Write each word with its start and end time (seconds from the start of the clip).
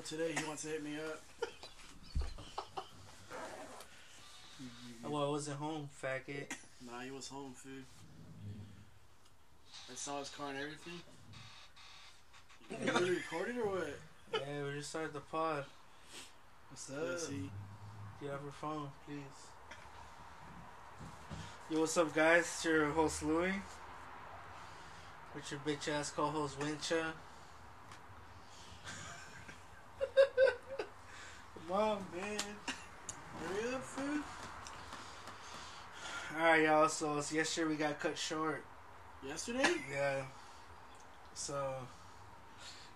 until 0.00 0.18
today. 0.18 0.34
He 0.40 0.46
wants 0.46 0.62
to 0.62 0.68
hit 0.68 0.82
me 0.82 0.96
up. 0.96 1.22
Well, 5.02 5.24
I 5.24 5.30
wasn't 5.30 5.56
home, 5.56 5.88
faggot. 6.00 6.52
Nah, 6.86 7.00
he 7.00 7.10
was 7.10 7.26
home, 7.26 7.52
food. 7.56 7.84
I 9.90 9.94
saw 9.94 10.18
his 10.18 10.28
car 10.28 10.50
and 10.50 10.58
everything. 10.58 11.00
You 12.70 12.92
really 12.92 13.16
recorded 13.16 13.56
or 13.56 13.66
what? 13.66 13.98
Yeah, 14.34 14.62
we 14.62 14.78
just 14.78 14.90
started 14.90 15.14
the 15.14 15.20
pod. 15.20 15.64
What's 16.70 16.90
up? 16.90 17.18
see. 17.18 17.50
Do 18.20 18.26
you 18.26 18.30
have 18.30 18.42
your 18.42 18.52
phone, 18.52 18.88
please? 19.06 19.40
Yo, 21.70 21.80
what's 21.80 21.96
up, 21.96 22.14
guys? 22.14 22.40
It's 22.42 22.64
your 22.64 22.90
host, 22.90 23.22
Louie. 23.24 23.54
With 25.34 25.50
your 25.50 25.60
bitch 25.60 25.88
ass 25.88 26.10
co 26.10 26.26
host, 26.26 26.60
Wincha. 26.60 27.06
Come 31.70 31.78
on, 31.78 32.04
man. 32.16 32.38
Hurry 33.38 33.74
up, 33.74 33.82
food. 33.84 34.22
Alright, 36.36 36.64
y'all. 36.64 36.88
So, 36.88 37.18
it's 37.18 37.32
yesterday 37.32 37.68
we 37.68 37.76
got 37.76 38.00
cut 38.00 38.18
short. 38.18 38.64
Yesterday? 39.24 39.76
Yeah. 39.88 40.22
So, 41.34 41.74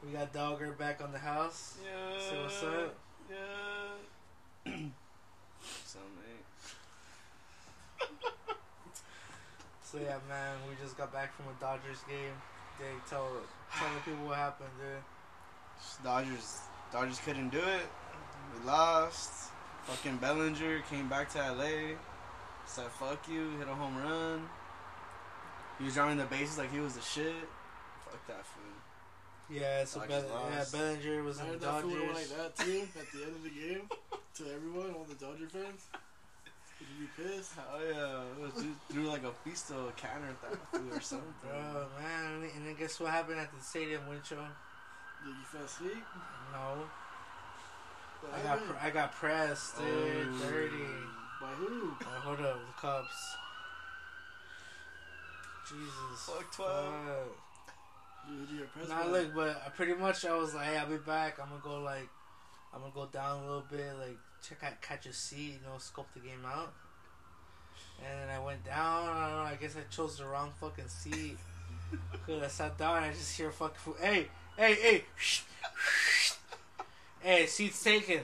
we 0.04 0.10
got 0.10 0.32
Dogger 0.32 0.72
back 0.72 1.00
on 1.00 1.12
the 1.12 1.18
house. 1.18 1.76
Yeah. 1.84 2.18
Say 2.18 2.42
what's 2.42 2.62
up. 2.64 2.96
Yeah. 3.30 4.72
up, 4.72 6.10
mate? 6.18 6.44
So, 9.84 9.98
yeah, 9.98 10.18
man, 10.28 10.56
we 10.68 10.74
just 10.82 10.98
got 10.98 11.12
back 11.12 11.32
from 11.36 11.46
a 11.46 11.60
Dodgers 11.60 12.00
game. 12.08 12.34
They 12.80 12.86
tell, 13.08 13.28
tell 13.78 13.88
the 13.94 14.00
people 14.10 14.26
what 14.26 14.38
happened, 14.38 14.70
dude. 14.80 16.02
Dodgers. 16.02 16.62
Dodgers 16.90 17.20
couldn't 17.24 17.50
do 17.50 17.58
it. 17.58 17.86
We 18.60 18.66
lost. 18.66 19.50
Fucking 19.84 20.16
Bellinger 20.18 20.80
came 20.90 21.08
back 21.08 21.30
to 21.32 21.38
LA. 21.38 21.96
Said 22.66 22.86
fuck 22.92 23.28
you. 23.28 23.50
Hit 23.58 23.68
a 23.68 23.74
home 23.74 23.96
run. 23.98 24.48
He 25.78 25.84
was 25.84 25.94
driving 25.94 26.16
the 26.18 26.24
bases 26.24 26.56
like 26.58 26.72
he 26.72 26.80
was 26.80 26.94
the 26.94 27.02
shit. 27.02 27.34
Fuck 28.04 28.26
that 28.28 28.46
fool. 28.46 28.62
Yeah, 29.50 29.84
so 29.84 30.00
Dodgers 30.00 30.22
Bell- 30.24 30.48
yeah. 30.50 30.64
Bellinger 30.72 31.22
was 31.22 31.38
I 31.40 31.42
in 31.44 31.48
heard 31.50 31.60
the 31.60 31.66
that 31.66 31.82
fool 31.82 31.90
went 31.90 32.14
like 32.14 32.28
that 32.28 32.56
too 32.56 32.82
at 32.98 33.12
the 33.12 33.22
end 33.24 33.36
of 33.36 33.42
the 33.42 33.50
game 33.50 33.82
to 34.36 34.44
everyone, 34.54 34.94
all 34.94 35.04
the 35.04 35.14
Dodger 35.16 35.48
fans. 35.48 35.84
Would 36.80 36.88
you 36.98 37.06
be 37.06 37.22
pissed? 37.36 37.52
Hell 37.54 37.80
yeah. 37.84 38.22
It 38.22 38.54
was- 38.54 38.64
Threw 38.90 39.02
like 39.04 39.22
a 39.24 39.32
pisto 39.48 39.94
canner 39.96 40.28
at 40.30 40.40
that 40.50 40.58
fool 40.72 40.96
or 40.96 41.00
something. 41.00 41.28
Bro, 41.42 41.86
man, 42.00 42.48
and 42.56 42.66
then 42.66 42.74
guess 42.78 42.98
what 43.00 43.10
happened 43.10 43.38
at 43.40 43.52
the 43.56 43.62
stadium, 43.62 44.00
Wincho? 44.08 44.38
Did 45.24 45.28
you 45.28 45.44
fall 45.44 45.62
asleep? 45.62 46.04
No, 46.52 46.58
What 46.78 46.88
I 48.32 48.42
got 48.42 48.64
pr- 48.64 48.86
I 48.86 48.90
got 48.90 49.12
pressed, 49.12 49.78
dude. 49.78 49.86
Oh. 49.86 50.48
Dirty. 50.48 50.84
By 51.40 51.48
who? 51.48 51.90
Hold 52.02 52.40
up, 52.40 52.58
the 52.66 52.80
Cubs. 52.80 53.36
Jesus. 55.68 56.26
Fuck 56.26 56.54
12. 56.54 56.94
fuck. 57.06 57.44
Dude, 58.28 58.58
you 58.58 58.66
press 58.72 58.88
Nah, 58.88 59.04
look, 59.10 59.34
but 59.34 59.62
I 59.66 59.68
pretty 59.70 59.94
much 59.94 60.24
I 60.24 60.34
was 60.36 60.54
like, 60.54 60.66
hey, 60.66 60.78
I'll 60.78 60.86
be 60.86 60.96
back. 60.96 61.38
I'm 61.40 61.48
gonna 61.48 61.60
go 61.62 61.82
like, 61.82 62.08
I'm 62.72 62.80
gonna 62.80 62.92
go 62.94 63.06
down 63.06 63.42
a 63.42 63.46
little 63.46 63.64
bit, 63.70 63.98
like 63.98 64.16
check 64.46 64.62
out, 64.62 64.80
catch 64.80 65.06
a 65.06 65.12
seat, 65.12 65.58
you 65.60 65.66
know, 65.66 65.78
scope 65.78 66.08
the 66.14 66.20
game 66.20 66.44
out. 66.46 66.72
And 68.02 68.20
then 68.20 68.28
I 68.36 68.44
went 68.44 68.64
down. 68.64 69.08
I 69.08 69.28
don't 69.28 69.38
know. 69.38 69.44
I 69.44 69.56
guess 69.60 69.76
I 69.76 69.82
chose 69.94 70.18
the 70.18 70.26
wrong 70.26 70.52
fucking 70.60 70.88
seat. 70.88 71.36
Cause 72.26 72.42
I 72.42 72.48
sat 72.48 72.78
down 72.78 72.98
and 72.98 73.06
I 73.06 73.10
just 73.10 73.36
hear 73.36 73.50
fucking 73.50 73.76
food. 73.76 73.96
Hey, 74.00 74.28
hey, 74.56 74.74
hey, 74.74 75.04
hey, 77.24 77.46
seat's 77.46 77.82
taken. 77.82 78.20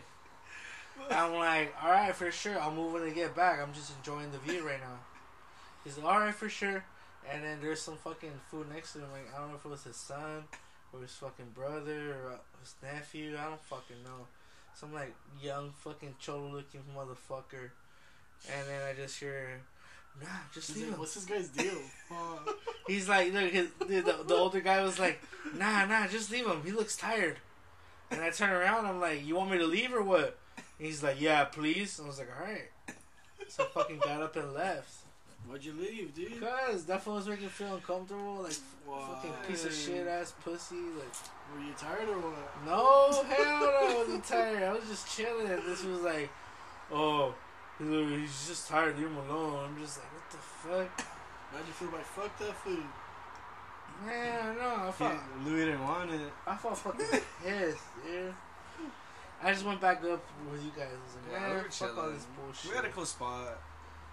I'm 1.11 1.34
like, 1.34 1.75
all 1.83 1.91
right, 1.91 2.15
for 2.15 2.31
sure. 2.31 2.61
I'm 2.61 2.77
moving 2.77 3.09
to 3.09 3.15
get 3.15 3.34
back. 3.34 3.61
I'm 3.61 3.72
just 3.72 3.93
enjoying 3.97 4.31
the 4.31 4.38
view 4.38 4.65
right 4.66 4.81
now. 4.81 4.99
He's 5.83 5.97
like, 5.97 6.06
all 6.06 6.21
right, 6.21 6.34
for 6.34 6.49
sure. 6.49 6.84
And 7.33 7.43
then 7.43 7.59
there's 7.62 7.81
some 7.81 7.97
fucking 7.97 8.33
food 8.50 8.66
next 8.72 8.93
to 8.93 8.99
him. 8.99 9.11
Like, 9.11 9.34
I 9.34 9.41
don't 9.41 9.49
know 9.49 9.56
if 9.56 9.65
it 9.65 9.71
was 9.71 9.84
his 9.84 9.97
son 9.97 10.44
or 10.93 11.00
his 11.00 11.12
fucking 11.12 11.50
brother 11.55 12.12
or 12.12 12.33
uh, 12.33 12.37
his 12.61 12.75
nephew. 12.83 13.37
I 13.41 13.47
don't 13.49 13.62
fucking 13.62 14.03
know. 14.05 14.27
Some 14.75 14.93
like 14.93 15.15
young 15.43 15.72
fucking 15.78 16.17
cholo 16.21 16.50
looking 16.53 16.82
motherfucker. 16.97 17.71
And 18.53 18.69
then 18.69 18.82
I 18.88 18.94
just 18.94 19.19
hear, 19.19 19.61
nah, 20.21 20.28
just 20.55 20.75
leave 20.77 20.87
like, 20.87 20.94
him. 20.94 21.00
What's 21.00 21.15
this 21.15 21.25
guy's 21.25 21.49
deal? 21.49 21.78
He's 22.87 23.09
like, 23.09 23.32
look, 23.32 23.50
his, 23.50 23.69
the, 23.78 24.00
the, 24.00 24.25
the 24.27 24.34
older 24.34 24.61
guy 24.61 24.82
was 24.82 24.99
like, 24.99 25.21
nah, 25.55 25.87
nah, 25.87 26.06
just 26.06 26.31
leave 26.31 26.47
him. 26.47 26.62
He 26.65 26.72
looks 26.72 26.97
tired. 26.97 27.38
And 28.10 28.21
I 28.21 28.31
turn 28.31 28.50
around, 28.50 28.87
I'm 28.87 29.00
like, 29.00 29.25
you 29.25 29.37
want 29.37 29.50
me 29.50 29.59
to 29.59 29.66
leave 29.66 29.94
or 29.94 30.03
what? 30.03 30.37
And 30.56 30.87
he's 30.87 31.03
like, 31.03 31.21
yeah, 31.21 31.44
please. 31.44 32.00
I 32.03 32.06
was 32.06 32.19
like, 32.19 32.28
all 32.38 32.44
right. 32.47 32.69
So 33.48 33.65
I 33.65 33.66
fucking 33.69 33.98
got 33.98 34.22
up 34.22 34.37
and 34.37 34.53
left. 34.53 34.93
Why'd 35.48 35.65
you 35.65 35.72
leave, 35.72 36.15
dude? 36.15 36.34
Because 36.34 36.84
that 36.84 37.03
fool 37.03 37.15
was 37.15 37.26
making 37.26 37.44
me 37.44 37.49
feel 37.50 37.75
uncomfortable. 37.75 38.43
Like, 38.43 38.53
fucking 38.87 39.32
piece 39.49 39.65
of 39.65 39.72
shit 39.72 40.06
ass 40.06 40.34
pussy. 40.44 40.76
Like, 40.76 41.15
Were 41.54 41.65
you 41.65 41.72
tired 41.78 42.09
or 42.09 42.19
what? 42.19 42.66
no, 42.66 43.22
hell 43.22 43.60
no, 43.60 43.78
I 43.81 43.94
wasn't 43.97 44.25
tired. 44.25 44.62
I 44.62 44.72
was 44.72 44.84
just 44.88 45.16
chilling. 45.16 45.50
And 45.50 45.62
this 45.66 45.82
was 45.84 46.03
like, 46.03 46.31
oh, 46.93 47.34
he's 47.78 48.47
just 48.49 48.69
tired. 48.69 48.97
Leave 48.99 49.09
him 49.09 49.16
alone. 49.16 49.70
I'm 49.70 49.82
just 49.82 49.99
like, 49.99 50.12
what 50.12 50.31
the 50.31 50.37
fuck? 50.37 51.06
How'd 51.53 51.66
you 51.66 51.72
feel 51.72 51.88
about 51.88 52.06
fuck 52.06 52.38
that 52.38 52.54
food? 52.56 52.84
Man, 54.06 54.56
no, 54.56 54.69
I 54.69 54.93
He- 54.99 55.49
Louis 55.50 55.65
didn't 55.66 55.83
want 55.84 56.11
it. 56.11 56.33
I 56.47 56.56
felt 56.56 56.78
fucking 56.78 57.06
pissed, 57.44 57.78
dude. 58.05 58.34
I 59.43 59.53
just 59.53 59.65
went 59.65 59.81
back 59.81 59.99
up 60.05 60.22
with 60.50 60.62
you 60.65 60.71
guys. 60.77 60.88
I 60.88 61.33
like, 61.33 61.41
Yeah, 61.41 61.55
man, 61.55 61.65
fuck 61.71 61.99
all 61.99 62.11
this 62.11 62.27
bullshit. 62.37 62.71
We 62.71 62.77
had 62.77 62.84
a 62.87 62.88
cool 62.91 63.05
spot. 63.06 63.59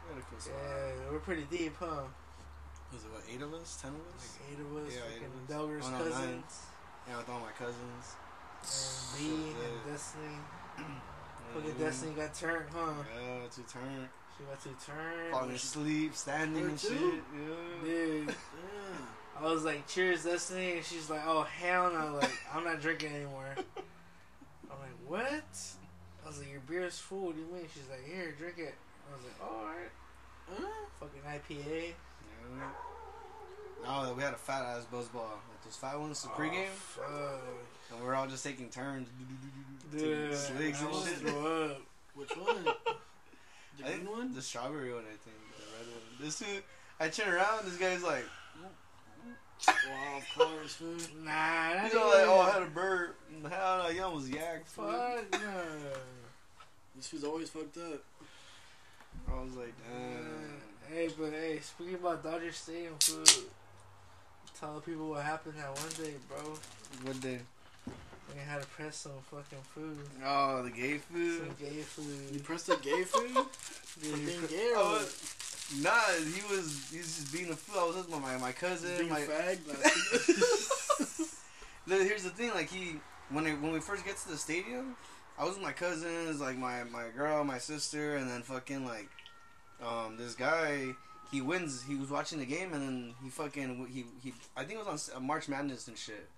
We 0.08 0.14
had 0.16 0.24
a 0.24 0.26
cool 0.30 0.40
spot. 0.40 0.56
yeah, 0.64 1.12
we're 1.12 1.20
pretty 1.20 1.44
deep, 1.52 1.76
huh? 1.80 2.04
Was 2.94 3.04
it 3.04 3.12
what, 3.12 3.24
eight 3.32 3.42
of 3.42 3.54
us? 3.54 3.78
Ten 3.82 3.92
of 3.92 3.98
Like 3.98 4.16
us? 4.16 4.38
eight 4.50 4.60
of 4.60 4.78
us, 4.88 4.94
Yeah, 4.94 5.02
eight 5.16 5.24
of 5.28 5.34
us. 5.36 5.50
Delger's 5.50 5.86
Oh, 5.86 5.92
no, 5.92 5.98
nine. 6.00 6.08
cousins, 6.12 6.60
Yeah, 7.08 7.18
with 7.18 7.30
all 7.30 7.40
my 7.40 7.52
cousins. 7.52 8.16
and 8.62 8.66
So 8.66 9.24
and. 9.24 9.92
Destiny. 9.92 10.38
Fucking 11.54 11.76
yeah. 11.80 11.86
Destiny 11.86 12.12
got 12.14 12.34
turned, 12.34 12.66
huh? 12.74 12.94
Yeah, 13.16 13.48
to 13.48 13.62
turn. 13.74 14.10
She 14.38 14.44
got 14.44 14.62
to 14.64 14.86
turn. 14.86 15.32
Falling 15.32 15.52
asleep, 15.52 16.16
standing 16.16 16.64
and 16.66 16.80
shit. 16.80 16.92
Yeah. 16.92 17.84
Dude, 17.84 18.28
Yeah. 18.28 18.34
I 19.40 19.44
was 19.44 19.64
like, 19.64 19.88
cheers, 19.88 20.24
Destiny. 20.24 20.74
And 20.78 20.86
she's 20.86 21.10
like, 21.10 21.22
oh, 21.26 21.44
hell 21.44 21.92
no. 21.92 22.16
Like, 22.20 22.32
I'm 22.54 22.64
not 22.64 22.82
drinking 22.82 23.14
anymore. 23.14 23.54
I'm 23.58 24.80
like, 24.80 24.98
what? 25.08 25.60
I 26.24 26.28
was 26.28 26.40
like, 26.40 26.52
your 26.52 26.62
beer's 26.62 26.98
full. 27.00 27.28
What 27.28 27.36
do 27.36 27.42
you 27.42 27.48
mean? 27.48 27.66
She's 27.74 27.88
like, 27.90 28.06
here, 28.06 28.34
drink 28.38 28.56
it. 28.58 28.76
I 29.10 29.16
was 29.16 29.24
like, 29.26 29.50
all 29.50 29.66
right. 29.66 29.92
Huh? 30.50 30.68
Fucking 31.00 31.22
IPA. 31.26 31.94
Yeah. 31.94 32.68
No, 33.84 34.14
we 34.16 34.24
had 34.24 34.34
a 34.34 34.38
fat 34.38 34.64
ass 34.64 34.86
buzz 34.86 35.08
ball. 35.08 35.40
Like 35.50 35.64
those 35.64 35.76
fat 35.76 36.00
ones, 36.00 36.22
the 36.24 36.30
pregame. 36.30 36.66
Oh, 37.00 37.40
fuck. 37.90 37.96
And 37.96 38.04
we're 38.04 38.16
all 38.16 38.28
just 38.28 38.44
taking 38.44 38.70
turns. 38.70 39.08
Dude, 39.92 40.32
Taking 40.32 40.36
swigs 40.36 40.82
and 40.82 41.30
shit. 41.30 41.78
Which 42.16 42.32
one? 42.36 42.66
The 43.78 43.84
green 43.84 44.10
one? 44.10 44.34
The 44.34 44.42
strawberry 44.42 44.92
one, 44.92 45.04
I 45.04 45.16
think. 45.24 45.38
The 45.56 45.64
red 45.78 45.88
one. 45.94 46.02
This 46.20 46.40
dude, 46.40 46.64
I 47.00 47.10
turn 47.10 47.32
around, 47.32 47.64
this 47.64 47.78
guy's 47.78 48.02
like, 48.02 48.26
Wow, 49.68 50.18
of 50.18 50.26
course, 50.38 50.74
food. 50.76 51.02
Nah, 51.24 51.32
that 51.32 51.84
he's 51.86 51.94
ain't 51.94 52.02
all 52.04 52.10
like, 52.10 52.28
oh, 52.28 52.40
I 52.42 52.52
had 52.52 52.64
a 52.64 52.66
burp. 52.68 53.16
Hell 53.50 53.84
no, 53.84 53.90
you 53.90 54.04
almost 54.04 54.30
yacked. 54.32 54.66
fool. 54.66 54.86
Fuck 54.92 55.32
no. 55.42 55.64
This 56.96 57.08
food's 57.08 57.24
always 57.24 57.50
fucked 57.50 57.78
up. 57.78 58.04
I 59.30 59.42
was 59.44 59.56
like, 59.56 59.74
damn. 59.90 60.96
Hey, 60.96 61.10
but 61.20 61.32
hey, 61.32 61.60
speaking 61.62 61.96
about 61.96 62.24
Dodger 62.24 62.52
Stadium 62.52 62.94
food, 63.00 63.30
tell 64.60 64.80
people 64.80 65.10
what 65.10 65.24
happened 65.24 65.56
that 65.58 65.70
one 65.70 66.06
day, 66.06 66.14
bro. 66.30 66.54
What 67.04 67.20
day? 67.22 67.40
We 68.34 68.42
had 68.46 68.62
to 68.62 68.68
press 68.68 68.98
some 68.98 69.12
fucking 69.32 69.60
food, 69.74 69.98
Oh, 70.24 70.62
the 70.64 70.70
gay 70.70 70.98
food. 70.98 71.40
some 71.40 71.56
gay 71.60 71.82
food. 71.82 72.30
You 72.34 72.40
pressed 72.42 72.68
the 72.68 72.76
gay 72.78 73.04
food? 73.04 73.32
For 73.52 74.00
Dude, 74.02 74.16
being 74.26 74.42
you 74.42 74.48
gay 74.48 74.70
or 74.72 74.78
Oh, 74.78 74.92
what? 75.00 75.02
Nah, 75.76 75.92
he 76.14 76.42
was 76.54 76.88
he's 76.92 77.18
just 77.18 77.34
being 77.34 77.50
a 77.50 77.56
fool. 77.56 77.82
I 77.82 77.88
was 77.88 77.98
with 77.98 78.10
my 78.10 78.38
my 78.38 78.54
cousin. 78.54 78.98
Being 78.98 79.12
a 79.12 79.14
my, 79.14 79.22
fag? 79.22 79.60
Look, 81.88 82.02
here's 82.08 82.24
the 82.24 82.30
thing, 82.30 82.52
like 82.52 82.70
he 82.70 82.96
when 83.30 83.46
it, 83.46 83.60
when 83.62 83.74
we 83.74 83.82
first 83.82 84.06
get 84.06 84.16
to 84.18 84.30
the 84.30 84.38
stadium, 84.38 84.96
I 85.38 85.44
was 85.44 85.56
with 85.56 85.64
my 85.64 85.74
cousins, 85.74 86.40
like 86.40 86.58
my 86.58 86.86
my 86.86 87.10
girl, 87.16 87.44
my 87.44 87.58
sister, 87.58 88.16
and 88.16 88.30
then 88.30 88.44
fucking 88.44 88.86
like 88.86 89.10
um 89.84 90.16
this 90.18 90.36
guy. 90.36 90.96
He 91.30 91.42
wins. 91.42 91.84
He 91.84 91.96
was 91.96 92.10
watching 92.10 92.40
the 92.40 92.46
game, 92.46 92.72
and 92.72 92.82
then 92.82 93.14
he 93.22 93.30
fucking 93.30 93.88
he 93.92 94.06
he. 94.24 94.34
I 94.56 94.64
think 94.64 94.80
it 94.80 94.86
was 94.86 95.10
on 95.10 95.18
uh, 95.18 95.20
March 95.20 95.50
Madness 95.50 95.90
and 95.90 95.98
shit. 95.98 96.30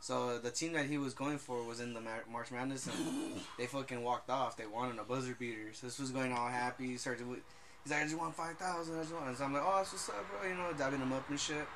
So 0.00 0.38
the 0.38 0.50
team 0.52 0.74
that 0.74 0.86
he 0.86 0.96
was 0.96 1.12
going 1.14 1.38
for 1.38 1.64
was 1.64 1.80
in 1.80 1.92
the 1.92 2.00
Ma- 2.00 2.30
March 2.30 2.52
Madness, 2.52 2.86
and 2.86 3.40
they 3.58 3.66
fucking 3.66 4.04
walked 4.04 4.30
off. 4.30 4.56
They 4.56 4.66
wanted 4.66 5.00
a 5.00 5.02
buzzer 5.02 5.34
beater. 5.36 5.72
So 5.72 5.88
this 5.88 5.98
was 5.98 6.12
going 6.12 6.32
all 6.32 6.48
happy. 6.48 6.96
Started. 6.96 7.26
He's 7.84 7.92
like, 7.92 8.02
I 8.02 8.04
just 8.04 8.18
want 8.18 8.34
five 8.34 8.56
thousand. 8.56 8.98
I 8.98 9.02
just 9.02 9.14
want. 9.14 9.36
So 9.36 9.44
I'm 9.44 9.52
like, 9.52 9.62
oh, 9.64 9.76
that's 9.76 9.92
what's 9.92 10.08
up, 10.08 10.24
bro. 10.30 10.48
You 10.48 10.56
know, 10.56 10.72
dabbing 10.76 11.00
him 11.00 11.12
up 11.12 11.28
and 11.30 11.38
shit. 11.38 11.66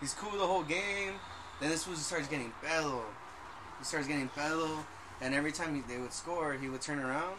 He's 0.00 0.14
cool 0.14 0.38
the 0.38 0.46
whole 0.46 0.62
game. 0.62 1.14
Then 1.60 1.70
this 1.70 1.86
was 1.86 1.98
starts 1.98 2.28
getting 2.28 2.52
bellow. 2.62 3.02
He 3.78 3.84
starts 3.84 4.06
getting 4.06 4.30
bellow, 4.36 4.84
and 5.20 5.34
every 5.34 5.52
time 5.52 5.74
he, 5.74 5.82
they 5.92 6.00
would 6.00 6.12
score, 6.12 6.54
he 6.54 6.68
would 6.68 6.80
turn 6.80 6.98
around, 6.98 7.36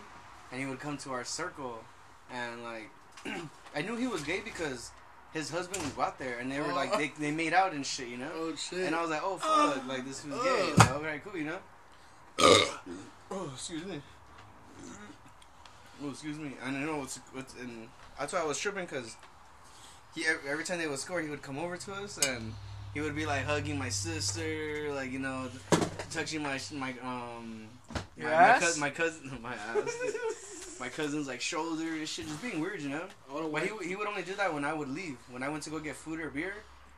and 0.51 0.59
he 0.59 0.65
would 0.67 0.79
come 0.79 0.97
to 0.99 1.11
our 1.11 1.23
circle, 1.23 1.79
and 2.31 2.63
like, 2.63 2.89
I 3.75 3.81
knew 3.81 3.95
he 3.95 4.07
was 4.07 4.23
gay 4.23 4.41
because 4.43 4.91
his 5.33 5.49
husband 5.49 5.83
go 5.95 6.03
out 6.03 6.17
there, 6.17 6.39
and 6.39 6.51
they 6.51 6.59
were 6.59 6.73
like, 6.73 6.91
oh. 6.93 6.97
they, 6.97 7.11
they 7.19 7.31
made 7.31 7.53
out 7.53 7.73
and 7.73 7.85
shit, 7.85 8.07
you 8.07 8.17
know. 8.17 8.31
Oh 8.33 8.55
shit. 8.55 8.85
And 8.85 8.95
I 8.95 9.01
was 9.01 9.11
like, 9.11 9.21
oh, 9.23 9.39
oh. 9.43 9.71
fuck, 9.71 9.87
like 9.87 10.05
this 10.05 10.23
was 10.25 10.33
gay. 10.33 10.39
Oh. 10.43 10.75
Like, 10.77 10.91
okay, 10.91 11.21
cool, 11.23 11.37
you 11.37 11.45
know. 11.45 11.57
oh, 13.31 13.49
excuse 13.53 13.85
me. 13.85 14.01
Oh, 16.03 16.09
excuse 16.09 16.37
me. 16.37 16.51
I 16.63 16.71
don't 16.71 16.85
know 16.85 16.97
what's 16.97 17.17
what's 17.33 17.53
and 17.55 17.87
that's 18.19 18.33
why 18.33 18.41
I 18.41 18.45
was 18.45 18.59
tripping 18.59 18.85
because 18.85 19.15
he 20.13 20.25
every 20.47 20.63
time 20.63 20.79
they 20.79 20.87
would 20.87 20.99
score, 20.99 21.21
he 21.21 21.29
would 21.29 21.41
come 21.41 21.57
over 21.57 21.77
to 21.77 21.93
us 21.93 22.17
and 22.27 22.53
he 22.93 23.01
would 23.01 23.15
be 23.15 23.25
like 23.25 23.43
hugging 23.45 23.77
my 23.77 23.89
sister, 23.89 24.91
like 24.93 25.11
you 25.11 25.19
know, 25.19 25.47
touching 26.11 26.41
my 26.43 26.59
my 26.73 26.93
um 27.03 27.67
Your 28.17 28.29
my, 28.29 28.33
ass? 28.35 28.77
my, 28.77 28.89
cous- 28.89 29.19
my 29.19 29.29
cousin 29.29 29.39
my 29.41 29.53
ass. 29.53 30.77
My 30.79 30.89
cousin's 30.89 31.27
like 31.27 31.39
shoulder 31.39 31.83
and 31.87 32.07
shit, 32.07 32.27
just 32.27 32.41
being 32.41 32.59
weird, 32.59 32.81
you 32.81 32.89
know. 32.89 33.03
But 33.51 33.63
he, 33.63 33.71
would- 33.71 33.85
he 33.85 33.95
would 33.95 34.07
only 34.07 34.23
do 34.23 34.35
that 34.35 34.53
when 34.53 34.65
I 34.65 34.73
would 34.73 34.89
leave. 34.89 35.17
When 35.29 35.41
I 35.43 35.47
went 35.49 35.63
to 35.63 35.69
go 35.69 35.79
get 35.79 35.95
food 35.95 36.19
or 36.19 36.29
beer, 36.29 36.53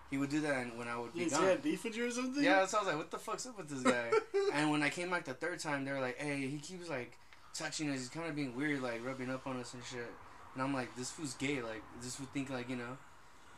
he 0.09 0.17
would 0.17 0.29
do 0.31 0.39
that 0.41 0.57
and 0.63 0.77
when 0.79 0.87
I 0.87 0.97
would 0.97 1.13
be 1.13 1.19
didn't 1.19 1.33
gone. 1.33 1.43
I 1.43 1.47
had 1.49 1.63
beef 1.63 1.83
with 1.83 1.95
you 1.95 2.07
or 2.07 2.11
something? 2.11 2.43
Yeah, 2.43 2.65
so 2.65 2.77
I 2.77 2.81
was 2.81 2.87
like, 2.87 2.97
what 2.97 3.11
the 3.11 3.19
fuck's 3.19 3.45
up 3.45 3.55
with 3.57 3.69
this 3.69 3.83
guy? 3.83 4.09
and 4.53 4.71
when 4.71 4.81
I 4.81 4.89
came 4.89 5.11
back 5.11 5.25
the 5.25 5.33
third 5.35 5.59
time, 5.59 5.85
they 5.85 5.91
were 5.91 5.99
like, 5.99 6.17
hey, 6.17 6.47
he 6.47 6.57
keeps 6.57 6.89
like 6.89 7.17
touching 7.57 7.89
us. 7.89 7.99
He's 7.99 8.09
kind 8.09 8.27
of 8.27 8.35
being 8.35 8.55
weird, 8.55 8.81
like 8.81 9.05
rubbing 9.05 9.29
up 9.29 9.47
on 9.47 9.59
us 9.59 9.73
and 9.73 9.83
shit. 9.83 10.11
And 10.53 10.63
I'm 10.63 10.73
like, 10.73 10.95
this 10.95 11.11
fool's 11.11 11.33
gay. 11.35 11.61
Like, 11.61 11.83
this 12.01 12.15
fool 12.15 12.27
think 12.33 12.49
like, 12.49 12.69
you 12.69 12.75
know, 12.75 12.97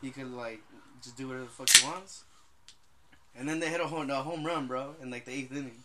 he 0.02 0.10
could 0.10 0.30
like 0.32 0.60
just 1.02 1.16
do 1.16 1.28
whatever 1.28 1.44
the 1.44 1.50
fuck 1.50 1.68
he 1.70 1.86
wants. 1.86 2.24
And 3.36 3.48
then 3.48 3.60
they 3.60 3.68
hit 3.68 3.80
a 3.80 3.86
home, 3.86 4.10
a 4.10 4.16
home 4.16 4.44
run, 4.44 4.66
bro, 4.66 4.94
in 5.00 5.10
like 5.10 5.24
the 5.24 5.32
eighth 5.32 5.52
inning. 5.52 5.82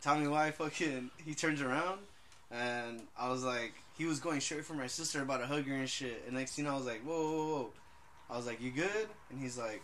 Tommy 0.00 0.22
me 0.22 0.28
why 0.28 0.50
fucking 0.50 1.10
he 1.24 1.34
turns 1.34 1.62
around, 1.62 1.98
and 2.50 3.00
I 3.18 3.30
was 3.30 3.42
like, 3.42 3.72
he 3.96 4.04
was 4.04 4.20
going 4.20 4.40
straight 4.40 4.64
for 4.64 4.74
my 4.74 4.86
sister 4.86 5.22
about 5.22 5.40
a 5.40 5.46
hug 5.46 5.66
her 5.66 5.74
and 5.74 5.88
shit. 5.88 6.24
And 6.26 6.36
next 6.36 6.56
thing 6.56 6.68
I 6.68 6.74
was 6.74 6.84
like, 6.84 7.00
whoa, 7.02 7.22
whoa, 7.22 7.46
whoa. 7.46 7.70
I 8.28 8.36
was 8.36 8.46
like, 8.46 8.60
you 8.60 8.70
good? 8.70 9.08
And 9.30 9.40
he's 9.40 9.56
like, 9.56 9.82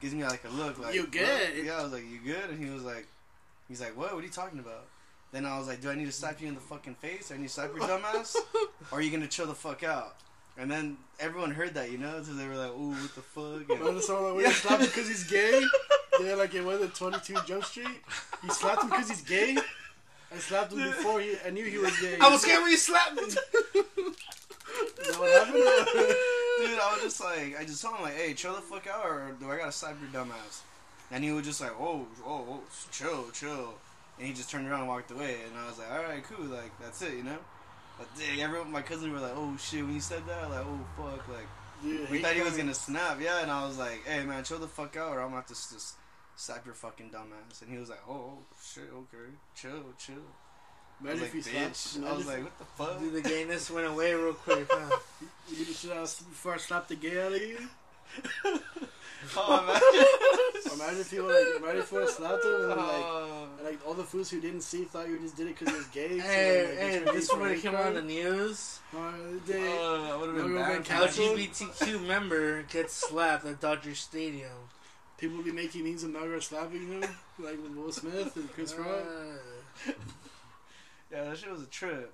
gives 0.00 0.14
me 0.14 0.24
like 0.24 0.44
a 0.44 0.48
look 0.50 0.78
like, 0.78 0.94
You 0.94 1.06
good? 1.06 1.64
Yeah, 1.64 1.78
I 1.78 1.82
was 1.82 1.92
like, 1.92 2.04
you 2.04 2.20
good? 2.22 2.50
And 2.50 2.62
he 2.62 2.70
was 2.70 2.82
like, 2.82 3.06
he's 3.68 3.80
like, 3.80 3.96
what? 3.96 4.14
What 4.14 4.22
are 4.22 4.26
you 4.26 4.32
talking 4.32 4.58
about? 4.58 4.84
Then 5.36 5.44
I 5.44 5.58
was 5.58 5.66
like, 5.66 5.82
do 5.82 5.90
I 5.90 5.94
need 5.94 6.06
to 6.06 6.12
slap 6.12 6.40
you 6.40 6.48
in 6.48 6.54
the 6.54 6.62
fucking 6.62 6.94
face? 6.94 7.30
Or 7.30 7.34
I 7.34 7.36
need 7.36 7.48
to 7.48 7.52
slap 7.52 7.68
your 7.76 7.86
dumb 7.86 8.00
ass? 8.06 8.34
or 8.90 8.98
are 8.98 9.02
you 9.02 9.10
gonna 9.10 9.26
chill 9.26 9.44
the 9.44 9.54
fuck 9.54 9.84
out? 9.84 10.16
And 10.56 10.70
then 10.70 10.96
everyone 11.20 11.50
heard 11.50 11.74
that, 11.74 11.92
you 11.92 11.98
know, 11.98 12.22
so 12.22 12.32
they 12.32 12.48
were 12.48 12.56
like, 12.56 12.70
ooh, 12.70 12.92
what 12.92 13.14
the 13.14 13.20
fuck? 13.20 13.68
And 13.68 13.86
then 13.86 14.00
someone 14.00 14.24
like, 14.24 14.34
when 14.36 14.44
you 14.46 14.50
slapped 14.52 14.80
him 14.80 14.88
because 14.88 15.08
he's 15.08 15.24
gay. 15.24 15.62
Yeah, 16.22 16.36
like 16.36 16.54
it 16.54 16.64
was 16.64 16.80
at 16.80 16.94
22 16.94 17.36
Jump 17.46 17.64
Street. 17.64 17.86
He 18.40 18.48
slapped 18.48 18.82
him 18.82 18.88
because 18.88 19.10
he's 19.10 19.20
gay. 19.20 19.58
I 20.34 20.38
slapped 20.38 20.72
him 20.72 20.78
before 20.78 21.20
he. 21.20 21.34
I 21.46 21.50
knew 21.50 21.66
he 21.66 21.76
was 21.76 21.94
gay. 22.00 22.16
I 22.18 22.30
was 22.30 22.40
scared 22.40 22.62
when 22.62 22.70
you 22.70 22.78
slapped 22.78 23.16
me. 23.16 23.22
Is 23.24 23.34
that 23.34 25.18
what 25.18 25.30
happened? 25.30 25.52
Dude, 25.52 26.78
I 26.80 26.92
was 26.94 27.02
just 27.02 27.22
like, 27.22 27.60
I 27.60 27.64
just 27.66 27.82
told 27.82 27.96
him 27.96 28.04
like, 28.04 28.16
hey, 28.16 28.32
chill 28.32 28.54
the 28.54 28.62
fuck 28.62 28.86
out, 28.86 29.04
or 29.04 29.36
do 29.38 29.50
I 29.50 29.58
gotta 29.58 29.72
slap 29.72 29.96
your 30.00 30.08
dumb 30.10 30.32
ass? 30.46 30.62
And 31.10 31.22
he 31.22 31.32
was 31.32 31.44
just 31.44 31.60
like, 31.60 31.72
oh, 31.78 32.06
oh, 32.24 32.46
oh, 32.48 32.60
chill, 32.90 33.26
chill. 33.34 33.74
And 34.18 34.26
he 34.26 34.32
just 34.32 34.50
turned 34.50 34.66
around 34.68 34.80
and 34.80 34.88
walked 34.88 35.10
away. 35.10 35.36
And 35.46 35.58
I 35.58 35.66
was 35.66 35.78
like, 35.78 35.90
all 35.90 36.02
right, 36.02 36.22
cool, 36.24 36.46
like 36.46 36.78
that's 36.80 37.02
it, 37.02 37.14
you 37.14 37.22
know. 37.22 37.38
But 37.98 38.08
dang, 38.18 38.40
everyone, 38.40 38.70
my 38.70 38.82
cousins 38.82 39.12
were 39.12 39.20
like, 39.20 39.34
oh 39.34 39.56
shit, 39.58 39.84
when 39.84 39.94
you 39.94 40.00
said 40.00 40.22
that, 40.26 40.50
like, 40.50 40.64
oh 40.64 40.80
fuck, 40.96 41.28
like 41.28 41.46
Dude, 41.82 42.08
we 42.10 42.20
thought 42.22 42.34
he 42.34 42.42
was 42.42 42.56
gonna 42.56 42.74
snap, 42.74 43.18
yeah. 43.20 43.42
And 43.42 43.50
I 43.50 43.66
was 43.66 43.78
like, 43.78 44.06
hey 44.06 44.24
man, 44.24 44.44
chill 44.44 44.58
the 44.58 44.66
fuck 44.66 44.96
out, 44.96 45.12
or 45.12 45.20
I'm 45.20 45.28
gonna 45.28 45.36
have 45.36 45.46
to 45.46 45.54
just 45.54 45.94
slap 46.36 46.64
your 46.64 46.74
fucking 46.74 47.10
dumb 47.10 47.28
ass. 47.48 47.62
And 47.62 47.70
he 47.70 47.78
was 47.78 47.88
like, 47.88 48.00
oh, 48.08 48.12
oh 48.12 48.38
shit, 48.62 48.88
okay, 48.92 49.32
chill, 49.54 49.82
chill. 49.98 50.14
Imagine 51.00 51.20
like, 51.20 51.34
if 51.34 51.46
he 51.46 51.52
bitch. 51.52 52.04
I 52.06 52.16
was 52.16 52.26
like, 52.26 52.42
what 52.42 52.58
the 52.58 52.64
fuck? 52.64 52.98
Dude, 52.98 53.12
the 53.12 53.20
gayness 53.20 53.70
went 53.70 53.86
away 53.86 54.14
real 54.14 54.34
quick, 54.34 54.66
huh? 54.70 54.96
You 55.48 55.64
the 55.64 55.72
shit 55.72 55.90
before 55.90 56.54
I 56.54 56.56
slapped 56.56 56.88
the 56.88 56.96
gay 56.96 57.24
out 57.24 57.32
of 57.32 57.40
you. 57.40 57.58
oh, 58.44 58.60
Or 59.36 59.74
imagine 60.74 61.00
if 61.00 61.10
he 61.10 61.20
would 61.20 61.34
like, 61.34 61.62
imagine 61.62 61.80
if 61.80 61.92
I 61.92 61.96
would've 61.96 62.10
slapped 62.10 62.44
him 62.44 62.54
and 62.54 62.68
like, 62.68 62.78
Oh. 62.80 63.48
and, 63.58 63.66
like 63.66 63.86
all 63.86 63.94
the 63.94 64.04
fools 64.04 64.30
who 64.30 64.40
didn't 64.40 64.60
see 64.62 64.84
thought 64.84 65.08
you 65.08 65.18
just 65.18 65.36
did 65.36 65.46
it 65.48 65.58
because 65.58 65.72
he 65.72 65.78
was 65.78 65.86
gay. 65.88 66.18
so, 66.18 66.26
Hey, 66.26 66.66
like, 66.68 66.78
hey, 67.08 67.12
this 67.16 67.32
would 67.32 67.50
have 67.50 67.60
came 67.62 67.74
on 67.74 67.94
the 67.94 68.02
news. 68.02 68.80
Uh, 68.96 69.12
they- 69.46 69.62
Oh, 69.78 70.10
I 70.12 70.16
would 70.16 70.34
have 70.36 70.44
been 70.46 70.54
been 70.54 70.82
canceled. 70.82 71.38
LGBTQ 71.38 72.06
member 72.06 72.62
gets 72.64 72.94
slapped 72.94 73.44
at 73.46 73.60
Dodger 73.60 73.94
Stadium. 73.94 74.50
People 75.18 75.42
be 75.42 75.50
making 75.52 75.84
memes 75.84 76.02
of 76.04 76.10
Melgar 76.10 76.42
slapping 76.42 76.86
him, 76.88 77.00
like 77.38 77.62
with 77.62 77.74
Will 77.74 77.90
Smith 77.92 78.36
and 78.36 78.52
Chris 78.52 78.74
Rock. 78.74 78.88
Uh, 78.88 79.92
Yeah, 81.12 81.24
that 81.24 81.38
shit 81.38 81.50
was 81.50 81.62
a 81.62 81.66
trip. 81.66 82.12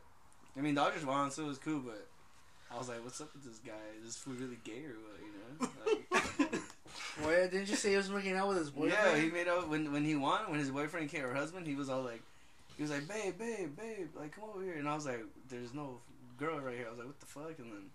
I 0.56 0.60
mean, 0.60 0.74
Dodgers 0.74 1.04
won, 1.06 1.30
so 1.30 1.44
it 1.44 1.48
was 1.48 1.58
cool, 1.58 1.80
but 1.80 2.06
I 2.70 2.76
was 2.78 2.88
like, 2.90 3.02
what's 3.02 3.20
up 3.22 3.32
with 3.32 3.42
this 3.44 3.58
guy? 3.58 3.72
Is 3.98 4.04
this 4.04 4.16
fool 4.16 4.34
really 4.34 4.58
gay 4.64 4.84
or 4.84 4.96
what, 5.00 5.18
you 5.20 5.32
know? 5.60 5.68
Like, 6.38 6.41
Wait, 7.20 7.50
didn't 7.50 7.68
you 7.68 7.76
say 7.76 7.90
he 7.90 7.96
was 7.96 8.08
making 8.08 8.36
out 8.36 8.48
with 8.48 8.58
his 8.58 8.70
boyfriend? 8.70 8.94
yeah, 8.94 9.18
he 9.18 9.30
made 9.30 9.48
out 9.48 9.68
when 9.68 9.92
when 9.92 10.04
he 10.04 10.16
won, 10.16 10.50
when 10.50 10.58
his 10.58 10.70
boyfriend 10.70 11.10
came, 11.10 11.24
or 11.24 11.34
husband, 11.34 11.66
he 11.66 11.74
was 11.74 11.90
all 11.90 12.02
like, 12.02 12.22
he 12.76 12.82
was 12.82 12.90
like, 12.90 13.06
babe, 13.06 13.38
babe, 13.38 13.76
babe, 13.76 14.08
like, 14.18 14.34
come 14.34 14.44
over 14.54 14.62
here. 14.64 14.74
And 14.74 14.88
I 14.88 14.94
was 14.94 15.04
like, 15.04 15.22
there's 15.48 15.74
no 15.74 15.98
girl 16.38 16.58
right 16.60 16.76
here. 16.76 16.86
I 16.86 16.90
was 16.90 16.98
like, 16.98 17.08
what 17.08 17.20
the 17.20 17.26
fuck? 17.26 17.58
And 17.58 17.70
then 17.70 17.90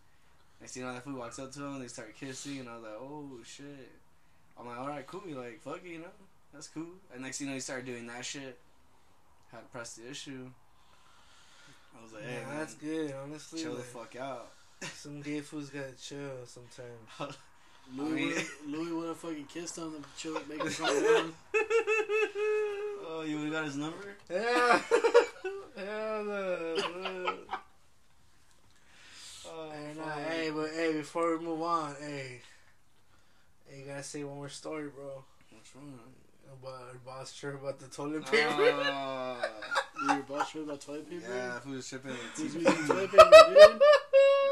next 0.62 0.74
thing 0.74 0.84
you 0.84 0.88
know, 0.88 0.94
that 0.94 1.04
fool 1.04 1.18
walks 1.18 1.40
up 1.40 1.52
to 1.54 1.64
him, 1.64 1.80
they 1.80 1.88
start 1.88 2.16
kissing, 2.20 2.60
and 2.60 2.70
I 2.70 2.76
was 2.76 2.84
like, 2.84 3.00
oh 3.00 3.30
shit. 3.44 3.92
I'm 4.60 4.68
like, 4.68 4.80
all 4.80 4.88
right, 4.88 5.06
cool. 5.06 5.24
You're 5.28 5.44
like, 5.44 5.62
fuck 5.62 5.82
it, 5.84 5.90
you 5.90 6.00
know, 6.00 6.06
that's 6.54 6.68
cool. 6.68 6.88
And 7.14 7.24
next 7.24 7.40
thing 7.40 7.48
you 7.48 7.52
know, 7.52 7.56
he 7.56 7.62
started 7.62 7.86
doing 7.86 8.08
that 8.08 8.26
shit. 8.26 8.58
Had 9.52 9.60
to 9.60 9.66
press 9.68 9.96
the 9.96 10.10
issue. 10.10 10.50
I 11.98 12.04
was 12.04 12.14
like, 12.14 12.24
hey, 12.24 12.40
yeah, 12.42 12.48
man, 12.48 12.58
that's 12.58 12.74
good, 12.76 13.14
honestly. 13.24 13.64
chill 13.64 13.76
the 13.76 13.82
fuck 13.82 14.16
out. 14.16 14.52
Some 14.94 15.22
gay 15.22 15.40
fools 15.42 15.70
gotta 15.70 15.94
chill 16.00 16.46
sometimes. 16.46 17.36
Louis, 17.96 18.12
I 18.12 18.16
mean- 18.16 18.28
would've, 18.28 18.52
Louis 18.68 18.92
would 18.94 19.08
have 19.10 19.18
fucking 19.18 19.46
kissed 19.46 19.78
him 19.78 19.96
and 19.96 20.06
chill, 20.18 20.34
make 20.50 20.62
him 20.64 20.72
calm 20.72 21.04
down. 21.04 21.34
oh, 23.08 23.24
you 23.26 23.38
would've 23.38 23.54
got 23.54 23.66
his 23.66 23.78
number? 23.78 24.16
Yeah. 24.30 24.82
yeah, 25.78 26.22
no. 26.26 26.76
Oh, 29.50 29.70
Hey, 29.72 29.94
nah, 29.98 30.04
fuck. 30.06 30.20
hey, 30.28 30.52
but 30.54 30.70
hey, 30.72 30.94
before 30.94 31.38
we 31.38 31.46
move 31.46 31.62
on, 31.62 31.96
hey, 32.02 32.42
hey, 33.68 33.80
you 33.80 33.86
gotta 33.86 34.04
say 34.04 34.24
one 34.24 34.36
more 34.38 34.50
story, 34.50 34.90
bro. 34.90 35.24
What's 35.52 35.76
wrong? 35.76 36.00
About 36.62 36.82
our 36.90 36.96
boss 37.06 37.34
trip 37.34 37.56
about 37.62 37.80
the 37.80 37.88
toilet 37.88 38.24
ah, 38.26 38.30
paper. 38.32 38.54
Oh, 38.86 39.42
Dude, 40.00 40.10
your 40.18 40.24
boss 40.24 40.50
showed 40.52 40.64
about 40.68 40.82
toilet 40.82 41.10
paper. 41.10 41.26
yeah, 41.34 41.60
who's 41.60 41.88
tripping 41.90 42.12
with 42.12 42.20
Who's 42.36 42.56
using 42.56 42.88
toilet 42.88 43.12
paper, 43.12 43.30
dude? 43.50 43.82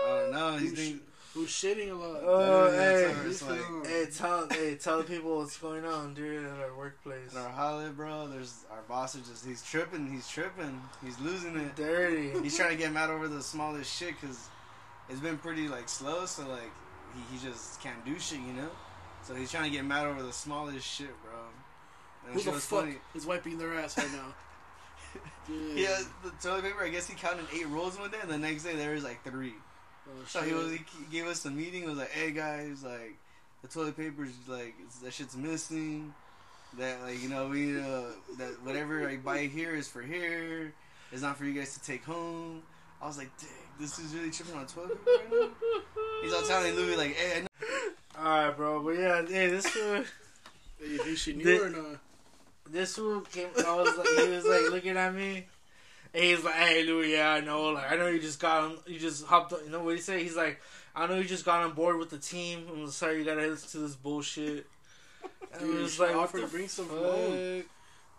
Oh 0.07 0.29
no, 0.31 0.51
he's 0.57 0.69
Who's, 0.71 0.79
thinking. 0.79 1.01
Who's 1.35 1.49
shitting 1.49 1.91
a 1.91 1.93
lot? 1.93 2.21
Oh, 2.23 2.65
Yeah, 2.71 2.79
hey. 2.79 3.03
that's 3.03 3.13
how 3.13 3.27
it's 3.29 3.41
like- 3.43 3.85
hey, 3.87 4.05
tell 4.11 4.47
hey, 4.49 4.75
tell 4.75 4.97
the 4.97 5.03
people 5.03 5.37
what's 5.37 5.57
going 5.59 5.85
on, 5.85 6.15
dude, 6.15 6.45
at 6.45 6.59
our 6.59 6.75
workplace. 6.75 7.35
At 7.35 7.43
our 7.45 7.49
holiday, 7.51 7.91
bro, 7.91 8.27
there's 8.27 8.65
our 8.71 8.81
boss 8.87 9.13
is 9.15 9.27
just 9.27 9.45
he's 9.45 9.61
tripping, 9.61 10.11
he's 10.11 10.27
tripping, 10.27 10.81
he's 11.03 11.19
losing 11.19 11.55
it. 11.57 11.75
Dirty. 11.75 12.31
He's 12.41 12.57
trying 12.57 12.71
to 12.71 12.75
get 12.77 12.91
mad 12.91 13.11
over 13.11 13.27
the 13.27 13.43
smallest 13.43 13.95
shit 13.95 14.15
because 14.19 14.47
it's 15.09 15.19
been 15.19 15.37
pretty 15.37 15.67
like 15.67 15.87
slow, 15.89 16.25
so 16.25 16.47
like 16.47 16.71
he, 17.13 17.37
he 17.37 17.45
just 17.45 17.79
can't 17.81 18.03
do 18.05 18.17
shit, 18.17 18.39
you 18.39 18.53
know. 18.53 18.69
So 19.23 19.35
he's 19.35 19.51
trying 19.51 19.65
to 19.65 19.69
get 19.75 19.85
mad 19.85 20.05
over 20.07 20.23
the 20.23 20.33
smallest 20.33 20.85
shit, 20.87 21.09
bro. 21.23 21.33
And 22.27 22.33
Who 22.35 22.39
the 22.51 22.57
fuck 22.59 22.81
funny. 22.85 22.95
is 23.13 23.25
wiping 23.25 23.57
their 23.59 23.73
ass 23.75 23.97
right 23.97 24.11
now? 24.13 24.33
Yeah, 25.75 25.99
the 26.23 26.31
toilet 26.41 26.63
paper. 26.63 26.83
I 26.83 26.89
guess 26.89 27.07
he 27.07 27.15
counted 27.15 27.45
eight 27.53 27.67
rolls 27.67 27.99
one 27.99 28.09
day, 28.09 28.17
and 28.21 28.29
the 28.31 28.37
next 28.37 28.63
day 28.63 28.75
there 28.75 28.93
was 28.93 29.03
like 29.03 29.23
three. 29.23 29.53
Oh, 30.07 30.11
So 30.27 30.41
he 30.41 30.53
was 30.53 30.71
he 30.71 30.79
gave 31.11 31.25
us 31.25 31.45
a 31.45 31.51
meeting. 31.51 31.83
It 31.83 31.87
was 31.89 31.97
like, 31.97 32.11
hey 32.11 32.31
guys, 32.31 32.83
like 32.83 33.15
the 33.61 33.67
toilet 33.67 33.97
paper's 33.97 34.31
like 34.47 34.75
that 35.03 35.13
shit's 35.13 35.35
missing. 35.35 36.13
That 36.77 37.01
like 37.03 37.21
you 37.21 37.29
know 37.29 37.47
we 37.47 37.79
uh 37.79 38.03
that 38.37 38.55
whatever 38.63 39.07
I 39.09 39.17
buy 39.17 39.47
here 39.47 39.75
is 39.75 39.87
for 39.87 40.01
here. 40.01 40.73
It's 41.11 41.21
not 41.21 41.37
for 41.37 41.45
you 41.45 41.53
guys 41.53 41.73
to 41.77 41.81
take 41.83 42.03
home. 42.03 42.61
I 43.01 43.07
was 43.07 43.17
like, 43.17 43.29
dang, 43.37 43.49
this 43.79 43.99
is 43.99 44.13
really 44.15 44.31
tripping 44.31 44.55
on 44.55 44.65
toilet 44.67 45.03
paper 45.05 45.11
right 45.31 45.31
now. 45.31 45.49
He's 46.23 46.33
all 46.33 46.41
telling 46.43 46.73
Louis 46.75 46.97
like, 46.97 47.15
hey, 47.15 47.37
I 47.37 47.41
know. 47.41 47.47
Alright, 48.27 48.57
bro, 48.57 48.81
but 48.81 48.91
yeah, 48.91 49.21
hey, 49.27 49.47
this 49.49 49.67
fool, 49.67 50.03
Hey, 50.79 50.87
you 50.89 50.97
think 50.99 51.17
she 51.17 51.33
knew 51.33 51.43
The- 51.43 51.63
or 51.65 51.69
not? 51.69 51.99
this 52.71 52.95
fool 52.95 53.21
came. 53.21 53.47
I 53.57 53.75
was 53.75 53.97
like, 53.97 54.07
he 54.07 54.29
was 54.29 54.45
like 54.45 54.71
looking 54.71 54.97
at 54.97 55.13
me. 55.13 55.45
And 56.15 56.23
he's 56.23 56.43
like, 56.45 56.53
"Hey, 56.55 56.83
Louis, 56.83 57.11
yeah, 57.11 57.29
I 57.33 57.41
know. 57.41 57.65
Like, 57.71 57.91
I 57.91 57.97
know 57.97 58.07
you 58.07 58.19
just 58.21 58.39
got 58.39 58.63
on. 58.63 58.77
You 58.87 58.97
just 58.97 59.25
hopped. 59.25 59.51
On, 59.51 59.59
you 59.65 59.69
know 59.69 59.83
what 59.83 59.95
he 59.95 60.01
say? 60.01 60.23
He's 60.23 60.37
like, 60.37 60.61
I 60.95 61.07
know 61.07 61.15
you 61.15 61.25
just 61.25 61.43
got 61.43 61.61
on 61.63 61.73
board 61.73 61.97
with 61.97 62.09
the 62.09 62.17
team. 62.17 62.65
I'm 62.71 62.87
sorry 62.89 63.17
you 63.19 63.25
gotta 63.25 63.41
listen 63.45 63.69
to 63.81 63.85
this 63.85 63.95
bullshit." 63.95 64.65
And 65.51 65.61
Dude, 65.61 65.69
I 65.71 65.77
you 65.77 65.83
was 65.83 65.99
like, 65.99 66.09
"What 66.11 66.19
offer 66.23 66.37
the 66.37 66.43
to 66.45 66.49
bring 66.49 66.67
some 66.69 66.85
fuck?" 66.85 66.97
home. 66.99 67.63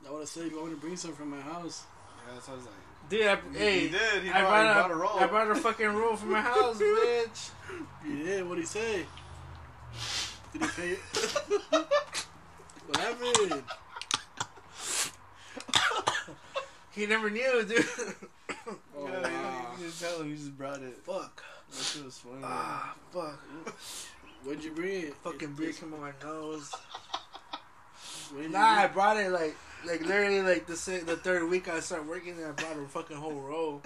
I 0.06 0.10
would 0.12 0.20
have 0.20 0.28
said 0.28 0.50
you 0.50 0.56
want 0.56 0.68
me 0.68 0.74
to 0.74 0.80
bring 0.80 0.96
some 0.96 1.14
from 1.14 1.30
my 1.30 1.40
house. 1.40 1.84
Yeah, 2.28 2.34
that's 2.34 2.48
what 2.48 2.54
I 2.54 2.56
was 2.58 2.66
like. 2.66 2.74
Dude, 3.08 3.26
I, 3.26 3.36
He- 3.52 3.58
hey, 3.58 3.80
he 3.80 3.88
did. 3.88 4.22
He 4.24 4.30
I 4.30 4.40
brought, 4.40 4.50
brought, 4.50 4.62
he 4.62 4.68
a, 4.68 4.74
brought 4.74 4.90
a 4.90 4.94
roll. 4.94 5.18
I 5.18 5.26
brought 5.26 5.50
a 5.50 5.54
fucking 5.54 5.86
roll 5.86 6.16
from 6.16 6.30
my 6.32 6.40
house, 6.42 6.78
bitch. 6.80 7.50
Yeah, 8.06 8.42
what'd 8.42 8.58
he 8.62 8.66
say? 8.66 9.06
Did 10.52 10.62
he 10.62 10.68
pay? 10.68 10.90
it? 10.90 10.98
what 12.86 12.96
happened? 12.98 13.62
He 16.96 17.06
never 17.06 17.30
knew, 17.30 17.64
dude. 17.64 17.84
Oh, 18.68 19.06
yeah, 19.06 19.20
wow. 19.22 19.74
you, 19.78 19.84
you 19.84 19.90
just 19.90 20.00
tell 20.02 20.20
him. 20.20 20.28
You 20.30 20.34
just 20.36 20.56
brought 20.58 20.82
it. 20.82 20.98
fuck. 21.04 21.44
That 21.70 21.84
shit 21.84 22.04
was 22.04 22.18
funny. 22.18 22.40
Ah, 22.42 22.96
fuck. 23.12 23.38
When'd 24.44 24.64
you 24.64 24.72
bring? 24.72 25.12
Fucking 25.22 25.52
beer 25.52 25.72
came 25.72 25.94
on 25.94 26.00
my 26.00 26.10
nose. 26.24 26.72
When 28.34 28.50
Nah, 28.50 28.58
I 28.58 28.86
brought 28.88 29.18
it 29.18 29.30
like, 29.30 29.54
like 29.86 30.00
literally 30.00 30.42
like 30.42 30.66
the 30.66 30.74
se- 30.76 31.00
the 31.00 31.16
third 31.16 31.48
week 31.48 31.68
I 31.68 31.78
started 31.80 32.08
working 32.08 32.36
there. 32.36 32.48
I 32.48 32.52
brought 32.52 32.76
a 32.76 32.88
fucking 32.88 33.16
whole 33.16 33.40
roll, 33.40 33.82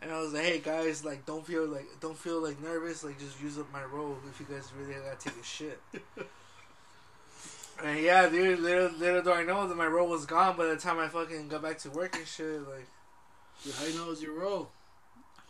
and 0.00 0.10
I 0.10 0.20
was 0.20 0.32
like, 0.32 0.44
"Hey 0.44 0.58
guys, 0.60 1.04
like 1.04 1.26
don't 1.26 1.44
feel 1.46 1.66
like 1.66 1.86
don't 2.00 2.16
feel 2.16 2.42
like 2.42 2.62
nervous. 2.62 3.04
Like 3.04 3.18
just 3.18 3.38
use 3.42 3.58
up 3.58 3.70
my 3.72 3.84
roll 3.84 4.16
if 4.30 4.40
you 4.40 4.46
guys 4.54 4.70
really 4.78 4.94
gotta 4.94 5.16
take 5.18 5.38
a 5.38 5.44
shit." 5.44 5.80
and 7.82 7.98
yeah, 8.00 8.28
dude, 8.28 8.60
little 8.60 8.90
little 8.98 9.22
do 9.22 9.32
I 9.32 9.44
know 9.44 9.66
that 9.66 9.76
my 9.76 9.86
role 9.86 10.08
was 10.08 10.26
gone 10.26 10.56
by 10.56 10.66
the 10.66 10.76
time 10.76 10.98
I 10.98 11.08
fucking 11.08 11.48
got 11.48 11.62
back 11.62 11.78
to 11.80 11.90
work 11.90 12.14
and 12.16 12.26
shit. 12.26 12.60
Like, 12.68 12.86
Dude, 13.64 13.74
How 13.74 13.84
you 13.86 13.98
know 13.98 14.06
it 14.06 14.10
was 14.10 14.22
your 14.22 14.38
role? 14.38 14.70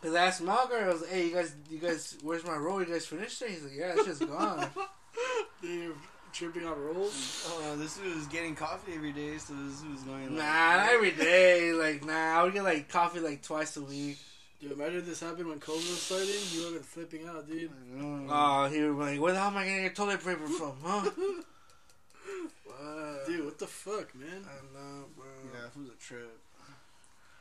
cause 0.01 0.13
I 0.13 0.25
asked 0.27 0.43
Melgar, 0.43 0.83
I 0.83 0.87
was 0.93 1.01
like, 1.01 1.09
"Hey, 1.11 1.27
you 1.27 1.33
guys, 1.33 1.55
you 1.69 1.79
guys, 1.79 2.17
where's 2.21 2.45
my 2.45 2.55
role? 2.55 2.79
You 2.79 2.85
guys 2.87 3.05
finished 3.05 3.41
it?" 3.41 3.49
He's 3.49 3.63
like, 3.63 3.73
"Yeah, 3.75 3.93
it's 3.95 4.05
just 4.05 4.27
gone." 4.27 4.67
Dude, 5.61 5.83
you're 5.83 5.93
tripping 6.33 6.65
on 6.67 6.79
rolls? 6.79 7.47
Oh, 7.49 7.75
this 7.77 7.99
was 7.99 8.27
getting 8.27 8.55
coffee 8.55 8.93
every 8.93 9.13
day, 9.13 9.37
so 9.37 9.53
this 9.53 9.83
was 9.83 10.01
going. 10.03 10.35
nah, 10.35 10.41
Like, 10.43 10.77
not 10.77 10.89
every 10.89 11.11
day. 11.11 11.71
Like, 11.73 12.05
nah, 12.05 12.39
I 12.39 12.43
would 12.43 12.53
get 12.53 12.63
like 12.63 12.87
coffee 12.89 13.19
like 13.19 13.41
twice 13.41 13.77
a 13.77 13.81
week. 13.81 14.17
Dude, 14.61 14.73
imagine 14.73 15.05
this 15.05 15.19
happened 15.21 15.47
when 15.47 15.59
COVID 15.59 15.75
was 15.75 16.01
starting. 16.01 16.27
You 16.51 16.59
would 16.65 16.65
have 16.65 16.73
been 16.73 16.83
flipping 16.83 17.27
out, 17.27 17.47
dude. 17.47 17.71
Oh, 18.29 18.67
he 18.67 18.81
was 18.83 18.95
like, 19.07 19.19
where 19.19 19.33
the 19.33 19.39
hell 19.39 19.47
am 19.49 19.57
I 19.57 19.65
gonna 19.65 19.81
get 19.81 19.95
toilet 19.95 20.19
paper 20.23 20.47
from, 20.47 20.73
huh? 20.83 21.09
What? 22.65 23.25
Dude, 23.27 23.45
what 23.45 23.57
the 23.59 23.67
fuck, 23.67 24.13
man? 24.15 24.43
I 24.45 24.61
know, 24.73 25.05
bro. 25.15 25.25
yeah, 25.53 25.67
it 25.67 25.77
was 25.79 25.89
a 25.89 25.99
trip. 26.03 26.39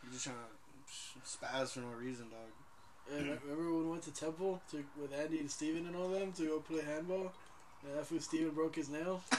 You 0.02 0.10
just 0.12 0.24
trying 0.24 0.36
to 0.36 1.20
spaz 1.26 1.68
for 1.72 1.80
no 1.80 1.88
reason, 1.98 2.26
dog. 2.30 2.50
And 3.12 3.26
remember 3.42 3.72
when 3.72 3.84
we 3.84 3.90
went 3.90 4.02
to 4.04 4.12
Temple 4.14 4.60
to, 4.70 4.84
with 5.00 5.12
Andy 5.12 5.38
and 5.40 5.50
Steven 5.50 5.86
and 5.86 5.96
all 5.96 6.08
them 6.08 6.32
to 6.32 6.46
go 6.46 6.60
play 6.60 6.82
handball? 6.82 7.32
And 7.82 7.98
that 7.98 8.06
fool 8.06 8.20
Steven 8.20 8.50
broke 8.50 8.76
his 8.76 8.88
nail. 8.88 9.22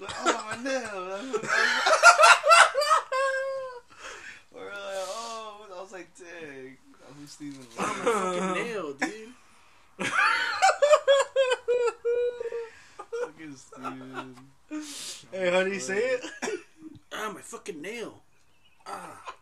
Like, 0.00 0.10
oh 0.24 0.44
my 0.50 0.56
nail. 0.64 0.80
or 4.52 4.64
like, 4.64 5.06
oh, 5.06 5.66
I 5.72 5.80
was 5.80 5.92
like, 5.92 6.08
dang. 6.18 6.76
Who's 7.18 7.30
Steven? 7.30 7.64
Oh, 7.78 7.82
my 7.86 8.40
fucking 8.42 8.64
nail, 8.64 8.92
dude. 8.94 9.28
Hey, 15.32 15.50
how 15.50 15.64
do 15.64 15.70
you 15.70 15.80
say 15.80 15.98
it? 15.98 16.24
Ah, 17.16 17.30
my 17.32 17.40
fucking 17.40 17.80
nail. 17.80 18.22
Ah. 18.84 19.34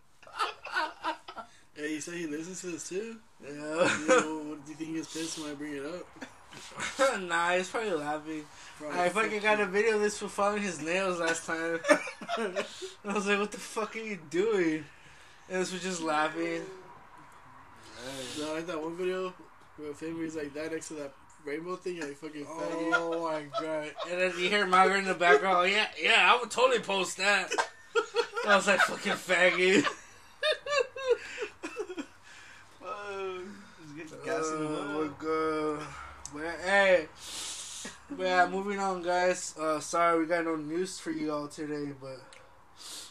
Yeah, 1.75 1.87
you 1.87 2.03
say 2.03 2.19
he 2.19 2.27
listens 2.27 2.61
to 2.61 2.67
this 2.67 2.87
too? 2.91 3.17
Yeah. 3.43 3.51
You 3.51 4.09
know, 4.09 4.43
what, 4.45 4.65
do 4.67 4.73
you 4.73 4.77
think 4.77 4.91
he 4.91 4.97
gets 4.97 5.11
pissed 5.11 5.39
when 5.39 5.53
I 5.53 5.55
bring 5.55 5.77
it 5.77 5.87
up? 5.87 7.21
nah, 7.23 7.53
he's 7.53 7.71
probably 7.71 7.93
laughing. 7.93 8.45
Probably 8.79 9.01
I 9.01 9.09
fucking 9.09 9.41
got 9.41 9.61
a 9.61 9.65
video 9.65 9.97
of 9.97 10.03
this 10.03 10.19
for 10.19 10.29
following 10.29 10.63
his 10.63 10.83
nails 10.83 11.19
last 11.19 11.47
time. 11.47 11.81
I 12.37 13.13
was 13.15 13.27
like, 13.27 13.39
what 13.39 13.53
the 13.53 13.59
fuck 13.59 13.97
are 13.97 14.01
you 14.01 14.19
doing? 14.29 14.85
And 15.49 15.63
this 15.63 15.73
was 15.73 15.83
just 15.83 16.03
laughing. 16.03 16.61
No, 18.39 18.51
I 18.51 18.57
like 18.57 18.67
that 18.67 18.83
one 18.83 18.97
video 18.97 19.33
where 19.77 19.95
he's 20.25 20.37
like 20.37 20.53
that 20.53 20.73
next 20.73 20.89
to 20.89 20.95
that 20.95 21.15
rainbow 21.45 21.77
thing, 21.77 22.01
like 22.01 22.17
fucking 22.17 22.45
faggot. 22.45 22.93
Oh 22.95 23.31
my 23.31 23.43
god. 23.61 23.93
And 24.11 24.21
then 24.21 24.33
you 24.39 24.49
hear 24.49 24.67
Margaret 24.67 24.99
in 24.99 25.05
the 25.05 25.15
background, 25.15 25.57
oh, 25.59 25.63
yeah, 25.63 25.87
yeah, 26.01 26.33
I 26.33 26.39
would 26.39 26.51
totally 26.51 26.81
post 26.81 27.17
that. 27.19 27.53
I 28.47 28.57
was 28.57 28.67
like, 28.67 28.81
fucking 28.81 29.13
faggot. 29.13 29.87
Oh, 32.85 33.41
just 33.97 34.11
get 34.13 34.25
gassing 34.25 34.59
him 34.59 34.75
up. 34.75 34.89
my 34.89 35.09
god. 35.19 35.87
But 36.35 36.61
hey, 36.65 37.09
but 38.11 38.25
yeah, 38.25 38.49
moving 38.49 38.79
on, 38.79 39.03
guys. 39.03 39.55
Uh, 39.59 39.81
sorry 39.81 40.21
we 40.21 40.27
got 40.27 40.45
no 40.45 40.57
news 40.57 40.99
for 40.99 41.11
you 41.11 41.33
all 41.33 41.49
today, 41.49 41.93
but 42.01 42.21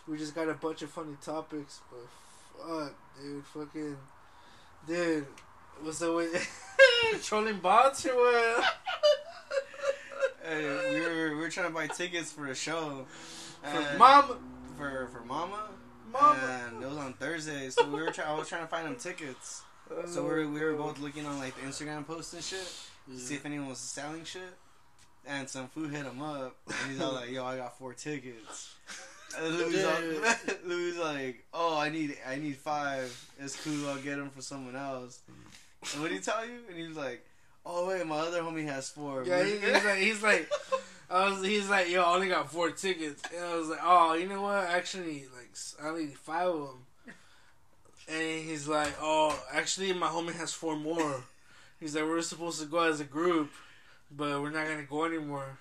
we 0.08 0.18
just 0.18 0.36
got 0.36 0.50
a 0.50 0.54
bunch 0.54 0.82
of 0.82 0.90
funny 0.90 1.16
topics. 1.22 1.82
But 1.90 2.68
fuck, 2.68 2.94
dude, 3.22 3.46
fucking, 3.46 3.98
dude, 4.88 5.28
what's 5.84 6.00
the 6.00 6.12
way 6.14 6.28
trolling 7.24 7.60
bots 7.60 8.06
or 8.06 8.16
what? 8.16 8.66
Hey, 10.44 10.66
we 10.94 11.00
were 11.02 11.30
we 11.30 11.36
were 11.36 11.50
trying 11.50 11.68
to 11.68 11.74
buy 11.74 11.86
tickets 11.88 12.32
for 12.32 12.48
a 12.48 12.56
show. 12.56 13.06
For 13.64 13.98
mom, 13.98 14.40
for 14.76 15.08
for 15.14 15.24
Mama. 15.24 15.70
mama. 16.12 16.40
And 16.74 16.84
it 16.84 16.90
was 16.90 16.98
on 16.98 17.14
Thursday, 17.14 17.70
so 17.70 17.86
we 17.88 18.02
were 18.02 18.10
trying. 18.12 18.28
I 18.28 18.34
was 18.38 18.50
trying 18.50 18.64
to 18.64 18.68
find 18.68 18.88
them 18.88 18.96
tickets. 18.96 19.62
So 20.08 20.24
we 20.24 20.30
were, 20.30 20.48
we 20.48 20.60
were 20.62 20.74
both 20.74 21.00
looking 21.00 21.26
on 21.28 21.38
like 21.38 21.56
the 21.56 21.62
Instagram 21.62 22.08
posts 22.08 22.34
and 22.34 22.44
shit 22.44 22.68
to 23.12 23.20
see 23.20 23.36
if 23.36 23.46
anyone 23.46 23.70
was 23.70 23.78
selling 23.78 24.24
shit. 24.24 24.42
And 25.28 25.48
some 25.48 25.68
food 25.68 25.92
hit 25.92 26.06
him 26.06 26.22
up, 26.22 26.58
and 26.66 26.92
he's 26.92 27.00
all 27.00 27.14
like, 27.14 27.30
"Yo, 27.30 27.46
I 27.46 27.58
got 27.58 27.78
four 27.78 27.94
tickets." 27.94 28.74
And 29.38 29.58
Louis, 29.58 29.84
all, 29.86 30.02
Louis 30.66 30.98
like, 30.98 31.46
"Oh, 31.54 31.78
I 31.78 31.90
need 31.90 32.18
I 32.28 32.36
need 32.38 32.58
five. 32.58 33.16
It's 33.40 33.64
cool. 33.64 33.88
I'll 33.90 33.98
get 33.98 34.18
them 34.18 34.32
for 34.32 34.42
someone 34.42 34.76
else." 34.76 35.20
What 35.98 36.10
did 36.10 36.12
he 36.12 36.20
tell 36.20 36.46
you? 36.46 36.60
And 36.70 36.78
he 36.78 36.88
was 36.88 36.98
like, 36.98 37.26
"Oh 37.66 37.88
wait, 37.88 38.06
my 38.06 38.18
other 38.18 38.42
homie 38.42 38.66
has 38.68 38.90
four. 38.90 39.24
Yeah, 39.26 39.44
he, 39.44 39.58
he's 39.58 39.84
like, 39.84 39.98
he's 39.98 40.24
like, 40.24 40.50
I 41.10 41.30
was, 41.30 41.44
he's 41.44 41.70
like, 41.70 41.90
yo, 41.90 42.04
I 42.04 42.16
only 42.16 42.30
got 42.30 42.52
four 42.52 42.72
tickets, 42.72 43.22
and 43.36 43.44
I 43.44 43.58
was 43.58 43.68
like, 43.68 43.80
oh, 43.84 44.14
you 44.14 44.28
know 44.28 44.42
what? 44.44 44.66
Actually, 44.70 45.26
like, 45.36 45.52
I 45.84 45.90
only 45.90 46.06
need 46.06 46.18
five 46.18 46.48
of 46.48 46.68
them. 46.68 47.14
And 48.08 48.46
he's 48.46 48.68
like, 48.68 48.94
oh, 49.02 49.38
actually, 49.52 49.92
my 49.94 50.08
homie 50.08 50.34
has 50.36 50.54
four 50.54 50.76
more. 50.76 51.24
He's 51.80 51.96
like, 51.96 52.06
we're 52.06 52.22
supposed 52.22 52.62
to 52.62 52.68
go 52.68 52.80
as 52.80 53.00
a 53.00 53.06
group, 53.06 53.52
but 54.10 54.42
we're 54.42 54.52
not 54.52 54.68
gonna 54.68 54.84
go 54.84 55.06
anymore. 55.06 55.58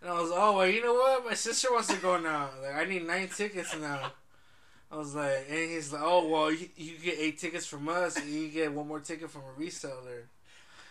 And 0.00 0.10
I 0.10 0.20
was, 0.20 0.30
oh, 0.32 0.56
well, 0.58 0.66
you 0.66 0.82
know 0.82 0.94
what? 0.94 1.24
My 1.24 1.34
sister 1.34 1.68
wants 1.72 1.88
to 1.88 1.96
go 1.96 2.18
now. 2.18 2.50
Like, 2.62 2.76
I 2.76 2.84
need 2.84 3.06
nine 3.06 3.28
tickets 3.28 3.76
now. 3.76 4.12
I 4.90 4.96
was 4.96 5.14
like, 5.14 5.46
and 5.50 5.70
he's 5.70 5.92
like, 5.92 6.02
oh, 6.02 6.26
well, 6.28 6.50
you, 6.50 6.68
you 6.76 6.94
get 6.98 7.18
eight 7.18 7.38
tickets 7.38 7.66
from 7.66 7.88
us, 7.88 8.16
and 8.16 8.26
you 8.28 8.48
get 8.48 8.72
one 8.72 8.88
more 8.88 9.00
ticket 9.00 9.30
from 9.30 9.42
a 9.42 9.60
reseller. 9.60 10.22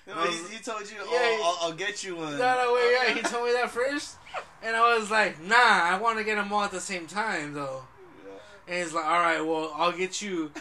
No, 0.05 0.13
he, 0.23 0.55
he 0.55 0.63
told 0.63 0.89
you, 0.89 0.97
"Oh, 1.01 1.11
Yeah, 1.11 1.43
I'll, 1.43 1.69
I'll 1.69 1.75
get 1.75 2.03
you 2.03 2.15
one." 2.15 2.31
No, 2.31 2.37
no, 2.37 2.73
wait, 2.75 2.93
yeah, 2.93 3.13
he 3.13 3.21
told 3.23 3.45
me 3.45 3.51
that 3.53 3.69
first, 3.69 4.15
and 4.63 4.75
I 4.75 4.97
was 4.97 5.11
like, 5.11 5.41
nah, 5.43 5.55
I 5.57 5.99
want 6.01 6.17
to 6.17 6.23
get 6.23 6.35
them 6.35 6.53
all 6.53 6.63
at 6.63 6.71
the 6.71 6.79
same 6.79 7.07
time 7.07 7.53
though. 7.53 7.81
And 8.67 8.77
he's 8.77 8.93
like, 8.93 9.05
all 9.05 9.19
right, 9.19 9.41
well, 9.41 9.73
I'll 9.75 9.91
get 9.91 10.21
you, 10.21 10.51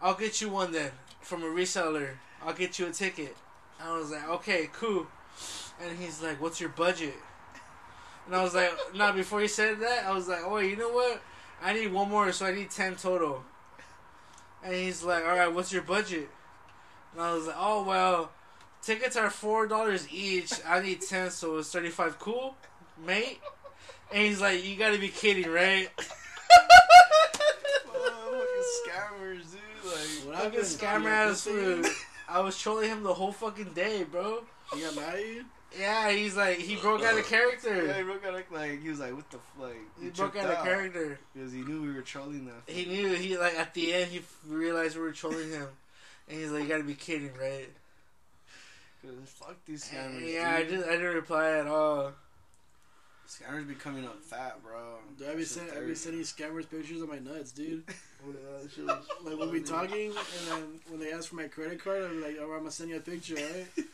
I'll 0.00 0.14
get 0.14 0.40
you 0.40 0.50
one 0.50 0.72
then 0.72 0.90
from 1.20 1.42
a 1.42 1.46
reseller. 1.46 2.10
I'll 2.44 2.54
get 2.54 2.78
you 2.78 2.86
a 2.86 2.90
ticket. 2.90 3.36
And 3.80 3.88
I 3.88 3.98
was 3.98 4.10
like, 4.10 4.28
okay, 4.28 4.68
cool. 4.72 5.06
And 5.82 5.96
he's 5.98 6.22
like, 6.22 6.40
what's 6.40 6.60
your 6.60 6.70
budget? 6.70 7.14
And 8.26 8.34
I 8.36 8.42
was 8.42 8.54
like, 8.54 8.70
no. 8.94 9.12
Before 9.12 9.40
he 9.40 9.48
said 9.48 9.80
that, 9.80 10.04
I 10.06 10.12
was 10.12 10.28
like, 10.28 10.40
oh, 10.44 10.58
you 10.58 10.76
know 10.76 10.90
what? 10.90 11.20
I 11.62 11.72
need 11.74 11.92
one 11.92 12.10
more, 12.10 12.32
so 12.32 12.46
I 12.46 12.52
need 12.52 12.70
ten 12.70 12.96
total. 12.96 13.44
And 14.64 14.74
he's 14.74 15.02
like, 15.02 15.24
all 15.24 15.36
right, 15.36 15.52
what's 15.52 15.72
your 15.72 15.82
budget? 15.82 16.28
And 17.12 17.22
I 17.22 17.32
was 17.34 17.46
like, 17.46 17.56
oh 17.58 17.84
well. 17.84 18.30
Tickets 18.82 19.16
are 19.16 19.30
four 19.30 19.68
dollars 19.68 20.08
each. 20.12 20.52
I 20.66 20.80
need 20.80 21.02
ten, 21.02 21.30
so 21.30 21.58
it's 21.58 21.70
thirty 21.70 21.88
five. 21.88 22.18
Cool, 22.18 22.56
mate. 23.06 23.38
And 24.12 24.22
he's 24.26 24.40
like, 24.40 24.64
"You 24.64 24.76
gotta 24.76 24.98
be 24.98 25.08
kidding, 25.08 25.48
right?" 25.48 25.88
Oh, 27.94 28.44
fucking 28.44 28.92
scammers, 28.92 29.52
dude. 29.52 29.62
Like, 29.84 30.34
What 30.34 30.44
Fucking 30.44 30.60
scammer 30.60 31.10
ass 31.10 31.42
food. 31.42 31.86
I 32.28 32.40
was 32.40 32.58
trolling 32.58 32.90
him 32.90 33.04
the 33.04 33.14
whole 33.14 33.30
fucking 33.30 33.72
day, 33.72 34.02
bro. 34.02 34.42
He 34.74 34.80
got 34.80 34.96
mad 34.96 35.14
at 35.14 35.20
you? 35.26 35.44
Yeah, 35.78 36.10
he's 36.10 36.36
like, 36.36 36.58
he 36.58 36.76
broke 36.76 37.02
out 37.02 37.18
of 37.18 37.26
character. 37.28 37.68
yeah, 37.68 37.74
character. 37.92 37.96
he 37.98 38.02
broke 38.02 38.24
out 38.26 38.34
of, 38.34 38.52
like 38.52 38.82
he 38.82 38.88
was 38.88 39.00
like, 39.00 39.14
"What 39.14 39.30
the 39.30 39.38
f-? 39.38 39.52
like?" 39.58 39.76
He 40.00 40.10
broke 40.10 40.32
tripped 40.32 40.46
out 40.46 40.58
of 40.58 40.64
character. 40.64 41.18
because 41.34 41.52
he 41.52 41.60
knew 41.62 41.82
we 41.82 41.92
were 41.92 42.02
trolling 42.02 42.46
that. 42.46 42.72
He 42.72 42.84
knew 42.84 43.14
he 43.14 43.36
like 43.38 43.54
at 43.54 43.72
the 43.74 43.92
end 43.94 44.10
he 44.10 44.22
realized 44.46 44.96
we 44.96 45.02
were 45.02 45.12
trolling 45.12 45.50
him, 45.50 45.68
and 46.28 46.38
he's 46.38 46.50
like, 46.50 46.62
"You 46.64 46.68
gotta 46.68 46.84
be 46.84 46.94
kidding, 46.94 47.32
right?" 47.40 47.68
Cause 49.02 49.12
fuck 49.26 49.56
these 49.66 49.84
scammers. 49.88 50.32
yeah, 50.32 50.54
I 50.56 50.64
just 50.64 50.86
I 50.86 50.92
didn't 50.92 51.14
reply 51.14 51.58
at 51.58 51.66
all. 51.66 52.12
Scammers 53.28 53.66
be 53.66 53.74
coming 53.74 54.04
up 54.04 54.20
fat, 54.22 54.62
bro. 54.62 54.98
Dude, 55.18 55.28
I 55.28 55.32
be, 55.34 55.38
Shit 55.40 55.48
send, 55.48 55.70
I 55.72 55.80
be 55.80 55.94
sending 55.94 56.20
scammers 56.22 56.68
pictures 56.68 57.00
of 57.00 57.08
my 57.08 57.18
nuts, 57.18 57.52
dude. 57.52 57.84
Uh, 58.24 58.96
like 59.24 59.36
we'll 59.36 59.50
be 59.50 59.60
talking, 59.60 60.12
and 60.12 60.46
then 60.48 60.62
when 60.88 61.00
they 61.00 61.12
ask 61.12 61.28
for 61.28 61.34
my 61.34 61.48
credit 61.48 61.82
card, 61.82 62.04
I'm 62.04 62.22
like, 62.22 62.36
"Oh, 62.40 62.52
I'm 62.52 62.58
gonna 62.60 62.70
send 62.70 62.90
you 62.90 62.98
a 62.98 63.00
picture, 63.00 63.34
right?" 63.34 63.66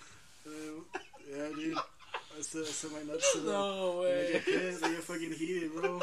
And 1.32 1.40
then, 1.40 1.50
yeah, 1.58 1.64
dude. 1.64 1.76
I 1.76 2.40
send, 2.42 2.64
I 2.64 2.68
send 2.68 2.92
my 2.94 3.02
nuts 3.12 3.32
to 3.32 3.38
them. 3.40 3.52
No 3.52 4.02
And 4.02 4.08
They 4.08 4.22
way. 4.24 4.32
get 4.32 4.44
pissed. 4.44 4.80
They 4.82 4.88
get 4.90 5.02
fucking 5.04 5.32
heated, 5.32 5.72
bro. 5.74 6.00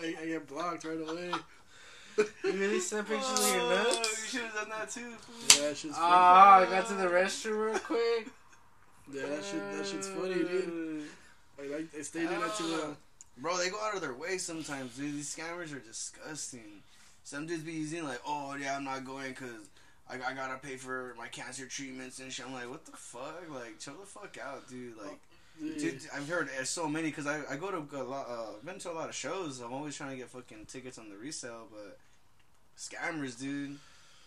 I, 0.00 0.14
I 0.22 0.26
get 0.26 0.48
blocked 0.48 0.84
right 0.84 1.00
away. 1.00 1.30
You 2.18 2.52
really 2.52 2.80
sent 2.80 3.08
pictures 3.08 3.38
of 3.38 3.54
your 3.54 3.60
Oh, 3.62 3.68
nuts? 3.70 4.08
You 4.32 4.38
should 4.38 4.46
have 4.48 4.54
done 4.54 4.68
that 4.70 4.90
too. 4.90 5.00
Yeah, 5.60 5.68
that 5.68 5.76
shit's 5.76 5.94
funny. 5.96 5.96
Ah, 5.98 6.60
funny. 6.60 6.76
I 6.76 6.78
got 6.80 6.88
to 6.88 6.94
the 6.94 7.06
restroom 7.06 7.66
real 7.70 7.78
quick. 7.78 8.28
Yeah, 9.12 9.22
that 9.26 9.44
shit, 9.44 9.76
that 9.76 9.86
shit's 9.86 10.08
funny, 10.08 10.34
dude. 10.34 11.02
I 11.58 11.66
like, 11.76 11.86
I 11.98 12.02
stayed 12.02 12.22
in 12.22 12.40
that 12.40 12.54
to 12.56 12.64
uh, 12.64 12.94
Bro, 13.38 13.56
they 13.58 13.70
go 13.70 13.78
out 13.82 13.94
of 13.94 14.00
their 14.02 14.12
way 14.14 14.36
sometimes, 14.38 14.96
dude. 14.96 15.14
These 15.14 15.34
scammers 15.34 15.74
are 15.74 15.78
disgusting. 15.78 16.82
Some 17.24 17.46
dudes 17.46 17.62
be 17.62 17.72
using 17.72 18.04
like, 18.04 18.20
oh 18.26 18.54
yeah, 18.60 18.76
I'm 18.76 18.84
not 18.84 19.04
going 19.06 19.30
because 19.30 19.50
I, 20.10 20.14
I 20.14 20.34
gotta 20.34 20.58
pay 20.58 20.76
for 20.76 21.14
my 21.18 21.28
cancer 21.28 21.66
treatments 21.66 22.18
and 22.18 22.32
shit. 22.32 22.46
I'm 22.46 22.52
like, 22.52 22.68
what 22.70 22.84
the 22.84 22.92
fuck? 22.92 23.42
Like, 23.50 23.78
chill 23.78 23.94
the 24.00 24.06
fuck 24.06 24.36
out, 24.44 24.68
dude. 24.68 24.96
Like, 24.98 25.18
Dude, 25.60 25.78
dude, 25.78 26.00
I've 26.14 26.28
heard 26.28 26.48
so 26.64 26.88
many 26.88 27.08
because 27.08 27.26
I, 27.26 27.40
I 27.48 27.56
go 27.56 27.70
to 27.70 28.00
a 28.00 28.02
lot, 28.02 28.26
uh, 28.28 28.46
been 28.64 28.78
to 28.80 28.90
a 28.90 28.94
lot 28.94 29.08
of 29.10 29.14
shows. 29.14 29.60
I'm 29.60 29.72
always 29.72 29.94
trying 29.96 30.10
to 30.10 30.16
get 30.16 30.30
fucking 30.30 30.64
tickets 30.66 30.98
on 30.98 31.10
the 31.10 31.16
resale, 31.16 31.68
but 31.70 31.98
scammers, 32.76 33.38
dude, 33.38 33.76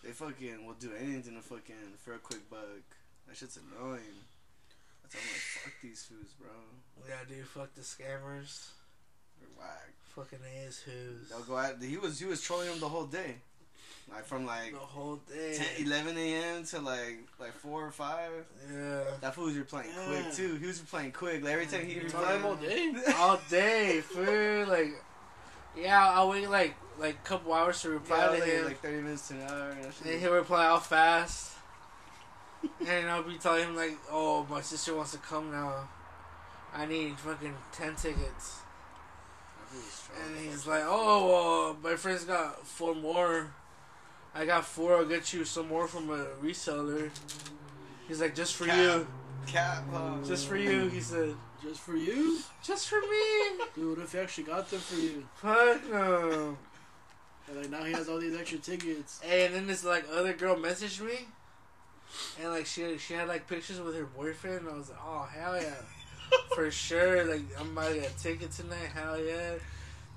they 0.04 0.12
fucking 0.12 0.64
will 0.64 0.74
do 0.74 0.92
anything 0.98 1.34
to 1.34 1.42
fucking 1.42 1.98
for 1.98 2.14
a 2.14 2.18
quick 2.18 2.48
buck. 2.48 2.60
That 3.26 3.36
shit's 3.36 3.58
annoying. 3.58 4.00
That's 5.02 5.14
why 5.16 5.20
I'm 5.20 5.32
like, 5.32 5.42
fuck 5.64 5.72
these 5.82 6.04
foods, 6.04 6.32
bro. 6.40 6.48
Yeah, 7.08 7.16
dude, 7.28 7.46
fuck 7.46 7.74
the 7.74 7.82
scammers. 7.82 8.68
They're 9.38 9.48
whack. 9.58 9.92
Fucking 10.14 10.38
ass 10.64 10.78
who's. 10.86 11.28
They'll 11.28 11.40
go 11.42 11.56
out. 11.56 11.82
He 11.82 11.96
was 11.98 12.18
he 12.18 12.24
was 12.26 12.40
trolling 12.40 12.68
them 12.68 12.80
the 12.80 12.88
whole 12.88 13.04
day, 13.06 13.34
like 14.10 14.24
from 14.24 14.46
like 14.46 14.72
The 14.72 14.78
whole 14.78 15.16
day. 15.28 15.56
10, 15.78 15.86
11 15.86 16.16
a.m. 16.16 16.64
to 16.64 16.80
like 16.80 17.18
like 17.38 17.52
four 17.54 17.84
or 17.86 17.90
five. 17.90 18.30
Yeah. 18.72 19.00
That 19.20 19.34
fool 19.34 19.44
was 19.46 19.54
replaying 19.54 19.86
Yeah. 19.94 20.06
quick 20.22 20.32
too. 20.34 20.54
He 20.56 20.66
was 20.66 20.80
replaying 20.80 21.12
quick. 21.12 21.42
Like 21.42 21.52
every 21.52 21.66
time 21.66 21.86
he 21.86 21.98
replied, 21.98 22.40
talking 22.40 22.44
all 22.44 22.54
day? 22.56 22.92
All 23.16 23.40
day, 23.50 24.00
food. 24.00 24.68
Like, 24.68 24.92
yeah, 25.76 26.08
I'll 26.12 26.28
wait 26.30 26.48
like 26.48 26.74
like 26.98 27.14
a 27.16 27.28
couple 27.28 27.52
hours 27.52 27.82
to 27.82 27.90
reply 27.90 28.18
yeah, 28.18 28.26
to 28.26 28.32
like, 28.40 28.42
him. 28.50 28.64
like 28.64 28.80
30 28.80 29.02
minutes 29.02 29.28
to 29.28 29.34
an 29.34 29.40
hour. 29.42 29.70
and 29.70 29.92
and 30.10 30.20
he'll 30.20 30.32
reply 30.32 30.66
all 30.66 30.80
fast. 30.80 31.52
and 32.86 33.10
I'll 33.10 33.22
be 33.22 33.36
telling 33.38 33.64
him 33.64 33.76
like, 33.76 33.96
"Oh, 34.10 34.46
my 34.48 34.60
sister 34.62 34.94
wants 34.94 35.12
to 35.12 35.18
come 35.18 35.50
now. 35.52 35.88
I 36.74 36.86
need 36.86 37.18
fucking 37.18 37.54
ten 37.72 37.94
tickets." 37.96 38.60
was 39.72 40.08
And 40.24 40.38
he's 40.38 40.66
like, 40.66 40.82
"Oh, 40.86 41.26
well, 41.28 41.76
my 41.82 41.96
friend's 41.96 42.24
got 42.24 42.66
four 42.66 42.94
more. 42.94 43.52
I 44.36 44.44
got 44.46 44.64
four. 44.64 44.96
I'll 44.96 45.04
get 45.04 45.32
you 45.32 45.44
some 45.44 45.68
more 45.68 45.88
from 45.88 46.10
a 46.10 46.26
reseller." 46.42 47.10
He's 48.08 48.20
like, 48.20 48.34
"Just 48.34 48.54
for 48.54 48.66
Cap. 48.66 48.76
you, 48.78 49.06
Cat 49.46 49.82
pop. 49.90 50.18
Uh, 50.22 50.26
just 50.26 50.46
for 50.46 50.56
you." 50.56 50.88
He 50.88 51.00
said, 51.00 51.34
Just 51.62 51.80
for 51.80 51.96
you? 51.96 52.38
"Just 52.62 52.88
for 52.88 53.00
me." 53.00 53.64
Dude, 53.74 53.96
what 53.96 54.04
if 54.04 54.12
he 54.12 54.18
actually 54.18 54.44
got 54.44 54.70
them 54.70 54.80
for 54.80 54.96
you? 54.96 55.26
Fuck 55.36 55.90
no. 55.90 56.56
And 57.48 57.56
like 57.56 57.70
now 57.70 57.84
he 57.84 57.92
has 57.92 58.08
all 58.08 58.18
these 58.18 58.36
extra 58.36 58.58
tickets. 58.58 59.20
Hey, 59.22 59.46
and 59.46 59.54
then 59.54 59.66
this 59.66 59.84
like 59.84 60.04
other 60.12 60.32
girl 60.32 60.56
messaged 60.56 61.00
me, 61.00 61.26
and 62.40 62.50
like 62.50 62.66
she 62.66 62.98
she 62.98 63.14
had 63.14 63.28
like 63.28 63.46
pictures 63.48 63.80
with 63.80 63.96
her 63.96 64.04
boyfriend. 64.04 64.60
And 64.60 64.68
I 64.68 64.76
was 64.76 64.90
like, 64.90 64.98
oh 65.04 65.28
hell 65.32 65.56
yeah, 65.60 65.74
for 66.54 66.70
sure. 66.70 67.24
Like 67.24 67.42
I'm 67.58 67.70
about 67.72 67.88
to 67.90 68.00
get 68.00 68.10
a 68.10 68.18
ticket 68.18 68.50
tonight. 68.52 68.90
Hell 68.94 69.18
yeah. 69.20 69.54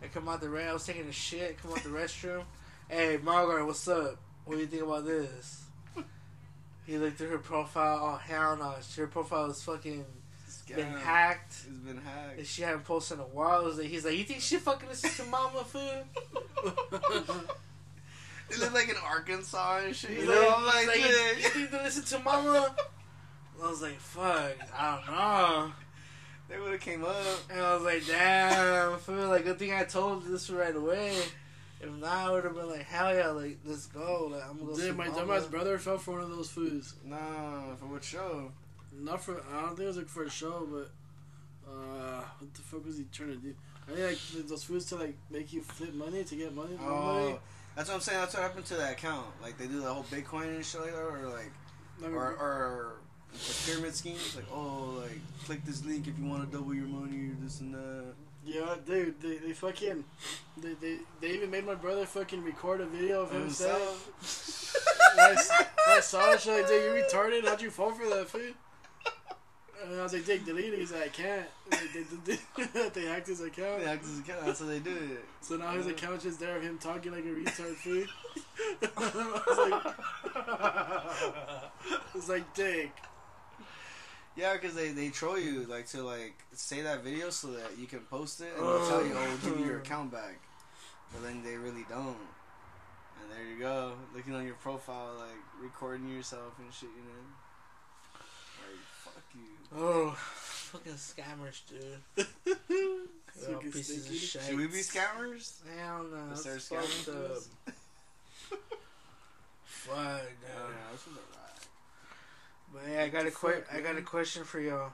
I 0.01 0.07
come 0.07 0.29
out 0.29 0.39
the 0.41 0.49
re- 0.49 0.63
I 0.65 0.73
was 0.73 0.85
taking 0.85 1.07
a 1.07 1.11
shit. 1.11 1.61
Come 1.61 1.71
out 1.71 1.83
the 1.83 1.89
restroom. 1.89 2.43
Hey 2.89 3.19
Margaret, 3.21 3.67
what's 3.67 3.87
up? 3.87 4.17
What 4.45 4.55
do 4.55 4.61
you 4.61 4.67
think 4.67 4.81
about 4.81 5.05
this? 5.05 5.63
He 6.87 6.97
looked 6.97 7.21
at 7.21 7.29
her 7.29 7.37
profile. 7.37 7.99
Oh 8.01 8.15
hell 8.15 8.57
no, 8.57 8.73
her 8.97 9.07
profile 9.07 9.51
is 9.51 9.61
fucking 9.61 10.05
been 10.75 10.87
hacked. 10.93 11.51
It's 11.51 11.77
been 11.77 11.97
hacked. 11.97 12.39
And 12.39 12.47
she 12.47 12.63
hadn't 12.63 12.85
posted 12.85 13.19
in 13.19 13.23
a 13.23 13.27
while. 13.27 13.63
Was 13.63 13.77
like, 13.77 13.87
he's 13.87 14.05
like, 14.05 14.17
you 14.17 14.23
think 14.23 14.41
she 14.41 14.57
fucking 14.57 14.89
listens 14.89 15.17
to 15.17 15.23
Mama 15.25 15.63
food? 15.63 16.03
It 18.51 18.59
looked 18.59 18.73
like 18.73 18.89
in 18.89 18.95
Arkansas 19.05 19.81
and 19.85 19.95
shit. 19.95 20.09
He's 20.09 20.25
like, 20.25 20.37
I'm 20.39 20.65
like, 20.65 20.87
like, 20.87 20.97
you, 20.97 21.03
you 21.03 21.49
think 21.49 21.69
they 21.69 21.83
listen 21.83 22.03
to 22.05 22.23
Mama? 22.23 22.75
I 23.63 23.69
was 23.69 23.79
like, 23.79 23.99
fuck, 23.99 24.55
I 24.75 24.95
don't 24.95 25.15
know. 25.15 25.71
they 26.49 26.59
would 26.59 26.71
have 26.71 26.81
came 26.81 27.05
up. 27.05 27.15
And 27.51 27.61
I 27.61 27.75
was 27.75 27.83
like, 27.83 28.07
damn, 28.07 28.93
I 28.93 28.97
feel 28.97 29.27
like 29.27 29.43
good 29.43 29.59
thing 29.59 29.71
I 29.71 29.83
told 29.83 30.25
this 30.25 30.49
right 30.49 30.75
away. 30.75 31.15
If 31.81 31.91
not, 31.91 32.11
I 32.11 32.31
would 32.31 32.43
have 32.43 32.55
been 32.55 32.69
like, 32.69 32.83
hell 32.83 33.15
yeah, 33.15 33.27
like 33.27 33.57
let's 33.65 33.85
go. 33.87 34.29
Like 34.31 34.43
I'm 34.49 34.59
gonna 34.59 34.75
Dude, 34.75 34.97
my 34.97 35.07
dumbass 35.07 35.49
brother 35.49 35.77
fell 35.77 35.97
for 35.97 36.11
one 36.11 36.21
of 36.21 36.29
those 36.29 36.49
foods. 36.49 36.95
Nah, 37.05 37.75
for 37.75 37.85
what 37.85 38.03
show? 38.03 38.51
Not 38.93 39.23
for 39.23 39.41
I 39.53 39.61
don't 39.61 39.69
think 39.69 39.81
it 39.81 39.87
was 39.87 39.97
like 39.97 40.09
for 40.09 40.23
a 40.23 40.29
show, 40.29 40.67
but 40.69 40.89
uh, 41.69 42.21
what 42.39 42.53
the 42.53 42.61
fuck 42.61 42.85
was 42.85 42.97
he 42.97 43.05
trying 43.11 43.29
to 43.29 43.35
do? 43.37 43.55
I 43.87 43.95
think 43.95 44.19
like 44.35 44.47
those 44.47 44.63
foods 44.63 44.85
to 44.87 44.97
like 44.97 45.15
make 45.29 45.53
you 45.53 45.61
flip 45.61 45.93
money 45.93 46.23
to 46.23 46.35
get 46.35 46.53
money. 46.53 46.75
more 46.75 46.89
money. 46.89 47.33
Oh, 47.33 47.39
that's 47.75 47.87
what 47.87 47.95
I'm 47.95 48.01
saying. 48.01 48.19
That's 48.19 48.33
what 48.33 48.43
happened 48.43 48.65
to 48.65 48.75
that 48.75 48.93
account. 48.93 49.27
Like 49.41 49.57
they 49.57 49.67
do 49.67 49.79
the 49.79 49.93
whole 49.93 50.03
Bitcoin 50.03 50.55
and 50.55 50.65
shit 50.65 50.81
like 50.81 50.91
that, 50.91 50.99
or 50.99 51.29
like, 51.29 51.51
Like, 52.01 52.11
or 52.11 52.25
or 52.25 52.93
the 53.31 53.63
pyramid 53.65 53.95
schemes. 53.95 54.35
Like, 54.35 54.45
oh, 54.51 55.01
like 55.01 55.19
click 55.45 55.63
this 55.63 55.85
link 55.85 56.07
if 56.07 56.19
you 56.19 56.25
want 56.25 56.49
to 56.49 56.57
double 56.57 56.73
your 56.73 56.87
money 56.87 57.29
or 57.29 57.35
this 57.41 57.61
and 57.61 57.73
that. 57.73 58.13
Yeah, 58.53 58.75
dude, 58.85 59.21
they, 59.21 59.37
they 59.37 59.53
fucking 59.53 60.03
they, 60.57 60.73
they 60.73 60.97
they 61.21 61.29
even 61.31 61.49
made 61.51 61.65
my 61.65 61.75
brother 61.75 62.05
fucking 62.05 62.43
record 62.43 62.81
a 62.81 62.85
video 62.85 63.21
of 63.21 63.31
him 63.31 63.49
saying. 63.49 63.77
I, 65.17 65.35
I 65.87 65.99
saw 65.99 66.31
it. 66.31 66.45
Like, 66.45 66.67
dude, 66.67 66.83
you 66.95 67.03
retarded. 67.03 67.45
How'd 67.47 67.61
you 67.61 67.69
fall 67.71 67.91
for 67.91 68.07
that 68.09 68.29
food? 68.29 68.53
And 69.85 69.99
I 69.99 70.03
was 70.03 70.13
like, 70.13 70.25
Dick, 70.25 70.45
delete 70.45 70.73
it. 70.73 70.79
He's 70.79 70.91
like, 70.91 71.03
I 71.05 71.07
can't. 71.07 71.45
Like, 71.71 71.93
they, 71.93 72.03
they, 72.25 72.39
they, 72.73 72.89
they 72.89 73.05
hacked 73.07 73.27
his 73.27 73.39
account. 73.41 73.81
Yeah, 73.81 73.95
'cause 73.95 74.19
it's- 74.19 74.45
that's 74.45 74.59
how 74.59 74.65
they 74.65 74.79
do 74.79 74.91
it. 74.91 75.23
So 75.41 75.55
now 75.55 75.71
his 75.71 75.87
account's 75.87 76.23
just 76.25 76.39
there 76.39 76.57
of 76.57 76.63
him 76.63 76.77
talking 76.79 77.11
like 77.13 77.23
a 77.23 77.27
retard 77.27 77.75
food. 77.75 78.07
I 78.97 79.41
was 79.47 79.57
like, 79.71 79.95
it's 82.15 82.29
like, 82.29 82.53
Dick. 82.53 82.91
Yeah, 84.39 84.53
because 84.53 84.73
they, 84.73 84.89
they 84.89 85.09
troll 85.09 85.37
you 85.37 85.65
like 85.65 85.87
to 85.87 86.01
like 86.01 86.33
say 86.53 86.81
that 86.81 87.03
video 87.03 87.29
so 87.29 87.49
that 87.51 87.77
you 87.77 87.87
can 87.87 87.99
post 87.99 88.39
it 88.39 88.47
and 88.57 88.65
they'll 88.65 88.87
tell 88.87 89.05
you, 89.05 89.11
oh, 89.13 89.27
we'll 89.27 89.51
give 89.51 89.59
you 89.59 89.65
your 89.65 89.79
account 89.79 90.11
back, 90.11 90.39
but 91.11 91.23
then 91.23 91.43
they 91.43 91.57
really 91.57 91.85
don't. 91.89 92.15
And 93.21 93.29
there 93.31 93.43
you 93.53 93.59
go, 93.59 93.93
looking 94.15 94.33
on 94.33 94.45
your 94.45 94.55
profile, 94.55 95.11
like 95.17 95.37
recording 95.61 96.07
yourself 96.07 96.53
and 96.57 96.73
shit, 96.73 96.89
you 96.95 97.03
know. 97.03 98.21
Like 98.63 98.79
fuck 99.03 99.23
you. 99.35 99.77
Oh, 99.77 100.15
fucking 100.71 100.93
scammers, 100.93 101.61
dude. 101.67 102.25
They're 102.55 103.49
all 103.49 103.55
Fucking 103.55 103.71
pieces 103.73 104.07
of 104.07 104.15
shit. 104.15 104.41
Should 104.41 104.57
we 104.57 104.67
be 104.67 104.73
scammers? 104.79 105.59
Hell 105.77 106.05
no. 106.09 106.17
Let's 106.29 106.43
That's 106.43 106.63
start 106.63 106.83
fucked 106.85 107.07
scamming 107.07 107.25
up. 107.25 107.31
us? 107.37 107.49
Fuck, 109.65 109.97
Yeah, 109.97 110.97
dude. 112.73 112.81
this 112.81 112.83
was 112.83 112.83
alright. 112.83 112.83
But 112.87 112.91
yeah, 112.91 113.03
I 113.03 113.07
got 113.09 113.21
a 113.21 113.25
the 113.25 113.31
que- 113.31 113.77
I 113.77 113.81
got 113.81 113.97
a 113.97 114.01
question 114.01 114.43
for 114.43 114.59
y'all. 114.59 114.91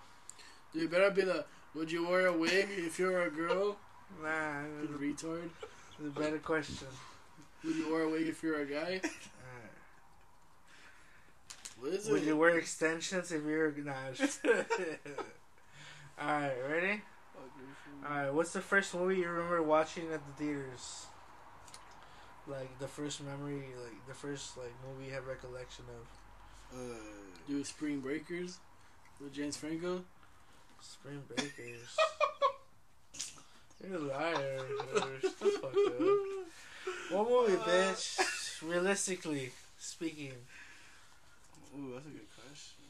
Dude, 0.73 0.83
you 0.83 0.89
better 0.89 1.11
be 1.11 1.21
the, 1.23 1.45
would 1.73 1.91
you 1.91 2.07
wear 2.07 2.27
a 2.27 2.38
wig 2.38 2.67
if 2.77 2.99
you 2.99 3.05
were 3.07 3.23
a 3.23 3.31
girl? 3.31 3.77
Nah, 4.23 4.61
You 4.81 4.88
retard. 4.99 5.49
a 5.99 6.19
better 6.19 6.38
question. 6.38 6.88
Would 7.63 7.75
you 7.75 7.91
wear 7.91 8.03
a 8.03 8.09
wig 8.09 8.27
if 8.27 8.43
you're 8.43 8.59
a 8.61 8.65
guy? 8.65 9.01
What 11.79 11.91
is 11.93 12.07
Would 12.07 12.21
it? 12.21 12.27
you 12.27 12.38
wear 12.38 12.57
extensions 12.57 13.31
if 13.31 13.43
you're 13.43 13.67
a 13.67 13.83
nah? 13.83 13.93
Alright, 16.21 16.53
ready? 16.69 17.01
Alright, 18.05 18.33
what's 18.33 18.53
the 18.53 18.61
first 18.61 18.93
movie 18.95 19.17
you 19.17 19.27
remember 19.27 19.61
watching 19.61 20.05
at 20.13 20.21
the 20.25 20.43
theaters? 20.43 21.07
Like 22.47 22.77
the 22.79 22.88
first 22.88 23.21
memory, 23.23 23.63
like 23.83 24.07
the 24.07 24.13
first 24.13 24.57
like 24.57 24.71
movie 24.88 25.07
you 25.07 25.13
have 25.13 25.27
recollection 25.27 25.85
of. 25.89 26.07
Uh, 26.73 26.78
Do 27.47 27.63
Spring 27.63 27.99
Breakers 27.99 28.58
with 29.21 29.34
James 29.34 29.58
Franco? 29.58 30.04
Spring 30.82 31.21
Breakers. 31.28 31.95
You're 33.88 33.97
a 33.97 33.99
liar. 33.99 34.60
dude. 34.93 35.21
Shut 35.21 35.39
the 35.39 35.45
fuck 35.62 35.65
up. 35.65 37.12
What 37.12 37.30
movie, 37.30 37.58
bitch? 37.62 38.62
Realistically 38.63 39.51
speaking. 39.78 40.34
ooh, 41.78 41.91
that's 41.93 42.06
a 42.06 42.10
good 42.10 42.28
question. 42.36 42.84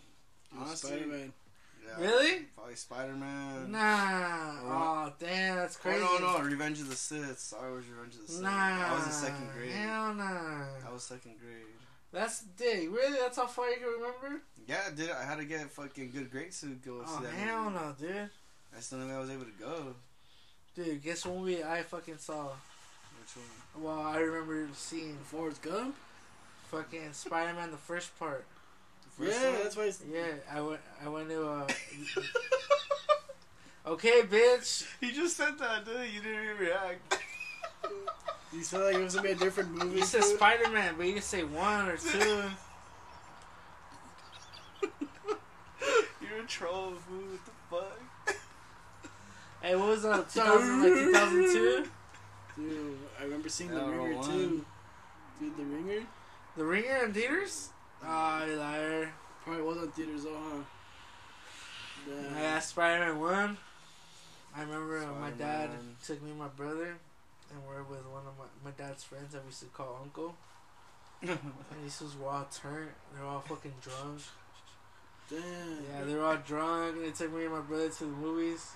Honestly, 0.57 0.89
Spider-Man. 0.91 1.33
Yeah, 1.85 2.05
Really? 2.05 2.45
Probably 2.55 2.75
Spider 2.75 3.13
Man. 3.13 3.71
Nah. 3.71 4.59
Oh. 4.63 5.07
Oh, 5.07 5.13
damn, 5.19 5.57
that's 5.57 5.75
crazy. 5.77 6.01
Oh, 6.07 6.17
no, 6.19 6.37
no, 6.37 6.43
Revenge 6.43 6.79
of 6.79 6.89
the 6.89 6.95
Sith. 6.95 7.39
Star 7.39 7.69
Wars 7.69 7.85
Revenge 7.87 8.15
of 8.15 8.25
the 8.27 8.33
Sith. 8.33 8.41
Nah. 8.41 8.49
I 8.49 8.95
was 8.95 9.05
in 9.05 9.11
second 9.11 9.49
grade. 9.55 9.69
Hell 9.71 10.13
nah. 10.13 10.63
I 10.87 10.93
was 10.93 11.03
second 11.03 11.33
grade. 11.39 11.65
That's 12.15 12.43
dick. 12.57 12.89
Really? 12.89 13.19
That's 13.19 13.35
how 13.35 13.45
far 13.45 13.69
you 13.69 13.75
can 13.75 13.87
remember? 13.87 14.41
Yeah, 14.65 14.79
I 14.87 14.95
did. 14.95 15.11
I 15.11 15.25
had 15.25 15.37
to 15.37 15.43
get 15.43 15.69
fucking 15.69 16.11
good 16.11 16.31
grades 16.31 16.61
to 16.61 16.67
go 16.67 17.03
Oh, 17.05 17.17
see 17.17 17.25
that. 17.25 17.33
hell 17.33 17.65
movie. 17.69 17.75
no, 17.75 17.95
dude. 17.99 18.29
That's 18.73 18.87
the 18.89 18.95
only 18.95 19.09
way 19.09 19.15
I 19.15 19.19
was 19.19 19.29
able 19.29 19.43
to 19.43 19.51
go. 19.59 19.95
Dude, 20.75 21.03
guess 21.03 21.25
what 21.25 21.37
movie 21.37 21.61
I 21.61 21.83
fucking 21.83 22.17
saw? 22.19 22.43
Which 23.19 23.35
one? 23.35 23.83
Well, 23.83 23.99
I 23.99 24.19
remember 24.19 24.69
seeing 24.73 25.17
Forrest 25.25 25.61
Gump? 25.61 25.93
fucking 26.71 27.11
Spider 27.11 27.53
Man 27.53 27.71
the 27.71 27.77
first 27.77 28.17
part. 28.17 28.45
The 29.03 29.25
first 29.25 29.39
yeah, 29.41 29.51
one? 29.51 29.63
that's 29.63 29.75
why 29.77 29.83
it's... 29.83 30.01
Yeah, 30.11 30.23
I 30.51 30.61
went. 30.61 30.79
I 31.05 31.09
went 31.09 31.29
to. 31.29 31.47
Uh, 31.47 31.67
okay, 33.87 34.21
bitch. 34.21 34.87
He 35.01 35.11
just 35.11 35.35
said 35.37 35.59
that, 35.59 35.83
dude. 35.85 36.13
You 36.13 36.21
didn't 36.21 36.43
even 36.43 36.57
react. 36.57 37.19
You 38.53 38.63
said 38.63 38.81
like 38.81 38.95
it 38.95 39.03
was 39.03 39.15
gonna 39.15 39.27
be 39.27 39.33
a 39.33 39.35
different 39.35 39.71
movie. 39.71 39.97
You 39.99 40.05
said? 40.05 40.23
Spider 40.23 40.69
Man, 40.69 40.93
but 40.97 41.05
you 41.05 41.13
didn't 41.13 41.25
say 41.25 41.43
one 41.43 41.89
or 41.89 41.97
two. 41.97 42.43
You're 46.21 46.39
a 46.43 46.47
troll, 46.47 46.93
fool. 46.93 47.17
What 47.17 47.45
the 47.45 47.51
fuck? 47.69 48.35
Hey, 49.61 49.75
what 49.75 49.89
was 49.89 50.03
that? 50.03 50.29
2000, 50.29 50.81
like 50.83 50.93
2002? 50.93 51.85
Dude, 52.57 52.97
I 53.19 53.23
remember 53.23 53.49
seeing 53.49 53.69
the 53.71 53.77
Yeah, 53.77 53.89
ringer 53.89 54.15
one. 54.17 54.29
too. 54.29 54.65
Dude, 55.39 55.57
the 55.57 55.63
ringer 55.63 56.01
The 56.55 56.63
Ringer 56.63 57.05
in 57.05 57.13
theaters? 57.13 57.69
Ah, 58.03 58.45
you 58.45 58.55
liar. 58.55 59.11
probably 59.43 59.63
was 59.63 59.77
on 59.77 59.91
theaters 59.91 60.23
though, 60.23 60.37
huh? 60.37 60.61
Yeah. 62.09 62.39
Yeah, 62.41 62.59
Spider 62.59 63.05
Man 63.13 63.19
1. 63.19 63.57
I 64.55 64.61
remember 64.61 64.99
uh, 64.99 65.19
my 65.19 65.31
dad 65.31 65.69
Spider-Man. 65.71 65.95
took 66.05 66.21
me 66.23 66.29
and 66.29 66.39
my 66.39 66.47
brother, 66.47 66.95
and 67.51 67.59
we're 67.67 67.83
with 67.83 68.05
one 68.05 68.23
of 68.27 68.37
my, 68.37 68.45
my 68.63 68.71
dad's 68.71 69.03
friends 69.03 69.33
that 69.33 69.43
we 69.43 69.47
used 69.47 69.59
to 69.61 69.65
call 69.67 69.99
Uncle. 70.01 70.35
And 71.21 71.83
these 71.83 72.01
was 72.01 72.17
were 72.17 72.29
all 72.29 72.47
turned. 72.53 72.89
They're 73.13 73.25
all 73.25 73.41
fucking 73.41 73.73
drunk. 73.81 74.21
Damn. 75.29 75.41
Yeah, 75.41 76.03
they're 76.05 76.23
all 76.23 76.37
drunk. 76.37 77.01
They 77.01 77.11
took 77.11 77.33
me 77.33 77.43
and 77.45 77.53
my 77.53 77.61
brother 77.61 77.89
to 77.89 78.03
the 78.03 78.11
movies, 78.11 78.73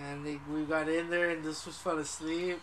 and 0.00 0.24
they 0.24 0.38
we 0.52 0.64
got 0.64 0.88
in 0.88 1.10
there, 1.10 1.30
and 1.30 1.44
this 1.44 1.66
was 1.66 1.76
fell 1.76 1.98
asleep. 1.98 2.60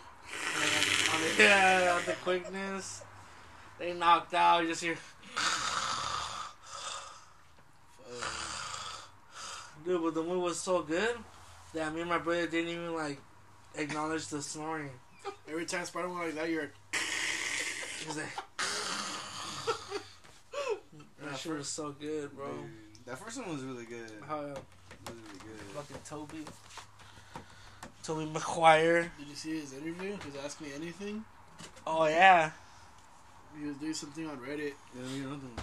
And 0.56 1.14
on 1.14 1.20
the, 1.20 1.28
yeah, 1.42 1.98
on 1.98 2.04
the 2.06 2.14
quickness, 2.22 3.02
they 3.78 3.92
knocked 3.92 4.32
out. 4.32 4.62
You 4.62 4.68
just 4.68 4.82
hear, 4.82 4.96
dude. 9.84 10.02
But 10.02 10.14
the 10.14 10.22
movie 10.22 10.40
was 10.40 10.58
so 10.58 10.80
good 10.82 11.16
that 11.74 11.94
me 11.94 12.00
and 12.00 12.08
my 12.08 12.18
brother 12.18 12.46
didn't 12.46 12.70
even 12.70 12.94
like 12.94 13.20
acknowledge 13.74 14.28
the 14.28 14.40
snoring. 14.40 14.92
Every 15.48 15.66
time 15.66 15.84
Spider 15.84 16.08
Man 16.08 16.18
like 16.18 16.34
that, 16.34 16.50
you're 16.50 16.70
was 18.06 18.16
like, 18.16 18.26
that 21.22 21.38
shit 21.38 21.52
was 21.52 21.68
so 21.68 21.92
good, 21.92 22.34
bro. 22.36 22.48
Dude, 22.48 23.06
that 23.06 23.18
first 23.18 23.38
one 23.38 23.48
was 23.48 23.62
really 23.62 23.84
good. 23.86 24.10
How 24.26 24.36
uh, 24.38 24.40
Really, 25.06 25.20
really 25.26 25.38
good. 25.40 25.60
fucking 25.74 25.96
Tobey, 26.08 26.44
Tobey 28.02 28.26
Maguire. 28.30 29.10
Did 29.18 29.28
you 29.28 29.34
see 29.34 29.60
his 29.60 29.72
interview? 29.72 30.16
His 30.24 30.36
Ask 30.44 30.60
Me 30.60 30.68
Anything? 30.74 31.24
Oh 31.86 32.06
yeah. 32.06 32.50
He 33.58 33.66
was 33.66 33.76
doing 33.76 33.94
something 33.94 34.26
on 34.26 34.36
Reddit. 34.38 34.72
Yeah, 34.94 35.22
know 35.22 35.30
them. 35.30 35.54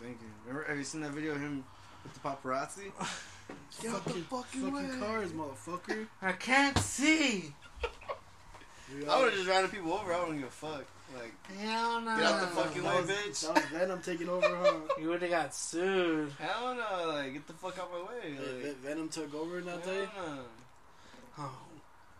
Thank 0.00 0.18
you. 0.20 0.28
Remember, 0.46 0.68
have 0.68 0.78
you 0.78 0.84
seen 0.84 1.00
that 1.00 1.10
video 1.10 1.32
of 1.32 1.40
him 1.40 1.64
with 2.04 2.14
the 2.14 2.20
paparazzi? 2.20 2.92
Get 3.82 3.92
out 3.92 4.04
the 4.04 4.10
fucking 4.10 4.22
fucking 4.24 4.72
fucking 4.72 5.00
cars, 5.00 5.30
motherfucker. 5.32 6.06
I 6.22 6.32
can't 6.32 6.78
see. 6.78 7.52
Dude, 8.90 9.08
I 9.08 9.18
would 9.18 9.28
have 9.28 9.34
just 9.34 9.48
ran 9.48 9.68
people 9.68 9.92
over. 9.92 10.12
I 10.14 10.20
wouldn't 10.20 10.38
give 10.40 10.48
a 10.48 10.50
fuck. 10.50 10.84
Like, 11.16 11.32
Hell 11.58 12.00
no. 12.02 12.16
Get 12.16 12.26
out 12.26 12.40
the 12.40 12.46
fucking 12.48 12.82
that 12.82 12.94
way, 12.94 13.00
was, 13.00 13.10
bitch. 13.10 13.46
That 13.46 13.54
was 13.54 13.64
Venom 13.72 14.02
taking 14.02 14.28
over, 14.28 14.46
huh? 14.46 14.74
You 15.00 15.08
would 15.08 15.22
have 15.22 15.30
got 15.30 15.54
sued. 15.54 16.32
hell 16.38 16.74
no. 16.74 17.08
Like, 17.12 17.32
get 17.32 17.46
the 17.46 17.52
fuck 17.54 17.78
out 17.78 17.90
my 17.90 18.00
way. 18.12 18.32
Ve- 18.34 18.66
Like, 18.68 18.76
Venom 18.78 19.08
took 19.08 19.34
over 19.34 19.58
in 19.58 19.64
that 19.66 19.84
hell 19.84 19.94
day. 19.94 20.08
no. 20.16 20.38
Oh, 21.38 21.58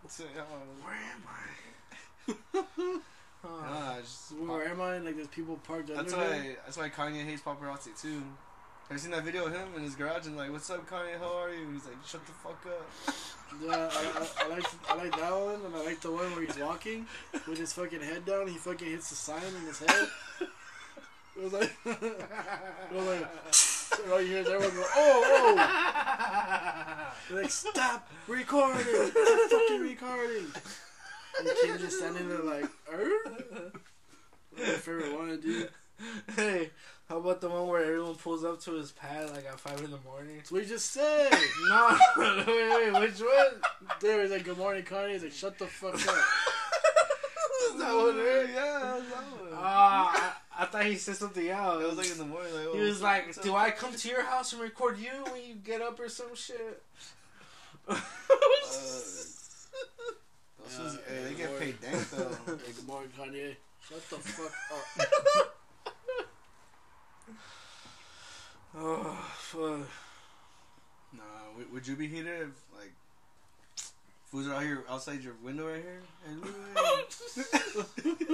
So, 0.09 0.24
where 0.24 0.94
am 0.94 1.22
I? 1.28 2.35
Oh. 2.54 3.00
nah, 3.44 4.00
just 4.00 4.33
Where 4.33 4.68
am 4.68 4.81
I? 4.81 4.98
Like, 4.98 5.16
there's 5.16 5.28
people 5.28 5.59
parked 5.66 5.90
under 5.90 6.02
That's 6.02 6.14
there. 6.14 6.28
why. 6.31 6.57
That's 6.64 6.76
why 6.78 6.88
Kanye 6.88 7.24
hates 7.24 7.42
paparazzi 7.42 8.00
too. 8.00 8.22
Have 8.88 8.96
you 8.96 9.03
seen 9.03 9.11
that 9.11 9.24
video 9.24 9.44
of 9.44 9.53
him 9.53 9.68
in 9.77 9.83
his 9.83 9.94
garage 9.94 10.27
and 10.27 10.37
like, 10.37 10.51
"What's 10.51 10.70
up, 10.70 10.88
Kanye? 10.88 11.18
How 11.18 11.37
are 11.42 11.53
you?" 11.53 11.64
And 11.64 11.74
he's 11.74 11.85
like, 11.85 11.96
"Shut 12.07 12.24
the 12.24 12.33
fuck 12.33 12.64
up." 12.66 13.14
Yeah, 13.62 13.88
I, 13.90 14.44
I, 14.44 14.44
I 14.44 14.48
like 14.48 14.64
I 14.90 14.94
like 14.94 15.16
that 15.16 15.33
one, 15.33 15.61
and 15.64 15.74
I 15.74 15.83
like 15.83 16.01
the 16.03 16.12
one 16.12 16.31
where 16.33 16.44
he's 16.44 16.59
walking 16.59 17.07
with 17.48 17.57
his 17.57 17.72
fucking 17.72 18.03
head 18.03 18.27
down. 18.27 18.46
He 18.46 18.59
fucking 18.59 18.87
hits 18.87 19.09
the 19.09 19.16
sign 19.16 19.42
in 19.42 19.66
his 19.66 19.79
head. 19.79 20.09
It 21.35 21.44
was 21.44 21.53
like, 21.55 21.72
it 21.87 22.92
was 22.92 23.07
like, 23.07 24.11
all 24.12 24.20
you 24.20 24.29
hear 24.29 24.38
is 24.40 24.48
everyone 24.48 24.77
go, 24.77 24.85
"Oh, 24.94 25.55
oh!" 25.57 27.12
They're 27.31 27.42
like, 27.42 27.51
"Stop 27.51 28.11
recording! 28.27 28.85
Stop 28.85 29.51
fucking 29.51 29.81
recording!" 29.81 30.46
And 31.38 31.48
kid 31.62 31.81
just 31.81 31.96
standing 31.96 32.29
there 32.29 32.42
like, 32.42 32.66
"Er." 32.92 33.72
My 34.59 34.64
favorite 34.64 35.16
one, 35.16 35.40
dude. 35.40 35.70
Hey, 36.37 36.70
how 37.09 37.16
about 37.16 37.40
the 37.40 37.49
one 37.49 37.66
where 37.68 37.83
everyone 37.83 38.14
pulls 38.16 38.44
up 38.44 38.61
to 38.62 38.73
his 38.73 38.92
pad 38.92 39.31
like 39.31 39.47
at 39.47 39.59
five 39.59 39.79
in 39.83 39.90
the 39.90 39.99
morning? 40.05 40.42
You 40.51 40.64
just 40.64 40.90
said. 40.92 41.31
No, 41.71 41.99
wait, 42.16 42.47
wait, 42.47 43.01
which 43.01 43.21
one? 43.21 43.62
There 44.01 44.21
was 44.21 44.31
like, 44.31 44.44
"Good 44.44 44.59
morning, 44.59 44.83
Kanye." 44.85 45.12
He's 45.12 45.23
like, 45.23 45.33
"Shut 45.33 45.59
the 45.59 45.66
fuck 45.66 45.94
up." 45.94 46.01
Is 47.68 47.79
that 47.81 48.14
it 48.14 48.16
is? 48.16 48.51
Yeah, 48.55 48.79
that 48.79 49.40
one. 49.40 49.51
Ah, 49.55 50.37
I, 50.57 50.62
I 50.62 50.66
thought 50.66 50.85
he 50.85 50.94
said 50.97 51.16
something 51.16 51.49
else. 51.49 51.83
it 51.83 51.87
was 51.88 51.97
like 51.99 52.11
in 52.11 52.18
the 52.18 52.25
morning. 52.25 52.55
Like, 52.55 52.66
oh, 52.68 52.75
he 52.75 52.81
was 52.81 53.03
like, 53.03 53.42
"Do 53.42 53.55
I 53.57 53.71
come 53.71 53.92
to 53.94 54.09
your 54.09 54.23
house 54.23 54.53
and 54.53 54.62
record 54.62 54.99
you 54.99 55.11
when 55.33 55.42
you 55.44 55.55
get 55.55 55.83
up 55.83 55.99
or 55.99 56.09
some 56.09 56.35
shit?" 56.35 56.83
Uh, 57.88 57.99
Yeah, 60.71 60.90
hey, 61.09 61.25
they 61.25 61.35
get 61.35 61.59
paid 61.59 61.81
dank 61.81 62.11
though. 62.11 62.29
Hey, 62.47 62.73
good 62.77 62.87
morning, 62.87 63.11
Kanye. 63.18 63.57
Shut 63.88 64.09
the 64.11 64.16
fuck 64.16 64.53
up. 65.38 65.58
Oh, 68.77 69.17
fuck. 69.38 69.88
nah, 71.17 71.23
would, 71.57 71.73
would 71.73 71.87
you 71.87 71.97
be 71.97 72.07
heated 72.07 72.27
if 72.43 72.49
like 72.77 72.93
fools 74.27 74.47
are 74.47 74.55
out 74.55 74.62
here 74.62 74.85
outside 74.88 75.23
your 75.23 75.35
window 75.43 75.67
right 75.69 75.83
here? 75.83 76.03
Hey. 76.77 78.29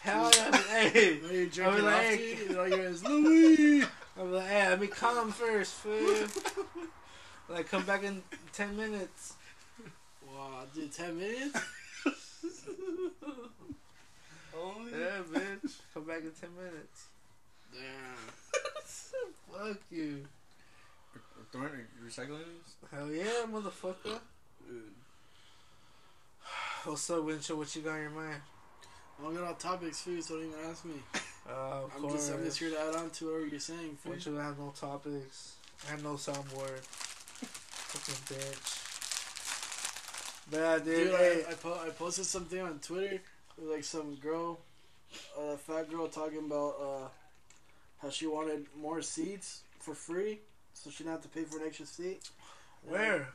Hell 0.00 0.30
yeah. 0.36 0.56
Hey, 0.56 1.18
you're 1.32 1.42
I 1.42 1.48
drinking 1.48 1.74
was 1.74 1.82
like- 1.82 2.58
all 2.58 2.68
you 2.68 2.76
hear 2.76 2.88
is 2.88 3.04
Louis. 3.04 3.84
I'm 4.18 4.32
like, 4.32 4.46
hey, 4.46 4.68
let 4.70 4.80
me 4.80 4.86
come 4.86 5.30
first, 5.32 5.72
fool. 5.74 6.26
like, 7.48 7.68
come 7.68 7.84
back 7.84 8.02
in 8.04 8.22
10 8.52 8.76
minutes. 8.76 9.34
Wow, 10.26 10.62
dude, 10.74 10.92
ten 10.92 11.18
minutes. 11.18 11.58
Only. 14.60 14.92
Yeah, 14.92 15.22
bitch. 15.32 15.74
Come 15.92 16.04
back 16.04 16.22
in 16.22 16.30
10 16.32 16.50
minutes. 16.56 17.06
Damn. 17.72 18.32
Fuck 19.74 19.82
you. 19.90 20.26
Throwing 21.52 21.70
recycling 22.04 22.38
these? 22.38 22.90
Hell 22.90 23.10
yeah, 23.10 23.44
motherfucker. 23.50 24.18
Dude. 24.66 24.82
What's 26.84 27.10
up, 27.10 27.24
Winchell? 27.24 27.58
What 27.58 27.74
you 27.76 27.82
got 27.82 27.96
in 27.96 28.02
your 28.02 28.10
mind? 28.10 28.40
I 29.18 29.22
don't 29.22 29.34
get 29.34 29.44
off 29.44 29.58
topics, 29.58 30.02
food, 30.02 30.22
so 30.22 30.34
don't 30.36 30.48
even 30.48 30.58
ask 30.68 30.84
me. 30.84 30.94
Uh, 31.48 31.84
of 31.84 31.92
I'm 31.94 32.00
course. 32.02 32.14
just, 32.14 32.32
I'm 32.32 32.44
just 32.44 32.58
here 32.58 32.70
to 32.70 32.80
add 32.80 32.94
on 32.96 33.10
to 33.10 33.24
whatever 33.26 33.46
you're 33.46 33.60
saying, 33.60 33.96
food. 33.96 34.10
Winchell 34.12 34.38
I 34.38 34.44
have 34.44 34.58
no 34.58 34.72
topics. 34.78 35.54
I 35.86 35.90
have 35.92 36.02
no 36.02 36.14
soundboard. 36.14 36.80
Fucking 36.82 38.36
bitch. 38.36 38.82
But 40.50 40.58
yeah, 40.58 40.76
dude. 40.78 40.84
Dude, 40.84 41.14
hey, 41.16 41.44
I, 41.46 41.50
I, 41.52 41.54
po- 41.54 41.80
I 41.86 41.90
posted 41.90 42.26
something 42.26 42.60
on 42.60 42.78
Twitter 42.80 43.20
like 43.58 43.84
some 43.84 44.14
girl, 44.16 44.58
a 45.38 45.52
uh, 45.52 45.56
fat 45.56 45.90
girl, 45.90 46.08
talking 46.08 46.38
about 46.38 46.74
uh, 46.80 47.08
how 48.02 48.10
she 48.10 48.26
wanted 48.26 48.66
more 48.78 49.02
seats 49.02 49.62
for 49.78 49.94
free, 49.94 50.40
so 50.74 50.90
she 50.90 51.04
didn't 51.04 51.12
have 51.12 51.22
to 51.22 51.28
pay 51.28 51.44
for 51.44 51.58
an 51.58 51.66
extra 51.66 51.86
seat. 51.86 52.28
where? 52.88 53.28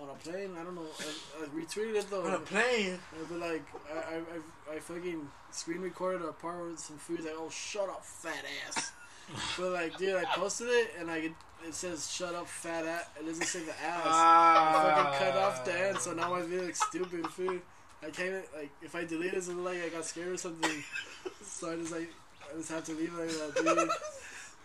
On 0.00 0.08
a 0.08 0.14
plane? 0.14 0.52
I 0.58 0.64
don't 0.64 0.74
know. 0.74 0.86
I, 0.98 1.44
I 1.44 1.46
retweeted 1.48 1.94
it 1.94 2.06
though. 2.10 2.24
On 2.24 2.32
a 2.32 2.38
plane. 2.38 2.98
But 3.28 3.38
like, 3.38 3.62
I, 3.92 3.98
I, 3.98 4.16
I, 4.16 4.76
I 4.76 4.78
fucking 4.78 5.28
screen 5.50 5.82
recorded 5.82 6.22
a 6.26 6.32
part 6.32 6.70
with 6.70 6.78
some 6.78 6.96
food. 6.96 7.20
Like, 7.20 7.34
oh, 7.36 7.50
shut 7.50 7.88
up, 7.88 8.02
fat 8.02 8.44
ass. 8.66 8.92
but 9.58 9.72
like, 9.72 9.98
dude, 9.98 10.16
I 10.16 10.24
posted 10.24 10.68
it 10.68 10.92
and 10.98 11.08
like 11.08 11.24
it, 11.24 11.32
it 11.66 11.74
says 11.74 12.10
shut 12.10 12.34
up, 12.34 12.48
fat 12.48 12.86
ass. 12.86 13.04
It 13.20 13.26
doesn't 13.26 13.44
say 13.44 13.60
the 13.60 13.72
ass. 13.72 14.02
Ah. 14.06 14.70
I 14.70 14.94
fucking 14.94 15.26
cut 15.26 15.36
off 15.36 15.64
the 15.66 15.78
end, 15.88 15.98
so 15.98 16.14
now 16.14 16.34
I 16.34 16.42
feel 16.42 16.64
like 16.64 16.76
stupid, 16.76 17.26
food. 17.26 17.60
I 18.02 18.10
can't 18.10 18.44
like 18.56 18.70
if 18.82 18.94
I 18.94 19.04
delete 19.04 19.34
it, 19.34 19.36
it's 19.36 19.48
like 19.48 19.82
I 19.84 19.88
got 19.88 20.04
scared 20.04 20.28
or 20.28 20.36
something. 20.36 20.82
so 21.42 21.72
I 21.72 21.76
just 21.76 21.92
like 21.92 22.10
I 22.50 22.56
just 22.56 22.70
have 22.70 22.84
to 22.84 22.92
leave 22.92 23.12
it 23.14 23.20
like 23.20 23.54
that, 23.54 23.64
dude. 23.64 23.90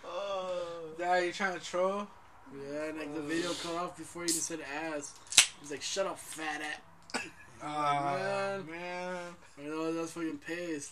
Oh. 0.08 0.76
Yeah, 1.00 1.19
you 1.19 1.32
trying 1.32 1.58
to 1.58 1.65
troll? 1.65 2.08
Yeah, 2.54 2.86
and 2.86 3.00
like 3.00 3.13
the 3.13 3.21
video 3.21 3.52
cut 3.54 3.76
off 3.76 3.98
before 3.98 4.24
even 4.24 4.36
said 4.36 4.60
ass. 4.84 5.13
He's 5.62 5.71
like, 5.71 5.82
shut 5.82 6.06
up, 6.06 6.19
fat 6.19 6.62
ass. 6.62 7.21
Ah, 7.63 8.60
man. 8.67 8.69
man. 8.69 9.17
I 9.58 9.62
know 9.63 9.91
that's 9.93 10.12
fucking 10.12 10.39
pissed. 10.39 10.91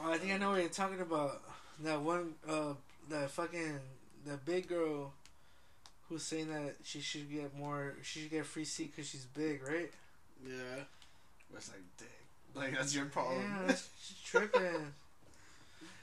Oh, 0.00 0.12
I 0.12 0.18
think 0.18 0.32
I 0.32 0.36
know 0.36 0.50
what 0.50 0.60
you're 0.60 0.68
talking 0.68 1.00
about. 1.00 1.40
That 1.82 2.00
one, 2.02 2.34
uh, 2.48 2.74
that 3.08 3.30
fucking, 3.30 3.80
that 4.26 4.44
big 4.44 4.68
girl 4.68 5.14
who's 6.08 6.22
saying 6.22 6.50
that 6.50 6.76
she 6.84 7.00
should 7.00 7.32
get 7.32 7.56
more, 7.56 7.94
she 8.02 8.20
should 8.20 8.30
get 8.30 8.42
a 8.42 8.44
free 8.44 8.66
seat 8.66 8.94
because 8.94 9.10
she's 9.10 9.24
big, 9.24 9.66
right? 9.66 9.90
Yeah. 10.46 10.84
That's 11.52 11.68
like 11.70 11.80
dick. 11.98 12.08
Like 12.54 12.74
that's 12.74 12.94
your 12.94 13.06
problem. 13.06 13.40
Yeah, 13.42 13.62
that's 13.66 13.88
tripping. 14.24 14.92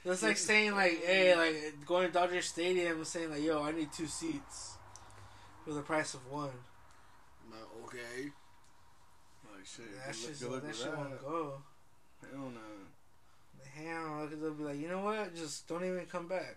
That's 0.04 0.22
like 0.22 0.36
saying 0.38 0.72
like, 0.72 1.04
hey, 1.04 1.36
like 1.36 1.86
going 1.86 2.06
to 2.06 2.12
Dodger 2.12 2.40
Stadium 2.42 2.96
and 2.98 3.06
saying 3.06 3.30
like, 3.30 3.42
yo, 3.42 3.62
I 3.62 3.72
need 3.72 3.92
two 3.92 4.06
seats 4.06 4.74
for 5.64 5.72
the 5.74 5.82
price 5.82 6.14
of 6.14 6.26
one. 6.30 6.50
But 7.50 7.68
okay. 7.84 8.30
Like 9.52 9.66
shit. 9.66 9.84
That 10.06 10.14
shit, 10.14 10.28
look- 10.30 10.38
good 10.40 10.50
look 10.50 10.62
that 10.62 10.68
with 10.68 10.76
shit 10.78 10.96
won't 10.96 11.10
that. 11.10 11.22
go. 11.22 11.52
Hell 12.32 12.50
no. 12.54 12.60
Hell, 13.74 14.28
they'll 14.40 14.52
be 14.52 14.64
like, 14.64 14.80
you 14.80 14.88
know 14.88 15.00
what? 15.04 15.34
Just 15.34 15.68
don't 15.68 15.84
even 15.84 16.04
come 16.06 16.26
back. 16.28 16.56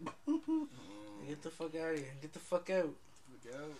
Get 1.26 1.42
the 1.42 1.50
fuck 1.50 1.74
out 1.74 1.92
of 1.92 1.98
here. 1.98 2.12
Get 2.20 2.32
the 2.32 2.38
fuck 2.38 2.70
out. 2.70 2.84
Look 3.30 3.54
out. 3.54 3.70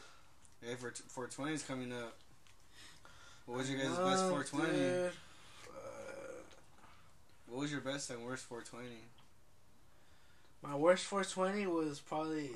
Hey, 0.62 0.74
for 0.74 0.90
420 0.90 1.52
is 1.54 1.62
coming 1.62 1.92
up. 1.92 2.16
What 3.48 3.58
was 3.60 3.70
your 3.70 3.78
guys' 3.80 3.96
best 3.96 4.28
420? 4.28 4.72
Dude. 4.72 5.12
What 7.48 7.60
was 7.60 7.72
your 7.72 7.80
best 7.80 8.10
and 8.10 8.22
worst 8.26 8.44
420? 8.44 8.94
My 10.62 10.76
worst 10.76 11.04
420 11.06 11.66
was 11.66 11.98
probably 11.98 12.50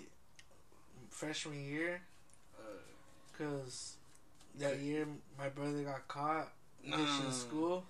freshman 1.09 1.64
year, 1.64 2.02
Uh, 2.59 2.62
cause 3.38 3.94
that 4.59 4.81
year 4.81 5.09
my 5.38 5.48
brother 5.48 5.83
got 5.83 6.07
caught 6.09 6.52
nah. 6.85 6.98
ditching 6.98 7.33
school, 7.33 7.85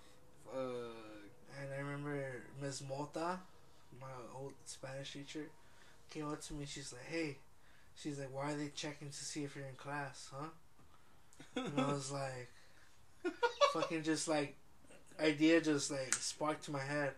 Uh, 0.55 0.95
and 1.59 1.73
I 1.75 1.79
remember 1.79 2.43
Ms. 2.61 2.83
Mota, 2.89 3.41
my 4.01 4.07
old 4.33 4.53
Spanish 4.65 5.15
teacher, 5.15 5.47
came 6.09 6.31
up 6.31 6.41
to 6.43 6.55
me. 6.55 6.67
She's 6.67 6.93
like, 6.93 7.07
"Hey," 7.07 7.39
she's 7.97 8.19
like, 8.21 8.33
"Why 8.33 8.53
are 8.53 8.57
they 8.57 8.69
checking 8.69 9.11
to 9.11 9.25
see 9.25 9.43
if 9.43 9.57
you're 9.57 9.67
in 9.67 9.75
class, 9.75 10.29
huh?" 10.33 10.51
And 11.57 11.81
I 11.81 11.93
was 11.93 12.13
like, 12.13 12.49
fucking 13.73 14.03
just 14.03 14.29
like, 14.29 14.57
idea 15.21 15.61
just 15.61 15.91
like 15.91 16.15
sparked 16.15 16.65
to 16.65 16.71
my 16.73 16.83
head. 16.83 17.13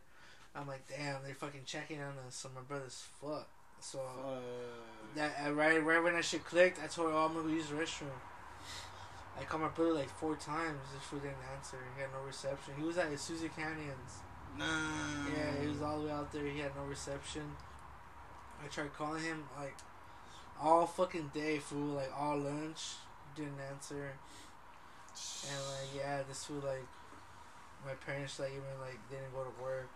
I'm 0.55 0.69
like, 0.69 0.87
damn, 0.89 1.23
they're 1.25 1.35
fucking 1.35 1.63
checking 1.67 2.01
on 2.01 2.15
us. 2.27 2.37
So 2.37 2.49
my 2.55 2.61
brother's 2.61 3.05
fuck. 3.21 3.49
So 3.81 3.99
uh, 3.99 4.39
that 5.15 5.35
uh, 5.47 5.53
right, 5.53 5.83
right 5.85 6.03
when 6.03 6.15
that 6.15 6.25
shit 6.25 6.45
clicked, 6.45 6.79
I 6.83 6.87
told 6.87 7.11
her, 7.11 7.15
"Oh, 7.17 7.27
I'm 7.27 7.35
gonna 7.35 7.53
use 7.53 7.69
the 7.69 7.75
restroom." 7.75 8.17
I 9.39 9.45
called 9.45 9.63
my 9.63 9.69
brother 9.69 9.93
like 9.93 10.09
four 10.09 10.37
times. 10.37 10.79
This 10.95 11.03
fool 11.03 11.19
didn't 11.19 11.37
answer. 11.55 11.77
He 11.95 12.01
had 12.01 12.11
no 12.13 12.25
reception. 12.27 12.75
He 12.79 12.85
was 12.85 12.97
at 12.99 13.19
Susie 13.19 13.51
Canyons. 13.55 14.23
nah. 14.57 14.65
Yeah, 15.37 15.61
he 15.61 15.67
was 15.67 15.83
all 15.83 16.01
the 16.01 16.07
way 16.07 16.13
out 16.13 16.33
there. 16.33 16.47
He 16.47 16.61
had 16.61 16.75
no 16.77 16.85
reception. 16.85 17.43
I 18.65 18.69
tried 18.69 18.95
calling 18.95 19.23
him 19.23 19.45
like 19.59 19.77
all 20.63 20.87
fucking 20.87 21.33
day, 21.35 21.59
fool. 21.59 21.97
Like 21.97 22.13
all 22.17 22.39
lunch, 22.39 22.81
didn't 23.37 23.61
answer. 23.71 24.13
And 25.51 25.61
like 25.71 25.91
yeah, 25.97 26.23
this 26.29 26.45
fool 26.45 26.63
like 26.65 26.87
my 27.85 27.95
parents 28.07 28.39
like 28.39 28.51
even 28.51 28.75
like 28.81 28.99
didn't 29.11 29.33
go 29.33 29.45
to 29.45 29.63
work. 29.63 29.89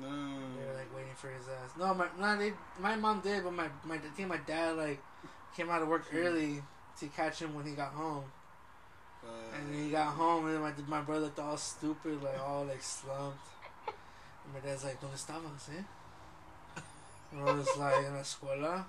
No. 0.00 0.08
They 0.08 0.66
were 0.66 0.74
like 0.74 0.94
waiting 0.94 1.14
for 1.14 1.28
his 1.28 1.48
ass. 1.48 1.70
No, 1.78 1.94
my 1.94 2.06
no, 2.20 2.36
they, 2.38 2.52
my 2.80 2.96
mom 2.96 3.20
did, 3.20 3.44
but 3.44 3.52
my 3.52 3.68
my 3.84 3.96
I 3.96 4.10
think 4.14 4.28
my 4.28 4.36
dad 4.46 4.76
like 4.76 5.00
came 5.56 5.70
out 5.70 5.82
of 5.82 5.88
work 5.88 6.04
early 6.12 6.62
to 7.00 7.06
catch 7.08 7.40
him 7.40 7.54
when 7.54 7.64
he 7.64 7.72
got 7.72 7.92
home. 7.92 8.24
Uh, 9.24 9.56
And 9.56 9.72
then 9.74 9.84
he 9.84 9.90
got 9.90 10.14
home, 10.14 10.46
and 10.46 10.60
my 10.60 10.72
my 10.86 11.00
brother 11.00 11.26
looked 11.26 11.38
all 11.38 11.56
stupid, 11.56 12.22
like 12.22 12.38
all 12.40 12.64
like 12.64 12.82
slumped. 12.82 13.46
And 14.44 14.54
my 14.54 14.60
dad's 14.60 14.84
like, 14.84 15.00
"Dónde 15.00 15.14
estabas, 15.14 15.68
eh?" 15.70 15.82
And 17.32 17.48
I 17.48 17.52
was 17.52 17.76
like, 17.76 18.04
"In 18.04 18.14
la 18.14 18.20
escuela." 18.20 18.84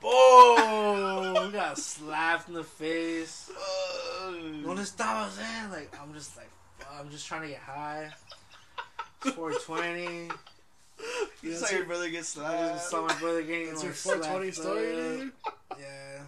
Boom! 0.00 1.46
We 1.46 1.52
got 1.52 1.78
slapped 1.78 2.48
in 2.48 2.54
the 2.54 2.64
face. 2.64 3.50
uh, 3.50 4.30
¿Dónde 4.64 4.80
estabas, 4.80 5.38
eh? 5.38 5.68
Like 5.70 5.94
I'm 6.00 6.12
just 6.14 6.36
like, 6.36 6.50
I'm 6.98 7.10
just 7.10 7.26
trying 7.26 7.42
to 7.42 7.48
get 7.48 7.58
high. 7.58 8.10
420. 9.20 10.30
you 11.42 11.54
saw 11.54 11.74
your- 11.74 11.84
brother 11.84 12.08
get 12.08 12.24
slapped. 12.24 12.54
I 12.58 12.68
just 12.74 12.88
saw 12.90 13.06
my 13.06 13.14
brother 13.18 13.42
getting 13.42 13.66
That's 13.68 13.78
like, 13.80 13.84
your 13.86 13.94
420 13.94 14.50
slapped 14.52 14.68
story, 14.68 14.92
dude. 14.92 15.32
Yeah. 15.78 16.20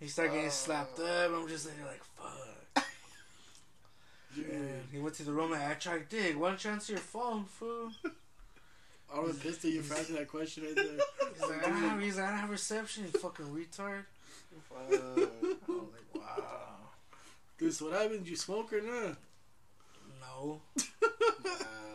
He 0.00 0.06
started 0.08 0.32
getting 0.32 0.46
Uh. 0.48 0.50
slapped 0.50 0.98
up. 1.00 1.30
I'm 1.34 1.48
just 1.48 1.64
there 1.66 1.74
like, 1.86 2.02
fuck. 2.04 2.84
Dude, 4.34 4.46
And 4.50 4.88
he 4.92 4.98
went 4.98 5.16
to 5.16 5.24
the 5.24 5.32
room 5.32 5.52
and 5.52 5.62
I 5.62 5.74
tried, 5.74 6.08
to 6.08 6.16
dig. 6.16 6.36
Why 6.36 6.48
don't 6.50 6.64
you 6.64 6.70
answer 6.70 6.92
your 6.92 7.00
phone, 7.00 7.44
fool? 7.46 7.90
I 9.14 9.20
was 9.20 9.36
pissed 9.38 9.64
at 9.64 9.70
you 9.72 9.82
for 9.82 9.94
asking 9.94 10.16
that 10.16 10.28
question 10.28 10.64
right 10.64 10.74
there. 10.76 10.84
He's 11.32 11.40
like, 11.42 11.66
I 11.66 11.70
don't 11.70 11.80
have, 11.80 12.00
he's 12.00 12.16
like, 12.16 12.26
I 12.26 12.30
don't 12.30 12.40
have 12.40 12.50
reception, 12.50 13.04
you 13.04 13.18
fucking 13.18 13.46
retard. 13.46 14.02
Uh, 14.70 14.84
I 14.84 14.90
was 14.90 15.88
like, 15.92 16.14
wow. 16.14 16.76
Dude, 17.58 17.72
so 17.74 17.86
what 17.86 17.94
happened? 17.94 18.20
Did 18.24 18.28
you 18.28 18.36
smoke 18.36 18.72
or 18.72 18.80
not? 18.82 19.16
No. 20.20 20.60
uh, 20.78 20.82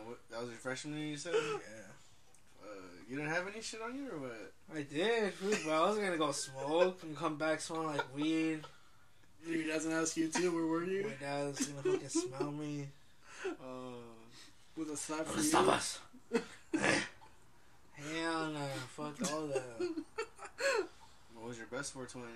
what, 0.06 0.18
that 0.30 0.40
was 0.40 0.48
your 0.50 0.58
freshman 0.58 0.96
year, 0.98 1.06
you 1.08 1.16
said? 1.16 1.34
Yeah. 1.34 2.64
Uh, 2.64 2.66
you 3.08 3.16
didn't 3.16 3.30
have 3.30 3.46
any 3.48 3.62
shit 3.62 3.80
on 3.80 3.94
you 3.94 4.08
or 4.12 4.18
what? 4.18 4.52
I 4.74 4.82
did, 4.82 5.32
fool, 5.34 5.50
but 5.64 5.72
I 5.72 5.86
was 5.88 5.96
gonna 5.98 6.16
go 6.16 6.32
smoke 6.32 7.02
and 7.02 7.16
come 7.16 7.36
back 7.36 7.60
smelling 7.60 7.88
like 7.88 8.14
weed. 8.14 8.60
Your 9.46 9.66
doesn't 9.68 9.92
ask 9.92 10.16
you 10.16 10.28
too. 10.28 10.52
Where 10.54 10.64
were 10.66 10.84
you? 10.84 11.04
My 11.04 11.26
dad's 11.26 11.66
gonna 11.66 11.82
fucking 11.96 12.08
smell 12.08 12.50
me. 12.50 12.88
Uh, 13.46 14.00
With 14.76 14.88
a 14.90 14.96
slap 14.96 15.26
for 15.26 15.38
¿Dónde 15.38 15.44
you. 15.44 15.50
estabas? 15.50 15.98
Hell 17.94 18.50
no, 18.50 18.66
fuck 18.88 19.32
all 19.32 19.46
that. 19.48 19.80
what 21.34 21.48
was 21.48 21.58
your 21.58 21.66
best 21.66 21.92
420? 21.92 22.26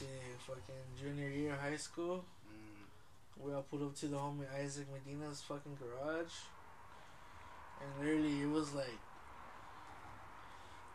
Yeah, 0.00 0.06
fucking 0.46 0.62
junior 1.00 1.28
year 1.28 1.52
of 1.52 1.60
high 1.60 1.76
school. 1.76 2.24
Mm. 2.48 3.44
We 3.44 3.52
all 3.52 3.62
pulled 3.62 3.82
up 3.82 3.94
to 3.96 4.06
the 4.06 4.16
homie 4.16 4.46
Isaac 4.58 4.86
Medina's 4.92 5.42
fucking 5.42 5.76
garage. 5.78 6.32
And 7.80 8.06
literally, 8.06 8.42
it 8.42 8.48
was 8.48 8.72
like. 8.74 9.00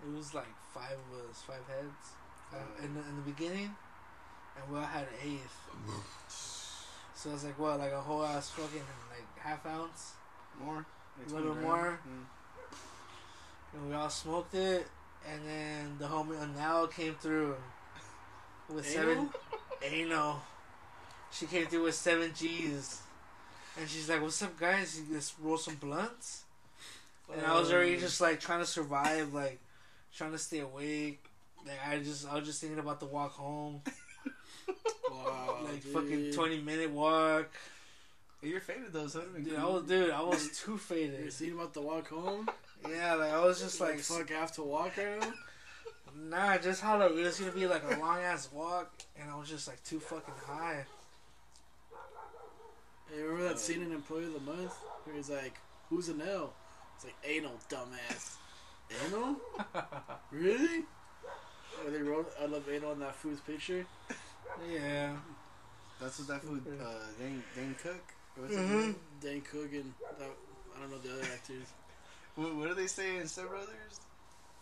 It 0.04 0.16
was 0.16 0.34
like 0.34 0.54
five 0.74 0.98
of 0.98 1.30
us, 1.30 1.42
five 1.42 1.66
heads. 1.68 2.16
Uh, 2.54 2.84
in, 2.84 2.94
the, 2.94 3.02
in 3.02 3.16
the 3.16 3.32
beginning. 3.32 3.76
And 4.56 4.72
we 4.72 4.78
all 4.78 4.86
had 4.86 5.04
an 5.04 5.20
eighth. 5.24 5.58
So 7.26 7.32
it's 7.32 7.46
like, 7.46 7.58
what, 7.58 7.80
like 7.80 7.94
a 7.94 8.02
whole 8.02 8.24
ass 8.24 8.52
fucking, 8.52 8.84
like, 9.10 9.40
half 9.40 9.66
ounce? 9.66 10.12
More? 10.64 10.86
A 11.28 11.34
little 11.34 11.52
20 11.54 11.62
more? 11.68 11.82
grand? 11.82 11.98
And 13.74 13.90
we 13.90 13.96
all 13.96 14.10
smoked 14.10 14.56
it. 14.56 14.88
And 15.30 15.42
then 15.48 15.96
the 16.00 16.06
homie 16.06 16.42
Anal 16.42 16.88
came 16.88 17.16
through. 17.16 17.56
With 18.74 18.88
seven. 18.88 19.30
Ano. 19.84 20.42
She 21.32 21.46
came 21.46 21.66
through 21.68 21.84
with 21.84 21.96
seven 21.96 22.32
G's. 22.36 23.02
And 23.80 23.90
she's 23.90 24.10
like, 24.10 24.22
What's 24.22 24.42
up, 24.42 24.58
guys? 24.60 25.00
You 25.00 25.16
just 25.16 25.34
roll 25.42 25.58
some 25.58 25.76
blunts? 25.76 26.44
And 27.34 27.46
I 27.46 27.60
was 27.60 27.74
already 27.74 27.98
just 27.98 28.22
like 28.22 28.40
trying 28.40 28.60
to 28.60 28.66
survive, 28.66 29.34
like 29.34 29.60
trying 30.16 30.32
to 30.32 30.38
stay 30.38 30.60
awake. 30.60 31.24
Like 31.66 31.80
I 31.88 31.98
just, 31.98 32.28
I 32.32 32.36
was 32.36 32.46
just 32.46 32.62
thinking 32.62 32.78
about 32.80 33.00
the 33.00 33.08
walk 33.08 33.32
home, 33.34 33.82
Wow, 35.12 35.58
like 35.64 35.82
dude. 35.84 35.92
fucking 35.92 36.32
twenty 36.34 36.62
minute 36.62 36.92
walk. 36.92 37.50
You're 38.46 38.62
faded 38.62 38.94
though, 38.94 39.08
so 39.08 39.22
Dude, 39.44 39.56
I 39.56 39.66
was, 39.66 39.84
dude, 39.86 40.12
I 40.12 40.22
was 40.22 40.50
too 40.60 40.78
faded. 40.78 41.34
thinking 41.34 41.58
about 41.58 41.74
the 41.74 41.82
walk 41.82 42.10
home? 42.10 42.48
Yeah, 42.88 43.16
like 43.16 43.32
I 43.34 43.44
was 43.44 43.60
just 43.60 43.82
like, 43.82 44.00
fuck, 44.00 44.32
I 44.32 44.36
have 44.36 44.52
to 44.54 44.62
walk 44.62 44.92
right 44.98 45.20
now? 45.20 45.34
nah, 46.30 46.58
just 46.60 46.82
how 46.82 47.02
it 47.02 47.16
was 47.16 47.40
gonna 47.40 47.52
be 47.52 47.66
like 47.66 47.82
a 47.92 48.00
long 48.00 48.20
ass 48.20 48.50
walk, 48.54 48.92
and 49.20 49.32
I 49.32 49.36
was 49.36 49.50
just 49.50 49.68
like 49.68 49.84
too 49.84 50.00
fucking 50.00 50.34
high. 50.46 50.86
Hey, 53.12 53.22
remember 53.24 53.48
that 53.50 53.60
scene 53.60 53.82
in 53.82 53.92
Employee 53.92 54.26
of 54.26 54.34
the 54.34 54.40
Month? 54.42 54.74
Where 55.06 55.16
he's 55.16 55.30
like, 55.30 55.56
who's 55.90 56.10
an 56.10 56.22
L? 56.22 56.54
It's 56.96 57.06
like, 57.06 57.16
anal, 57.24 57.60
dumbass. 57.70 58.36
Anal? 59.08 59.38
really? 60.32 60.84
Where 61.82 61.92
they 61.92 62.02
wrote, 62.02 62.32
I 62.42 62.46
love 62.46 62.64
anal 62.72 62.92
in 62.94 63.00
that 63.00 63.16
food's 63.16 63.42
picture? 63.42 63.86
Yeah, 64.72 65.16
That's 66.00 66.20
what 66.20 66.28
that 66.28 66.44
food, 66.44 66.64
uh, 66.82 66.94
Dane, 67.20 67.44
Dane 67.56 67.76
Cook? 67.82 68.15
What's 68.36 68.54
his 68.54 68.70
Mhm. 68.70 68.96
Dane 69.22 69.42
Cook 69.42 69.72
and 69.74 69.94
that, 70.20 70.30
I 70.76 70.80
don't 70.82 70.92
know 70.92 70.98
the 71.00 71.14
other 71.14 71.24
actors. 71.34 71.66
What, 72.36 72.54
what 72.56 72.68
do 72.68 72.74
they 72.74 72.88
say 72.88 73.16
in 73.16 73.28
Step 73.30 73.48
Brothers? 73.48 74.02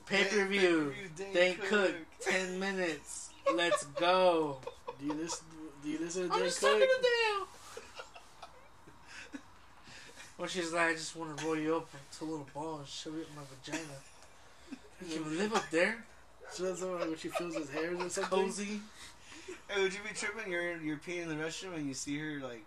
pay 0.06 0.26
per 0.26 0.46
view. 0.46 0.94
Pay-per-view, 0.96 1.10
Dane 1.18 1.34
They 1.34 1.54
Cook. 1.56 1.70
cook 1.70 1.96
ten 2.22 2.60
minutes. 2.60 3.30
Let's 3.52 3.86
go. 3.86 4.60
Do 5.00 5.06
you 5.08 5.14
listen? 5.14 5.46
Do 5.84 5.90
you 5.90 5.98
listen 6.00 6.28
to 6.28 6.34
I'm 6.34 6.40
Dan 6.40 6.48
just 6.50 6.62
talking 6.62 6.80
Cook? 6.82 6.90
to 6.90 7.02
Dale. 7.02 7.48
Well, 10.38 10.48
she's 10.48 10.72
like, 10.72 10.90
I 10.90 10.94
just 10.94 11.16
want 11.16 11.36
to 11.38 11.46
roll 11.46 11.56
you 11.58 11.78
up 11.78 11.90
to 12.18 12.24
a 12.24 12.26
little 12.26 12.48
ball 12.54 12.78
and 12.80 12.88
shove 12.88 13.16
it 13.16 13.28
in 13.30 13.36
my 13.36 13.42
vagina. 13.64 13.84
You 15.02 15.08
Can 15.22 15.32
you 15.34 15.38
live 15.40 15.54
up 15.56 15.70
there? 15.72 16.04
So 16.52 16.64
that's 16.64 16.82
like 16.84 17.00
when 17.00 17.18
she 17.18 17.30
feels 17.30 17.56
his 17.56 17.70
hairs 17.72 18.00
or 18.00 18.10
something. 18.10 18.40
Cozy. 18.40 18.82
Hey, 19.68 19.82
would 19.82 19.94
you 19.94 20.00
be 20.08 20.14
tripping? 20.14 20.52
You're 20.52 20.78
you're 20.78 20.98
peeing 20.98 21.24
in 21.24 21.30
the 21.30 21.36
restroom 21.44 21.76
and 21.76 21.88
you 21.88 21.94
see 21.96 22.18
her 22.20 22.40
like 22.40 22.64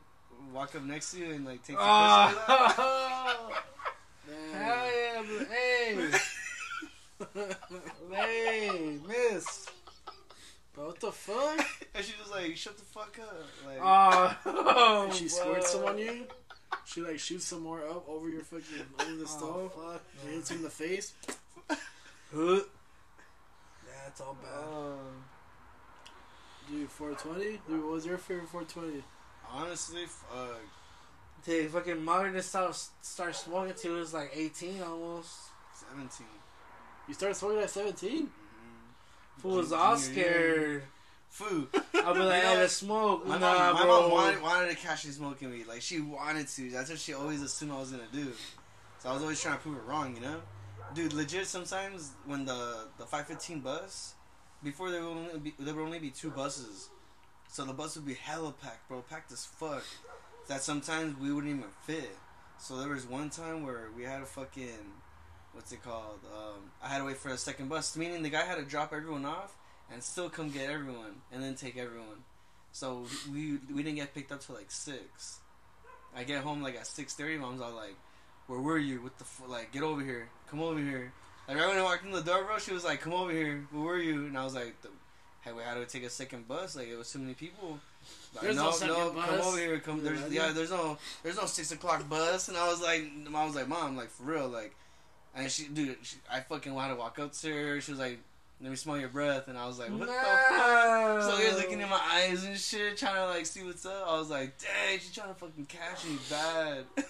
walk 0.57 0.75
up 0.75 0.83
next 0.85 1.13
to 1.13 1.19
you 1.19 1.33
and 1.33 1.45
like 1.45 1.63
take 1.63 1.77
your 1.77 1.85
Oh, 1.85 3.53
Damn. 4.27 4.61
hell 4.63 4.87
yeah, 4.87 5.23
but 5.39 5.49
hey, 5.49 6.11
hey, 8.13 8.99
miss. 9.07 9.67
Bro, 10.75 10.87
what 10.89 11.01
the 11.01 11.13
fuck? 11.13 11.67
and 11.95 12.05
she 12.05 12.13
was 12.21 12.31
like, 12.31 12.57
"Shut 12.57 12.77
the 12.77 12.85
fuck 12.85 13.19
up!" 13.21 13.45
Like, 13.67 13.79
Oh, 13.83 15.11
she 15.13 15.29
squirts 15.37 15.71
some 15.73 15.85
on 15.85 15.99
you. 15.99 16.27
She 16.85 17.01
like 17.01 17.19
shoots 17.19 17.47
some 17.47 17.63
more 17.63 17.81
up 17.87 18.09
over 18.09 18.29
your 18.29 18.43
fucking 18.43 18.65
over 19.01 19.17
the 19.17 19.23
Oh, 19.25 19.27
stove. 19.27 19.73
fuck. 19.75 20.03
She 20.25 20.33
hits 20.35 20.51
in 20.51 20.63
the 20.63 20.71
face. 20.71 21.13
Huh. 22.35 22.61
That's 24.05 24.21
all 24.21 24.37
bad. 24.43 24.65
um, 24.65 25.25
Dude, 26.69 26.91
420. 26.91 27.61
Dude, 27.69 27.83
what 27.85 27.93
was 27.93 28.07
your 28.07 28.19
favorite 28.19 28.49
420? 28.49 29.03
Honestly, 29.53 30.05
f- 30.05 30.25
uh, 30.35 30.47
Dude, 31.45 31.71
fucking 31.71 32.05
Martin 32.05 32.41
start 32.43 32.77
start 33.03 33.37
smoking 33.37 33.75
till 33.77 33.95
he 33.95 34.01
was 34.01 34.13
like 34.15 34.31
18 34.35 34.83
almost. 34.83 35.31
seventeen. 35.75 36.27
You 37.07 37.15
started 37.15 37.37
smoking 37.37 37.59
at 37.61 37.71
17? 37.71 38.29
Fool 39.39 39.57
was 39.59 39.73
all 39.73 39.97
scared. 39.97 40.83
Food. 41.29 41.69
I'll 42.05 42.15
be 42.15 42.21
like, 42.21 42.43
Yeah. 42.43 42.51
hey, 42.55 42.57
let's 42.59 42.73
smoke. 42.73 43.27
My, 43.27 43.39
nah, 43.39 43.53
mom, 43.55 43.75
my 43.75 43.83
bro. 43.83 44.01
mom 44.03 44.11
wanted, 44.11 44.43
wanted 44.43 44.71
to 44.71 44.77
catch 44.77 45.05
me 45.07 45.13
smoking 45.13 45.51
weed. 45.51 45.67
Like, 45.69 45.83
she 45.83 46.01
wanted 46.01 46.49
to. 46.49 46.71
That's 46.71 46.91
what 46.91 46.99
she 46.99 47.15
always 47.15 47.43
assumed 47.43 47.71
I 47.73 47.79
was 47.79 47.93
going 47.93 48.03
to 48.05 48.13
do. 48.13 48.33
So 48.99 49.11
I 49.11 49.13
was 49.13 49.23
always 49.23 49.41
trying 49.41 49.57
to 49.57 49.61
prove 49.63 49.77
her 49.77 49.83
wrong, 49.83 50.15
you 50.17 50.23
know? 50.23 50.41
Dude, 50.95 51.13
legit, 51.13 51.47
sometimes 51.47 52.13
when 52.25 52.45
the, 52.45 52.89
the 52.99 53.05
515 53.05 53.61
bus, 53.61 54.15
before 54.65 54.91
there 54.91 55.03
would, 55.03 55.11
only 55.17 55.39
be, 55.39 55.55
there 55.61 55.75
would 55.75 55.83
only 55.85 55.99
be 56.01 56.11
two 56.11 56.31
buses. 56.31 56.89
So 57.57 57.65
the 57.65 57.73
bus 57.73 57.97
would 57.97 58.05
be 58.05 58.13
hella 58.13 58.53
packed, 58.53 58.87
bro. 58.87 59.01
Packed 59.01 59.33
as 59.33 59.47
fuck. 59.47 59.83
That 60.47 60.61
sometimes 60.61 61.19
we 61.19 61.33
wouldn't 61.33 61.57
even 61.57 61.71
fit. 61.87 62.15
So 62.59 62.77
there 62.77 62.91
was 62.91 63.07
one 63.07 63.31
time 63.31 63.65
where 63.65 63.89
we 63.97 64.03
had 64.03 64.21
a 64.21 64.27
fucking, 64.27 64.93
what's 65.55 65.73
it 65.73 65.83
called? 65.83 66.21
Um, 66.31 66.71
I 66.83 66.89
had 66.89 66.99
to 66.99 67.07
wait 67.07 67.17
for 67.17 67.31
a 67.31 67.39
second 67.39 67.71
bus, 67.71 67.97
meaning 67.97 68.23
the 68.23 68.29
guy 68.29 68.43
had 68.43 68.57
to 68.57 68.63
drop 68.63 68.93
everyone 68.93 69.25
off 69.25 69.57
and 69.91 70.03
still 70.03 70.29
come 70.29 70.51
get 70.51 70.69
everyone 70.69 71.23
and 71.33 71.43
then 71.43 71.55
take 71.55 71.79
everyone. 71.79 72.25
So 72.73 73.07
we 73.33 73.59
we 73.75 73.83
didn't 73.83 73.97
get 73.97 74.15
picked 74.15 74.33
up 74.33 74.45
till 74.45 74.55
like 74.55 74.71
six. 74.71 75.41
I 76.15 76.25
get 76.25 76.43
home 76.43 76.63
like 76.63 76.77
at 76.77 76.87
six 76.87 77.15
thirty. 77.15 77.39
Mom's 77.39 77.63
all 77.63 77.73
like, 77.73 77.97
"Where 78.49 78.61
were 78.61 78.77
you? 78.77 79.01
What 79.01 79.17
the 79.17 79.25
f- 79.25 79.49
like? 79.49 79.73
Get 79.73 79.83
over 79.83 80.03
here! 80.03 80.29
Come 80.51 80.61
over 80.61 80.79
here!" 80.79 81.11
Like 81.49 81.57
right 81.57 81.69
when 81.69 81.79
I 81.79 81.83
walked 81.83 82.05
in 82.05 82.13
the 82.13 82.21
door, 82.21 82.45
bro, 82.45 82.59
she 82.59 82.75
was 82.75 82.85
like, 82.85 83.01
"Come 83.01 83.15
over 83.15 83.33
here! 83.33 83.67
Where 83.71 83.83
were 83.83 83.99
you?" 83.99 84.27
And 84.27 84.37
I 84.37 84.45
was 84.45 84.55
like, 84.55 84.75
the, 85.47 85.51
"Hey, 85.51 85.57
we 85.57 85.63
had 85.63 85.75
to 85.75 85.87
take 85.87 86.05
a 86.05 86.11
second 86.11 86.49
bus. 86.49 86.77
Like 86.77 86.89
it 86.89 86.97
was 86.97 87.11
too 87.13 87.19
many 87.19 87.35
people." 87.35 87.79
Like, 88.35 88.43
There's 88.43 88.57
no 88.57 88.71
second 88.71 88.95
come 88.95 89.15
bus. 89.15 89.47
over 89.47 89.59
here. 89.59 89.79
Come 89.79 90.03
there's 90.05 90.23
I 90.23 90.27
yeah, 90.29 90.53
there's 90.53 90.71
no 90.71 90.99
there's 91.23 91.37
no 91.37 91.47
six 91.47 91.73
o'clock 91.73 92.09
bus. 92.09 92.49
And 92.49 92.57
I 92.57 92.69
was 92.69 92.81
like, 92.83 93.05
mom 93.31 93.47
was 93.47 93.57
like, 93.57 93.69
mom, 93.69 93.97
like 93.97 94.11
for 94.11 94.25
real, 94.25 94.49
like, 94.49 94.75
and 95.35 95.51
she, 95.51 95.69
dude, 95.69 95.97
she, 96.03 96.17
I 96.31 96.41
fucking 96.41 96.75
wanted 96.75 96.95
to 96.95 97.01
walk 97.01 97.19
up 97.19 97.33
to 97.33 97.53
her. 97.53 97.81
She 97.81 97.93
was 97.93 98.01
like, 98.01 98.19
let 98.61 98.71
me 98.71 98.77
smell 98.77 98.99
your 98.99 99.09
breath, 99.11 99.49
and 99.49 99.59
I 99.59 99.67
was 99.67 99.79
like, 99.79 99.91
what 99.91 100.01
the 100.01 100.07
fuck? 100.07 100.51
no. 100.51 101.19
So 101.21 101.37
he 101.37 101.49
was 101.49 101.57
looking 101.59 101.81
in 101.81 101.89
my 101.89 102.01
eyes 102.13 102.45
and 102.45 102.57
shit, 102.59 102.97
trying 102.97 103.15
to 103.17 103.27
like 103.27 103.47
see 103.47 103.63
what's 103.63 103.85
up. 103.85 104.05
I 104.07 104.19
was 104.19 104.31
like, 104.31 104.57
dang, 104.59 104.99
she's 104.99 105.13
trying 105.13 105.29
to 105.29 105.35
fucking 105.35 105.67
catch 105.67 106.05
me 106.07 106.17
bad. 106.31 106.85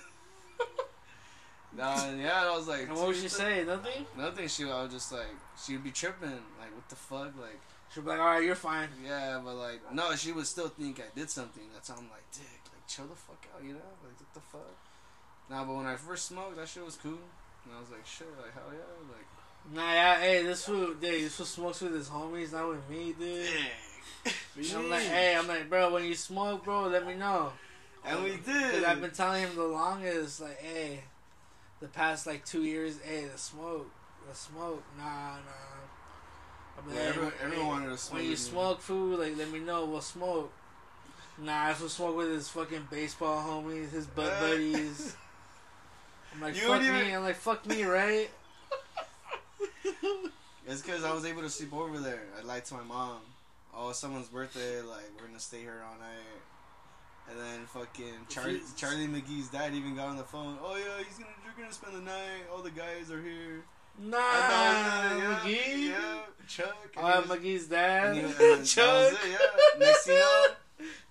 nah, 1.76 2.10
yeah, 2.18 2.44
I 2.46 2.56
was 2.56 2.66
like, 2.66 2.88
And 2.88 2.96
what 2.96 3.08
was 3.08 3.20
she 3.20 3.28
saying? 3.28 3.66
Nothing? 3.66 4.06
Nothing. 4.16 4.48
She, 4.48 4.64
I 4.64 4.82
was 4.82 4.92
just 4.92 5.12
like, 5.12 5.26
she 5.64 5.72
would 5.74 5.84
be 5.84 5.90
tripping, 5.90 6.30
like, 6.30 6.74
what 6.74 6.88
the 6.88 6.96
fuck, 6.96 7.32
like, 7.40 7.60
She'd 7.96 8.04
be 8.04 8.10
like, 8.10 8.20
alright, 8.20 8.44
you're 8.44 8.54
fine. 8.54 8.90
yeah, 9.02 9.40
but 9.42 9.54
like, 9.54 9.80
no, 9.90 10.14
she 10.16 10.30
would 10.32 10.46
still 10.46 10.68
think 10.68 11.00
I 11.00 11.04
did 11.18 11.30
something. 11.30 11.62
That's 11.72 11.88
how 11.88 11.94
I'm 11.94 12.10
like, 12.10 12.30
dick, 12.30 12.44
like, 12.70 12.86
chill 12.86 13.06
the 13.06 13.14
fuck 13.16 13.42
out, 13.54 13.64
you 13.64 13.72
know, 13.72 13.88
like, 14.04 14.20
what 14.20 14.34
the 14.34 14.40
fuck. 14.40 14.76
Nah, 15.48 15.64
but 15.64 15.76
when 15.76 15.86
I 15.86 15.96
first 15.96 16.26
smoked, 16.26 16.56
that 16.56 16.68
shit 16.68 16.84
was 16.84 16.96
cool, 16.96 17.12
and 17.64 17.74
I 17.74 17.80
was 17.80 17.90
like, 17.90 18.04
shit, 18.04 18.26
like, 18.36 18.52
hell 18.52 18.70
yeah, 18.70 18.80
like, 19.08 19.26
Nah, 19.74 19.94
yeah, 19.94 20.20
hey, 20.20 20.42
this 20.42 20.66
fool, 20.66 20.92
dude, 20.92 21.00
this 21.00 21.36
fool 21.36 21.46
smokes 21.46 21.80
with 21.80 21.94
his 21.94 22.10
homies, 22.10 22.52
not 22.52 22.68
with 22.68 22.86
me, 22.90 23.14
dude. 23.18 23.48
I'm 24.76 24.90
like, 24.90 25.02
hey, 25.04 25.34
I'm 25.34 25.48
like, 25.48 25.70
bro, 25.70 25.90
when 25.90 26.04
you 26.04 26.14
smoke, 26.14 26.64
bro, 26.64 26.88
let 26.88 27.06
me 27.06 27.14
know. 27.14 27.54
and 28.04 28.22
we 28.22 28.32
um, 28.32 28.36
Cause 28.40 28.46
did. 28.46 28.84
I've 28.84 29.00
been 29.00 29.10
telling 29.10 29.42
him 29.42 29.56
the 29.56 29.64
longest, 29.64 30.42
like, 30.42 30.60
hey, 30.60 31.00
the 31.80 31.88
past 31.88 32.26
like 32.26 32.44
two 32.44 32.62
years, 32.62 32.98
hey, 33.02 33.24
the 33.24 33.38
smoke, 33.38 33.90
the 34.28 34.36
smoke, 34.36 34.82
nah, 34.98 35.36
nah. 35.36 35.75
I'm 36.78 36.94
Yeah, 36.94 37.00
everyone- 37.00 37.32
everyone 37.42 37.66
wanted 37.68 37.88
to 37.90 37.98
smoke 37.98 38.18
When 38.20 38.30
you 38.30 38.36
smoke 38.36 38.80
food, 38.80 39.18
like, 39.18 39.36
let 39.36 39.50
me 39.50 39.58
know, 39.60 39.84
we'll 39.86 40.00
smoke. 40.00 40.52
Nah, 41.38 41.70
if 41.70 41.80
we 41.82 41.88
smoke 41.88 42.16
with 42.16 42.30
his 42.30 42.48
fucking 42.48 42.88
baseball 42.90 43.42
homies, 43.42 43.90
his 43.90 44.06
bud 44.06 44.32
Uh, 44.32 44.40
buddies. 44.48 45.16
I'm 46.34 46.40
like, 46.40 46.54
fuck 46.56 46.80
me. 46.80 46.86
even- 46.88 47.14
I'm 47.14 47.22
like, 47.22 47.36
fuck 47.36 47.66
me, 47.66 47.84
right? 47.84 48.30
It's 50.68 50.82
because 50.82 51.04
I 51.04 51.12
was 51.14 51.24
able 51.24 51.42
to 51.42 51.50
sleep 51.50 51.72
over 51.72 51.98
there. 52.00 52.22
I 52.36 52.42
lied 52.42 52.64
to 52.66 52.74
my 52.74 52.82
mom. 52.82 53.20
Oh, 53.72 53.92
someone's 53.92 54.26
birthday. 54.28 54.80
Like 54.82 55.04
we're 55.20 55.28
gonna 55.28 55.38
stay 55.38 55.60
here 55.60 55.80
all 55.88 55.96
night. 55.96 57.30
And 57.30 57.38
then 57.38 57.66
fucking 57.66 58.26
Charlie, 58.28 58.60
Charlie 58.76 59.06
McGee's 59.06 59.46
dad 59.48 59.74
even 59.74 59.94
got 59.94 60.08
on 60.08 60.16
the 60.16 60.24
phone. 60.24 60.58
Oh 60.60 60.74
yeah, 60.74 61.04
he's 61.06 61.18
gonna 61.18 61.30
you're 61.44 61.54
gonna 61.56 61.72
spend 61.72 61.94
the 61.94 62.00
night. 62.00 62.50
All 62.52 62.62
the 62.62 62.72
guys 62.72 63.12
are 63.12 63.22
here. 63.22 63.62
Nah, 63.98 64.16
And 64.18 65.22
that 65.22 65.44
was 65.44 65.52
it, 65.52 65.56
yeah, 65.56 65.56
McGee. 65.56 65.88
Yeah, 65.88 66.18
Chuck. 66.48 66.76
and 66.96 67.04
Oh, 67.04 67.20
was- 67.20 67.38
McGee's 67.38 67.66
dad. 67.66 68.06
and 68.08 68.16
he- 68.16 68.22
and 68.24 68.34
that 68.34 68.58
was 68.60 68.74
Chuck. 68.74 69.12
it, 69.12 69.18
yeah. 69.30 69.78
Next 69.86 70.06
you 70.06 70.14
know, 70.14 70.46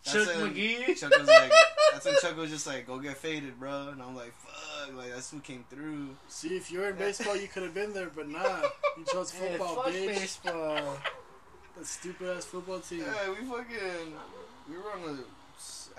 Chuck 0.04 0.28
when 0.41 0.54
McGee. 0.54 0.98
Chuck 1.00 1.17
was 1.17 1.28
like, 1.28 1.52
that's 1.93 2.06
when 2.06 2.15
Chuck 2.21 2.38
was 2.38 2.50
just 2.52 2.67
like, 2.67 2.86
go 2.88 3.00
get 3.00 3.17
faded, 3.17 3.60
bro. 3.60 3.89
And 3.89 4.02
I'm 4.02 4.15
like, 4.15 4.34
fuck, 4.36 4.95
like 4.95 5.12
that's 5.13 5.32
who 5.32 5.39
came 5.39 5.65
through. 5.69 6.10
See, 6.28 6.56
if 6.56 6.71
you 6.71 6.80
were 6.80 6.89
in 6.89 6.95
baseball, 6.95 7.36
you 7.36 7.48
could 7.48 7.63
have 7.63 7.74
been 7.74 7.93
there, 7.93 8.12
but 8.15 8.28
nah. 8.30 8.62
You 8.98 9.06
chose 9.12 9.32
Hey, 9.34 9.50
football, 9.58 9.76
fuck 9.84 9.93
bitch. 9.93 10.08
baseball. 10.08 10.98
That 11.78 11.86
stupid 11.86 12.38
ass 12.38 12.45
football 12.45 12.80
team. 12.80 13.02
Yeah, 13.02 13.30
we 13.32 13.36
fucking 13.45 14.13
we 14.69 14.78
were 14.78 14.93
on 14.93 15.02
the, 15.17 15.24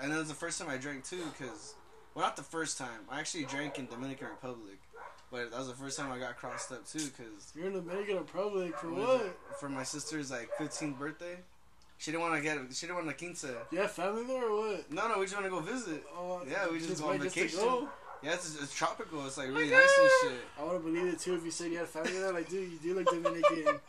and 0.03 0.11
it 0.11 0.17
was 0.17 0.27
the 0.27 0.33
first 0.33 0.59
time 0.59 0.69
I 0.71 0.77
drank 0.77 1.05
too, 1.05 1.21
cause 1.39 1.75
well, 2.15 2.25
not 2.25 2.35
the 2.35 2.41
first 2.41 2.79
time. 2.79 3.01
I 3.11 3.19
actually 3.19 3.43
drank 3.45 3.77
in 3.77 3.85
Dominican 3.85 4.27
Republic, 4.29 4.79
but 5.31 5.51
that 5.51 5.57
was 5.59 5.67
the 5.67 5.73
first 5.75 5.97
time 5.97 6.11
I 6.11 6.19
got 6.19 6.37
crossed 6.37 6.71
up 6.71 6.87
too, 6.87 6.99
cause 7.17 7.51
You're 7.55 7.67
in 7.67 7.73
the 7.73 7.81
Dominican 7.81 8.17
Republic 8.17 8.77
for 8.77 8.87
what? 8.93 9.37
For 9.59 9.69
my 9.69 9.83
sister's 9.83 10.31
like 10.31 10.49
15th 10.59 10.97
birthday, 10.97 11.37
she 11.97 12.11
didn't 12.11 12.21
want 12.23 12.35
to 12.35 12.41
get 12.41 12.57
she 12.73 12.85
didn't 12.87 12.95
want 12.97 13.09
a 13.09 13.13
quince. 13.13 13.45
You 13.71 13.79
have 13.79 13.91
family 13.91 14.23
there 14.25 14.49
or 14.49 14.57
what? 14.69 14.91
No, 14.91 15.07
no, 15.07 15.19
we 15.19 15.25
just 15.25 15.35
want 15.35 15.45
to 15.45 15.49
go 15.51 15.59
visit. 15.59 16.03
Oh, 16.15 16.41
Yeah, 16.49 16.69
we 16.71 16.79
just 16.79 17.01
go 17.01 17.09
on 17.09 17.19
vacation. 17.19 17.59
go? 17.59 17.89
Yeah, 18.23 18.33
it's, 18.33 18.59
it's 18.61 18.73
tropical. 18.73 19.25
It's 19.27 19.37
like 19.37 19.49
Oh 19.49 19.53
really 19.53 19.69
nice 19.69 19.99
and 19.99 20.09
shit. 20.31 20.39
I 20.59 20.63
would 20.63 20.73
have 20.73 20.83
believed 20.83 21.13
it 21.13 21.19
too 21.19 21.35
if 21.35 21.43
you 21.45 21.51
said 21.51 21.71
you 21.71 21.77
had 21.79 21.87
family 21.87 22.13
there. 22.13 22.33
Like, 22.33 22.49
dude, 22.49 22.71
you 22.71 22.77
do 22.79 22.95
look 22.95 23.05
Dominican. 23.07 23.79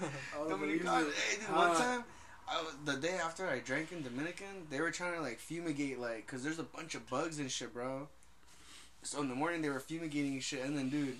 I 0.00 0.40
would 0.42 0.50
have 0.50 0.60
believed 0.60 0.84
Dominican. 0.84 1.12
Hey, 1.30 1.36
dude, 1.46 1.54
one 1.56 1.70
Uh, 1.70 1.78
time, 1.78 2.04
was- 2.48 2.74
the 2.84 2.96
day 2.96 3.14
after 3.22 3.48
I 3.48 3.60
drank 3.60 3.92
in 3.92 4.02
Dominican, 4.02 4.66
they 4.70 4.80
were 4.80 4.90
trying 4.90 5.14
to 5.14 5.20
like 5.20 5.38
fumigate, 5.38 6.00
like, 6.00 6.26
cause 6.26 6.42
there's 6.42 6.58
a 6.58 6.64
bunch 6.64 6.94
of 6.96 7.08
bugs 7.08 7.38
and 7.38 7.50
shit, 7.50 7.72
bro. 7.72 8.08
So 9.02 9.20
in 9.22 9.28
the 9.28 9.34
morning 9.34 9.62
they 9.62 9.68
were 9.70 9.80
fumigating 9.80 10.34
and 10.34 10.42
shit, 10.42 10.64
and 10.64 10.76
then 10.76 10.90
dude, 10.90 11.16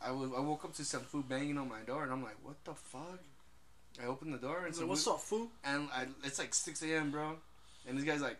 I 0.00 0.10
was 0.10 0.30
I 0.36 0.40
woke 0.40 0.64
up 0.64 0.74
to 0.74 0.84
some 0.84 1.02
food 1.02 1.28
banging 1.28 1.58
on 1.58 1.68
my 1.68 1.80
door, 1.80 2.02
and 2.04 2.12
I'm 2.12 2.22
like, 2.22 2.36
what 2.42 2.56
the 2.64 2.74
fuck? 2.74 3.20
I 4.02 4.06
opened 4.06 4.32
the 4.32 4.38
door 4.38 4.64
and 4.64 4.74
so 4.74 4.86
what's 4.86 5.06
up, 5.06 5.20
fool? 5.20 5.48
and 5.64 5.86
I, 5.92 6.06
it's 6.24 6.38
like 6.38 6.54
6 6.54 6.82
a.m., 6.82 7.10
bro. 7.10 7.36
And 7.86 7.98
this 7.98 8.04
guy's 8.04 8.22
like, 8.22 8.38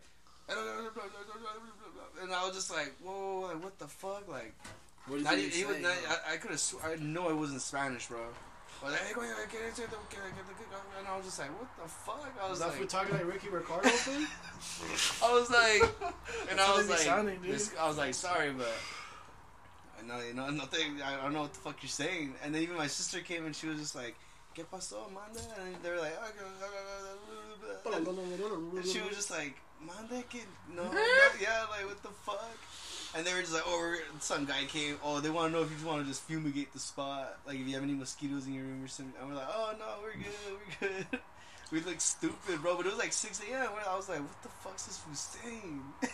and 0.48 2.32
I 2.32 2.46
was 2.46 2.54
just 2.54 2.70
like, 2.70 2.94
whoa, 3.02 3.48
like, 3.52 3.62
what 3.62 3.78
the 3.78 3.86
fuck? 3.86 4.28
Like, 4.28 4.54
What 5.06 5.18
is 5.18 5.24
not 5.24 5.36
he 5.36 5.48
he 5.48 5.64
was 5.64 5.74
saying, 5.74 5.82
not. 5.82 5.92
I, 6.26 6.34
I 6.34 6.36
could 6.38 6.52
have, 6.52 6.62
I 6.84 6.96
know 6.96 7.28
it 7.28 7.36
wasn't 7.36 7.60
Spanish, 7.60 8.06
bro. 8.06 8.20
Was 8.82 8.92
like, 8.92 9.00
hey, 9.00 9.14
get 9.14 9.62
into 9.68 9.80
get, 9.82 10.10
get 10.10 10.10
get, 10.10 10.72
and 10.98 11.06
I 11.06 11.16
was 11.16 11.26
just 11.26 11.38
like, 11.38 11.50
what 11.56 11.68
the 11.80 11.88
fuck? 11.88 12.34
I 12.42 12.50
was 12.50 12.60
like, 12.60 12.72
fool 12.72 12.86
talking 12.86 13.14
like 13.14 13.32
Ricky 13.32 13.48
Ricardo 13.48 13.88
thing? 13.88 14.26
I 15.22 15.32
was 15.32 15.50
like, 15.50 15.82
and 16.50 16.58
I 16.58 16.76
was 16.76 16.76
how 16.76 16.76
they 16.76 16.82
be 16.82 16.88
like, 16.90 16.98
sounding, 16.98 17.42
this, 17.42 17.72
I 17.78 17.86
was 17.86 17.98
like, 17.98 18.14
sorry, 18.14 18.50
but 18.50 18.74
I 20.02 20.06
know, 20.06 20.18
you 20.24 20.34
know, 20.34 20.50
nothing. 20.50 21.00
I 21.00 21.22
don't 21.22 21.32
know 21.32 21.42
what 21.42 21.52
the 21.52 21.60
fuck 21.60 21.76
you're 21.82 21.90
saying. 21.90 22.34
And 22.42 22.54
then 22.54 22.62
even 22.62 22.76
my 22.76 22.88
sister 22.88 23.20
came 23.20 23.46
and 23.46 23.54
she 23.54 23.68
was 23.68 23.78
just 23.78 23.94
like, 23.94 24.16
"¿Qué 24.56 24.64
pasó, 24.64 25.06
Amanda?" 25.06 25.40
And 25.60 25.76
they 25.82 25.90
were 25.90 25.98
like, 25.98 26.18
ah, 26.18 26.30
and 27.94 28.06
and 28.06 28.86
she 28.86 29.00
was 29.00 29.14
just 29.14 29.30
like, 29.30 29.54
"Mande, 29.80 30.24
que 30.28 30.40
no, 30.74 30.82
no, 30.92 30.98
yeah, 31.40 31.66
like 31.70 31.86
what 31.86 32.02
the 32.02 32.10
fuck." 32.26 32.58
And 33.14 33.26
they 33.26 33.34
were 33.34 33.40
just 33.40 33.52
like, 33.52 33.64
"Oh, 33.66 33.78
we're, 33.78 33.98
some 34.20 34.46
guy 34.46 34.64
came. 34.64 34.96
Oh, 35.04 35.20
they 35.20 35.28
want 35.28 35.52
to 35.52 35.58
know 35.58 35.62
if 35.62 35.70
you 35.70 35.76
just 35.76 35.86
want 35.86 36.02
to 36.02 36.08
just 36.08 36.22
fumigate 36.22 36.72
the 36.72 36.78
spot, 36.78 37.38
like 37.46 37.58
if 37.60 37.66
you 37.66 37.74
have 37.74 37.82
any 37.82 37.94
mosquitoes 37.94 38.46
in 38.46 38.54
your 38.54 38.64
room 38.64 38.82
or 38.82 38.88
something." 38.88 39.14
And 39.20 39.28
we're 39.28 39.36
like, 39.36 39.48
"Oh 39.52 39.74
no, 39.78 39.86
we're 40.02 40.14
good, 40.14 40.58
we're 40.80 40.88
good." 40.88 41.20
We 41.72 41.80
look 41.80 42.02
stupid, 42.02 42.60
bro, 42.60 42.76
but 42.76 42.84
it 42.84 42.90
was 42.90 42.98
like 42.98 43.14
6 43.14 43.40
a.m. 43.48 43.66
I 43.88 43.96
was 43.96 44.06
like, 44.06 44.18
what 44.18 44.42
the 44.42 44.50
fuck's 44.50 44.84
this 44.84 44.98
fool 44.98 45.14
saying? 45.14 45.82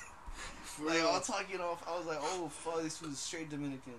Like, 0.81 1.03
all 1.03 1.21
talking 1.21 1.61
off, 1.61 1.83
I 1.89 1.99
was 1.99 2.07
like, 2.07 2.19
oh, 2.21 2.49
fuck, 2.49 2.83
this 2.83 3.03
was 3.03 3.19
straight 3.19 3.51
Dominican. 3.51 3.95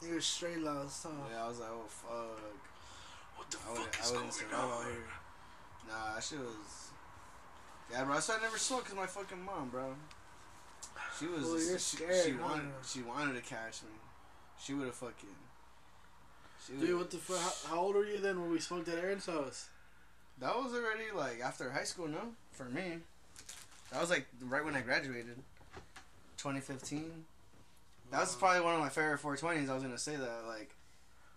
He 0.00 0.12
was 0.12 0.24
straight 0.24 0.58
lost, 0.60 1.02
huh? 1.02 1.10
Yeah, 1.32 1.44
I 1.44 1.48
was 1.48 1.58
like, 1.58 1.68
oh, 1.72 1.84
fuck. 1.88 2.38
What 3.34 3.50
the 3.50 3.58
I 3.58 3.74
fuck 3.74 3.98
I 3.98 4.04
is 4.04 4.12
wouldn't 4.12 4.50
going 4.50 4.54
on? 4.54 4.70
Oh, 4.72 4.84
here. 4.84 5.88
Nah, 5.88 6.14
that 6.14 6.22
shit 6.22 6.38
was. 6.38 6.90
Yeah, 7.90 8.04
bro. 8.04 8.20
So 8.20 8.34
I 8.38 8.42
never 8.42 8.58
smoked 8.58 8.84
because 8.84 8.96
my 8.96 9.06
fucking 9.06 9.44
mom, 9.44 9.70
bro. 9.70 9.94
She 11.18 11.26
was. 11.26 11.42
Well, 11.42 11.52
you're 11.52 11.78
she, 11.78 11.96
scared, 11.96 12.24
she 12.24 12.32
wanted. 12.32 12.66
She 12.86 13.02
wanted 13.02 13.34
to 13.34 13.42
catch 13.42 13.82
me. 13.82 13.90
She 14.62 14.74
would 14.74 14.86
have 14.86 14.94
fucking. 14.94 15.28
She 16.66 16.74
Dude, 16.74 16.98
what 16.98 17.10
the 17.10 17.16
fuck? 17.16 17.38
How, 17.38 17.74
how 17.76 17.82
old 17.82 17.94
were 17.94 18.04
you 18.04 18.18
then 18.18 18.40
when 18.40 18.50
we 18.50 18.58
smoked 18.58 18.88
at 18.88 18.98
Aaron's 18.98 19.26
house? 19.26 19.68
That 20.38 20.56
was 20.56 20.72
already 20.72 21.10
like 21.14 21.40
after 21.40 21.70
high 21.70 21.84
school, 21.84 22.08
no? 22.08 22.20
For 22.52 22.64
me, 22.64 22.98
that 23.92 24.00
was 24.00 24.10
like 24.10 24.26
right 24.42 24.64
when 24.64 24.74
I 24.74 24.80
graduated, 24.80 25.36
2015. 26.38 27.24
That 28.10 28.20
was 28.20 28.34
probably 28.34 28.62
one 28.62 28.74
of 28.74 28.80
my 28.80 28.88
favorite 28.88 29.20
420s. 29.20 29.68
I 29.68 29.74
was 29.74 29.82
gonna 29.82 29.98
say 29.98 30.16
that 30.16 30.44
like, 30.46 30.70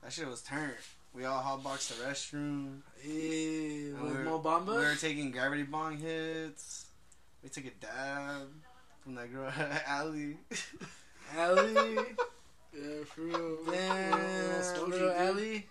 that 0.02 0.12
shit 0.12 0.28
was 0.28 0.42
turned. 0.42 0.74
We 1.14 1.26
all 1.26 1.44
hotboxed 1.44 1.90
the 2.00 2.06
restroom. 2.06 2.80
Hey, 3.00 3.92
with 3.92 4.02
we 4.02 4.18
were- 4.18 4.24
Mo 4.24 4.40
Bamba? 4.40 4.78
We 4.78 4.86
were 4.86 4.96
taking 4.96 5.30
gravity 5.32 5.64
bong 5.64 5.98
hits. 5.98 6.88
We 7.44 7.50
took 7.50 7.66
a 7.66 7.72
dab 7.72 8.48
from 9.04 9.16
that 9.16 9.32
girl 9.34 9.52
Allie. 9.88 10.38
Ellie. 11.38 11.98
Yeah, 12.76 13.04
for 13.06 13.22
real. 13.22 13.58
Damn, 13.70 14.58
little 14.74 14.88
dude. 14.90 15.12
Ellie. 15.16 15.68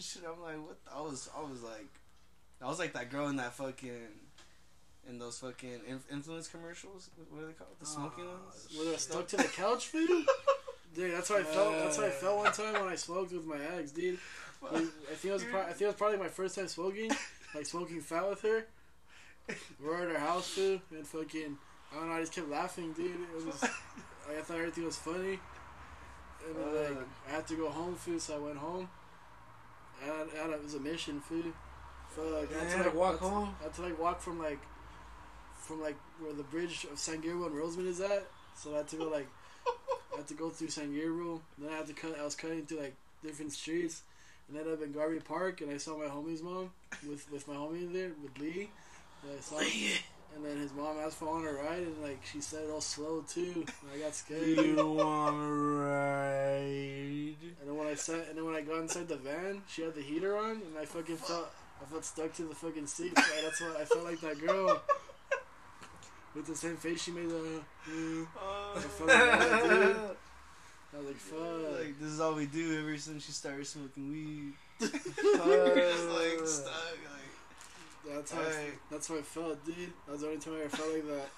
shit. 0.00 0.22
I'm 0.24 0.40
like, 0.40 0.64
what? 0.64 0.76
The? 0.84 0.92
I 0.94 1.00
was, 1.00 1.28
I 1.36 1.40
was 1.40 1.60
like, 1.64 1.88
I 2.62 2.68
was 2.68 2.78
like 2.78 2.92
that 2.92 3.10
girl 3.10 3.26
in 3.26 3.34
that 3.36 3.54
fucking, 3.54 3.90
in 5.08 5.18
those 5.18 5.40
fucking 5.40 5.80
influence 6.08 6.46
commercials. 6.46 7.10
What 7.30 7.42
are 7.42 7.46
they 7.46 7.52
called? 7.54 7.70
The 7.80 7.86
smoking 7.86 8.26
Ah, 8.28 8.44
ones. 8.44 8.68
Were 8.78 8.84
they 8.92 8.96
stuck 8.96 9.26
to 9.26 9.36
the 9.38 9.42
couch, 9.44 9.86
food? 9.88 10.24
Dude, 10.94 11.14
that's 11.14 11.30
how 11.30 11.38
I 11.38 11.42
felt. 11.42 11.72
That's 11.72 11.96
how 11.96 12.04
I 12.04 12.10
felt 12.10 12.36
one 12.38 12.52
time 12.52 12.74
when 12.74 12.92
I 12.92 12.94
smoked 12.94 13.32
with 13.32 13.44
my 13.44 13.58
ex, 13.78 13.90
dude. 13.90 14.18
Like, 14.62 14.72
I 14.74 15.14
think 15.14 15.24
it 15.24 15.32
was. 15.32 15.44
Pro- 15.44 15.60
I 15.62 15.66
think 15.66 15.82
it 15.82 15.86
was 15.86 15.94
probably 15.96 16.18
my 16.18 16.28
first 16.28 16.54
time 16.54 16.66
smoking, 16.68 17.10
like 17.56 17.66
smoking 17.66 18.00
fat 18.00 18.28
with 18.28 18.40
her. 18.42 18.66
We're 19.82 20.02
at 20.02 20.10
her 20.12 20.18
house, 20.18 20.54
dude, 20.54 20.80
and 20.90 21.06
fucking. 21.06 21.56
I 21.92 21.96
don't 21.96 22.08
know. 22.08 22.14
I 22.16 22.20
just 22.20 22.32
kept 22.32 22.48
laughing, 22.48 22.92
dude. 22.92 23.12
It 23.36 23.46
was. 23.46 23.64
Like, 24.28 24.38
I 24.38 24.42
thought 24.42 24.56
everything 24.56 24.84
was 24.84 24.96
funny, 24.96 25.38
and 26.44 26.56
then, 26.56 26.74
like 26.74 26.96
Uh. 26.98 27.04
I 27.28 27.30
had 27.30 27.46
to 27.46 27.54
go 27.54 27.70
home, 27.70 27.94
food. 27.94 28.20
So 28.20 28.34
I 28.34 28.38
went 28.38 28.56
home. 28.58 28.88
And 30.02 30.10
I, 30.12 30.42
and 30.42 30.52
it 30.52 30.62
was 30.64 30.74
a 30.74 30.80
mission, 30.80 31.20
food. 31.20 31.52
Fuck. 32.10 32.24
I 32.52 32.64
had 32.64 32.70
to 32.78 32.82
like 32.88 32.94
walk 32.96 33.08
I 33.08 33.12
had 33.12 33.18
to- 33.20 33.28
home? 33.28 33.54
I 33.60 33.62
had 33.62 33.74
to 33.74 33.82
like 33.82 33.98
walk 34.00 34.20
from 34.20 34.40
like, 34.40 34.58
from 35.60 35.80
like 35.80 35.94
where 36.18 36.32
the 36.32 36.42
bridge 36.42 36.86
of 36.92 36.98
San 36.98 37.20
Gabriel 37.20 37.46
and 37.46 37.54
Rosemead 37.54 37.86
is 37.86 38.00
at. 38.00 38.26
So 38.56 38.74
I 38.74 38.78
had 38.78 38.88
to 38.88 38.96
go 38.96 39.04
like, 39.04 39.28
I 40.12 40.16
had 40.16 40.26
to 40.26 40.34
go 40.34 40.50
through 40.50 40.70
San 40.70 40.92
Gabriel. 40.92 41.40
Then 41.56 41.72
I 41.72 41.76
had 41.76 41.86
to 41.86 41.92
cut. 41.92 42.18
I 42.18 42.24
was 42.24 42.34
cutting 42.34 42.66
through 42.66 42.80
like 42.80 42.94
different 43.22 43.52
streets, 43.52 44.02
and 44.48 44.58
then 44.58 44.72
up 44.72 44.82
in 44.82 44.90
Garvey 44.90 45.20
Park, 45.20 45.60
and 45.60 45.70
I 45.70 45.76
saw 45.76 45.96
my 45.96 46.06
homie's 46.06 46.42
mom 46.42 46.72
with 47.08 47.30
with 47.30 47.46
my 47.46 47.54
homie 47.54 47.92
there 47.92 48.10
with 48.20 48.36
Lee. 48.40 48.70
And 49.26 49.36
I 49.36 49.40
saw, 49.40 49.58
and 49.58 50.44
then 50.44 50.58
his 50.58 50.72
mom 50.74 50.98
asked 51.04 51.16
for 51.16 51.28
on 51.28 51.42
her 51.42 51.54
ride, 51.54 51.82
and 51.82 52.02
like 52.02 52.20
she 52.30 52.40
said 52.40 52.64
it 52.64 52.70
all 52.70 52.80
slow 52.80 53.24
too. 53.28 53.64
And 53.82 53.90
I 53.92 53.98
got 53.98 54.14
scared. 54.14 54.46
You 54.46 54.86
wanna 54.86 55.50
ride? 55.50 57.36
And 57.60 57.66
then 57.66 57.76
when 57.76 57.88
I 57.88 57.94
sat, 57.94 58.28
and 58.28 58.38
then 58.38 58.44
when 58.44 58.54
I 58.54 58.60
got 58.60 58.78
inside 58.78 59.08
the 59.08 59.16
van, 59.16 59.62
she 59.68 59.82
had 59.82 59.94
the 59.94 60.02
heater 60.02 60.36
on, 60.36 60.50
and 60.50 60.78
I 60.80 60.84
fucking 60.84 61.16
felt, 61.16 61.50
I 61.82 61.86
felt 61.86 62.04
stuck 62.04 62.34
to 62.34 62.42
the 62.42 62.54
fucking 62.54 62.86
seat. 62.86 63.18
So 63.18 63.42
that's 63.42 63.60
why 63.60 63.74
I 63.80 63.84
felt 63.84 64.04
like 64.04 64.20
that 64.20 64.40
girl 64.40 64.80
with 66.36 66.46
the 66.46 66.54
same 66.54 66.76
face 66.76 67.02
she 67.02 67.10
made. 67.10 67.30
The, 67.30 67.62
mm. 67.90 68.26
I 70.96 70.98
was 70.98 71.06
like, 71.06 71.16
fuck. 71.16 71.80
Like 71.80 72.00
this 72.00 72.10
is 72.10 72.20
all 72.20 72.34
we 72.34 72.46
do 72.46 72.78
ever 72.78 72.96
since 72.98 73.26
she 73.26 73.32
started 73.32 73.66
smoking 73.66 74.10
weed. 74.10 74.52
Fuck. 74.78 75.46
Like 75.46 76.46
stuck. 76.46 76.72
Like, 76.72 77.25
that's 78.08 78.32
how. 78.32 78.40
I, 78.40 78.44
Alright. 78.44 78.90
that's 78.90 79.08
how 79.08 79.16
I 79.16 79.22
felt, 79.22 79.64
dude. 79.64 79.92
That 80.06 80.12
was 80.12 80.20
the 80.20 80.26
only 80.28 80.38
time 80.38 80.54
I 80.54 80.60
ever 80.64 80.76
felt 80.76 80.92
like 80.92 81.06
that. 81.06 81.28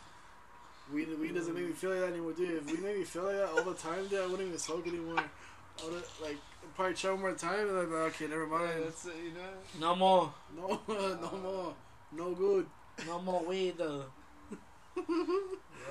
Weed, 0.93 1.09
weed 1.19 1.35
doesn't 1.35 1.55
make 1.55 1.67
me 1.67 1.73
feel 1.73 1.91
like 1.91 2.01
that 2.01 2.13
anymore, 2.13 2.33
dude. 2.33 2.51
If 2.59 2.67
weed 2.67 2.83
made 2.83 2.99
me 2.99 3.05
feel 3.05 3.25
like 3.25 3.37
that 3.37 3.49
all 3.51 3.63
the 3.63 3.75
time, 3.75 4.07
dude, 4.09 4.21
I 4.21 4.27
wouldn't 4.27 4.49
even 4.49 4.59
smoke 4.59 4.87
anymore. 4.87 5.19
I 5.19 5.85
would 5.85 6.03
like 6.23 6.37
probably 6.75 6.95
try 6.95 7.11
one 7.11 7.21
more 7.21 7.33
time, 7.33 7.69
and 7.69 7.79
I'd 7.79 7.87
be 7.87 7.95
like, 7.95 8.15
okay, 8.15 8.27
never 8.27 8.45
yeah, 8.45 8.49
mind. 8.49 8.85
that's 8.85 9.05
it. 9.07 9.13
You 9.25 9.33
know. 9.33 9.81
No 9.81 9.97
more. 9.97 10.33
No, 10.57 10.81
no 10.89 11.39
more, 11.43 11.75
no 12.13 12.35
good. 12.35 12.67
No 13.07 13.21
more 13.21 13.45
weed 13.45 13.75
though. 13.79 14.05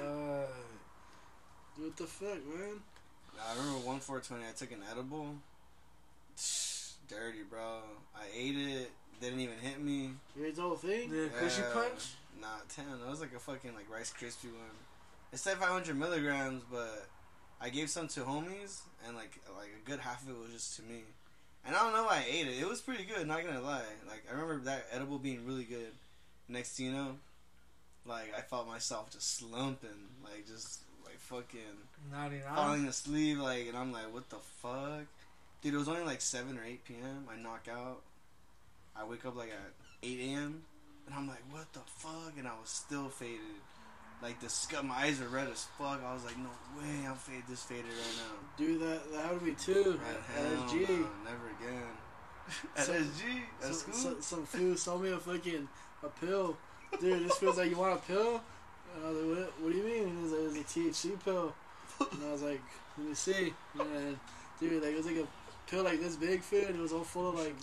Yeah. 0.01 0.43
What 1.77 1.95
the 1.97 2.05
fuck, 2.05 2.45
man? 2.45 2.81
I 3.39 3.55
remember 3.55 3.85
one 3.85 3.99
420. 3.99 4.43
I 4.43 4.51
took 4.51 4.71
an 4.71 4.83
edible. 4.91 5.35
Dirty, 7.07 7.43
bro. 7.49 7.79
I 8.15 8.25
ate 8.35 8.57
it. 8.57 8.91
Didn't 9.21 9.39
even 9.39 9.57
hit 9.57 9.81
me. 9.81 10.11
You 10.37 10.45
ate 10.45 10.55
the 10.55 10.61
whole 10.61 10.75
thing? 10.75 11.09
The 11.09 11.29
cushy 11.39 11.63
punch? 11.73 12.13
Nah, 12.39 12.47
ten. 12.69 12.85
That 13.01 13.09
was 13.09 13.19
like 13.21 13.33
a 13.35 13.39
fucking 13.39 13.73
like 13.73 13.89
Rice 13.91 14.13
Krispie 14.13 14.45
one. 14.51 14.77
It 15.33 15.39
said 15.39 15.57
500 15.57 15.97
milligrams, 15.97 16.63
but 16.71 17.07
I 17.59 17.69
gave 17.69 17.89
some 17.89 18.07
to 18.09 18.21
homies, 18.21 18.81
and 19.05 19.15
like 19.15 19.39
like 19.57 19.69
a 19.83 19.89
good 19.89 19.99
half 19.99 20.23
of 20.23 20.29
it 20.29 20.37
was 20.39 20.51
just 20.53 20.75
to 20.77 20.83
me. 20.83 21.01
And 21.65 21.75
I 21.75 21.79
don't 21.83 21.93
know 21.93 22.03
why 22.03 22.17
I 22.17 22.25
ate 22.29 22.47
it. 22.47 22.61
It 22.61 22.67
was 22.69 22.79
pretty 22.79 23.03
good. 23.03 23.27
Not 23.27 23.43
gonna 23.43 23.61
lie. 23.61 23.81
Like 24.07 24.23
I 24.29 24.33
remember 24.33 24.59
that 24.65 24.85
edible 24.91 25.17
being 25.17 25.45
really 25.45 25.63
good. 25.65 25.91
Next 26.47 26.77
thing 26.77 26.85
you 26.87 26.91
know, 26.93 27.15
like 28.05 28.33
I 28.37 28.41
felt 28.41 28.67
myself 28.67 29.09
just 29.11 29.35
slumping, 29.37 29.89
like 30.23 30.45
just 30.47 30.81
like 31.03 31.17
fucking 31.19 31.59
Naughty 32.11 32.37
nine. 32.37 32.55
falling 32.55 32.85
asleep. 32.85 33.39
Like, 33.39 33.67
and 33.67 33.75
I'm 33.77 33.91
like, 33.91 34.13
what 34.13 34.29
the 34.29 34.37
fuck, 34.61 35.05
dude? 35.61 35.73
It 35.73 35.77
was 35.77 35.89
only 35.89 36.03
like 36.03 36.21
seven 36.21 36.57
or 36.57 36.63
eight 36.63 36.85
p.m. 36.85 37.25
I 37.29 37.41
knock 37.41 37.67
out. 37.69 38.01
I 38.99 39.05
wake 39.05 39.25
up 39.25 39.35
like 39.35 39.49
at 39.49 39.73
eight 40.03 40.19
a.m. 40.19 40.61
and 41.05 41.15
I'm 41.15 41.27
like, 41.27 41.43
what 41.51 41.71
the 41.73 41.79
fuck? 41.97 42.33
And 42.37 42.47
I 42.47 42.51
was 42.59 42.69
still 42.69 43.09
faded. 43.09 43.39
Like 44.21 44.39
the 44.39 44.49
scut, 44.49 44.83
my 44.83 44.95
eyes 44.95 45.21
are 45.21 45.27
red 45.27 45.47
as 45.49 45.65
fuck. 45.77 46.01
I 46.03 46.13
was 46.13 46.25
like, 46.25 46.37
no 46.39 46.49
way, 46.79 47.05
I'm 47.07 47.15
faded, 47.15 47.43
this 47.47 47.63
faded 47.63 47.85
right 47.85 48.17
now. 48.17 48.35
Dude, 48.57 48.81
that, 48.81 49.11
that 49.13 49.39
to 49.39 49.45
me 49.45 49.51
too. 49.53 49.99
At 50.09 50.35
hell 50.35 50.67
SG. 50.67 50.89
no, 50.89 51.07
never 51.23 51.47
again. 51.59 51.83
At 52.75 52.85
So- 52.85 52.93
SG, 52.93 53.41
at 53.61 53.63
Some, 53.65 53.73
school. 53.73 53.93
some, 53.93 54.21
some 54.21 54.45
fool 54.45 54.75
sold 54.75 55.03
me 55.03 55.11
a 55.11 55.17
fucking 55.17 55.67
a 56.03 56.07
pill. 56.09 56.57
Dude, 56.99 57.25
this 57.29 57.37
feels 57.37 57.57
like 57.57 57.69
you 57.69 57.77
want 57.77 57.93
a 57.99 58.01
pill? 58.07 58.41
And 58.95 59.05
I 59.05 59.09
was 59.09 59.17
like, 59.23 59.37
what, 59.37 59.61
what 59.61 59.71
do 59.73 59.77
you 59.77 59.83
mean? 59.83 60.03
And 60.03 60.17
he 60.17 60.23
was 60.23 60.31
like, 60.31 60.41
it 60.41 60.45
was 60.45 60.55
a 60.57 60.63
THC 61.09 61.23
pill. 61.23 61.53
And 62.11 62.23
I 62.27 62.31
was 62.31 62.41
like, 62.41 62.61
let 62.97 63.07
me 63.07 63.13
see. 63.13 63.53
And 63.79 64.17
dude, 64.59 64.81
like 64.81 64.93
it 64.93 64.97
was 64.97 65.05
like 65.05 65.17
a 65.17 65.27
pill 65.69 65.83
like 65.83 65.99
this 65.99 66.15
big, 66.15 66.41
food, 66.41 66.63
and 66.69 66.75
it 66.79 66.81
was 66.81 66.93
all 66.93 67.03
full 67.03 67.29
of 67.29 67.35
like 67.35 67.55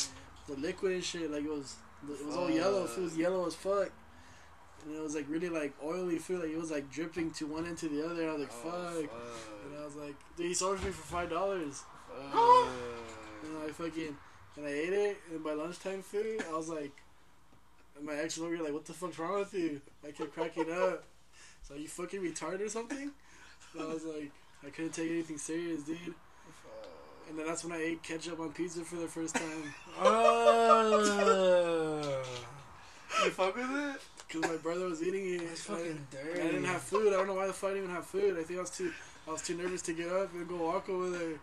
the 0.48 0.54
liquid 0.54 0.92
and 0.92 1.04
shit. 1.04 1.30
Like 1.30 1.44
it 1.44 1.50
was, 1.50 1.76
it 2.08 2.26
was 2.26 2.36
all 2.36 2.50
yellow. 2.50 2.84
It 2.84 2.98
was 2.98 3.16
yellow 3.16 3.46
as 3.46 3.54
fuck. 3.54 3.90
And 4.86 4.94
it 4.96 5.02
was 5.02 5.14
like 5.14 5.26
really 5.28 5.48
like 5.48 5.72
oily 5.82 6.18
food. 6.18 6.40
Like 6.40 6.50
it 6.50 6.58
was 6.58 6.70
like 6.70 6.90
dripping 6.90 7.30
to 7.32 7.46
one 7.46 7.66
end 7.66 7.78
to 7.78 7.88
the 7.88 8.04
other. 8.04 8.22
And 8.22 8.30
I 8.30 8.32
was 8.34 8.40
like, 8.42 8.52
Oh, 8.64 9.00
fuck. 9.04 9.10
And 9.66 9.80
I 9.80 9.84
was 9.84 9.96
like, 9.96 10.14
dude, 10.36 10.46
he 10.46 10.54
sold 10.54 10.76
it 10.76 10.80
to 10.80 10.86
me 10.86 10.92
for 10.92 11.02
five 11.02 11.30
dollars. 11.30 11.82
fuck. 12.32 12.68
And 13.44 13.58
I 13.64 13.68
fucking 13.72 14.16
and 14.56 14.66
I 14.66 14.70
ate 14.70 14.92
it 14.92 15.16
and 15.32 15.42
by 15.42 15.52
lunchtime 15.52 16.00
food 16.00 16.42
I 16.48 16.56
was 16.56 16.68
like 16.68 16.92
and 17.96 18.06
my 18.06 18.14
ex 18.14 18.36
was 18.36 18.44
over 18.46 18.54
here 18.54 18.64
like 18.64 18.72
what 18.72 18.84
the 18.84 18.92
fuck's 18.92 19.18
wrong 19.18 19.38
with 19.40 19.52
you? 19.54 19.80
I 20.06 20.12
kept 20.12 20.32
cracking 20.32 20.70
up. 20.70 21.04
So 21.62 21.74
you 21.74 21.88
fucking 21.88 22.20
retarded 22.20 22.60
or 22.60 22.68
something? 22.68 23.10
So 23.72 23.90
I 23.90 23.92
was 23.94 24.04
like 24.04 24.30
I 24.66 24.70
couldn't 24.70 24.92
take 24.92 25.10
anything 25.10 25.38
serious, 25.38 25.82
dude. 25.82 26.14
And 27.28 27.38
then 27.38 27.46
that's 27.46 27.64
when 27.64 27.72
I 27.72 27.82
ate 27.82 28.02
ketchup 28.02 28.38
on 28.40 28.52
pizza 28.52 28.84
for 28.84 28.96
the 28.96 29.08
first 29.08 29.34
time. 29.36 29.74
Oh. 30.00 32.22
you 33.24 33.30
fuck 33.30 33.54
with 33.56 33.70
it? 33.70 33.96
Cause 34.28 34.42
my 34.50 34.56
brother 34.56 34.86
was 34.86 35.02
eating 35.02 35.34
it. 35.34 35.48
That's 35.48 35.68
and 35.68 35.76
I- 35.76 35.80
fucking 35.80 36.06
dirty. 36.10 36.40
and 36.40 36.48
I 36.48 36.52
didn't 36.52 36.64
have 36.64 36.82
food. 36.82 37.08
I 37.08 37.16
don't 37.16 37.26
know 37.28 37.34
why 37.34 37.46
the 37.46 37.52
fuck 37.52 37.70
I 37.70 37.74
didn't 37.74 37.84
even 37.84 37.94
have 37.96 38.06
food. 38.06 38.36
I 38.38 38.42
think 38.42 38.58
I 38.58 38.62
was 38.62 38.70
too 38.70 38.92
I 39.28 39.32
was 39.32 39.42
too 39.42 39.56
nervous 39.56 39.82
to 39.82 39.92
get 39.92 40.08
up 40.08 40.32
and 40.34 40.48
go 40.48 40.56
walk 40.56 40.88
over 40.88 41.10
there. 41.10 41.34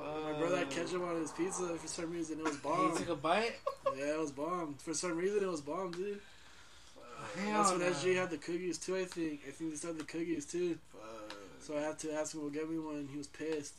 My 0.00 0.32
brother 0.38 0.58
had 0.58 0.70
ketchup 0.70 1.02
on 1.02 1.20
his 1.20 1.32
pizza 1.32 1.76
for 1.76 1.88
some 1.88 2.10
reason. 2.12 2.38
It 2.38 2.44
was 2.44 2.54
Hey, 2.54 2.60
bomb. 2.62 2.92
you 2.92 2.98
took 2.98 3.08
a 3.10 3.14
bite? 3.16 3.52
Yeah, 3.96 4.14
it 4.14 4.20
was 4.20 4.30
bomb. 4.30 4.74
For 4.78 4.94
some 4.94 5.16
reason, 5.18 5.42
it 5.42 5.48
was 5.50 5.60
bomb, 5.60 5.90
dude. 5.90 6.20
Hell 7.44 7.58
That's 7.58 7.70
when 7.72 7.80
no. 7.80 7.90
SG 7.90 8.14
had 8.16 8.30
the 8.30 8.38
cookies 8.38 8.78
too. 8.78 8.96
I 8.96 9.04
think. 9.04 9.40
I 9.46 9.50
think 9.50 9.70
they 9.70 9.76
started 9.76 10.00
the 10.00 10.04
cookies 10.04 10.46
too. 10.46 10.78
Fuck. 10.92 11.34
So 11.60 11.76
I 11.76 11.80
had 11.82 11.98
to 11.98 12.12
ask 12.14 12.32
him 12.34 12.40
to 12.42 12.50
get 12.50 12.70
me 12.70 12.78
one. 12.78 13.08
He 13.10 13.18
was 13.18 13.26
pissed. 13.26 13.74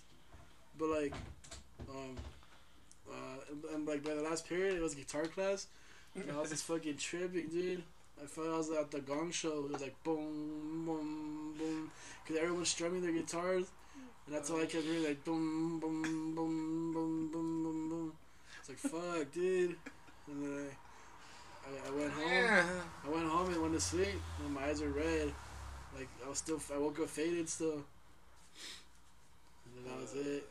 But 0.81 0.89
like, 0.89 1.13
um, 1.87 2.15
uh, 3.07 3.75
and, 3.75 3.87
like 3.87 4.03
by 4.03 4.15
the 4.15 4.23
last 4.23 4.49
period, 4.49 4.75
it 4.75 4.81
was 4.81 4.95
guitar 4.95 5.25
class. 5.25 5.67
And 6.15 6.31
I 6.31 6.39
was 6.41 6.49
just 6.49 6.63
fucking 6.63 6.97
tripping, 6.97 7.49
dude. 7.49 7.83
I 8.19 8.25
felt 8.25 8.47
I 8.47 8.57
was 8.57 8.71
at 8.71 8.89
the 8.89 8.99
gong 8.99 9.29
show. 9.29 9.65
It 9.65 9.73
was 9.73 9.81
like 9.81 10.03
boom, 10.03 10.83
boom, 10.87 11.53
boom, 11.55 11.91
because 12.23 12.41
everyone's 12.41 12.69
strumming 12.69 13.03
their 13.03 13.11
guitars, 13.11 13.67
and 14.25 14.35
that's 14.35 14.49
all 14.49 14.57
I 14.57 14.65
kept 14.65 14.83
hearing, 14.83 15.03
like 15.03 15.23
boom, 15.23 15.79
boom, 15.79 16.01
boom, 16.01 16.93
boom, 16.93 17.31
boom, 17.31 17.63
boom, 17.63 17.89
boom. 17.89 18.13
It's 18.59 18.69
like 18.69 18.79
fuck, 18.79 19.31
dude. 19.31 19.75
And 20.27 20.43
then 20.43 20.67
I, 21.63 21.69
I, 21.69 21.89
I 21.89 21.95
went 21.95 22.11
home. 22.11 22.31
Yeah. 22.31 22.65
I 23.05 23.09
went 23.09 23.27
home 23.29 23.53
and 23.53 23.61
went 23.61 23.73
to 23.75 23.81
sleep, 23.81 24.19
and 24.43 24.53
my 24.53 24.65
eyes 24.65 24.81
were 24.81 24.89
red. 24.89 25.31
Like 25.95 26.09
I 26.25 26.29
was 26.29 26.39
still, 26.39 26.59
I 26.73 26.79
woke 26.79 26.99
up 26.99 27.07
faded 27.07 27.47
still. 27.47 27.83
And 29.65 29.85
then 29.85 29.93
that 29.93 30.01
was 30.01 30.15
it. 30.15 30.49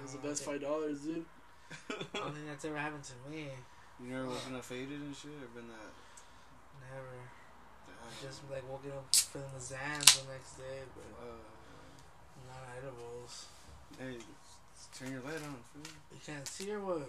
It 0.00 0.02
was 0.08 0.12
the 0.16 0.24
best 0.24 0.44
five 0.44 0.60
dollars, 0.64 1.00
dude. 1.04 1.24
I 1.92 2.18
don't 2.18 2.32
think 2.32 2.48
that's 2.48 2.64
ever 2.64 2.76
happened 2.80 3.04
to 3.04 3.16
me. 3.30 3.46
You 4.00 4.08
never 4.08 4.26
woken 4.32 4.56
up 4.56 4.64
faded 4.64 4.96
and 4.96 5.14
shit, 5.14 5.36
or 5.44 5.52
been 5.52 5.68
that? 5.68 5.92
Never. 6.80 7.20
Damn. 7.84 8.16
Just 8.24 8.40
like 8.50 8.64
waking 8.64 8.96
up 8.96 9.04
feeling 9.14 9.52
the 9.52 9.60
Xans 9.60 10.24
the 10.24 10.32
next 10.32 10.56
day, 10.56 10.80
but 10.96 11.04
Uh, 11.20 11.44
not 12.48 12.64
edibles. 12.80 13.46
hey, 14.00 14.16
just 14.16 14.88
turn 14.96 15.12
your 15.12 15.20
light 15.20 15.36
on, 15.44 15.60
fool. 15.68 15.92
You 16.16 16.20
can't 16.24 16.48
see 16.48 16.72
or 16.72 16.80
what? 16.80 17.06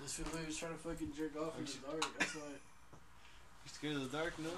This 0.00 0.14
feel 0.14 0.26
like 0.32 0.40
he 0.42 0.46
was 0.46 0.56
trying 0.56 0.72
to 0.72 0.78
fucking 0.78 1.12
jerk 1.16 1.34
off 1.36 1.58
in 1.58 1.64
the 1.64 1.72
dark. 1.86 2.18
That's 2.18 2.34
why. 2.34 2.54
you 2.54 3.70
scared 3.70 3.96
of 3.96 4.10
the 4.10 4.16
dark, 4.18 4.38
no? 4.38 4.50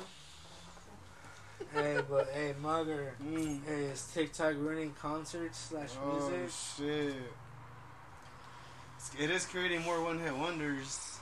Hey, 1.73 1.99
but 2.09 2.29
hey, 2.33 2.55
Mugger. 2.61 3.15
Mm. 3.23 3.65
Hey, 3.67 3.85
is 3.85 4.07
TikTok 4.15 4.55
ruining 4.59 4.93
concerts 5.01 5.59
slash 5.59 5.91
music? 6.07 6.33
Oh 6.33 6.37
music? 6.39 6.51
shit! 6.77 7.17
It's- 8.97 9.11
It 9.19 9.31
is 9.31 9.45
creating 9.47 9.83
more 9.83 10.03
one-hit 10.03 10.35
wonders. 10.37 11.19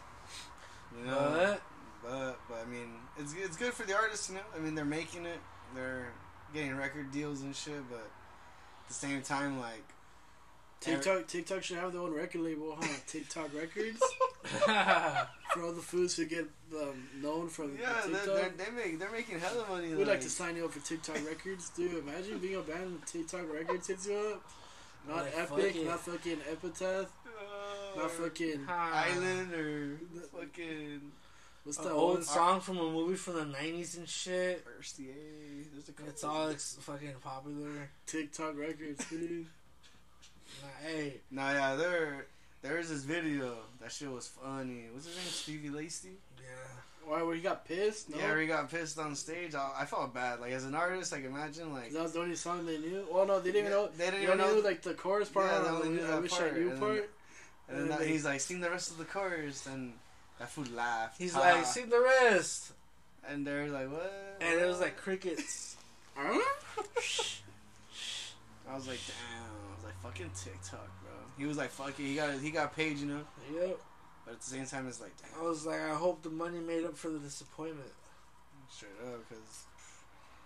You 0.98 1.06
know, 1.06 1.14
But 1.32 1.62
but 2.02 2.38
but 2.48 2.58
I 2.66 2.70
mean, 2.70 2.88
it's 3.18 3.34
it's 3.34 3.56
good 3.56 3.72
for 3.72 3.84
the 3.84 3.94
artists. 3.96 4.28
You 4.28 4.36
know, 4.36 4.42
I 4.56 4.58
mean, 4.60 4.74
they're 4.74 4.84
making 4.84 5.24
it, 5.26 5.40
they're 5.74 6.12
getting 6.52 6.76
record 6.76 7.10
deals 7.12 7.40
and 7.42 7.54
shit. 7.56 7.82
But 7.90 7.98
at 8.00 8.88
the 8.88 8.94
same 8.94 9.22
time, 9.22 9.58
like, 9.58 9.84
TikTok 10.80 11.26
TikTok 11.28 11.62
should 11.62 11.78
have 11.78 11.92
their 11.92 12.02
own 12.02 12.12
record 12.12 12.42
label, 12.42 12.76
huh? 12.80 12.86
TikTok 13.06 13.50
Records 13.54 14.00
for 15.52 15.62
all 15.64 15.72
the 15.72 15.80
foods 15.82 16.16
who 16.16 16.24
get 16.26 16.46
um, 16.74 17.08
known 17.20 17.48
from 17.48 17.76
Yeah, 17.80 17.92
the 18.04 18.10
they're, 18.10 18.20
TikTok. 18.24 18.56
they're, 18.56 18.66
they 18.66 18.70
make 18.72 18.98
they're 18.98 19.10
making 19.12 19.40
hella 19.40 19.64
money. 19.68 19.94
We'd 19.94 20.06
like 20.08 20.20
to 20.22 20.30
sign 20.30 20.56
you 20.56 20.64
up 20.64 20.72
for 20.72 20.80
TikTok 20.86 21.16
Records, 21.26 21.70
dude. 21.70 21.98
Imagine 21.98 22.38
being 22.38 22.56
a 22.56 22.60
band 22.62 22.92
with 22.92 23.04
TikTok 23.06 23.52
Records 23.52 23.86
hits 23.88 24.06
you 24.06 24.16
up. 24.16 24.42
Not 25.08 25.24
Like, 25.24 25.32
Epic, 25.38 25.76
it. 25.76 25.86
not 25.86 26.00
fucking 26.00 26.38
Epitaph, 26.50 27.10
not 27.96 28.10
fucking. 28.10 28.66
Island 28.68 29.52
or 29.52 29.98
fucking 30.38 31.00
What's 31.64 31.78
An 31.78 31.84
that 31.84 31.92
old 31.92 32.14
one? 32.14 32.22
song 32.24 32.60
from 32.60 32.78
a 32.78 32.90
movie 32.90 33.14
from 33.14 33.34
the 33.34 33.44
nineties 33.44 33.96
and 33.96 34.08
shit. 34.08 34.64
Thirsty 34.64 35.10
A. 35.10 35.14
There's 35.72 35.88
a 35.88 35.92
couple. 35.92 36.10
It's 36.10 36.24
all 36.24 36.48
ex- 36.50 36.76
fucking 36.80 37.14
popular. 37.22 37.88
TikTok 38.06 38.56
Records, 38.58 39.04
dude. 39.08 39.46
Nah, 40.60 40.68
hey, 40.88 41.14
Nah, 41.30 41.52
yeah, 41.52 41.74
there 41.76 42.26
there 42.62 42.78
is 42.78 42.88
this 42.88 43.02
video. 43.02 43.56
That 43.80 43.90
shit 43.92 44.10
was 44.10 44.28
funny. 44.28 44.84
What's 44.92 45.06
his 45.06 45.16
name? 45.16 45.24
Stevie 45.26 45.70
Lacy. 45.70 46.10
yeah. 46.38 46.44
Why? 47.04 47.22
Where 47.22 47.34
he 47.34 47.40
got 47.40 47.64
pissed? 47.66 48.10
No. 48.10 48.18
Yeah, 48.18 48.38
he 48.40 48.46
got 48.46 48.70
pissed 48.70 48.96
on 48.98 49.16
stage. 49.16 49.54
I, 49.56 49.70
I 49.80 49.84
felt 49.86 50.14
bad. 50.14 50.38
Like 50.40 50.52
as 50.52 50.64
an 50.64 50.74
artist, 50.76 51.10
like 51.12 51.24
imagine 51.24 51.72
like 51.72 51.90
that 51.92 52.02
was 52.02 52.12
the 52.12 52.20
only 52.20 52.36
song 52.36 52.64
they 52.64 52.78
knew. 52.78 53.04
Well, 53.10 53.26
no, 53.26 53.40
they 53.40 53.50
didn't 53.50 53.66
even 53.66 53.72
know. 53.72 53.88
they 53.96 54.04
didn't 54.04 54.20
They 54.20 54.26
even 54.26 54.40
only 54.40 54.62
know. 54.62 54.68
like 54.68 54.82
the 54.82 54.94
chorus 54.94 55.28
part. 55.28 55.50
Yeah, 55.50 55.58
they 55.62 55.68
only 55.68 55.88
the 55.88 55.94
knew 55.94 56.04
I 56.04 56.10
that 56.12 56.22
wish 56.22 56.30
part, 56.30 56.52
I 56.52 56.56
knew 56.56 56.60
and 56.62 56.70
then- 56.72 56.78
part. 56.78 57.10
and 57.68 57.76
then 57.76 57.82
and 57.82 57.90
that, 57.90 57.98
they- 57.98 58.08
he's 58.08 58.24
like, 58.24 58.40
sing 58.40 58.60
the 58.60 58.70
rest 58.70 58.90
of 58.92 58.98
the 58.98 59.04
chorus, 59.04 59.66
and 59.66 59.94
that 60.38 60.48
fool 60.50 60.64
laughed. 60.74 61.18
He's 61.18 61.34
Ha. 61.34 61.40
like, 61.40 61.66
sing 61.66 61.88
the 61.88 62.00
rest, 62.00 62.70
and 63.28 63.44
they're 63.44 63.68
like, 63.68 63.90
what? 63.90 64.38
and 64.40 64.60
it 64.60 64.66
was 64.66 64.78
like 64.80 64.96
crickets. 64.96 65.76
I 66.16 66.40
was 68.76 68.86
like, 68.86 69.00
damn. 69.06 69.44
I 69.44 69.74
was 69.74 69.84
like, 69.84 70.00
fucking 70.02 70.30
TikTok, 70.36 70.88
bro. 71.01 71.01
He 71.42 71.48
was 71.48 71.58
like, 71.58 71.70
fuck 71.70 71.98
it. 71.98 72.04
He 72.04 72.14
got 72.14 72.38
he 72.38 72.52
got 72.52 72.76
paid, 72.76 72.98
you 72.98 73.06
know. 73.06 73.20
Yep. 73.52 73.80
But 74.24 74.34
at 74.34 74.40
the 74.40 74.46
same 74.46 74.64
time, 74.64 74.86
it's 74.86 75.00
like, 75.00 75.10
I 75.36 75.42
was 75.42 75.66
like, 75.66 75.80
I 75.80 75.92
hope 75.92 76.22
the 76.22 76.30
money 76.30 76.60
made 76.60 76.84
up 76.84 76.96
for 76.96 77.10
the 77.10 77.18
disappointment. 77.18 77.90
straight 78.70 78.92
up, 79.04 79.28
because 79.28 79.64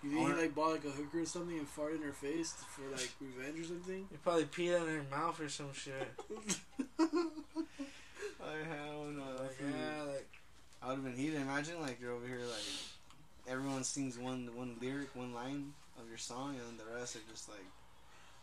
You 0.02 0.10
think 0.10 0.26
he 0.28 0.40
like 0.40 0.54
bought 0.54 0.70
like 0.72 0.86
a 0.86 0.88
hooker 0.88 1.20
or 1.20 1.26
something 1.26 1.58
and 1.58 1.68
farted 1.68 1.96
in 1.96 2.02
her 2.02 2.12
face 2.12 2.54
for 2.70 2.88
like 2.92 3.10
revenge 3.20 3.60
or 3.60 3.64
something? 3.64 4.08
You 4.10 4.18
probably 4.24 4.44
peed 4.44 4.74
in 4.74 4.86
her 4.86 5.04
mouth 5.10 5.38
or 5.38 5.50
some 5.50 5.74
shit. 5.74 5.92
I 6.98 7.04
hell 8.74 9.04
no. 9.12 9.22
Like, 9.38 9.58
yeah, 9.60 10.02
like 10.04 10.28
I 10.82 10.86
would 10.86 10.94
have 10.94 11.04
been 11.04 11.14
heated. 11.16 11.42
Imagine 11.42 11.78
like 11.82 12.00
you're 12.00 12.12
over 12.12 12.26
here 12.26 12.38
like 12.38 12.64
everyone 13.46 13.84
sings 13.84 14.16
one 14.16 14.48
one 14.54 14.76
lyric, 14.80 15.14
one 15.14 15.34
line 15.34 15.74
of 16.00 16.08
your 16.08 16.16
song, 16.16 16.56
and 16.56 16.80
the 16.80 16.84
rest 16.98 17.16
are 17.16 17.20
just 17.30 17.50
like, 17.50 17.66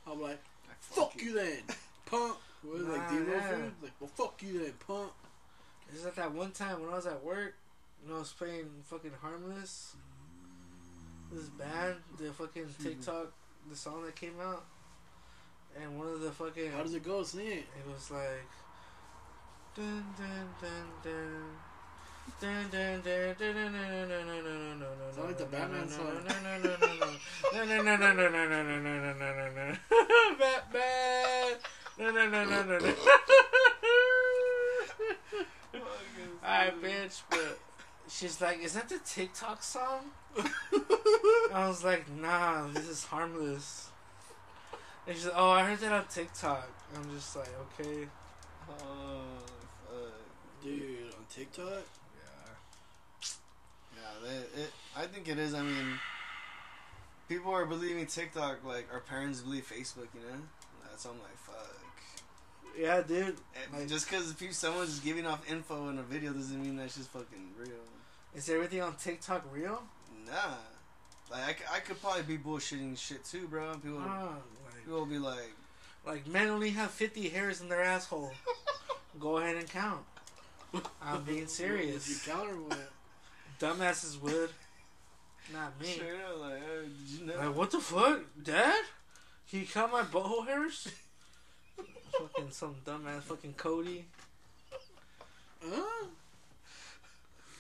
I'm 0.06 0.22
like, 0.22 0.40
fuck 0.82 1.16
it. 1.16 1.24
you 1.24 1.34
then, 1.34 1.58
punk. 2.06 2.38
What 2.64 2.80
is 2.82 2.88
it, 2.88 2.92
like 2.92 3.12
Nah, 3.12 3.18
Devo 3.18 3.32
yeah. 3.32 3.50
food? 3.50 3.74
Like, 3.82 3.92
well, 4.00 4.10
fuck 4.16 4.42
you 4.44 4.60
then, 4.60 4.74
punk. 4.88 5.12
It's 5.94 6.06
like 6.06 6.16
that 6.16 6.32
one 6.34 6.52
time 6.52 6.82
when 6.82 6.90
I 6.90 6.96
was 6.96 7.06
at 7.06 7.24
work, 7.24 7.56
know, 8.08 8.16
I 8.16 8.20
was 8.20 8.32
playing 8.32 8.70
fucking 8.84 9.12
Harmless. 9.22 9.96
This 11.32 11.50
band, 11.50 11.96
the 12.18 12.32
fucking 12.32 12.68
TikTok, 12.82 13.32
the 13.70 13.76
song 13.76 14.04
that 14.06 14.16
came 14.16 14.40
out, 14.42 14.66
and 15.82 15.98
one 15.98 16.08
of 16.08 16.22
the 16.22 16.32
fucking, 16.32 16.72
How 16.72 16.84
does 16.84 16.94
it 16.94 17.04
go? 17.04 17.24
Sing 17.24 17.48
it. 17.48 17.52
it 17.54 17.86
was 17.92 18.12
like, 18.12 18.48
dun 19.76 20.06
dun 20.18 20.48
dun 20.62 20.88
dun. 21.04 21.44
Dun, 22.40 22.70
dun, 22.72 23.02
dun, 23.02 23.36
dun, 23.38 23.54
dun, 23.54 23.74
dun, 23.74 23.74
dun, 23.74 24.08
dun, 24.10 24.26
dun, 24.28 24.80
dun, 24.80 24.80
dun, 24.80 25.26
like 25.26 25.38
the 25.38 25.46
Batman 25.46 25.90
song. 25.90 26.24
Batman. 30.40 31.58
Dun, 31.98 32.14
dun, 32.14 32.32
dun, 32.32 32.50
dun, 32.50 32.68
dun, 32.68 32.82
dun. 32.82 32.96
Alright, 36.44 36.82
bitch, 36.82 37.22
but 37.30 37.60
she's 38.10 38.42
like, 38.42 38.64
is 38.64 38.74
that 38.74 38.90
the 38.90 39.00
TikTok 39.06 39.62
song? 39.64 40.06
I 41.54 41.68
was 41.68 41.84
like, 41.84 42.10
nah, 42.10 42.68
this 42.68 42.90
is 42.90 43.06
harmless. 43.06 43.90
And 45.06 45.16
she's 45.16 45.26
like, 45.26 45.36
oh, 45.38 45.52
I 45.52 45.64
heard 45.66 45.80
that 45.80 45.92
on 45.92 46.06
TikTok. 46.08 46.68
I'm 46.96 47.10
just 47.16 47.36
like, 47.36 47.50
okay. 47.80 48.08
Oh 48.70 49.22
fuck. 49.88 50.64
Dude, 50.64 51.14
on 51.18 51.26
TikTok? 51.30 51.84
Yeah. 52.18 52.54
Yeah, 53.96 54.28
they, 54.28 54.62
it, 54.64 54.72
I 54.98 55.06
think 55.06 55.28
it 55.28 55.38
is. 55.38 55.54
I 55.54 55.62
mean, 55.62 56.00
people 57.30 57.54
are 57.54 57.66
believing 57.66 58.06
TikTok 58.06 58.64
like 58.66 58.88
our 58.92 59.02
parents 59.02 59.42
believe 59.42 59.70
Facebook. 59.70 60.08
You 60.14 60.22
know, 60.22 60.42
that's 60.94 61.06
I'm 61.06 61.12
like 61.20 61.38
fuck. 61.38 61.80
Yeah, 62.78 63.02
dude. 63.02 63.26
And 63.28 63.80
Like- 63.80 63.88
just 63.88 64.10
because 64.10 64.34
someone's 64.56 65.00
giving 65.00 65.26
off 65.26 65.50
info 65.50 65.90
in 65.90 65.98
a 65.98 66.04
video 66.04 66.34
doesn't 66.34 66.62
mean 66.62 66.76
that's 66.78 66.96
just 66.96 67.10
fucking 67.10 67.52
real. 67.58 67.70
Is 68.36 68.50
everything 68.50 68.82
on 68.82 68.96
TikTok 68.96 69.44
real? 69.52 69.82
Nah. 70.26 70.56
Like 71.32 71.64
I, 71.72 71.78
I 71.78 71.80
could 71.80 72.00
probably 72.02 72.24
be 72.24 72.38
bullshitting 72.38 72.98
shit 72.98 73.24
too, 73.26 73.48
bro. 73.48 73.74
People, 73.76 74.00
Ah, 74.02 74.36
like, 74.66 74.84
people 74.84 75.00
will 75.00 75.06
be 75.06 75.18
like, 75.20 75.52
like 76.06 76.28
men 76.28 76.48
only 76.50 76.70
have 76.72 76.92
50 76.92 77.30
hairs 77.30 77.62
in 77.62 77.70
their 77.70 77.84
asshole. 77.84 78.32
Go 79.20 79.38
ahead 79.38 79.56
and 79.58 79.68
count. 79.70 80.04
I'm 81.02 81.24
being 81.24 81.48
serious. 81.62 82.08
you 82.10 82.32
counter 82.34 82.56
what? 82.56 82.92
Dumbasses 83.60 84.20
would. 84.22 84.50
Not 85.52 85.80
me. 85.80 85.96
up, 85.96 86.40
like, 86.40 86.62
oh, 86.68 86.82
did 86.84 87.20
you 87.20 87.26
know? 87.28 87.36
Like, 87.38 87.56
what 87.56 87.70
the 87.72 87.80
fuck? 87.80 88.22
Dad? 88.42 88.84
Can 89.54 89.60
you 89.60 89.68
count 89.68 89.92
my 89.92 90.02
butthole 90.02 90.48
hairs? 90.48 90.88
fucking 92.12 92.50
some 92.50 92.74
dumbass 92.84 93.22
fucking 93.22 93.54
Cody. 93.54 94.04
Huh? 95.64 96.08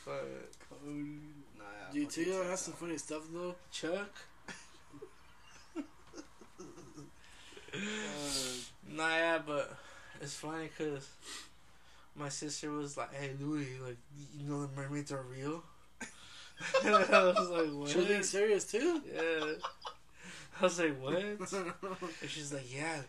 But 0.03 0.27
Cody. 0.67 1.19
Nah, 1.55 1.63
yeah, 1.63 1.93
Dude, 1.93 2.07
fucking 2.11 2.25
TikTok 2.25 2.45
has 2.47 2.61
some 2.61 2.73
funny 2.73 2.97
stuff 2.97 3.21
though. 3.31 3.53
Chuck. 3.71 4.09
Uh, 5.77 5.81
Nah, 8.89 9.09
yeah, 9.09 9.39
but 9.45 9.77
it's 10.19 10.33
funny 10.33 10.69
because 10.75 11.07
my 12.15 12.29
sister 12.29 12.71
was 12.71 12.97
like, 12.97 13.13
"Hey, 13.13 13.33
Louis, 13.39 13.67
like, 13.85 13.97
you 14.35 14.49
know 14.49 14.65
the 14.65 14.75
mermaids 14.75 15.11
are 15.11 15.21
real." 15.21 15.63
I 16.83 17.33
was 17.37 17.49
like, 17.49 17.69
"What?" 17.69 17.89
She 17.89 17.97
was 17.99 18.07
being 18.07 18.23
serious 18.23 18.65
too. 18.65 19.01
Yeah. 19.13 19.53
I 20.63 20.65
was 20.65 20.79
like, 20.79 21.01
"What?" 21.01 21.15
And 22.21 22.29
she's 22.29 22.53
like, 22.53 22.73
"Yeah, 22.73 23.01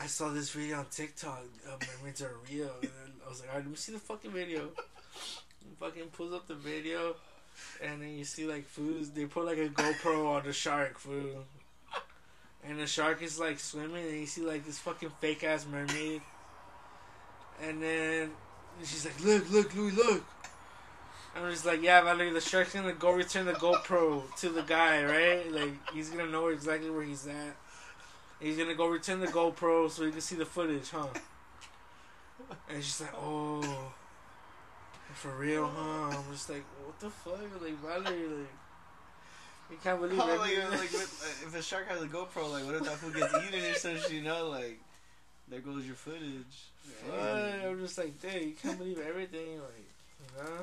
I 0.00 0.06
saw 0.06 0.30
this 0.30 0.48
video 0.48 0.78
on 0.78 0.86
TikTok. 0.90 1.42
Uh, 1.68 1.76
mermaids 1.98 2.22
are 2.22 2.32
real." 2.50 2.70
And 2.80 2.90
then 2.90 3.12
I 3.24 3.28
was 3.28 3.40
like, 3.40 3.50
"Alright, 3.50 3.64
let 3.64 3.70
me 3.70 3.76
see 3.76 3.92
the 3.92 3.98
fucking 3.98 4.30
video." 4.30 4.62
And 4.62 5.76
fucking 5.78 6.06
pulls 6.12 6.32
up 6.32 6.48
the 6.48 6.54
video, 6.54 7.16
and 7.82 8.00
then 8.00 8.16
you 8.16 8.24
see 8.24 8.46
like 8.46 8.64
foods. 8.64 9.10
They 9.10 9.26
put 9.26 9.44
like 9.44 9.58
a 9.58 9.68
GoPro 9.68 10.36
on 10.36 10.44
the 10.46 10.54
shark 10.54 10.98
food, 10.98 11.36
and 12.64 12.80
the 12.80 12.86
shark 12.86 13.22
is 13.22 13.38
like 13.38 13.60
swimming, 13.60 14.06
and 14.06 14.18
you 14.18 14.26
see 14.26 14.40
like 14.40 14.64
this 14.64 14.78
fucking 14.78 15.12
fake 15.20 15.44
ass 15.44 15.66
mermaid. 15.70 16.22
And 17.62 17.82
then 17.82 18.30
she's 18.80 19.04
like, 19.04 19.22
"Look, 19.22 19.50
look, 19.50 19.74
Louis, 19.74 19.92
look." 19.92 20.24
I'm 21.36 21.50
just 21.50 21.66
like, 21.66 21.82
yeah, 21.82 22.00
Valerie, 22.02 22.30
the 22.30 22.40
shark's 22.40 22.72
gonna 22.74 22.92
go 22.94 23.12
return 23.12 23.44
the 23.46 23.52
GoPro 23.52 24.22
to 24.36 24.48
the 24.48 24.62
guy, 24.62 25.04
right? 25.04 25.52
Like, 25.52 25.92
he's 25.92 26.08
gonna 26.10 26.30
know 26.30 26.48
exactly 26.48 26.88
where 26.90 27.02
he's 27.04 27.26
at. 27.26 27.56
He's 28.40 28.56
gonna 28.56 28.74
go 28.74 28.86
return 28.88 29.20
the 29.20 29.26
GoPro 29.26 29.90
so 29.90 30.04
he 30.04 30.12
can 30.12 30.20
see 30.20 30.36
the 30.36 30.46
footage, 30.46 30.90
huh? 30.90 31.06
And 32.68 32.82
she's 32.82 33.00
like, 33.00 33.14
oh, 33.16 33.92
for 35.14 35.30
real, 35.36 35.66
huh? 35.66 36.16
I'm 36.16 36.32
just 36.32 36.48
like, 36.48 36.64
what 36.84 36.98
the 37.00 37.10
fuck? 37.10 37.38
Like, 37.62 37.74
Valerie, 37.82 38.28
like, 38.28 38.48
you 39.70 39.76
can't 39.82 40.00
believe 40.00 40.20
Oh, 40.22 40.30
it. 40.32 40.38
like, 40.38 40.70
like, 40.70 40.92
if 40.92 41.54
a 41.54 41.62
shark 41.62 41.88
has 41.88 42.02
a 42.02 42.06
GoPro, 42.06 42.50
like, 42.50 42.64
what 42.64 42.74
if 42.76 42.84
that 42.84 42.96
food 42.96 43.14
gets 43.14 43.34
eaten 43.34 43.64
or 43.70 43.74
something. 43.74 44.14
You 44.14 44.22
know, 44.22 44.48
like, 44.48 44.78
there 45.48 45.60
goes 45.60 45.84
your 45.86 45.96
footage. 45.96 46.70
What? 47.08 47.18
I'm 47.18 47.78
just 47.80 47.98
like, 47.98 48.20
dude, 48.20 48.42
you 48.42 48.54
can't 48.60 48.78
believe 48.78 49.00
everything, 49.06 49.58
like, 49.58 49.86
you 50.20 50.42
know? 50.42 50.62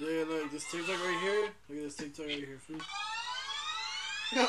Yeah, 0.00 0.24
look, 0.28 0.50
this 0.52 0.64
TikTok 0.70 1.04
right 1.04 1.18
here. 1.20 1.48
Look 1.68 1.78
at 1.78 1.84
this 1.84 1.96
TikTok 1.96 2.26
right 2.26 2.36
here, 2.38 2.58
fool. 2.58 2.76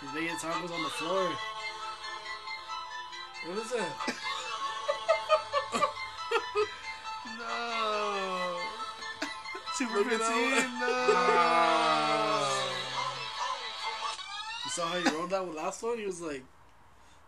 He's 0.00 0.12
making 0.14 0.36
tacos 0.36 0.70
on 0.72 0.82
the 0.82 0.90
floor. 0.90 1.30
What 3.46 3.58
is 3.58 3.70
that? 3.72 3.92
No. 7.38 8.58
Super 9.74 9.98
Look 9.98 10.08
15, 10.08 10.20
that. 10.20 10.68
no. 10.80 10.88
You 14.64 14.70
saw 14.70 14.86
how 14.86 14.98
he 14.98 15.16
rolled 15.16 15.30
that 15.30 15.46
with 15.46 15.56
last 15.56 15.82
one? 15.82 15.98
He 15.98 16.06
was 16.06 16.20
like, 16.20 16.44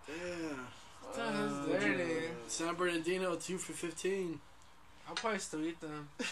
damn. 0.06 0.66
That's 1.14 1.66
dirty. 1.66 2.24
San 2.48 2.74
Bernardino, 2.74 3.36
2 3.36 3.58
for 3.58 3.72
15. 3.72 4.40
I'll 5.08 5.14
probably 5.14 5.38
still 5.38 5.64
eat 5.64 5.80
them. 5.80 6.08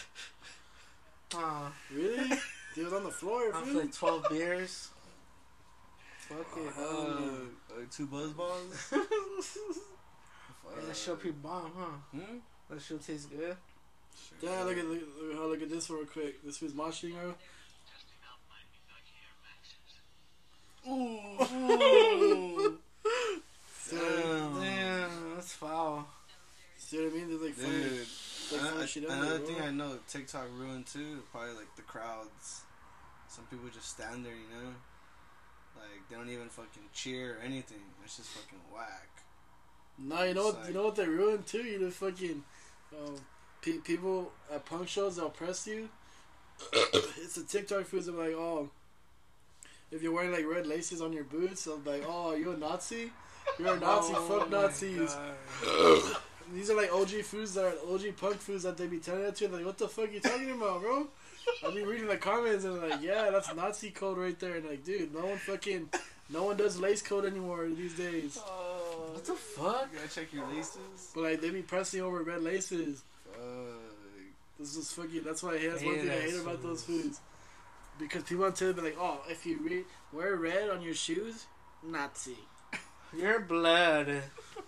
Huh. 1.33 1.69
Really? 1.93 2.29
He 2.75 2.83
was 2.83 2.93
on 2.93 3.03
the 3.03 3.09
floor, 3.11 3.51
fool. 3.53 3.79
like 3.79 3.93
12 3.93 4.25
beers. 4.29 4.89
Fuck 6.17 6.45
it. 6.57 6.73
Uh, 6.77 6.83
uh, 6.83 7.85
two 7.89 8.05
buzz 8.05 8.31
balls. 8.31 8.93
That 10.87 10.95
shit 10.95 11.23
be 11.23 11.31
bomb, 11.31 11.71
huh? 11.77 12.17
Hmm? 12.19 12.37
That 12.69 12.81
shit 12.81 13.01
tastes 13.05 13.27
good. 13.27 13.55
Yeah, 14.41 14.63
look 14.63 14.77
at 14.77 14.85
look, 14.85 15.01
look, 15.21 15.39
look 15.39 15.61
at 15.61 15.69
this 15.69 15.89
real 15.89 16.05
quick. 16.05 16.43
This 16.43 16.61
was 16.61 16.73
watching 16.73 17.13
her. 17.13 17.35
Ooh. 20.89 22.77
Damn. 23.89 23.99
Damn, 23.99 24.64
foul. 25.55 26.07
see 26.77 26.97
what 27.03 27.11
I 27.13 27.15
mean? 27.15 27.27
There's 27.29 27.41
like 27.41 27.53
funny, 27.53 27.73
Dude, 27.83 28.07
like 28.51 28.61
ano- 28.61 28.71
funny 28.75 28.87
shit 28.87 29.03
another 29.05 29.37
there, 29.37 29.47
thing. 29.47 29.61
I 29.61 29.71
know 29.71 29.97
TikTok 30.07 30.47
ruined 30.57 30.85
too, 30.85 31.23
probably 31.31 31.53
like 31.55 31.75
the 31.75 31.81
crowds. 31.83 32.61
Some 33.27 33.45
people 33.45 33.67
just 33.73 33.89
stand 33.89 34.25
there, 34.25 34.33
you 34.33 34.47
know, 34.53 34.69
like 35.77 36.09
they 36.09 36.15
don't 36.15 36.29
even 36.29 36.47
fucking 36.49 36.83
cheer 36.93 37.35
or 37.35 37.41
anything. 37.43 37.81
It's 38.03 38.17
just 38.17 38.29
fucking 38.29 38.59
whack. 38.73 39.09
Nah, 39.97 40.23
you 40.23 40.33
know 40.33 40.45
what? 40.45 40.59
like- 40.59 40.67
You 40.69 40.73
know 40.73 40.83
what 40.83 40.95
they 40.95 41.07
ruined 41.07 41.45
too. 41.45 41.63
You 41.63 41.79
know, 41.79 41.89
fucking 41.89 42.43
um, 42.97 43.15
pe- 43.61 43.79
people 43.79 44.31
at 44.53 44.65
punk 44.65 44.87
shows 44.87 45.15
they'll 45.15 45.29
press 45.29 45.65
you. 45.67 45.89
it's 46.73 47.35
a 47.37 47.43
TikTok 47.43 47.85
foods. 47.85 48.07
I'm 48.07 48.17
like, 48.17 48.33
oh, 48.33 48.69
if 49.91 50.01
you're 50.01 50.13
wearing 50.13 50.31
like 50.31 50.45
red 50.47 50.65
laces 50.67 51.01
on 51.01 51.11
your 51.13 51.23
boots, 51.25 51.67
I'm 51.67 51.83
like, 51.83 52.03
oh, 52.07 52.31
are 52.31 52.37
you 52.37 52.51
a 52.51 52.57
Nazi? 52.57 53.11
You're 53.59 53.75
a 53.75 53.79
Nazi. 53.79 54.13
Oh 54.15 54.39
Fuck 54.39 54.49
Nazis. 54.49 55.15
These 56.53 56.69
are 56.69 56.75
like 56.75 56.91
OG 56.93 57.09
foods 57.23 57.55
that 57.55 57.65
are 57.65 57.73
OG 57.93 58.17
punk 58.17 58.35
foods 58.37 58.63
that 58.63 58.77
they 58.77 58.85
be 58.87 58.99
telling 58.99 59.23
that 59.23 59.35
to. 59.37 59.47
Like, 59.47 59.65
what 59.65 59.77
the 59.77 59.87
fuck 59.87 60.09
are 60.09 60.11
you 60.11 60.19
talking 60.19 60.51
about, 60.51 60.81
bro? 60.81 61.07
I 61.67 61.71
be 61.73 61.83
reading 61.83 62.07
the 62.07 62.17
comments 62.17 62.65
and 62.65 62.81
like, 62.81 63.01
yeah, 63.01 63.29
that's 63.31 63.53
Nazi 63.55 63.89
code 63.91 64.17
right 64.17 64.39
there. 64.39 64.55
And 64.57 64.65
like, 64.69 64.83
dude, 64.83 65.13
no 65.13 65.25
one 65.25 65.37
fucking, 65.37 65.89
no 66.29 66.43
one 66.43 66.57
does 66.57 66.79
lace 66.79 67.01
code 67.01 67.25
anymore 67.25 67.67
these 67.69 67.95
days. 67.95 68.37
Oh, 68.45 69.09
What 69.13 69.25
the 69.25 69.33
fuck? 69.33 69.89
You 69.93 69.99
gotta 69.99 70.13
check 70.13 70.31
your 70.33 70.47
laces. 70.47 71.11
But 71.15 71.21
like, 71.23 71.41
they 71.41 71.49
be 71.49 71.61
pressing 71.61 72.01
over 72.01 72.21
red 72.23 72.41
laces. 72.43 73.03
Fuck. 73.31 73.41
This 74.59 74.75
is 74.77 74.91
fucking. 74.91 75.23
That's 75.23 75.43
why 75.43 75.55
I 75.55 75.57
hate. 75.57 75.69
That's 75.71 75.83
one 75.83 75.95
thing 75.95 76.03
I 76.09 76.15
that 76.15 76.21
hate 76.21 76.39
about 76.39 76.63
those 76.63 76.83
foods. 76.83 77.03
foods. 77.03 77.19
Because 77.99 78.23
people 78.23 78.45
on 78.45 78.53
Twitter 78.53 78.73
be 78.73 78.81
like, 78.81 78.97
oh, 78.99 79.19
if 79.29 79.45
you 79.45 79.59
re- 79.63 79.83
wear 80.13 80.35
red 80.35 80.69
on 80.69 80.81
your 80.81 80.93
shoes, 80.93 81.45
Nazi. 81.83 82.37
Your 83.17 83.39
blood. 83.39 84.21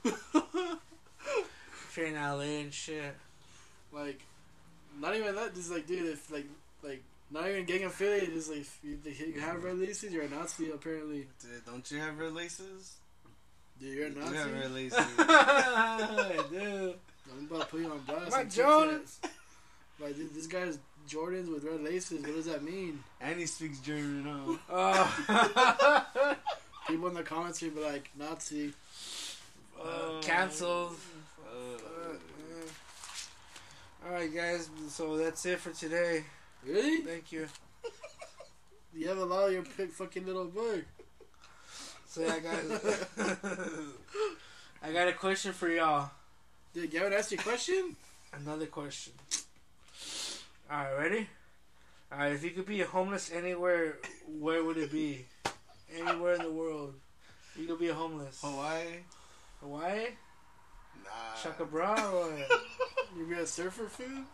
if 0.03 1.97
you're 1.97 2.05
in 2.07 2.15
LA 2.15 2.39
and 2.61 2.73
shit. 2.73 3.15
Like, 3.91 4.21
not 4.99 5.15
even 5.15 5.35
that. 5.35 5.53
Just 5.55 5.71
like, 5.71 5.87
dude, 5.87 6.05
if 6.07 6.31
like, 6.31 6.45
like, 6.83 7.03
not 7.31 7.47
even 7.47 7.65
gang 7.65 7.83
affiliated. 7.83 8.33
Just 8.33 8.49
like, 8.49 8.59
if 8.61 8.79
you, 8.83 8.97
if 9.05 9.19
you 9.35 9.41
have 9.41 9.63
red 9.63 9.77
laces, 9.79 10.13
you're 10.13 10.23
a 10.23 10.29
Nazi. 10.29 10.69
Apparently, 10.71 11.27
Dude, 11.41 11.65
don't 11.65 11.89
you 11.91 11.99
have 11.99 12.17
red 12.17 12.33
laces? 12.33 12.95
dude, 13.79 13.95
you're 13.97 14.07
a 14.07 14.09
You 14.09 14.15
Nazi. 14.19 14.35
have 14.35 14.53
red 14.53 14.71
laces. 14.71 15.05
Dude. 16.49 16.95
I'm 17.29 17.45
about 17.51 17.61
to 17.61 17.65
put 17.67 17.79
you 17.81 17.91
on 17.91 17.99
blast. 18.07 18.31
My 18.31 18.39
on 18.39 18.45
Jordans. 18.47 19.17
Like, 19.99 20.15
dude, 20.15 20.33
this 20.33 20.47
guy's 20.47 20.79
Jordans 21.09 21.51
with 21.53 21.63
red 21.65 21.81
laces. 21.81 22.21
What 22.21 22.35
does 22.35 22.45
that 22.45 22.63
mean? 22.63 23.03
and 23.19 23.39
he 23.39 23.45
speaks 23.45 23.79
German, 23.79 24.57
huh? 24.69 25.07
Oh. 25.29 26.35
People 26.87 27.09
in 27.09 27.13
the 27.15 27.23
comments 27.23 27.61
will 27.61 27.71
be 27.71 27.81
like, 27.81 28.09
Nazi. 28.17 28.73
Uh, 29.77 29.83
uh 29.83 30.21
cancelled. 30.21 30.95
Fuck. 30.95 31.53
Uh, 31.53 32.15
uh, 34.05 34.07
alright, 34.07 34.33
guys. 34.33 34.69
So 34.87 35.17
that's 35.17 35.45
it 35.45 35.59
for 35.59 35.71
today. 35.71 36.23
Really? 36.65 37.01
Thank 37.01 37.31
you. 37.31 37.47
You 38.93 39.09
have 39.09 39.19
a 39.19 39.25
lot 39.25 39.47
of 39.47 39.53
your 39.53 39.63
big 39.77 39.91
fucking 39.91 40.25
little 40.25 40.45
book. 40.45 40.83
So 42.07 42.21
yeah, 42.21 42.39
guys. 42.39 42.97
I 44.81 44.91
got 44.91 45.07
a 45.07 45.13
question 45.13 45.53
for 45.53 45.69
y'all. 45.69 46.09
Dude, 46.73 46.89
Gavin 46.89 47.13
asked 47.13 47.31
you 47.31 47.37
a 47.37 47.41
question? 47.43 47.95
Another 48.33 48.65
question. 48.65 49.13
Alright, 50.71 50.97
ready? 50.97 51.29
Alright, 52.11 52.33
if 52.33 52.43
you 52.43 52.49
could 52.51 52.65
be 52.65 52.79
homeless 52.79 53.31
anywhere, 53.31 53.97
where 54.39 54.63
would 54.63 54.77
it 54.77 54.91
be? 54.91 55.25
Anywhere 55.95 56.33
in 56.33 56.41
the 56.41 56.51
world. 56.51 56.95
You 57.55 57.65
could 57.65 57.79
be 57.79 57.89
a 57.89 57.93
homeless. 57.93 58.39
Hawaii? 58.41 59.03
Hawaii? 59.61 60.07
Nah. 61.03 61.41
Shaka 61.41 61.65
Bra 61.65 61.93
or? 62.13 62.31
You 63.17 63.25
be 63.25 63.35
a 63.35 63.47
surfer 63.47 63.87
food? 63.87 64.25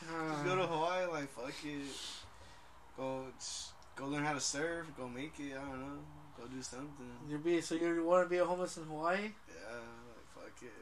Just 0.00 0.44
go 0.44 0.56
to 0.56 0.66
Hawaii, 0.66 1.06
like 1.06 1.28
fuck 1.30 1.52
it. 1.64 1.82
Go, 2.96 3.24
go 3.96 4.06
learn 4.06 4.24
how 4.24 4.32
to 4.32 4.40
surf. 4.40 4.86
Go 4.96 5.08
make 5.08 5.34
it. 5.38 5.52
I 5.52 5.60
don't 5.60 5.80
know. 5.80 5.98
Go 6.38 6.46
do 6.46 6.62
something. 6.62 7.10
you 7.28 7.38
be 7.38 7.60
so 7.60 7.74
you 7.74 8.04
want 8.04 8.24
to 8.24 8.30
be 8.30 8.38
a 8.38 8.44
homeless 8.44 8.76
in 8.76 8.84
Hawaii? 8.84 9.18
Yeah, 9.18 9.74
like 9.74 10.28
fuck 10.34 10.62
it. 10.62 10.72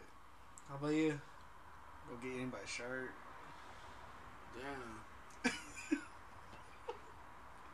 How 0.69 0.77
about 0.77 0.95
you? 0.95 1.19
Go 2.09 2.17
get 2.23 2.37
eaten 2.37 2.51
by 2.51 2.59
a 2.63 2.67
shark. 2.67 3.11
Damn. 4.55 5.01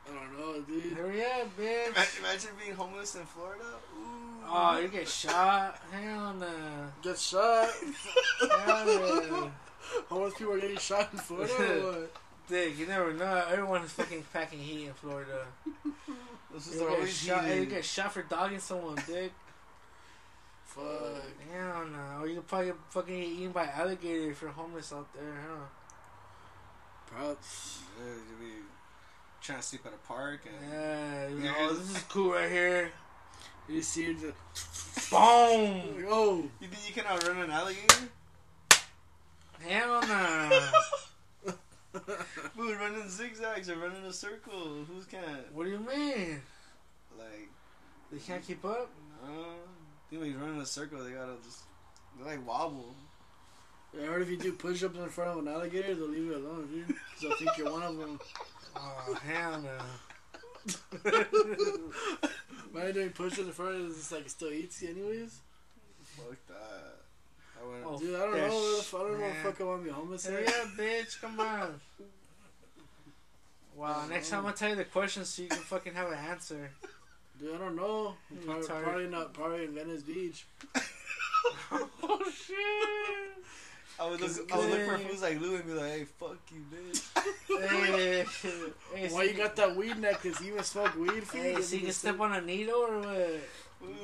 I 0.08 0.14
don't 0.14 0.38
know, 0.38 0.60
dude. 0.62 0.92
Hurry 0.94 1.22
up, 1.22 1.56
bitch. 1.58 1.86
Imagine, 1.88 2.24
imagine 2.24 2.50
being 2.62 2.76
homeless 2.76 3.14
in 3.14 3.24
Florida. 3.24 3.64
Ooh. 3.96 4.44
Oh, 4.44 4.78
you 4.78 4.88
get 4.88 5.08
shot? 5.08 5.78
Hell 5.90 6.34
no. 6.34 6.46
Get 7.02 7.18
shot. 7.18 7.70
Hell 8.64 8.86
no. 8.86 9.52
Homeless 10.08 10.34
people 10.34 10.54
are 10.54 10.60
getting 10.60 10.78
shot 10.78 11.08
in 11.12 11.18
Florida 11.18 11.52
or 11.54 11.92
what? 12.00 12.12
Dick, 12.48 12.78
you 12.78 12.86
never 12.86 13.12
know. 13.12 13.44
Everyone 13.50 13.82
is 13.82 13.92
fucking 13.92 14.24
packing 14.32 14.58
heat 14.58 14.86
in 14.86 14.94
Florida. 14.94 15.46
This 16.52 16.66
You 16.66 16.72
is 16.72 16.78
get, 16.80 16.88
always 16.88 17.16
shot, 17.16 17.56
you 17.56 17.66
get 17.66 17.84
shot 17.84 18.12
for 18.12 18.22
dogging 18.22 18.58
someone, 18.58 18.96
dick. 19.06 19.32
Fuck. 20.66 21.22
Hell 21.52 21.86
no. 21.86 22.22
Or 22.22 22.28
you 22.28 22.36
could 22.36 22.48
probably 22.48 22.66
get 22.66 22.76
fucking 22.90 23.20
get 23.20 23.28
eaten 23.28 23.52
by 23.52 23.66
alligator 23.66 24.30
if 24.30 24.42
you're 24.42 24.50
homeless 24.50 24.92
out 24.92 25.12
there, 25.14 25.34
huh? 25.48 25.64
Props. 27.06 27.80
Yeah, 27.98 28.12
you 28.14 28.36
be 28.46 28.52
trying 29.42 29.58
to 29.58 29.64
sleep 29.64 29.82
at 29.86 29.92
a 29.92 29.96
park 30.08 30.40
and 30.46 30.70
Yeah. 30.72 31.28
you 31.28 31.38
know, 31.40 31.54
oh, 31.58 31.74
this 31.74 31.90
is 31.96 32.02
cool 32.04 32.32
right 32.32 32.50
here. 32.50 32.90
You 33.68 33.82
see 33.82 34.12
the. 34.12 34.32
Boom! 35.10 36.04
Oh! 36.08 36.44
you 36.60 36.68
think 36.68 36.88
you 36.88 36.94
can 36.94 37.06
outrun 37.10 37.38
an 37.38 37.50
alligator? 37.50 38.08
Hell 39.60 40.00
no. 40.02 40.70
Dude, 42.56 42.80
running 42.80 43.08
zigzags 43.08 43.68
or 43.70 43.76
running 43.76 44.04
a 44.04 44.12
circle. 44.12 44.84
Who's 44.88 45.04
can't? 45.04 45.52
What 45.52 45.64
do 45.64 45.70
you 45.70 45.78
mean? 45.78 46.40
Like, 47.18 47.48
They 48.10 48.18
can't 48.18 48.44
keep 48.44 48.64
up? 48.64 48.90
uh, 49.24 49.28
I 49.28 50.10
think 50.10 50.22
when 50.22 50.30
he's 50.32 50.36
running 50.40 50.60
a 50.60 50.66
circle, 50.66 51.04
they 51.04 51.12
gotta 51.12 51.34
just 51.44 51.60
they 52.18 52.24
like 52.30 52.46
wobble. 52.46 52.94
I 54.00 54.04
heard 54.06 54.22
if 54.22 54.30
you 54.30 54.36
do 54.38 54.52
push 54.52 54.82
ups 54.82 54.96
in 54.96 55.08
front 55.08 55.30
of 55.30 55.38
an 55.46 55.52
alligator, 55.52 55.94
they'll 55.94 56.08
leave 56.08 56.24
you 56.24 56.36
alone, 56.36 56.68
dude. 56.72 56.86
Because 56.88 57.20
they'll 57.20 57.36
think 57.36 57.58
you're 57.58 57.70
one 57.70 57.82
of 57.82 57.96
them. 57.98 58.18
Oh, 58.74 59.14
hell 59.26 59.60
no. 59.60 59.78
Imagine 62.74 62.94
doing 62.94 63.10
push 63.10 63.32
ups 63.34 63.40
in 63.40 63.52
front 63.52 63.74
of 63.76 63.80
it, 63.82 63.88
it's 63.88 64.12
like 64.12 64.22
it 64.26 64.30
still 64.30 64.50
eats 64.52 64.80
you, 64.82 64.90
anyways. 64.90 65.40
Fuck 66.16 66.36
that. 66.48 66.96
I 67.60 67.68
went. 67.70 67.84
Oh, 67.86 67.98
Dude, 67.98 68.14
I 68.14 68.18
don't 68.20 68.36
yeah, 68.36 68.48
know. 68.48 68.54
What 68.54 68.76
the 68.76 68.82
sh- 68.82 68.86
f- 68.86 68.94
I 68.94 68.98
don't 68.98 69.06
know 69.06 69.12
what 69.12 69.20
man. 69.20 69.44
the 69.44 69.50
fuck 69.50 69.60
I 69.60 69.64
want 69.64 69.80
to 69.80 69.84
be 69.84 69.90
homeless 69.90 70.26
Hurry 70.26 70.46
at. 70.46 70.54
up, 70.54 70.68
bitch. 70.78 71.20
Come 71.20 71.40
on. 71.40 71.80
Wow, 73.74 74.04
next 74.06 74.28
time 74.28 74.44
I'll 74.44 74.52
tell 74.52 74.68
you 74.68 74.76
the 74.76 74.84
question 74.84 75.24
so 75.24 75.42
you 75.42 75.48
can 75.48 75.56
fucking 75.56 75.94
have 75.94 76.08
an 76.08 76.18
answer. 76.28 76.70
Dude, 77.40 77.54
I 77.54 77.58
don't 77.58 77.74
know. 77.74 78.14
Probably, 78.44 78.66
probably 78.66 79.08
not. 79.08 79.32
Probably 79.32 79.64
in 79.64 79.74
Venice 79.74 80.02
Beach. 80.02 80.44
oh, 81.72 82.20
shit. 82.30 83.44
I 84.00 84.08
would 84.10 84.20
look. 84.20 84.30
Cause- 84.30 84.40
I 84.52 84.56
would 84.58 84.70
look 84.70 84.80
for 84.88 84.96
cause- 84.96 85.02
foods 85.06 85.22
like 85.22 85.40
Lou 85.40 85.56
and 85.56 85.66
be 85.66 85.72
like, 85.72 85.90
"Hey, 85.92 86.04
fuck 86.18 86.38
you, 86.52 86.64
bitch." 86.72 87.02
Hey, 87.48 88.24
hey, 88.94 89.08
Why 89.10 89.22
you 89.24 89.34
got 89.34 89.54
that 89.56 89.76
weed 89.76 89.98
necklace? 89.98 90.40
You 90.40 90.52
even 90.52 90.64
smoke 90.64 90.94
weed? 90.96 91.24
for 91.24 91.36
Hey, 91.36 91.60
so 91.60 91.76
you 91.76 91.82
can 91.82 91.92
step 91.92 92.18
on 92.20 92.32
a 92.32 92.40
needle 92.40 92.74
or 92.76 92.98
what? 93.00 93.40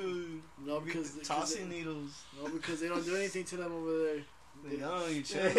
Ooh, 0.04 0.42
No, 0.64 0.80
because 0.80 1.10
get 1.10 1.24
tossing 1.24 1.68
they, 1.68 1.76
needles. 1.78 2.10
no, 2.42 2.50
because 2.50 2.80
they 2.80 2.88
don't 2.88 3.04
do 3.04 3.16
anything 3.16 3.44
to 3.44 3.56
them 3.56 3.72
over 3.72 3.98
there. 4.04 4.20
They 4.68 4.76
don't. 4.76 5.08
You 5.08 5.16
you, 5.16 5.22
chill. 5.22 5.50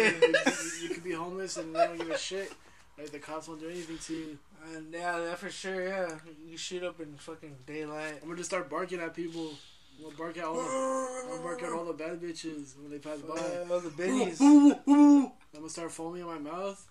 you 0.82 0.88
could 0.90 1.04
be 1.04 1.12
homeless 1.12 1.56
and 1.56 1.74
they 1.74 1.86
don't 1.86 1.96
give 1.98 2.10
a 2.10 2.18
shit. 2.18 2.52
Like 2.98 3.10
the 3.10 3.18
cops 3.18 3.48
won't 3.48 3.60
do 3.60 3.68
anything 3.70 3.96
to 3.98 4.14
you. 4.14 4.38
And 4.74 4.92
yeah, 4.92 5.18
that 5.20 5.38
for 5.38 5.48
sure. 5.48 5.88
Yeah, 5.88 6.10
you 6.46 6.58
shoot 6.58 6.82
up 6.84 7.00
in 7.00 7.14
fucking 7.16 7.56
daylight. 7.66 8.16
I'm 8.20 8.28
gonna 8.28 8.36
just 8.36 8.50
start 8.50 8.68
barking 8.68 9.00
at 9.00 9.14
people. 9.14 9.52
I'm 9.96 10.04
gonna 10.04 10.16
bark 10.16 10.38
at 10.38 10.44
all. 10.44 10.54
The, 10.54 11.34
I'm 11.34 11.42
bark 11.42 11.62
at 11.62 11.72
all 11.72 11.84
the 11.84 11.92
bad 11.92 12.20
bitches 12.20 12.76
when 12.78 12.90
they 12.90 12.98
pass 12.98 13.18
by. 13.20 13.36
Fuck, 13.36 13.70
all 13.70 13.80
the 13.80 13.90
biddies. 13.90 14.40
I'm 14.40 15.32
gonna 15.54 15.68
start 15.68 15.92
foaming 15.92 16.22
in 16.22 16.26
my 16.26 16.38
mouth. 16.38 16.86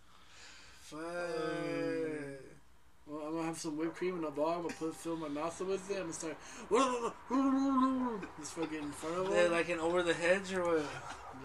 Fuck. 0.81 0.99
Well, 3.09 3.25
I'm 3.25 3.33
gonna 3.33 3.47
have 3.47 3.57
some 3.57 3.75
whipped 3.77 3.95
cream 3.95 4.19
in 4.19 4.23
a 4.23 4.29
ball. 4.29 4.49
I'm 4.49 4.61
gonna 4.63 4.73
put 4.75 4.95
fill 4.95 5.17
my 5.17 5.27
mouth 5.27 5.59
with 5.61 5.89
it. 5.89 5.95
I'm 5.95 6.01
gonna 6.01 6.13
start 6.13 6.37
just 8.39 8.53
fucking 8.53 8.77
in 8.77 8.91
front 8.91 9.17
of 9.17 9.31
They're 9.31 9.49
like 9.49 9.69
an 9.69 9.79
over 9.79 10.03
the 10.03 10.13
hedge 10.13 10.53
or 10.53 10.63
what? 10.63 10.85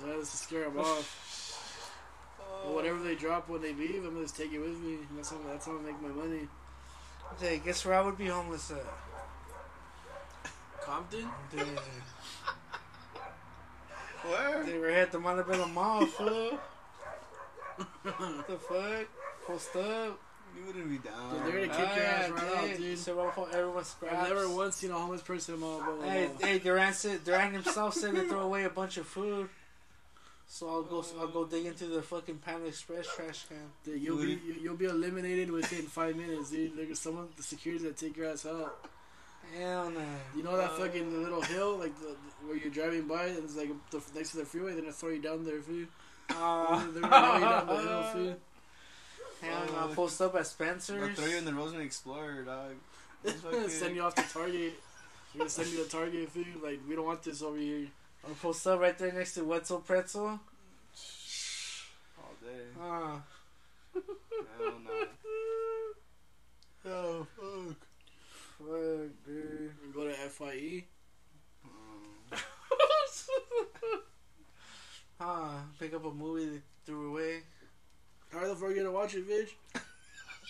Yeah, 0.06 0.14
just 0.18 0.32
to 0.32 0.36
scare 0.36 0.64
them 0.64 0.78
off. 0.78 2.36
Oh. 2.40 2.60
But 2.64 2.74
whatever 2.74 3.02
they 3.02 3.14
drop 3.14 3.48
when 3.48 3.62
they 3.62 3.72
leave, 3.72 4.04
I'm 4.04 4.12
gonna 4.12 4.24
just 4.24 4.36
take 4.36 4.52
it 4.52 4.58
with 4.58 4.78
me. 4.80 4.98
That's 5.16 5.30
how 5.30 5.38
that's 5.46 5.64
how 5.64 5.78
I 5.78 5.82
make 5.82 6.02
my 6.02 6.08
money. 6.08 6.48
Hey, 7.40 7.62
guess 7.64 7.84
where 7.86 7.94
I 7.94 8.02
would 8.02 8.18
be 8.18 8.26
homeless 8.26 8.70
at? 8.70 8.84
Compton? 10.84 11.28
Dude, 11.54 11.66
Where? 14.28 14.64
they 14.64 14.78
were 14.78 14.88
at 14.90 15.12
the 15.12 15.18
Montebello 15.18 15.66
Mall, 15.66 16.06
fool. 16.06 16.58
What 18.02 18.46
the 18.46 18.56
fuck? 18.56 19.06
Post 19.46 19.76
up. 19.76 20.18
You 20.56 20.66
wouldn't 20.66 20.88
be 20.88 20.98
down. 20.98 21.34
Dude, 21.44 21.52
they're 21.52 21.66
gonna 21.66 21.72
Ah, 21.72 21.76
kick 21.88 21.96
your 21.96 22.04
ass 22.06 22.28
yeah, 22.28 22.34
right 22.60 22.70
out, 22.72 22.76
dude. 22.78 22.98
So 22.98 23.18
everyone- 23.20 23.50
everyone 23.54 23.84
scraps. 23.84 24.14
I've 24.16 24.28
never 24.28 24.48
once 24.48 24.76
seen 24.76 24.90
a 24.92 24.94
homeless 24.98 25.22
person 25.22 25.54
in 25.54 25.60
my 25.60 25.66
blah, 25.66 25.96
blah, 25.96 26.04
Hey, 26.08 26.26
blah. 26.38 26.46
hey, 26.46 26.58
Durant 26.60 26.94
said 26.94 27.24
Durant 27.24 27.52
himself 27.54 27.94
said 27.94 28.14
to 28.14 28.28
throw 28.28 28.40
away 28.40 28.64
a 28.64 28.70
bunch 28.70 28.96
of 28.96 29.06
food. 29.06 29.48
So 30.46 30.68
I'll 30.68 30.82
go. 30.82 31.04
I'll 31.18 31.26
go 31.28 31.44
dig 31.46 31.66
into 31.66 31.86
the 31.86 32.02
fucking 32.02 32.38
Panda 32.38 32.66
Express 32.68 33.08
trash 33.16 33.46
can. 33.48 33.56
Dude, 33.84 34.00
you'll 34.00 34.18
be 34.18 34.32
you- 34.46 34.56
you'll 34.62 34.76
be 34.76 34.84
eliminated 34.84 35.50
within 35.50 35.86
five 35.86 36.14
minutes, 36.14 36.50
dude. 36.50 36.76
There's 36.76 37.00
someone 37.00 37.28
the 37.36 37.42
security 37.42 37.84
that 37.86 37.96
take 37.96 38.16
your 38.16 38.30
ass 38.30 38.46
out. 38.46 38.86
Hell 39.58 39.90
no. 39.90 40.00
You 40.36 40.42
know 40.42 40.56
that 40.56 40.72
fucking 40.72 41.22
little 41.22 41.42
hill 41.42 41.76
like 41.78 41.94
the, 42.00 42.16
where 42.46 42.56
you're 42.56 42.70
driving 42.72 43.06
by 43.06 43.26
and 43.26 43.38
it's 43.44 43.56
like 43.56 43.70
the, 43.90 44.00
next 44.14 44.30
to 44.32 44.38
the 44.38 44.44
freeway. 44.44 44.72
They're 44.72 44.80
gonna 44.82 44.92
throw 44.92 45.10
you 45.10 45.20
down 45.22 45.44
there, 45.44 45.60
food. 45.60 45.88
Uh, 46.30 46.84
They're 46.92 47.02
gonna 47.02 47.20
throw 47.20 47.34
you 47.34 47.40
down 47.40 47.66
the 47.66 47.76
hill, 47.82 48.02
food. 48.12 48.36
Hell 49.42 49.66
no. 49.72 49.78
I'll 49.78 49.88
post 49.94 50.20
up 50.22 50.34
at 50.36 50.46
They'll 50.58 51.08
throw 51.14 51.26
you 51.26 51.36
in 51.36 51.44
the 51.44 51.50
Rosemead 51.52 51.84
Explorer, 51.84 52.42
dog. 52.42 52.72
It's 53.22 53.40
fucking- 53.42 53.68
send 53.68 53.94
you 53.96 54.02
off 54.02 54.14
to 54.14 54.22
Target. 54.22 54.74
We're 55.34 55.38
gonna 55.38 55.50
send 55.50 55.68
you 55.68 55.82
to 55.84 55.90
Target, 55.90 56.30
food. 56.30 56.46
Like 56.62 56.80
we 56.88 56.94
don't 56.94 57.04
want 57.06 57.22
this 57.22 57.42
over 57.42 57.56
here. 57.58 57.86
I'll 58.26 58.34
post 58.34 58.66
up 58.66 58.80
right 58.80 58.96
there 58.96 59.12
next 59.12 59.34
to 59.34 59.44
Wetzel 59.44 59.80
Pretzel. 59.80 60.40
all 62.18 62.34
day. 62.42 62.64
Uh, 62.80 63.18
Hell 64.58 64.74
no. 64.84 65.06
oh 66.90 67.26
fuck. 67.36 67.76
Fuck, 68.66 69.10
dude. 69.26 69.72
Go 69.94 70.04
to 70.04 70.10
E. 70.10 70.28
FIE. 70.28 70.84
Um, 71.64 72.40
Huh? 75.20 75.50
Pick 75.78 75.94
up 75.94 76.04
a 76.04 76.10
movie 76.10 76.46
they 76.46 76.60
threw 76.84 77.10
away. 77.12 77.42
How 78.32 78.46
the 78.48 78.54
fuck 78.56 78.70
you 78.70 78.76
gonna 78.76 78.90
watch 78.90 79.14
it, 79.14 79.28
bitch? 79.28 79.50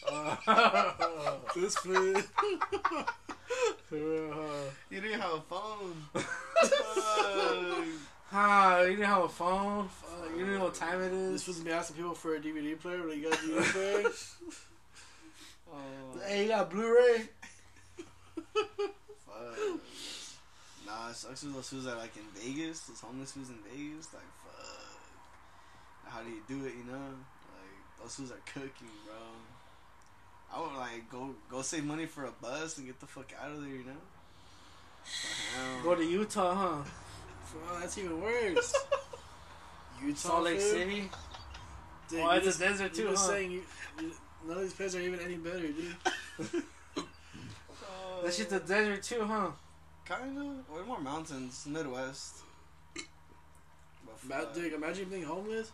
Uh, 0.09 0.37
This 1.55 1.77
food. 1.77 2.25
For 3.89 3.97
you 4.91 5.01
didn't 5.01 5.21
have 5.21 5.33
a 5.35 5.41
phone. 5.43 6.03
Huh, 8.31 8.81
you 8.85 8.91
didn't 8.97 9.05
have 9.07 9.25
a 9.25 9.29
phone? 9.29 9.89
Fuck, 9.89 10.31
you 10.33 10.39
didn't 10.45 10.59
know 10.59 10.65
what 10.65 10.75
time 10.75 11.03
it 11.03 11.11
This 11.11 11.43
is? 11.43 11.49
was 11.49 11.65
me 11.65 11.71
asking 11.71 11.97
people 11.97 12.15
for 12.15 12.35
a 12.35 12.41
DVD 12.41 12.79
player, 12.81 13.03
but 13.07 13.17
you 13.17 13.29
got 13.31 13.39
a 13.39 13.43
DVD 13.43 13.73
player. 13.73 14.11
Oh, 15.73 16.19
Hey, 16.27 16.43
you 16.45 16.49
got 16.49 16.71
Blu-ray? 16.71 17.29
Fuck. 18.55 19.81
Nah, 20.87 21.09
it 21.11 21.17
sucks 21.17 21.43
with 21.43 21.55
those 21.55 21.69
foods 21.69 21.85
that 21.85 21.97
like 21.97 22.17
in 22.17 22.23
Vegas. 22.35 22.81
Those 22.81 23.01
homeless 23.01 23.33
foods 23.33 23.51
in 23.51 23.57
Vegas. 23.71 24.13
Like, 24.13 24.23
fuck. 24.45 26.13
How 26.13 26.23
do 26.23 26.31
you 26.31 26.43
do 26.49 26.65
it? 26.67 26.75
You 26.77 26.85
know, 26.91 26.99
like 26.99 28.03
those 28.03 28.15
foods 28.15 28.31
are 28.31 28.41
cooking, 28.47 28.91
bro. 29.07 29.17
I 30.53 30.61
would 30.61 30.77
like 30.79 31.11
go 31.11 31.35
go 31.51 31.63
save 31.63 31.85
money 31.85 32.07
for 32.07 32.25
a 32.25 32.31
bus 32.41 32.79
and 32.79 32.87
get 32.87 33.01
the 33.01 33.07
fuck 33.07 33.33
out 33.43 33.51
of 33.51 33.61
there. 33.61 33.71
You 33.71 33.85
know. 33.85 34.01
Go 35.83 35.95
to 35.95 36.05
Utah, 36.05 36.55
huh? 36.55 36.91
Well, 37.55 37.81
that's 37.81 37.99
even 37.99 38.21
worse. 38.23 38.75
Utah, 40.03 40.17
Salt 40.19 40.45
Lake 40.45 40.61
food? 40.61 40.71
City? 40.71 41.11
Dude, 42.09 42.21
Oh, 42.21 42.31
it's 42.31 42.57
a 42.57 42.59
desert 42.59 42.95
too, 42.95 43.09
huh? 43.09 43.17
saying 43.17 43.51
you, 43.51 43.63
you, 44.01 44.13
none 44.47 44.57
of 44.57 44.63
these 44.63 44.73
places 44.73 44.97
are 44.97 45.01
even 45.01 45.21
any 45.21 45.37
better, 45.37 45.69
dude. 45.69 45.95
That 48.25 48.33
shit's 48.33 48.53
a 48.55 48.61
desert 48.61 49.03
too, 49.03 49.23
huh? 49.23 49.51
Kinda. 50.09 50.65
We're 50.73 50.85
more 50.85 50.99
mountains, 50.99 51.67
Midwest. 51.69 52.37
But 52.95 54.25
Ma- 54.27 54.51
dude, 54.53 54.73
imagine 54.73 55.11
being 55.11 55.25
homeless 55.25 55.73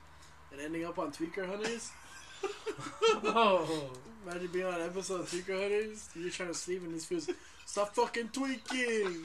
and 0.51 0.61
ending 0.61 0.85
up 0.85 0.99
on 0.99 1.13
Tweaker 1.13 1.47
Hunters. 1.47 1.91
Oh. 3.23 3.91
Imagine 4.27 4.49
being 4.49 4.67
on 4.67 4.75
an 4.75 4.83
episode 4.89 5.21
of 5.21 5.31
Tweaker 5.31 5.61
Hunters. 5.61 6.09
You're 6.17 6.31
trying 6.31 6.49
to 6.49 6.55
sleep 6.55 6.83
and 6.83 6.93
this 6.93 7.05
feels 7.05 7.31
stop 7.67 7.95
fucking 7.95 8.31
tweaking. 8.31 9.25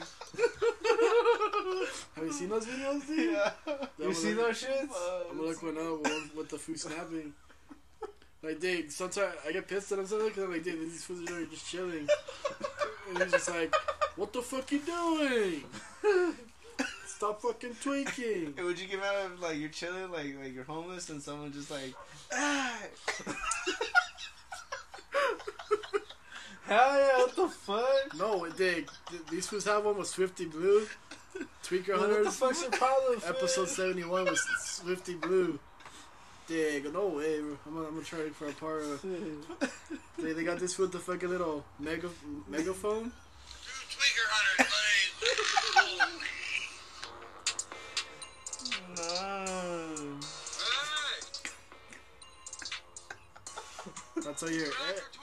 Have 2.14 2.24
you 2.24 2.32
seen 2.32 2.48
those 2.48 2.64
videos, 2.66 3.06
dude? 3.08 3.32
Yeah. 3.32 3.50
You 3.98 4.14
see 4.14 4.34
those 4.34 4.62
shits? 4.62 4.94
I'm 5.30 5.36
gonna 5.36 5.48
look 5.48 5.62
one 5.64 5.78
up 5.78 6.00
with, 6.02 6.34
with 6.36 6.48
the 6.48 6.58
food 6.58 6.78
snapping. 6.78 7.34
Like, 8.46 8.60
dude, 8.60 8.92
sometimes 8.92 9.34
I 9.46 9.50
get 9.52 9.66
pissed 9.66 9.90
at 9.90 9.98
him 9.98 10.06
sometimes 10.06 10.30
because 10.30 10.44
I'm 10.44 10.52
like, 10.52 10.62
dude, 10.62 10.80
these 10.80 11.04
foods 11.04 11.30
are 11.30 11.44
just 11.46 11.66
chilling. 11.68 12.08
And 13.08 13.22
he's 13.22 13.30
just 13.30 13.48
like, 13.50 13.72
what 14.16 14.32
the 14.32 14.42
fuck 14.42 14.72
you 14.72 14.80
doing? 14.80 15.62
Stop 17.06 17.40
fucking 17.40 17.76
tweaking. 17.80 18.52
Hey, 18.56 18.62
would 18.64 18.80
you 18.80 18.88
give 18.88 19.00
out 19.00 19.30
if 19.32 19.40
like 19.40 19.58
you're 19.58 19.68
chilling, 19.68 20.10
like 20.10 20.34
like 20.42 20.52
you're 20.52 20.64
homeless, 20.64 21.08
and 21.08 21.22
someone 21.22 21.52
just 21.52 21.70
like, 21.70 21.94
ah, 22.32 22.76
Hell 26.66 26.98
yeah, 26.98 27.16
what 27.18 27.36
the 27.36 27.48
fuck? 27.48 28.18
No, 28.18 28.48
dude, 28.50 28.88
these 29.30 29.46
foods 29.46 29.66
have 29.66 29.84
one 29.84 29.98
with 29.98 30.08
Swifty 30.08 30.46
Blue. 30.46 30.88
Tweaker 31.62 31.96
Hunters. 31.96 32.16
What 32.16 32.24
the 32.24 32.30
fuck's 32.30 32.62
your 32.62 32.70
problem? 32.72 33.20
Episode 33.24 33.68
71 33.68 34.24
was 34.24 34.40
Swifty 34.58 35.14
Blue. 35.14 35.60
Dig, 36.46 36.92
no 36.92 37.08
way, 37.08 37.40
bro. 37.40 37.58
I'm 37.66 37.74
gonna, 37.74 37.88
I'm 37.88 37.94
gonna 37.94 38.04
try 38.04 38.20
it 38.20 38.34
for 38.34 38.46
a 38.48 38.52
part 38.52 38.82
of. 38.82 39.04
They, 40.18 40.32
they 40.32 40.44
got 40.44 40.60
this 40.60 40.78
with 40.78 40.92
the 40.92 40.98
fucking 40.98 41.28
little 41.28 41.64
mega 41.80 42.08
megaphone. 42.48 43.12
Tweaker 43.90 44.26
Hunter, 44.30 44.70
buddy. 44.70 45.06
no. 48.96 50.18
Hey, 54.14 54.22
That's 54.22 54.40
how 54.40 54.48
you're. 54.48 54.66
Cracker 54.66 55.16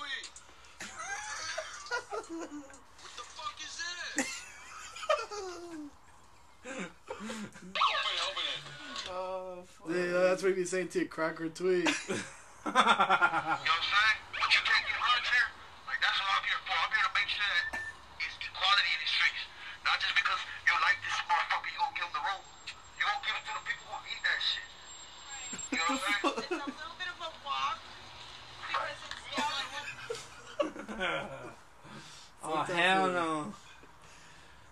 what 2.29 3.11
the 3.17 3.23
fuck 3.23 3.57
is 3.59 3.73
this? 4.15 4.27
open 9.13 9.53
it, 9.53 9.61
open 9.61 9.61
it. 9.61 9.63
Oh, 9.63 9.63
fuck. 9.65 9.89
Yeah, 9.93 10.19
that's 10.29 10.41
what 10.43 10.49
we 10.55 10.63
be 10.63 10.65
saying 10.65 10.89
too. 10.89 11.05
Cracker 11.05 11.49
tweet. 11.49 11.85
Yo, 11.85 11.91
son, 11.91 12.73
what 12.73 12.73
I'm 12.73 13.63
saying? 13.63 14.17
What 14.33 14.49
you 14.49 14.61
take 14.65 14.85
your 14.89 15.01
lunch 15.03 15.27
here? 15.29 15.49
Like, 15.85 15.99
that's 16.01 16.17
what 16.17 16.29
I'm 16.33 16.45
here 16.47 16.61
for. 16.63 16.73
I'm 16.73 16.91
here 16.93 17.05
to 17.05 17.13
make 17.13 17.29
sure 17.29 17.43
that 17.43 17.77
it's 18.23 18.37
equality 18.39 18.89
in 18.93 18.99
the 19.03 19.09
streets. 19.09 19.43
Not 19.85 19.97
just 20.01 20.15
because 20.15 20.41
you 20.65 20.73
like 20.81 20.99
this 21.03 21.17
motherfucker, 21.27 21.69
you 21.69 21.77
gonna 21.77 21.95
give 21.95 22.07
him 22.07 22.15
the 22.15 22.23
room. 22.23 22.43
You 22.97 23.03
gonna 23.03 23.23
give 23.27 23.35
it 23.37 23.43
to 23.45 23.53
the 23.53 23.63
people 23.67 23.85
who 23.91 23.99
eat 24.07 24.21
that 24.23 24.39
shit. 24.41 24.67
You 25.69 25.77
know 25.77 25.93
what 25.93 26.01
I'm 26.01 26.07
saying? 26.07 26.39
It's 26.39 26.55
a 26.55 26.71
little 26.71 26.97
bit 26.97 27.09
of 27.11 27.19
a 27.21 27.31
walk 27.45 27.77
because 28.67 28.97
it's. 28.97 29.13
Oh, 32.45 32.63
hell 32.63 33.07
no. 33.07 33.53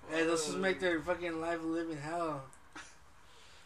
Hey, 0.10 0.26
those 0.26 0.46
just 0.46 0.58
make 0.58 0.82
their 0.82 1.00
fucking 1.00 1.40
life 1.40 1.62
a 1.64 1.66
living 1.66 1.98
hell. 1.98 2.44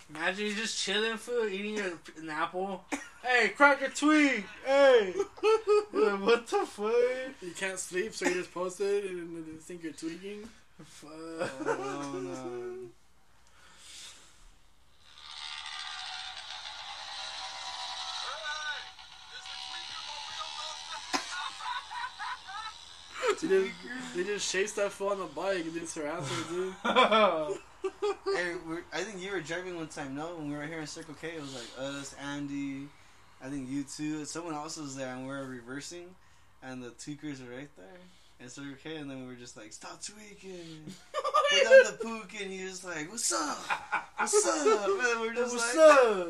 Imagine 0.10 0.46
you 0.46 0.54
just 0.54 0.78
chilling, 0.78 1.18
food, 1.18 1.52
eating 1.52 1.78
your, 1.78 1.94
an 2.18 2.30
apple. 2.30 2.86
Hey, 3.24 3.50
cracker 3.50 3.90
tweet. 3.90 4.44
Hey. 4.66 5.14
Like, 5.94 6.22
what 6.22 6.48
the 6.48 6.66
fuck? 6.66 6.94
You 7.42 7.52
can't 7.56 7.80
sleep, 7.80 8.14
so 8.14 8.28
you 8.28 8.34
just 8.36 8.54
post 8.54 8.82
it 8.82 9.06
and 9.06 9.36
then 9.36 9.46
they 9.48 9.58
think 9.58 9.82
you're 9.84 9.94
tweaking. 9.94 10.50
Fuck. 10.84 11.10
Oh, 11.12 12.20
no. 12.22 12.90
Hey, 18.52 18.84
is 19.32 19.46
the 19.48 19.56
tweaker 19.72 20.00
mobile 23.32 23.42
They 23.42 23.48
just, 23.48 24.16
they 24.16 24.24
just 24.24 24.52
chased 24.52 24.76
that 24.76 24.92
fool 24.92 25.10
on 25.10 25.20
the 25.20 25.26
bike 25.26 25.64
and 25.64 25.74
just 25.74 25.96
harassed 25.96 26.32
her, 26.32 26.44
dude. 26.50 27.58
Hey, 28.36 28.54
we're, 28.68 28.84
I 28.94 29.02
think 29.02 29.22
you 29.24 29.32
were 29.32 29.40
driving 29.40 29.76
one 29.78 29.88
time, 29.88 30.16
no? 30.16 30.36
When 30.36 30.50
we 30.52 30.58
were 30.58 30.66
here 30.66 30.80
in 30.80 30.88
Circle 30.88 31.16
K, 31.22 31.30
it 31.38 31.42
was 31.42 31.54
like 31.56 31.88
us, 31.88 32.16
Andy, 32.22 32.88
I 33.44 33.48
think 33.50 33.70
you 33.70 33.84
too, 33.84 34.26
someone 34.26 34.54
else 34.54 34.78
was 34.78 34.96
there, 34.96 35.14
and 35.14 35.22
we 35.24 35.30
were 35.30 35.46
reversing, 35.46 36.08
and 36.64 36.82
the 36.84 36.90
tweakers 36.90 37.40
were 37.46 37.56
right 37.56 37.70
there 37.78 37.86
in 38.42 38.50
Circle 38.50 38.74
K, 38.84 38.98
and 38.98 39.10
then 39.10 39.22
we 39.22 39.28
were 39.28 39.36
just 39.40 39.56
like, 39.56 39.72
stop 39.72 40.02
tweaking. 40.04 40.94
Down 41.64 41.84
the 41.86 41.98
pook, 42.02 42.32
and 42.42 42.52
he 42.52 42.64
was 42.66 42.84
like, 42.84 43.10
what's 43.10 43.32
up? 43.32 43.58
What's 44.18 44.46
up? 44.48 44.88
And 44.90 45.22
we're 45.22 45.34
just 45.34 45.54
What's 45.56 45.76
like, 45.76 45.88
up? 45.88 46.28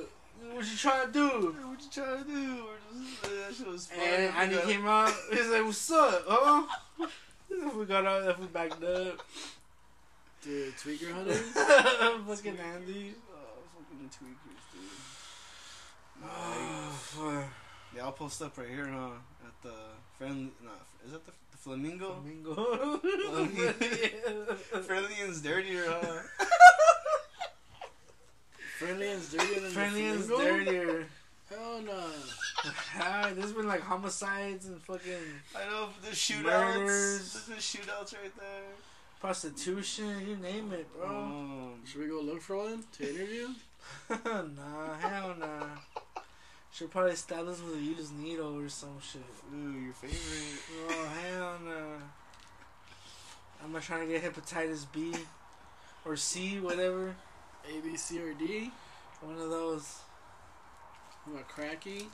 What 0.52 0.66
you 0.72 0.78
trying 0.78 1.08
to 1.08 1.14
do? 1.14 1.56
What 1.68 1.82
you 1.82 1.90
trying 1.92 2.24
to 2.24 2.30
do? 2.30 2.66
We're 2.66 3.02
just, 3.02 3.22
that 3.24 3.56
shit 3.58 3.68
was 3.68 3.88
fun. 3.88 4.00
And 4.00 4.36
Andy 4.36 4.56
Yeah. 4.56 4.62
came 4.62 4.86
out. 4.86 5.14
He's 5.32 5.48
like, 5.48 5.64
"What's 5.66 5.90
up, 5.92 6.24
huh?" 6.28 7.08
we 7.76 7.86
got 7.86 8.06
out. 8.06 8.40
We 8.40 8.46
backed 8.48 8.84
up. 8.84 9.22
Dude, 10.46 10.78
tweaker 10.78 11.12
hunters? 11.16 11.40
fucking 11.40 12.60
Andy. 12.60 13.16
Oh, 13.34 13.64
fucking 13.74 14.10
tweakers, 14.10 14.62
dude. 14.72 14.82
Oh, 16.24 16.90
fuck. 17.02 17.46
Yeah, 17.96 18.04
I'll 18.04 18.12
post 18.12 18.42
up 18.44 18.56
right 18.58 18.70
here, 18.70 18.86
huh? 18.88 19.10
At 19.44 19.62
the 19.64 19.74
friend, 20.20 20.52
not 20.64 20.86
is 21.04 21.14
that 21.14 21.26
the, 21.26 21.32
the 21.52 21.58
flamingo? 21.58 22.14
Flamingo. 22.22 22.98
Friendly 24.84 25.16
and's 25.24 25.42
dirtier, 25.42 25.86
huh? 25.88 26.22
Friendly 28.78 29.08
and's 29.08 29.32
dirtier 29.32 29.60
than 29.62 29.72
Friendly 29.72 30.04
and's 30.06 30.28
dirtier. 30.28 31.08
Hell 31.50 31.82
no. 31.82 33.34
There's 33.34 33.54
been 33.54 33.68
like 33.68 33.82
homicides 33.82 34.68
and 34.68 34.80
fucking. 34.84 35.42
I 35.56 35.66
know 35.70 35.90
the 36.04 36.12
shootouts. 36.12 36.44
Murders. 36.44 37.34
There's 37.34 37.46
been 37.48 37.58
shootouts 37.58 38.14
right 38.14 38.36
there 38.38 38.74
prostitution, 39.26 40.24
you 40.28 40.36
name 40.36 40.72
it, 40.72 40.86
bro. 40.96 41.08
Um, 41.10 41.82
Should 41.84 42.02
we 42.02 42.08
go 42.08 42.22
look 42.22 42.44
for 42.44 42.58
one 42.58 42.84
to 42.92 43.10
interview? 43.10 43.48
nah, 44.10 44.94
hell 45.00 45.36
nah. 45.40 45.66
Should 46.72 46.92
probably 46.92 47.16
stab 47.16 47.48
us 47.48 47.60
with 47.60 47.74
a 47.74 47.82
used 47.82 48.16
needle 48.16 48.56
or 48.56 48.70
some 48.70 49.02
shit. 49.02 49.24
ooh, 49.52 49.72
your 49.72 49.94
favorite. 49.94 50.62
Oh 50.92 51.10
hell 51.24 51.58
nah. 51.66 51.98
I'm 53.64 53.72
not 53.72 53.82
trying 53.82 54.08
to 54.08 54.14
get 54.14 54.22
hepatitis 54.22 54.86
B 54.94 55.16
or 56.06 56.16
C, 56.16 56.60
whatever. 56.60 57.16
A, 57.68 57.82
B, 57.82 57.98
C, 57.98 58.22
or 58.22 58.36
D? 58.36 58.70
One 59.22 59.40
of 59.40 59.50
those. 59.50 60.02
I'm 61.26 61.34
want 61.34 61.48
cracky? 61.48 62.06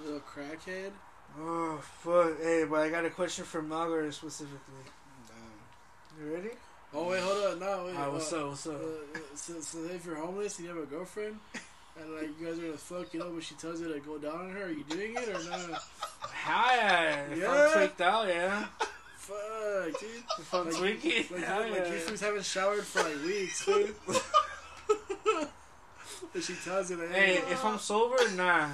Little 0.00 0.20
crackhead? 0.20 0.92
Oh 1.36 1.78
fuck! 1.78 2.40
Hey, 2.40 2.64
but 2.70 2.78
I 2.78 2.90
got 2.90 3.04
a 3.04 3.10
question 3.10 3.44
for 3.44 3.60
Margaret 3.60 4.14
specifically. 4.14 4.84
Damn. 6.18 6.26
You 6.28 6.34
ready? 6.34 6.48
Oh 6.94 7.08
wait, 7.10 7.20
hold 7.20 7.52
on, 7.52 7.58
no, 7.60 7.84
wait. 7.86 7.96
Alright, 7.96 8.12
what's 8.12 8.32
uh, 8.32 8.40
up? 8.44 8.48
What's 8.50 8.66
Uh, 8.66 8.70
up? 8.72 8.80
uh, 9.14 9.18
so, 9.34 9.60
so 9.60 9.78
if 9.94 10.06
you're 10.06 10.16
homeless 10.16 10.58
and 10.58 10.68
you 10.68 10.74
have 10.74 10.82
a 10.82 10.86
girlfriend, 10.86 11.36
and 12.00 12.14
like 12.14 12.30
you 12.40 12.46
guys 12.46 12.58
are 12.58 12.62
gonna 12.62 12.78
fuck 12.78 13.14
it 13.14 13.20
up, 13.20 13.34
but 13.34 13.44
she 13.44 13.54
tells 13.56 13.80
you 13.80 13.92
to 13.92 14.00
go 14.00 14.16
down 14.18 14.36
on 14.46 14.50
her, 14.50 14.64
are 14.64 14.70
you 14.70 14.84
doing 14.84 15.14
it 15.14 15.28
or 15.28 15.32
not? 15.50 15.82
Hell 16.32 16.76
yeah! 16.76 17.24
If 17.30 17.38
Yeah. 17.38 17.50
I'm 17.52 17.72
tweaked 17.78 18.00
out, 18.00 18.28
yeah. 18.28 18.66
Fuck, 19.18 20.00
dude. 20.00 20.10
If 20.38 20.54
I'm 20.54 20.64
Like- 20.66 20.76
tweaking, 20.76 21.26
Like, 21.36 21.44
hell 21.44 21.66
you, 21.66 21.72
like 21.74 21.84
yeah. 21.86 21.92
you 21.92 21.98
fools 21.98 22.20
haven't 22.20 22.44
showered 22.46 22.84
for 22.84 23.02
like 23.02 23.22
weeks, 23.22 23.66
dude. 23.66 23.94
and 26.34 26.42
she 26.42 26.54
tells 26.64 26.90
you 26.90 26.96
that, 26.96 27.10
Hey, 27.10 27.34
hey, 27.36 27.52
if 27.52 27.62
I'm 27.64 27.78
sober, 27.78 28.16
nah. 28.34 28.68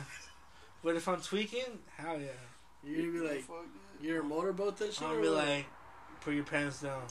But 0.84 0.95
if 0.97 1.09
I'm 1.09 1.20
tweaking, 1.20 1.80
hell 1.97 2.20
yeah. 2.20 2.26
you're 2.84 2.99
gonna 3.11 3.12
be 3.12 3.34
like, 3.34 3.45
you're 4.01 4.20
a 4.20 4.24
motorboat 4.24 4.76
that 4.78 4.92
shit. 4.95 5.03
I'm 5.03 5.11
gonna 5.16 5.22
be 5.22 5.28
like, 5.30 5.66
put 6.25 6.35
your 6.35 6.45
pants 6.45 6.81
down. 6.81 7.03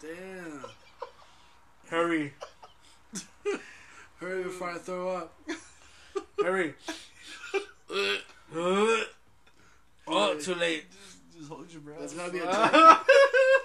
damn. 0.00 0.64
Hurry, 1.88 2.32
Hurry 4.20 4.42
before 4.44 4.70
I 4.70 4.78
throw 4.78 5.08
up. 5.10 5.38
hurry. 6.42 6.74
oh, 8.54 9.04
too 10.40 10.54
late. 10.54 10.84
Just, 10.90 11.36
just 11.36 11.48
hold 11.48 11.70
your 11.70 11.80
breath. 11.82 12.00
That's 12.00 12.14
gotta 12.14 12.32
be 12.32 12.38
a, 12.38 12.46
Huh? 12.52 12.98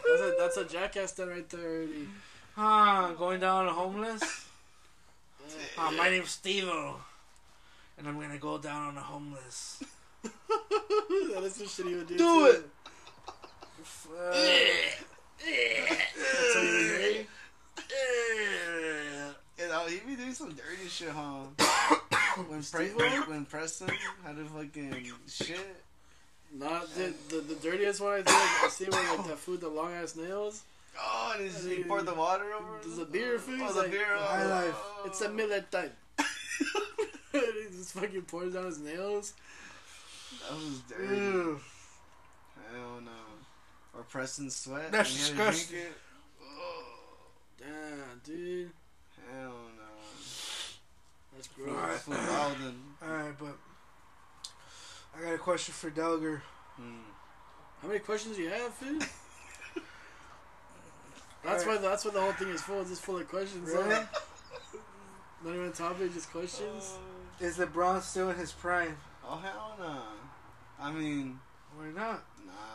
that's 0.08 0.22
a 0.22 0.34
that's 0.38 0.58
a 0.58 0.66
jackass 0.66 1.14
done 1.14 1.30
right 1.30 1.50
there 1.50 1.84
already. 2.58 3.16
going 3.18 3.39
down 3.39 3.68
on 3.68 3.74
homeless. 3.74 4.46
Uh, 5.78 5.92
my 5.92 6.10
name's 6.10 6.30
Steve-O. 6.32 6.96
And 7.98 8.08
I'm 8.08 8.20
gonna 8.20 8.38
go 8.38 8.58
down 8.58 8.88
on 8.89 8.96
the 8.96 9.02
homeless. 9.02 9.84
that 10.24 11.44
is 11.44 11.56
some 11.56 11.68
shit 11.68 11.86
he 11.88 11.96
would 11.96 12.08
do. 12.08 12.18
Do 12.18 12.24
too. 12.24 12.46
it. 12.46 12.70
Fuck. 13.84 14.34
That's 16.34 16.54
how 16.54 16.62
you 16.62 17.26
uh, 19.72 19.88
he 19.88 20.00
be 20.08 20.16
doing 20.16 20.34
some 20.34 20.50
dirty 20.50 20.88
shit, 20.90 21.10
huh? 21.10 21.44
when, 22.48 22.64
Pre- 22.64 22.90
when, 22.90 23.12
when 23.30 23.46
Preston 23.46 23.90
had 24.24 24.38
to 24.38 24.46
fucking 24.46 25.12
shit. 25.28 25.84
Not 26.54 26.94
the, 26.96 27.14
the 27.30 27.42
the 27.42 27.56
dirtiest 27.56 28.02
one 28.02 28.14
I 28.14 28.18
did. 28.18 28.28
I 28.28 28.68
see 28.70 28.86
one 28.86 29.18
like 29.18 29.28
that 29.28 29.38
food, 29.38 29.62
the 29.62 29.70
long 29.70 29.94
ass 29.94 30.18
nails. 30.18 30.64
Oh, 31.00 31.34
and 31.36 31.46
he's, 31.46 31.64
he 31.64 31.84
poured 31.84 32.06
the 32.06 32.14
water 32.14 32.54
over. 32.54 32.80
There's 32.84 32.98
a 32.98 33.06
beer 33.06 33.40
food. 33.40 33.62
Oh, 33.64 33.72
the 33.72 33.82
like, 33.84 33.92
beer. 33.92 34.06
Oh, 34.14 34.20
high 34.20 34.46
life. 34.46 34.76
It's 35.06 35.22
a 35.22 35.30
Miller 35.30 35.64
time. 35.72 35.92
he 37.32 37.40
just 37.72 37.94
fucking 37.94 38.24
pours 38.24 38.54
down 38.54 38.66
his 38.66 38.80
nails. 38.80 39.34
That 40.50 40.58
was 40.58 40.82
dirty. 40.90 41.16
Ew. 41.16 41.60
Hell 42.74 43.02
no. 43.06 43.31
Or 43.94 44.04
Preston 44.04 44.50
sweat. 44.50 44.92
That's 44.92 45.10
and 45.30 45.38
he 45.38 45.44
drink 45.44 45.52
disgusting. 45.54 45.78
it. 45.80 45.94
Oh, 46.42 46.84
Damn, 47.60 48.22
dude. 48.24 48.72
hell 49.32 49.50
no. 49.78 49.84
That's 51.34 51.48
gross. 51.48 52.02
food 52.02 52.16
wildin'. 52.16 52.76
Alright, 53.04 53.38
but 53.39 53.58
I 55.18 55.22
got 55.24 55.34
a 55.34 55.38
question 55.38 55.74
for 55.74 55.89
Delger. 55.92 56.42
Hmm. 56.78 57.00
How 57.82 57.88
many 57.88 58.00
questions 58.00 58.36
do 58.38 58.44
you 58.44 58.50
have, 58.50 58.74
food? 58.74 59.04
That's 61.44 61.66
why 61.66 61.78
that's 61.78 62.06
why 62.06 62.12
the 62.12 62.22
whole 62.22 62.34
thing 62.34 62.50
is 62.50 62.62
full. 62.62 62.82
It's 62.82 62.92
just 62.92 63.02
full 63.02 63.18
of 63.18 63.28
questions. 63.28 63.72
huh? 63.74 63.80
Really? 63.82 63.96
Not 65.44 65.56
even 65.56 65.68
a 65.68 65.72
topic, 65.72 66.14
just 66.14 66.32
questions. 66.32 66.94
Is 67.39 67.58
LeBron 67.58 68.00
still 68.04 68.30
in 68.30 68.36
his 68.38 68.52
prime? 68.52 68.96
Oh 69.28 69.38
hell 69.38 69.74
no. 69.80 70.02
I 70.80 70.92
mean, 70.92 71.39
Why 71.76 71.88
not? 72.00 72.24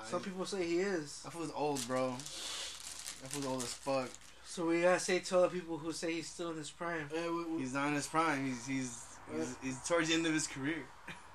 Nah. 0.03 0.05
Some 0.11 0.21
people 0.21 0.45
say 0.47 0.67
he 0.67 0.79
is. 0.79 1.23
That 1.23 1.33
fool's 1.33 1.53
old, 1.55 1.87
bro. 1.89 2.11
That 2.11 3.31
fool's 3.31 3.47
old 3.47 3.63
as 3.63 3.73
fuck. 3.75 4.09
So 4.45 4.67
we 4.67 4.83
gotta 4.83 5.01
say 5.01 5.19
to 5.19 5.39
other 5.39 5.49
people 5.49 5.77
who 5.79 5.93
say 5.93 6.13
he's 6.15 6.29
still 6.29 6.51
in 6.51 6.57
his 6.57 6.71
prime. 6.71 7.09
Hey, 7.11 7.25
w- 7.25 7.43
w- 7.43 7.59
He's 7.59 7.75
not 7.75 7.89
in 7.89 7.95
his 7.95 8.07
prime. 8.07 8.47
He's 8.47 8.67
he's 8.67 9.05
he's, 9.35 9.57
he's 9.63 9.79
towards 9.89 10.09
the 10.09 10.15
end 10.15 10.27
of 10.27 10.33
his 10.33 10.47
career. 10.47 10.85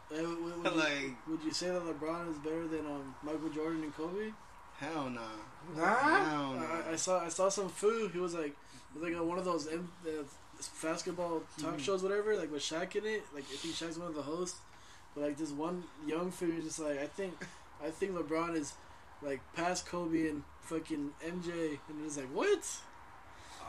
hey, 0.10 0.18
w- 0.18 0.36
w- 0.38 0.62
would, 0.64 0.72
you, 0.74 0.80
like 0.80 1.28
would 1.28 1.44
you 1.44 1.52
say 1.52 1.68
that 1.68 1.84
LeBron 1.84 2.32
is 2.32 2.38
better 2.38 2.68
than 2.68 2.86
um, 2.86 3.14
Michael 3.24 3.50
Jordan 3.50 3.84
and 3.84 3.96
Kobe? 3.96 4.32
hell 4.80 5.10
no. 5.10 5.22
Nah? 5.76 5.96
Hell 5.96 6.54
no. 6.54 6.66
I, 6.66 6.94
I 6.94 6.96
saw 6.96 7.24
I 7.24 7.30
saw 7.30 7.50
some 7.50 7.70
food. 7.70 8.12
He 8.12 8.18
was 8.20 8.34
like, 8.34 8.48
it 8.96 9.00
was 9.00 9.04
like 9.04 9.22
one 9.28 9.38
of 9.38 9.46
those 9.46 9.68
M- 9.68 9.92
uh, 10.08 10.24
basketball 10.82 11.42
talk 11.60 11.76
Mhm. 11.78 11.80
shows, 11.80 12.02
whatever. 12.04 12.36
Like 12.36 12.52
with 12.52 12.62
Shaq 12.64 12.96
in 12.96 13.06
it. 13.06 13.24
Like 13.36 13.44
I 13.52 13.56
think 13.58 13.76
Shaq's 13.76 13.98
one 14.00 14.08
of 14.08 14.16
the 14.16 14.24
hosts. 14.24 14.58
But 15.14 15.26
like 15.26 15.38
this 15.38 15.52
one 15.52 15.84
young 16.08 16.32
food 16.32 16.58
is 16.60 16.64
just 16.64 16.80
like 16.80 17.00
I 17.00 17.06
think 17.08 17.34
I 17.84 17.90
think 17.90 18.14
LeBron 18.14 18.56
is 18.56 18.74
like 19.22 19.42
past 19.56 19.86
Kobe 19.86 20.28
and 20.28 20.44
fucking 20.62 21.12
MJ, 21.26 21.80
and 21.90 22.04
he's 22.04 22.18
like 22.18 22.34
what? 22.34 22.66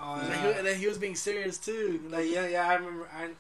Oh, 0.01 0.15
And, 0.15 0.33
then 0.33 0.45
yeah. 0.45 0.53
he, 0.53 0.59
and 0.59 0.67
then 0.67 0.79
he 0.79 0.87
was 0.87 0.99
being 0.99 1.15
serious 1.15 1.59
too. 1.59 2.01
Like 2.09 2.27
yeah, 2.31 2.47
yeah, 2.47 2.69
I 2.69 2.75
remember. 2.75 3.09
I, 3.15 3.25
it 3.25 3.37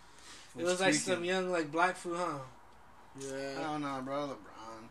Fool's 0.55 0.65
was 0.71 0.81
like 0.81 0.95
some 0.95 1.25
young 1.25 1.51
like 1.51 1.73
black 1.73 1.97
food, 1.97 2.17
huh? 2.17 2.39
Yeah. 3.21 3.59
I 3.59 3.63
don't 3.63 3.83
know, 3.83 4.01
bro. 4.05 4.29
LeBron. 4.29 4.89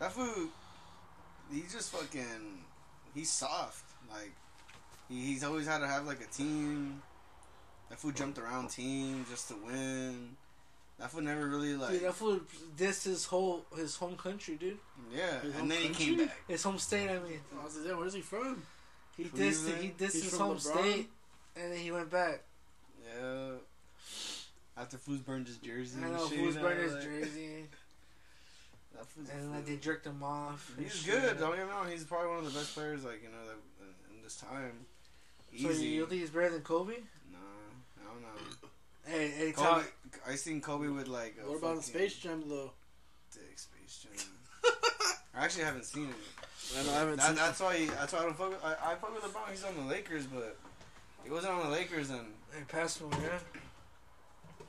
That 0.00 0.12
food. 0.12 0.48
He's 1.52 1.72
just 1.72 1.92
fucking. 1.92 2.64
He's 3.14 3.30
soft. 3.30 3.84
Like 4.10 4.32
he, 5.08 5.20
he's 5.26 5.44
always 5.44 5.66
had 5.66 5.78
to 5.78 5.86
have 5.86 6.06
like 6.06 6.20
a 6.20 6.26
team. 6.26 7.02
That 7.90 7.98
food 7.98 8.16
jumped 8.16 8.38
around 8.38 8.70
team 8.70 9.26
just 9.30 9.48
to 9.48 9.54
win. 9.64 10.36
That 10.98 11.10
food 11.10 11.24
never 11.24 11.46
really 11.48 11.74
like. 11.74 11.90
Dude, 11.90 12.02
that 12.02 12.14
food 12.14 12.42
dissed 12.76 13.04
his 13.04 13.24
whole 13.26 13.64
his 13.76 13.96
home 13.96 14.16
country, 14.16 14.54
dude. 14.56 14.78
yeah, 15.12 15.40
His 15.40 15.54
and 15.56 15.70
then 15.70 15.82
he 15.82 15.88
came 15.88 16.18
back. 16.18 16.36
His 16.48 16.62
home 16.62 16.78
state. 16.78 17.10
I 17.10 17.18
mean, 17.18 17.40
I 17.60 17.64
was 17.64 17.76
like, 17.76 17.86
"Damn, 17.88 17.98
where's 17.98 18.14
he 18.14 18.20
from? 18.20 18.62
he 19.16 19.24
dissed 19.24 19.68
it. 19.68 19.82
He 19.82 19.88
dissed 19.90 20.12
He's 20.12 20.24
his 20.30 20.38
home 20.38 20.56
LeBron? 20.56 20.60
state, 20.60 21.10
and 21.56 21.72
then 21.72 21.78
he 21.78 21.90
went 21.90 22.10
back. 22.10 22.42
Yeah. 23.04 23.52
After 24.76 24.96
Foos 24.96 25.24
burned 25.24 25.46
his 25.46 25.58
jersey. 25.58 25.98
I 26.00 26.06
and 26.06 26.14
know 26.16 26.28
shit, 26.28 26.38
who's 26.38 26.54
you 26.54 26.60
know, 26.60 26.68
burned 26.68 26.80
his 26.82 26.92
like, 26.94 27.02
jersey, 27.02 27.64
and 29.32 29.52
like 29.52 29.66
they 29.66 29.76
jerked 29.76 30.06
him 30.06 30.22
off. 30.22 30.72
He's 30.78 31.02
good. 31.04 31.38
Don't 31.38 31.56
get 31.56 31.66
me 31.66 31.72
wrong. 31.72 31.90
He's 31.90 32.04
probably 32.04 32.28
one 32.28 32.38
of 32.38 32.44
the 32.52 32.58
best 32.58 32.74
players, 32.74 33.04
like 33.04 33.22
you 33.22 33.28
know, 33.30 33.44
that 33.46 33.56
in, 33.84 34.16
in 34.16 34.22
this 34.22 34.36
time. 34.36 34.86
Easy. 35.52 35.64
So 35.64 35.80
you 35.80 36.06
think 36.06 36.20
he's 36.20 36.30
better 36.30 36.50
than 36.50 36.62
Kobe? 36.62 36.94
Nah, 37.32 37.38
I 38.00 38.12
don't 38.12 38.22
know. 38.22 38.68
Hey, 39.06 39.28
hey, 39.36 39.52
Kobe, 39.52 39.68
talk. 39.68 39.92
I 40.28 40.34
seen 40.34 40.60
Kobe 40.60 40.88
with 40.88 41.08
like. 41.08 41.36
A 41.42 41.48
What 41.48 41.58
about 41.58 41.76
the 41.76 41.82
Space 41.82 42.16
Jam 42.16 42.42
though? 42.48 42.70
Dick 43.32 43.58
Space 43.58 44.04
Jam. 44.04 44.28
I 45.36 45.44
actually 45.44 45.64
haven't 45.64 45.84
seen 45.84 46.08
it. 46.08 46.14
I, 46.78 46.82
know, 46.84 46.90
I 46.92 46.98
haven't 47.00 47.16
That, 47.16 47.26
seen. 47.26 47.34
that's 47.36 47.60
why. 47.60 47.76
He, 47.76 47.86
that's 47.86 48.12
why 48.12 48.20
I 48.20 48.22
don't 48.22 48.36
fuck. 48.36 48.50
With, 48.50 48.64
I, 48.64 48.92
I 48.92 48.94
fuck 48.94 49.14
with 49.14 49.24
LeBron. 49.24 49.50
He's 49.50 49.64
on 49.64 49.76
the 49.76 49.82
Lakers, 49.82 50.26
but 50.26 50.56
he 51.24 51.30
wasn't 51.30 51.52
on 51.54 51.64
the 51.66 51.70
Lakers, 51.70 52.10
and 52.10 52.20
Hey, 52.52 52.62
pass 52.68 53.00
me, 53.00 53.08
yeah. 53.22 53.38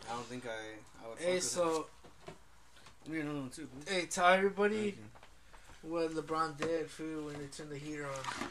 I 0.09 0.13
don't 0.13 0.25
think 0.25 0.45
I. 0.45 1.05
I 1.05 1.09
would. 1.09 1.19
Hey, 1.19 1.39
so 1.39 1.87
him. 2.27 2.33
Give 3.05 3.13
me 3.13 3.19
another 3.21 3.39
one 3.39 3.49
too. 3.49 3.67
please. 3.85 3.93
hey, 3.93 4.05
tell 4.07 4.25
everybody 4.27 4.95
what 5.83 6.11
LeBron 6.11 6.57
did 6.57 6.89
for 6.89 7.03
when 7.03 7.33
they 7.35 7.45
turned 7.55 7.69
the 7.71 7.77
heater 7.77 8.07
on. 8.07 8.47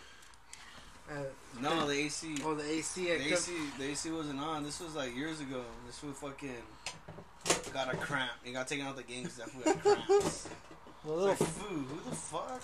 Uh, 1.11 1.15
No, 1.61 1.87
the 1.87 1.93
AC. 1.95 2.37
oh, 2.45 2.55
the 2.55 2.65
AC. 2.69 3.05
The 3.05 3.33
AC, 3.35 3.53
the 3.79 3.85
AC 3.91 4.11
wasn't 4.11 4.41
on. 4.41 4.65
This 4.65 4.81
was 4.81 4.95
like 4.95 5.15
years 5.15 5.41
ago. 5.41 5.63
This 5.87 5.99
fool 5.99 6.13
fucking 6.13 6.55
got 7.73 7.93
a 7.93 7.97
cramp. 7.97 8.31
He 8.43 8.53
got 8.53 8.67
taken 8.69 8.87
out 8.87 8.97
the 8.97 9.03
game 9.03 9.23
because 9.25 9.37
that 9.39 9.51
fool 9.51 9.63
had 9.65 9.81
cramps. 9.83 10.09
the 10.49 10.49
It's 10.49 11.05
little 11.05 11.27
like, 11.29 11.39
food, 11.39 11.85
who 11.87 12.11
the 12.11 12.17
fuck? 12.17 12.63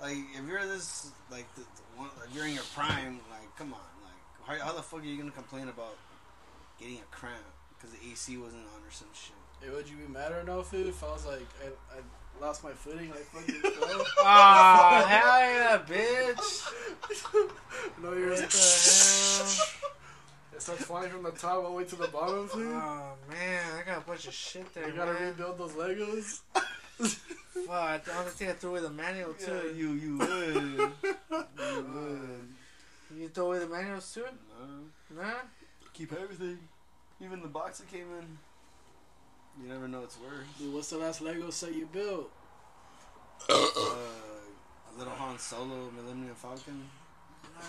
Like, 0.00 0.16
if 0.36 0.46
you're 0.48 0.66
this, 0.66 1.10
like, 1.30 1.52
the, 1.54 1.60
the 1.60 1.82
one, 1.96 2.08
if 2.28 2.34
you're 2.34 2.46
in 2.46 2.54
your 2.54 2.64
prime, 2.74 3.20
like, 3.30 3.54
come 3.56 3.72
on, 3.72 3.80
like, 4.02 4.58
how, 4.60 4.66
how 4.66 4.72
the 4.72 4.82
fuck 4.82 5.00
are 5.00 5.04
you 5.04 5.16
gonna 5.16 5.30
complain 5.30 5.68
about 5.68 5.96
getting 6.80 6.96
a 6.98 7.14
cramp 7.14 7.36
because 7.76 7.94
the 7.96 8.10
AC 8.10 8.36
wasn't 8.36 8.62
on 8.74 8.80
or 8.86 8.90
some 8.90 9.08
shit? 9.14 9.36
Hey, 9.62 9.70
would 9.70 9.88
you 9.88 9.96
be 9.96 10.12
mad 10.12 10.32
or 10.32 10.42
no, 10.44 10.62
food? 10.62 10.88
If 10.88 11.02
I 11.04 11.06
was 11.12 11.24
like, 11.24 11.46
I, 11.62 11.68
I 11.96 12.00
lost 12.40 12.62
my 12.64 12.70
footing, 12.72 13.10
I 13.12 13.16
fucking. 13.16 13.60
bro? 13.60 14.04
Ah, 14.20 15.04
hell 15.08 15.40
yeah, 15.40 15.78
bitch! 15.86 16.72
no, 18.02 18.12
you're 18.12 18.30
What 18.30 18.38
the 18.38 18.56
hell? 18.56 19.90
it 20.54 20.62
starts 20.62 20.84
flying 20.84 21.10
from 21.10 21.22
the 21.22 21.30
top 21.32 21.56
all 21.64 21.70
the 21.70 21.76
way 21.76 21.84
to 21.84 21.96
the 21.96 22.08
bottom, 22.08 22.48
food. 22.48 22.72
Oh 22.74 23.12
man, 23.30 23.62
I 23.80 23.82
got 23.88 23.98
a 23.98 24.06
bunch 24.06 24.26
of 24.26 24.34
shit 24.34 24.72
there, 24.74 24.88
you 24.88 24.94
gotta 24.94 25.12
man. 25.14 25.28
rebuild 25.30 25.58
those 25.58 25.72
Legos. 25.72 26.40
Fuck, 26.98 27.68
I 27.70 27.98
th- 28.38 28.50
I 28.50 28.52
threw 28.54 28.70
away 28.70 28.80
the 28.80 28.90
manual 28.90 29.34
Yeah, 29.40 29.46
too. 29.46 29.74
you 29.76 29.90
you 29.92 30.18
would. 30.18 30.54
you 31.58 31.86
would. 31.92 32.48
You 33.18 33.28
throw 33.28 33.46
away 33.48 33.58
the 33.60 33.66
manuals 33.68 34.12
too? 34.12 34.24
No. 35.14 35.22
Nah. 35.22 35.32
Keep 35.94 36.12
everything. 36.12 36.58
Even 37.20 37.40
the 37.40 37.48
box 37.48 37.80
it 37.80 37.88
came 37.90 38.06
in. 38.18 38.38
You 39.62 39.68
never 39.68 39.88
know 39.88 40.02
its 40.02 40.18
worth. 40.18 40.46
Dude, 40.58 40.74
what's 40.74 40.90
the 40.90 40.98
last 40.98 41.20
Lego 41.22 41.50
set 41.50 41.74
you 41.74 41.86
built? 41.86 42.30
uh, 43.48 43.54
a 43.54 44.98
little 44.98 45.14
Han 45.14 45.38
Solo 45.38 45.90
Millennium 45.96 46.34
Falcon. 46.34 46.88
Nah. 47.54 47.62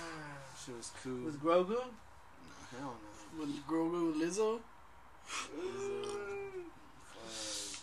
Shit 0.65 0.75
was 0.75 0.91
cool. 1.01 1.25
With 1.25 1.41
Grogu? 1.41 1.69
Nah, 1.69 2.79
hell 2.79 2.95
no. 3.35 3.39
With 3.39 3.65
Grogu 3.67 4.13
and 4.13 4.21
Lizzo? 4.21 4.59
Fuck. 5.23 5.51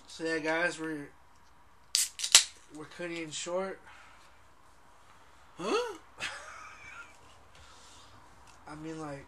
So 0.06 0.24
yeah, 0.24 0.38
guys, 0.38 0.78
we're 0.78 1.08
we're 2.76 2.84
cutting 2.84 3.16
it 3.16 3.34
short. 3.34 3.80
Huh? 5.58 5.98
I 8.68 8.74
mean, 8.76 9.00
like, 9.00 9.26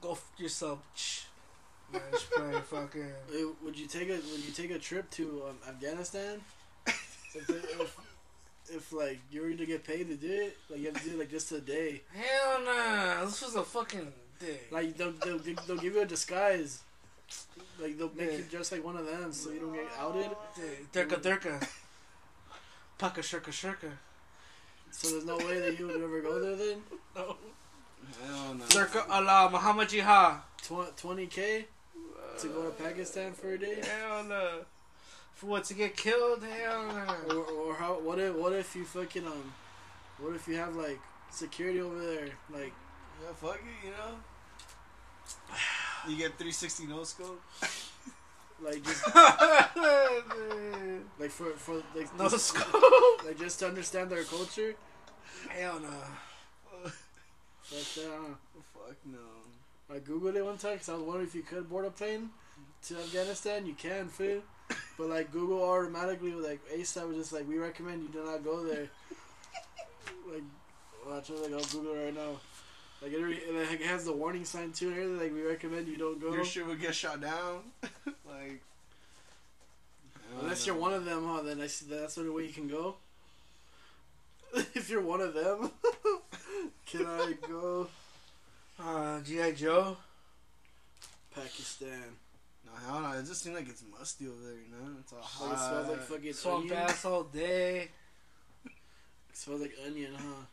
go 0.00 0.12
f 0.12 0.30
yourself. 0.38 0.80
Man, 1.92 2.02
just 2.12 2.30
play 2.30 2.52
fucking. 2.60 3.12
Hey, 3.32 3.44
would 3.64 3.78
you 3.78 3.86
take 3.86 4.08
a 4.08 4.14
Would 4.14 4.44
you 4.46 4.52
take 4.52 4.70
a 4.70 4.78
trip 4.78 5.10
to 5.12 5.44
um, 5.48 5.56
Afghanistan? 5.68 6.40
if, 6.86 7.48
if, 7.50 7.96
if 8.70 8.92
like 8.92 9.20
you 9.30 9.42
were 9.42 9.52
to 9.52 9.66
get 9.66 9.84
paid 9.84 10.08
to 10.08 10.16
do 10.16 10.30
it, 10.30 10.56
like 10.70 10.80
you 10.80 10.86
have 10.86 11.02
to 11.02 11.08
do 11.08 11.14
it 11.16 11.18
like 11.18 11.30
just 11.30 11.50
a 11.52 11.60
day. 11.60 12.02
Hell 12.14 12.60
nah. 12.64 13.24
This 13.24 13.42
was 13.42 13.54
a 13.56 13.64
fucking 13.64 14.12
day. 14.40 14.60
Like 14.70 14.96
they'll 14.96 15.12
they'll, 15.12 15.38
they'll 15.38 15.76
give 15.76 15.94
you 15.94 16.02
a 16.02 16.06
disguise. 16.06 16.80
Like 17.80 17.98
they'll 17.98 18.10
make 18.14 18.30
Yeah. 18.32 18.36
you 18.38 18.44
dress 18.50 18.72
like 18.72 18.84
one 18.84 18.96
of 18.96 19.06
them, 19.06 19.32
so 19.32 19.50
you 19.50 19.60
don't 19.60 19.74
get 19.74 19.86
outed. 19.98 20.30
Durka 20.92 21.20
durka. 21.22 21.68
Paka 22.98 23.20
shirka 23.20 23.50
shirka. 23.50 23.90
So 24.90 25.10
there's 25.10 25.24
no 25.26 25.36
way 25.36 25.60
that 25.60 25.78
you 25.78 25.86
would 25.86 26.00
ever 26.02 26.20
go 26.20 26.40
there 26.40 26.56
then. 26.56 26.82
No. 27.16 27.36
Hell 28.24 28.54
no. 28.54 28.64
Durka 28.66 29.08
Allah 29.10 29.48
Muhammad 29.50 29.88
Jihad. 29.88 30.40
Twenty 30.96 31.26
k 31.26 31.66
to 32.40 32.48
go 32.48 32.64
to 32.64 32.70
Pakistan 32.70 33.32
for 33.32 33.50
a 33.50 33.58
day. 33.58 33.82
Hell 33.82 34.24
no. 34.24 34.60
For 35.34 35.46
what 35.46 35.64
to 35.64 35.74
get 35.74 35.96
killed? 35.96 36.42
Hell 36.42 36.86
no. 37.28 37.36
or 37.42 37.74
how? 37.74 37.98
What 38.00 38.18
if? 38.18 38.34
What 38.34 38.52
if 38.52 38.74
you 38.76 38.84
fucking 38.84 39.26
um? 39.26 39.52
What 40.18 40.34
if 40.34 40.48
you 40.48 40.56
have 40.56 40.74
like 40.74 41.00
security 41.30 41.80
over 41.80 41.98
there? 42.00 42.28
Like 42.52 42.72
Yeah, 43.22 43.32
fuck 43.36 43.56
it, 43.56 43.86
you 43.86 43.90
know? 43.92 44.16
You 46.08 46.16
get 46.16 46.38
360 46.38 46.86
no 46.86 47.04
scope? 47.04 47.42
like 48.62 48.82
just 48.84 49.04
like 51.20 51.30
for 51.30 51.50
for 51.56 51.82
like 51.94 52.16
no 52.18 52.28
just, 52.28 52.46
scope. 52.46 53.24
like 53.24 53.38
just 53.38 53.58
to 53.60 53.66
understand 53.68 54.10
their 54.10 54.24
culture. 54.24 54.74
Hell 55.50 55.80
no. 55.80 55.88
But 57.70 57.98
uh, 57.98 58.34
Fuck 58.72 58.96
no. 59.04 59.18
I 59.90 59.98
googled 59.98 60.36
it 60.36 60.44
one 60.44 60.58
time 60.58 60.74
because 60.74 60.88
I 60.90 60.94
was 60.94 61.02
wondering 61.02 61.26
if 61.26 61.34
you 61.34 61.42
could 61.42 61.68
board 61.68 61.86
a 61.86 61.90
plane 61.90 62.30
to 62.86 62.96
Afghanistan. 62.96 63.66
You 63.66 63.74
can, 63.74 64.08
fool. 64.08 64.42
But 64.98 65.08
like 65.08 65.32
Google 65.32 65.62
automatically 65.62 66.32
like 66.32 66.60
ASAP 66.68 67.08
was 67.08 67.16
just 67.16 67.32
like 67.32 67.48
we 67.48 67.58
recommend 67.58 68.02
you 68.02 68.08
do 68.08 68.24
not 68.24 68.44
go 68.44 68.64
there. 68.64 68.88
like, 70.30 70.42
watch 71.06 71.30
it. 71.30 71.40
Like 71.40 71.52
I'll 71.52 71.68
Google 71.70 71.94
it 71.94 72.04
right 72.04 72.14
now. 72.14 72.40
Like 73.00 73.12
it, 73.12 73.20
it 73.20 73.86
has 73.86 74.04
the 74.04 74.12
warning 74.12 74.44
sign 74.44 74.72
too 74.72 74.88
and 74.88 74.98
everything. 74.98 75.18
Like 75.18 75.32
we 75.32 75.42
recommend 75.42 75.88
you 75.88 75.96
don't 75.96 76.20
go 76.20 76.34
Your 76.34 76.44
shit 76.44 76.66
would 76.66 76.80
get 76.80 76.94
shot 76.94 77.20
down. 77.20 77.60
like. 78.04 78.60
unless 80.40 80.66
you're 80.66 80.76
one 80.76 80.92
of 80.92 81.04
them. 81.04 81.26
Huh? 81.26 81.42
Then 81.42 81.60
I 81.60 81.66
see 81.66 81.86
that's 81.88 82.16
the 82.16 82.22
only 82.22 82.34
way 82.34 82.42
you 82.42 82.52
can 82.52 82.68
go. 82.68 82.96
if 84.74 84.90
you're 84.90 85.02
one 85.02 85.20
of 85.20 85.32
them, 85.32 85.70
can 86.86 87.06
I 87.06 87.34
go 87.48 87.88
Uh, 88.80 89.20
G.I. 89.20 89.52
Joe. 89.52 89.96
Pakistan? 91.34 92.02
No, 92.64 92.72
hell 92.86 93.00
no. 93.00 93.18
It 93.18 93.26
just 93.26 93.42
seems 93.42 93.56
like 93.56 93.68
it's 93.68 93.82
musty 93.98 94.26
over 94.26 94.42
there, 94.42 94.54
you 94.54 94.70
know? 94.70 94.96
It's 95.00 95.12
all 95.12 95.48
Like 95.48 95.56
it 95.56 95.58
smells 95.60 95.88
like 95.88 96.00
fucking 96.00 96.32
Swamp 96.32 96.62
onion. 96.64 96.76
ass 96.78 97.04
all 97.04 97.24
day. 97.24 97.88
It 98.66 98.72
smells 99.36 99.60
like 99.62 99.74
onion, 99.86 100.12
huh? 100.16 100.44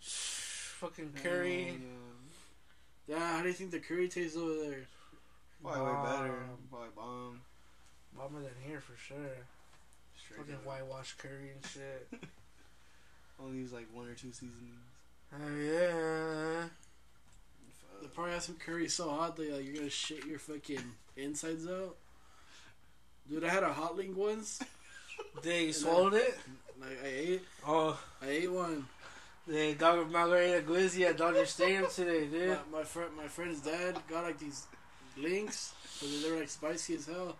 Fucking 0.00 1.12
curry. 1.22 1.64
Hell 1.64 1.74
no. 1.74 3.14
Yeah, 3.16 3.36
how 3.36 3.42
do 3.42 3.48
you 3.48 3.54
think 3.54 3.70
the 3.70 3.78
curry 3.80 4.08
tastes 4.08 4.36
over 4.36 4.54
there? 4.68 4.80
Probably 5.62 5.82
way 5.82 6.02
better. 6.04 6.34
Probably 6.70 6.88
bomb. 6.96 7.40
Bomber 8.16 8.40
than 8.40 8.50
here 8.66 8.80
for 8.80 8.96
sure. 8.96 9.16
Straight 10.16 10.38
Fucking 10.40 10.54
up. 10.56 10.66
whitewash 10.66 11.14
curry 11.18 11.50
and 11.54 11.64
shit. 11.66 12.08
Only 13.42 13.58
use 13.58 13.72
like 13.72 13.86
one 13.92 14.08
or 14.08 14.14
two 14.14 14.32
seasonings. 14.32 14.80
Oh 15.34 15.56
yeah. 15.56 16.64
They 18.02 18.08
probably 18.08 18.32
have 18.32 18.42
some 18.42 18.56
curry 18.56 18.88
so 18.88 19.08
hot 19.10 19.36
that 19.36 19.48
like, 19.52 19.64
you're 19.64 19.74
gonna 19.76 19.88
shit 19.88 20.26
your 20.26 20.40
fucking 20.40 20.82
insides 21.16 21.68
out. 21.68 21.96
Dude, 23.30 23.44
I 23.44 23.48
had 23.48 23.62
a 23.62 23.72
hot 23.72 23.96
link 23.96 24.16
once. 24.16 24.60
They 25.42 25.70
swallowed 25.70 26.14
it. 26.14 26.36
Like 26.80 26.98
I 27.04 27.06
ate, 27.06 27.42
Oh, 27.66 27.98
I 28.20 28.28
ate 28.28 28.50
one. 28.52 28.86
they 29.46 29.74
got 29.74 30.10
Margarita 30.10 30.66
Glizzy 30.66 31.06
at 31.08 31.16
Dodger 31.16 31.46
Stadium 31.46 31.86
today, 31.94 32.26
dude. 32.26 32.58
My, 32.72 32.78
my 32.78 32.84
friend, 32.84 33.10
my 33.16 33.28
friend's 33.28 33.60
dad 33.60 33.96
got 34.10 34.24
like 34.24 34.38
these 34.40 34.66
links, 35.16 35.72
but 36.00 36.08
they 36.22 36.30
were 36.32 36.40
like 36.40 36.48
spicy 36.48 36.94
as 36.96 37.06
hell. 37.06 37.36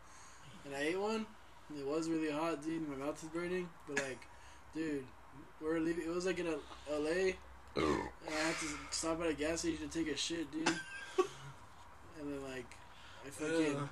And 0.65 0.77
I 0.77 0.81
ate 0.83 1.01
one. 1.01 1.27
And 1.69 1.79
it 1.81 1.87
was 1.87 2.09
really 2.09 2.31
hot, 2.31 2.63
dude. 2.63 2.89
My 2.89 3.05
mouth 3.05 3.21
is 3.23 3.29
burning. 3.31 3.69
But 3.89 3.97
like, 3.97 4.21
dude, 4.77 5.05
we're 5.61 5.81
leaving. 5.81 6.05
It 6.05 6.15
was 6.15 6.27
like 6.27 6.39
in 6.39 6.47
a, 6.47 6.57
L.A. 6.93 7.35
And 8.27 8.35
I 8.35 8.47
had 8.47 8.55
to 8.57 8.67
stop 8.91 9.21
at 9.23 9.29
a 9.29 9.35
gas 9.35 9.61
station 9.61 9.89
to 9.89 9.99
take 9.99 10.13
a 10.13 10.17
shit, 10.17 10.51
dude. 10.53 10.69
And 10.69 12.31
then 12.31 12.43
like, 12.51 12.67
I 13.27 13.31
fucking. 13.31 13.89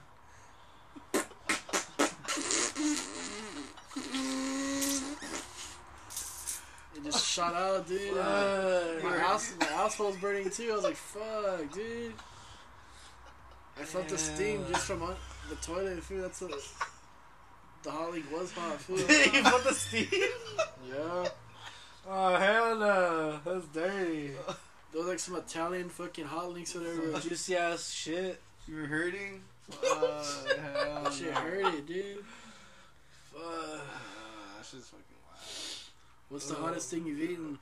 It 6.97 7.05
just 7.05 7.26
shot 7.26 7.55
out, 7.55 7.89
dude. 7.89 8.16
Uh, 8.16 8.83
my 9.03 9.16
house, 9.18 9.55
my 9.61 9.66
house 9.66 9.99
was 9.99 10.16
burning 10.16 10.51
too. 10.51 10.70
I 10.70 10.74
was 10.74 10.85
like, 10.85 10.97
"Fuck, 10.97 11.72
dude." 11.72 12.12
I 13.81 13.85
felt 13.85 14.09
the 14.09 14.18
steam 14.18 14.64
just 14.68 14.87
from 14.87 15.03
un- 15.03 15.16
the 15.49 15.57
toilet. 15.57 16.03
Food. 16.03 16.24
That's 16.24 16.41
what 16.43 16.51
the 17.83 17.91
hot 17.91 18.12
link 18.12 18.26
was 18.31 18.53
hot. 18.53 18.81
Food. 18.81 18.99
you 19.09 19.43
put 19.43 19.64
the 19.64 19.74
steam. 19.74 20.07
yeah, 20.89 21.28
Oh 22.09 22.36
hell 22.36 22.76
no, 22.76 23.40
that's 23.44 23.66
dirty. 23.68 24.32
Those 24.92 25.03
was 25.03 25.07
like 25.09 25.18
some 25.20 25.36
Italian 25.36 25.88
fucking 25.88 26.24
hot 26.24 26.53
links 26.53 26.74
or 26.74 26.80
whatever. 26.80 27.20
Juicy 27.20 27.57
ass 27.57 27.90
shit. 27.92 28.40
You 28.66 28.76
were 28.76 28.86
hurting? 28.86 29.42
Uh, 29.70 30.24
hell 30.61 31.05
That 31.05 31.12
shit 31.12 31.32
no. 31.32 31.40
hurt 31.40 31.74
it, 31.74 31.86
dude. 31.86 32.24
Fuck. 33.32 33.40
Uh, 33.40 33.76
that 34.57 34.66
shit's 34.66 34.88
fucking 34.88 35.05
wild. 35.24 35.40
What's 36.28 36.46
the 36.48 36.55
Ugh. 36.57 36.61
hottest 36.61 36.90
thing 36.90 37.07
you've 37.07 37.20
eaten? 37.20 37.59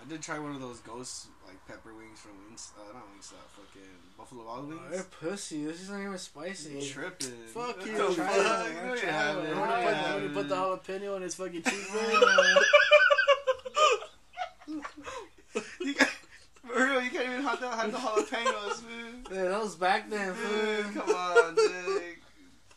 I 0.00 0.08
did 0.08 0.22
try 0.22 0.38
one 0.38 0.52
of 0.52 0.60
those 0.60 0.78
ghost 0.80 1.26
like 1.46 1.56
pepper 1.68 1.92
wings 1.94 2.18
from 2.20 2.32
Wings, 2.48 2.72
uh, 2.78 2.92
not 2.94 3.04
Wings, 3.12 3.32
uh, 3.34 3.40
fucking 3.54 3.82
Buffalo 4.16 4.44
Wild 4.46 4.64
Oh, 4.64 4.68
Wings. 4.68 4.80
they're 4.90 5.02
pussy. 5.30 5.64
This 5.64 5.80
is 5.82 5.90
not 5.90 6.00
even 6.00 6.16
spicy. 6.18 6.70
You 6.78 6.82
tripping? 6.90 7.28
Fuck 7.52 7.84
you. 7.84 7.96
Try 8.14 8.26
fuck? 8.26 8.66
it. 8.66 8.72
You 8.74 8.80
know 8.86 8.94
you 8.94 9.00
have 9.06 9.36
it. 9.38 9.40
it. 9.44 9.48
You 9.48 9.54
Oh, 9.54 9.60
want 9.60 9.70
to 9.72 9.80
yeah. 9.80 10.12
put, 10.22 10.32
put 10.34 10.48
the 10.48 10.54
jalapeno 10.56 11.16
in 11.16 11.22
his 11.22 11.34
fucking 11.34 11.62
cheeseburger? 11.62 12.56
you 15.80 15.94
got, 15.94 16.08
for 16.66 16.74
real, 16.84 17.02
you 17.02 17.10
can't 17.10 17.24
even 17.28 17.42
have 17.42 17.60
the, 17.60 17.68
have 17.68 17.92
the 17.92 17.98
jalapenos, 17.98 18.82
man. 18.88 19.24
Yeah, 19.32 19.42
that 19.50 19.60
was 19.60 19.74
back 19.76 20.08
then. 20.10 20.34
Come 20.94 21.10
on, 21.14 21.54
dude. 21.54 22.02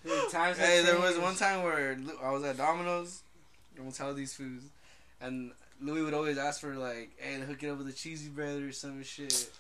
Dude, 0.06 0.30
times 0.32 0.58
Hey, 0.58 0.82
there 0.84 1.00
was 1.00 1.18
one 1.18 1.36
time 1.36 1.64
where 1.64 1.98
I 2.22 2.32
was 2.32 2.44
at 2.44 2.58
Domino's. 2.58 3.22
I 3.78 3.82
won't 3.82 3.96
tell 3.96 4.14
these 4.14 4.34
foods, 4.34 4.66
and 5.22 5.52
Louis 5.84 6.02
would 6.02 6.14
always 6.14 6.38
ask 6.38 6.62
for 6.62 6.76
like, 6.76 7.12
"Hey, 7.18 7.40
hook 7.40 7.62
it 7.62 7.70
up 7.70 7.78
with 7.78 7.88
a 7.88 7.94
cheesy 7.94 8.30
bread 8.30 8.62
or 8.62 8.72
some 8.72 9.04
shit." 9.04 9.52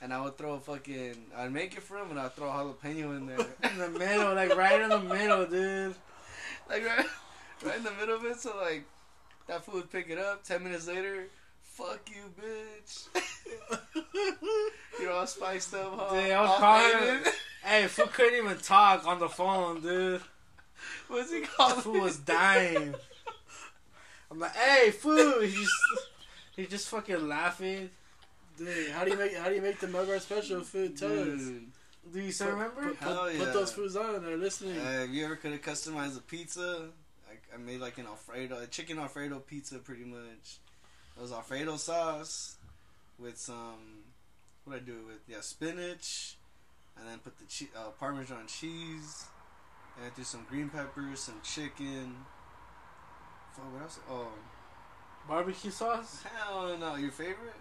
And 0.00 0.14
I 0.14 0.20
would 0.20 0.38
throw 0.38 0.52
a 0.54 0.60
fucking, 0.60 1.16
I'd 1.36 1.52
make 1.52 1.76
it 1.76 1.82
for 1.82 1.98
him, 1.98 2.10
and 2.10 2.20
I'd 2.20 2.32
throw 2.34 2.48
a 2.48 2.52
jalapeno 2.52 3.16
in 3.16 3.26
there, 3.26 3.38
in 3.64 3.78
the 3.78 3.98
middle, 3.98 4.32
like 4.34 4.56
right 4.56 4.80
in 4.80 4.90
the 4.90 5.00
middle, 5.00 5.44
dude. 5.46 5.96
like 6.70 6.86
right, 6.86 7.06
right 7.64 7.76
in 7.76 7.82
the 7.82 7.90
middle 7.92 8.14
of 8.14 8.24
it. 8.24 8.38
So 8.38 8.56
like, 8.56 8.84
that 9.48 9.64
food 9.64 9.74
would 9.74 9.90
pick 9.90 10.08
it 10.08 10.18
up. 10.18 10.44
Ten 10.44 10.62
minutes 10.62 10.86
later, 10.86 11.26
fuck 11.62 12.08
you, 12.08 12.32
bitch. 12.40 13.08
You're 15.00 15.10
all 15.10 15.26
spiced 15.26 15.74
up, 15.74 15.92
huh? 15.96 16.14
Dude, 16.14 16.30
I 16.30 16.40
was 16.42 16.50
All 16.50 16.58
calling 16.58 17.20
Hey, 17.64 17.86
fool 17.86 18.06
couldn't 18.06 18.38
even 18.38 18.58
talk 18.58 19.06
on 19.06 19.18
the 19.18 19.28
phone, 19.28 19.80
dude. 19.80 20.22
What's 21.08 21.32
he 21.32 21.40
called? 21.40 21.82
fool 21.82 22.00
was 22.00 22.18
dying. 22.18 22.94
I'm 24.30 24.38
like, 24.38 24.54
hey, 24.56 24.90
fool. 24.90 25.40
He's 25.40 25.54
just, 25.54 26.08
he's 26.56 26.68
just 26.68 26.88
fucking 26.88 27.26
laughing. 27.28 27.90
Dude, 28.56 28.90
how 28.90 29.04
do 29.04 29.10
you 29.12 29.16
make 29.16 29.36
how 29.36 29.48
do 29.48 29.54
you 29.54 29.62
make 29.62 29.78
the 29.80 29.86
Melgar 29.86 30.20
special 30.20 30.60
food? 30.62 30.96
Tell 30.96 31.10
us. 31.10 31.40
Do 32.12 32.20
you 32.20 32.32
still 32.32 32.48
Put- 32.48 32.54
remember? 32.54 32.88
Put, 32.88 32.96
Hell 32.98 33.16
put, 33.24 33.32
yeah. 33.34 33.38
put 33.44 33.52
those 33.52 33.72
foods 33.72 33.96
on. 33.96 34.22
They're 34.24 34.36
listening. 34.36 34.78
Uh, 34.78 35.04
if 35.04 35.10
you 35.10 35.24
ever 35.24 35.36
could 35.36 35.52
have 35.52 35.62
customized 35.62 36.16
a 36.16 36.22
pizza, 36.22 36.88
I, 37.30 37.54
I 37.54 37.58
made 37.58 37.80
like 37.80 37.98
an 37.98 38.06
Alfredo, 38.06 38.60
a 38.60 38.66
chicken 38.66 38.98
Alfredo 38.98 39.38
pizza, 39.40 39.78
pretty 39.78 40.04
much. 40.04 40.58
It 41.16 41.20
was 41.22 41.32
Alfredo 41.32 41.76
sauce 41.76 42.56
with 43.18 43.38
some. 43.38 44.04
What 44.64 44.76
I 44.76 44.78
do 44.80 44.92
it 44.92 45.06
with? 45.06 45.20
Yeah, 45.28 45.40
spinach, 45.40 46.36
and 46.98 47.06
then 47.08 47.18
put 47.18 47.38
the 47.38 47.44
che- 47.46 47.70
uh, 47.76 47.90
Parmesan 47.98 48.46
cheese, 48.48 49.24
and 49.96 50.06
I 50.06 50.10
threw 50.10 50.24
some 50.24 50.44
green 50.48 50.68
peppers, 50.68 51.20
some 51.20 51.40
chicken. 51.44 52.16
Fuck, 53.54 53.72
what 53.72 53.82
else? 53.82 53.98
Oh, 54.10 54.28
Barbecue 55.28 55.70
sauce? 55.70 56.22
hell 56.22 56.76
no! 56.78 56.94
Your 56.96 57.10
favorite? 57.10 57.54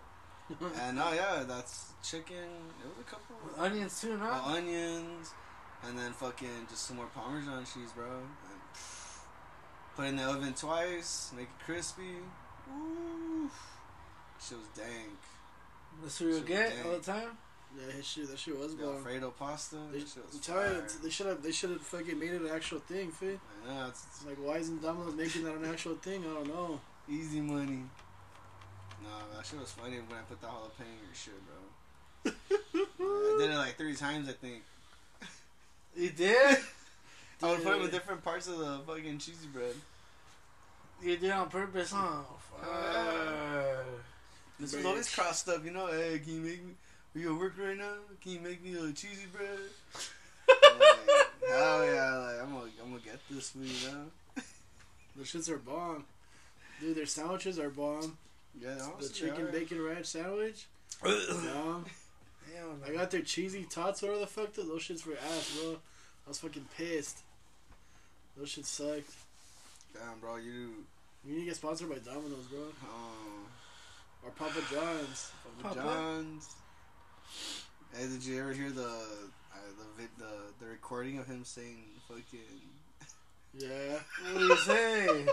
and 0.81 0.97
oh 0.99 1.11
yeah, 1.13 1.43
that's 1.45 1.91
chicken. 2.03 2.35
It 2.81 2.87
was 2.87 2.97
a 3.01 3.09
couple. 3.09 3.35
With 3.43 3.59
onions 3.59 3.99
too, 3.99 4.13
Uh, 4.13 4.17
no? 4.17 4.31
onions, 4.55 5.33
and 5.83 5.97
then 5.99 6.13
fucking 6.13 6.67
just 6.69 6.85
some 6.87 6.97
more 6.97 7.07
Parmesan 7.07 7.65
cheese, 7.65 7.91
bro. 7.93 8.05
And 8.05 8.59
put 9.95 10.05
it 10.05 10.09
in 10.09 10.15
the 10.17 10.23
oven 10.23 10.53
twice, 10.53 11.31
make 11.35 11.47
it 11.47 11.65
crispy. 11.65 12.17
Ooh, 12.71 13.49
shit 14.41 14.57
was 14.57 14.67
dank. 14.75 15.17
That's 16.01 16.19
what 16.21 16.29
you 16.29 16.39
get 16.41 16.73
all 16.85 16.91
the 16.93 16.99
time? 16.99 17.37
Yeah, 17.75 17.91
his 17.93 18.05
shit. 18.07 18.29
That 18.29 18.39
shit 18.39 18.57
was 18.57 18.75
bomb. 18.75 18.97
Alfredo 18.97 19.31
pasta. 19.37 19.77
They, 19.91 19.99
that 19.99 20.07
shit 20.07 20.25
was 20.25 20.35
I'm 20.35 20.41
telling 20.41 20.75
you, 20.75 20.83
they 21.03 21.09
should 21.09 21.25
have. 21.27 21.43
They 21.43 21.51
should 21.51 21.69
have 21.71 21.81
fucking 21.81 22.19
made 22.19 22.31
it 22.31 22.41
an 22.41 22.49
actual 22.53 22.79
thing. 22.79 23.11
I 23.21 23.25
know, 23.73 23.87
it's, 23.87 24.05
It's 24.05 24.25
like, 24.25 24.37
why 24.37 24.57
isn't 24.57 24.81
Domino's 24.81 25.15
making 25.15 25.43
that 25.43 25.55
an 25.55 25.65
actual 25.65 25.95
thing? 25.95 26.23
I 26.23 26.33
don't 26.33 26.47
know. 26.47 26.79
easy 27.09 27.41
money. 27.41 27.83
No, 29.03 29.09
that 29.35 29.45
shit 29.45 29.59
was 29.59 29.71
funny 29.71 29.97
when 29.97 30.19
I 30.19 30.21
put 30.23 30.41
the 30.41 30.47
jalapeno 30.47 30.87
in 31.07 31.13
shit, 31.13 31.33
bro. 31.45 32.31
I 32.99 33.37
did 33.39 33.51
it 33.51 33.55
like 33.57 33.77
three 33.77 33.95
times, 33.95 34.27
I 34.27 34.33
think. 34.33 34.63
You 35.95 36.09
did? 36.09 36.57
I 37.41 37.49
would 37.49 37.57
put 37.57 37.65
them 37.65 37.73
in 37.75 37.81
Dude. 37.83 37.91
different 37.91 38.23
parts 38.23 38.47
of 38.47 38.57
the 38.57 38.79
fucking 38.85 39.17
cheesy 39.19 39.47
bread. 39.53 39.73
You 41.01 41.15
did 41.17 41.25
it 41.25 41.31
on 41.31 41.49
purpose, 41.49 41.91
huh? 41.91 42.21
Fuck. 42.59 43.85
This 44.59 44.75
was 44.75 44.85
always 44.85 45.13
crossed 45.13 45.47
up, 45.49 45.63
you 45.63 45.71
know. 45.71 45.87
Hey, 45.87 46.19
can 46.19 46.33
you 46.33 46.41
make 46.41 46.65
me? 46.65 46.73
Are 47.17 47.19
you 47.19 47.33
at 47.33 47.39
work 47.39 47.53
right 47.57 47.75
now? 47.75 47.93
Can 48.21 48.33
you 48.33 48.39
make 48.41 48.63
me 48.63 48.75
a 48.75 48.93
cheesy 48.93 49.25
bread? 49.35 49.57
like, 50.47 51.49
hell 51.49 51.83
yeah! 51.83 52.15
Like 52.15 52.43
I'm 52.43 52.53
gonna, 52.53 52.69
I'm 52.83 52.89
gonna 52.91 53.01
get 53.03 53.19
this 53.27 53.49
for 53.49 53.57
you 53.57 53.73
now. 53.91 54.43
The 55.15 55.23
shits 55.23 55.49
are 55.49 55.57
bomb. 55.57 56.05
Dude, 56.79 56.95
their 56.95 57.07
sandwiches 57.07 57.57
are 57.57 57.71
bomb. 57.71 58.19
Yeah, 58.61 58.77
The 58.99 59.09
chicken 59.09 59.47
bacon 59.51 59.81
ranch 59.81 60.05
sandwich. 60.05 60.67
Bomb. 61.01 61.85
I 62.87 62.93
got 62.93 63.09
their 63.09 63.21
cheesy 63.21 63.63
tots, 63.67 64.03
whatever 64.03 64.19
the 64.19 64.27
fuck. 64.27 64.53
Those 64.53 64.83
shits 64.83 65.03
were 65.03 65.15
ass, 65.15 65.57
bro. 65.59 65.71
I 65.71 66.29
was 66.29 66.37
fucking 66.37 66.67
pissed. 66.77 67.23
Those 68.37 68.53
shits 68.55 68.65
sucked. 68.65 69.11
Damn, 69.91 70.19
bro, 70.21 70.35
you. 70.35 70.85
You 71.25 71.33
need 71.33 71.39
to 71.39 71.45
get 71.45 71.55
sponsored 71.55 71.89
by 71.89 71.95
Domino's, 71.95 72.45
bro. 72.45 72.59
Oh, 72.85 74.23
Or 74.23 74.29
Papa 74.29 74.59
John's. 74.71 75.31
Papa 75.63 75.73
Papa? 75.73 75.81
John's. 75.81 76.55
Hey, 77.95 78.07
did 78.07 78.23
you 78.23 78.39
ever 78.41 78.53
hear 78.53 78.69
the 78.69 78.83
uh, 78.85 79.57
the, 79.97 80.03
the 80.23 80.65
the 80.65 80.65
recording 80.71 81.17
of 81.19 81.27
him 81.27 81.43
saying 81.43 81.83
fucking? 82.07 82.39
Yeah. 83.57 83.67
What 84.33 84.39
do 84.39 84.45
you 84.45 84.57
say? 84.57 85.25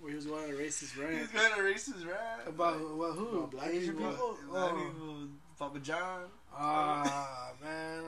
Where 0.00 0.10
he 0.10 0.16
was 0.16 0.26
going 0.26 0.44
on 0.44 0.50
a 0.50 0.52
racist 0.52 0.92
He's 0.92 0.96
rant. 0.98 1.32
got 1.32 1.58
a 1.58 1.62
racist 1.62 2.06
rap 2.06 2.46
About, 2.46 2.76
about 2.76 3.14
who? 3.16 3.38
About 3.38 3.50
black 3.50 3.68
Asian 3.70 3.96
people? 3.96 4.36
Black 4.50 4.72
Oh. 4.72 4.76
people, 4.76 5.16
Papa 5.58 5.78
John. 5.80 6.20
Ah, 6.56 7.48
man. 7.62 8.02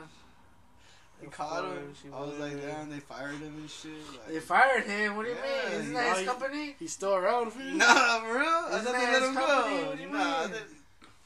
He 1.21 1.27
Of 1.27 1.33
caught 1.33 1.65
him. 1.65 1.93
I 2.13 2.21
was 2.21 2.39
like, 2.39 2.61
damn, 2.61 2.91
they 2.91 3.01
fired 3.01 3.37
him 3.39 3.55
and 3.57 3.71
shit. 3.71 3.91
Like, 4.13 4.29
They 4.35 4.39
fired 4.41 4.85
him. 4.85 5.17
What 5.17 5.25
do 5.25 5.31
you 5.33 5.37
Yeah, 5.39 5.71
mean? 5.71 5.81
Isn't 5.81 5.95
that 5.95 6.11
his 6.11 6.19
he- 6.21 6.27
company? 6.27 6.77
He's 6.79 6.93
still 6.93 7.15
around, 7.17 7.51
fool. 7.53 7.63
Nah, 7.65 8.21
for 8.21 8.39
real? 8.39 8.45
I 8.47 8.69
Isn't 8.73 8.85
thought 8.85 8.93
they 8.93 9.13
let 9.13 9.23
him 9.23 9.35
company? 9.35 9.77
go. 9.83 9.87
What 9.89 9.97
do 9.97 10.03
you 10.03 10.11
Nah, 10.11 10.19
I, 10.19 10.41
mean? 10.43 10.51
did, 10.53 10.63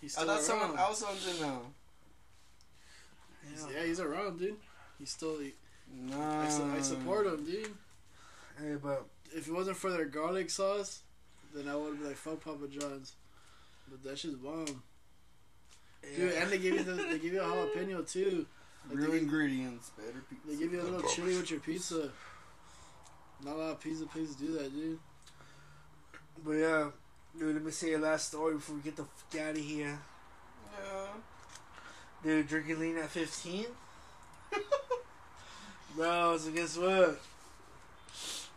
He's 0.01 0.17
I 0.17 0.21
still 0.23 0.27
thought 0.27 0.33
around. 0.37 0.45
someone 0.45 0.79
else 0.79 1.03
owns 1.03 1.27
it 1.29 1.41
now. 1.43 1.61
He's- 3.67 3.75
yeah, 3.75 3.85
he's 3.87 4.01
around, 4.01 4.39
dude. 4.39 4.57
He's 4.99 5.11
still. 5.11 5.39
He, 5.39 5.55
Nah. 5.93 6.43
I, 6.43 6.49
su- 6.49 6.73
I 6.77 6.81
support 6.83 7.27
him, 7.27 7.45
dude. 7.45 7.75
Hey, 8.61 8.77
but 8.81 9.07
If 9.35 9.49
it 9.49 9.53
wasn't 9.53 9.77
for 9.77 9.91
their 9.91 10.05
garlic 10.05 10.49
sauce, 10.51 11.03
then 11.53 11.69
I 11.69 11.75
would 11.75 11.99
be 11.99 12.07
like, 12.07 12.17
fuck 12.17 12.45
Papa 12.45 12.69
John's. 12.69 13.15
But 13.91 14.05
that 14.05 14.17
shit's 14.19 14.37
bomb. 14.37 14.83
Dude, 16.17 16.33
and 16.35 16.49
they 16.51 16.59
give 16.59 16.75
you 16.75 16.83
the, 16.85 16.93
they 16.93 17.19
give 17.19 17.33
you 17.33 17.41
a 17.41 17.45
jalapeno 17.45 18.09
too. 18.13 18.47
Like 18.89 18.99
Real 18.99 19.11
they, 19.11 19.19
ingredients, 19.19 19.91
better 19.97 20.23
pizza. 20.31 20.47
they 20.49 20.57
give 20.57 20.73
you 20.73 20.81
a 20.81 20.85
little 20.85 21.03
chili 21.11 21.37
with 21.37 21.51
your 21.51 21.59
pizza. 21.61 22.11
Not 23.45 23.57
a 23.57 23.59
lot 23.59 23.71
of 23.73 23.81
pizza 23.81 24.07
places 24.07 24.37
do 24.37 24.53
that, 24.59 24.73
dude. 24.73 24.99
But 26.45 26.53
yeah, 26.53 26.91
dude, 27.39 27.55
let 27.57 27.65
me 27.65 27.71
say 27.73 27.93
a 27.95 27.99
last 27.99 28.29
story 28.29 28.55
before 28.55 28.77
we 28.77 28.83
get 28.83 28.97
the 28.97 29.05
fuck 29.05 29.41
out 29.41 29.51
of 29.51 29.57
here. 29.59 29.99
Yeah. 30.73 31.07
Dude, 32.23 32.49
drinking 32.49 32.81
lean 32.81 32.97
at 32.99 33.09
15? 33.11 33.67
Bro, 35.97 36.39
so 36.39 36.51
guess 36.51 36.77
what? 36.77 37.21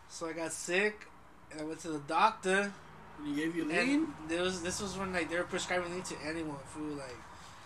So 0.10 0.28
I 0.28 0.34
got 0.34 0.52
sick, 0.54 1.08
and 1.52 1.62
I 1.62 1.64
went 1.64 1.80
to 1.82 1.90
the 1.90 2.00
doctor. 2.00 2.72
And 3.20 3.28
he 3.28 3.36
gave 3.42 3.56
you 3.56 3.66
lean. 3.66 4.08
there 4.28 4.42
was 4.42 4.62
this 4.62 4.82
was 4.82 4.98
when 4.98 5.14
like 5.14 5.30
they 5.30 5.38
were 5.38 5.44
prescribing 5.44 5.92
lean 5.92 6.02
to 6.04 6.16
anyone, 6.26 6.58
food 6.66 6.98
like 6.98 7.16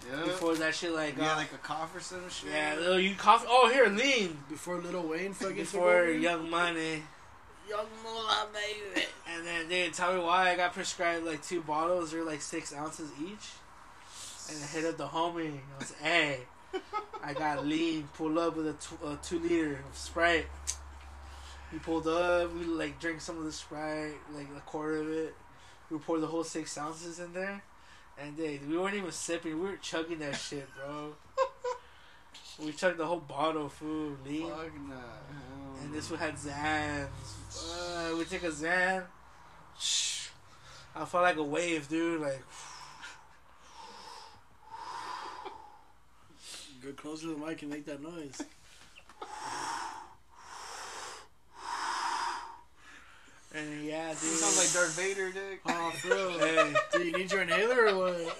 Yeah. 0.09 0.23
before 0.25 0.55
that 0.55 0.75
shit 0.75 0.91
like 0.91 1.17
yeah, 1.17 1.33
uh, 1.33 1.35
like 1.37 1.51
a 1.53 1.57
cough 1.57 1.95
or 1.95 1.99
some 1.99 2.29
shit. 2.29 2.49
yeah, 2.51 2.75
little 2.77 2.99
you 2.99 3.15
cough. 3.15 3.45
Oh, 3.47 3.69
here 3.71 3.87
lean 3.87 4.37
Before 4.49 4.77
Lil 4.79 5.07
Wayne 5.07 5.33
fucking 5.33 5.55
before. 5.55 6.05
Young 6.05 6.49
Money, 6.49 7.03
Young 7.69 7.85
Mula, 8.03 8.47
baby. 8.53 9.05
and 9.33 9.45
then 9.47 9.67
they 9.69 9.83
didn't 9.83 9.95
tell 9.95 10.13
me 10.13 10.19
why 10.21 10.51
I 10.51 10.55
got 10.55 10.73
prescribed 10.73 11.25
like 11.25 11.41
two 11.43 11.61
bottles. 11.61 12.11
They're 12.11 12.23
like 12.25 12.41
six 12.41 12.73
ounces 12.73 13.09
each, 13.21 13.49
and 14.49 14.61
hit 14.69 14.85
up 14.85 14.97
the 14.97 15.07
homie. 15.07 15.59
I 15.75 15.79
was 15.79 15.93
hey, 16.01 16.39
I 17.23 17.33
got 17.33 17.65
lean. 17.65 18.07
Pull 18.15 18.39
up 18.39 18.55
with 18.55 18.67
a, 18.67 18.73
tw- 18.73 19.03
a 19.05 19.19
two 19.21 19.39
liter 19.39 19.83
of 19.89 19.97
Sprite. 19.97 20.47
He 21.71 21.79
pulled 21.79 22.07
up. 22.07 22.53
We 22.53 22.65
like 22.65 22.99
drank 22.99 23.21
some 23.21 23.37
of 23.37 23.43
the 23.43 23.51
Sprite, 23.51 24.15
like 24.33 24.47
a 24.55 24.61
quarter 24.61 24.97
of 25.01 25.09
it. 25.09 25.35
We 25.89 25.97
poured 25.97 26.21
the 26.21 26.27
whole 26.27 26.43
six 26.43 26.77
ounces 26.77 27.19
in 27.19 27.33
there, 27.33 27.61
and 28.19 28.35
they 28.37 28.59
we 28.67 28.77
weren't 28.77 28.95
even 28.95 29.11
sipping. 29.11 29.59
We 29.61 29.69
were 29.69 29.77
chugging 29.77 30.19
that 30.19 30.35
shit, 30.35 30.67
bro. 30.75 31.13
we 32.65 32.71
chugged 32.71 32.97
the 32.97 33.05
whole 33.05 33.19
bottle 33.19 33.65
of 33.65 33.73
food, 33.73 34.17
lean. 34.25 34.49
Fuck 34.49 34.71
nah. 34.87 34.95
And 35.83 35.93
this 35.93 36.09
one 36.09 36.19
had 36.19 36.35
Xans. 36.35 37.07
Uh, 37.55 38.17
we 38.17 38.25
took 38.25 38.43
a 38.43 38.49
Xan. 38.49 39.03
I 40.95 41.05
felt 41.05 41.23
like 41.23 41.37
a 41.37 41.43
wave, 41.43 41.87
dude. 41.87 42.21
Like, 42.21 42.43
Go 46.87 46.93
closer 46.93 47.23
to 47.27 47.35
the 47.35 47.45
mic 47.45 47.61
and 47.63 47.71
make 47.71 47.85
that 47.85 48.01
noise. 48.01 48.41
and 53.53 53.83
yeah, 53.83 54.13
dude. 54.13 54.23
You 54.23 54.37
sound 54.37 54.55
like 54.55 54.71
Darth 54.71 54.95
Vader, 54.95 55.33
dick. 55.33 55.59
Oh, 55.65 55.91
for 55.97 56.07
real. 56.07 56.39
Hey, 56.39 56.73
Do 56.93 57.03
you 57.03 57.11
need 57.11 57.29
your 57.29 57.41
inhaler 57.41 57.89
or 57.89 57.95
what? 57.97 58.37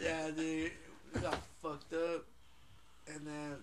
yeah, 0.00 0.30
dude. 0.36 0.72
We 1.14 1.20
got 1.20 1.38
fucked 1.62 1.92
up. 1.92 2.24
And 3.06 3.24
then 3.24 3.58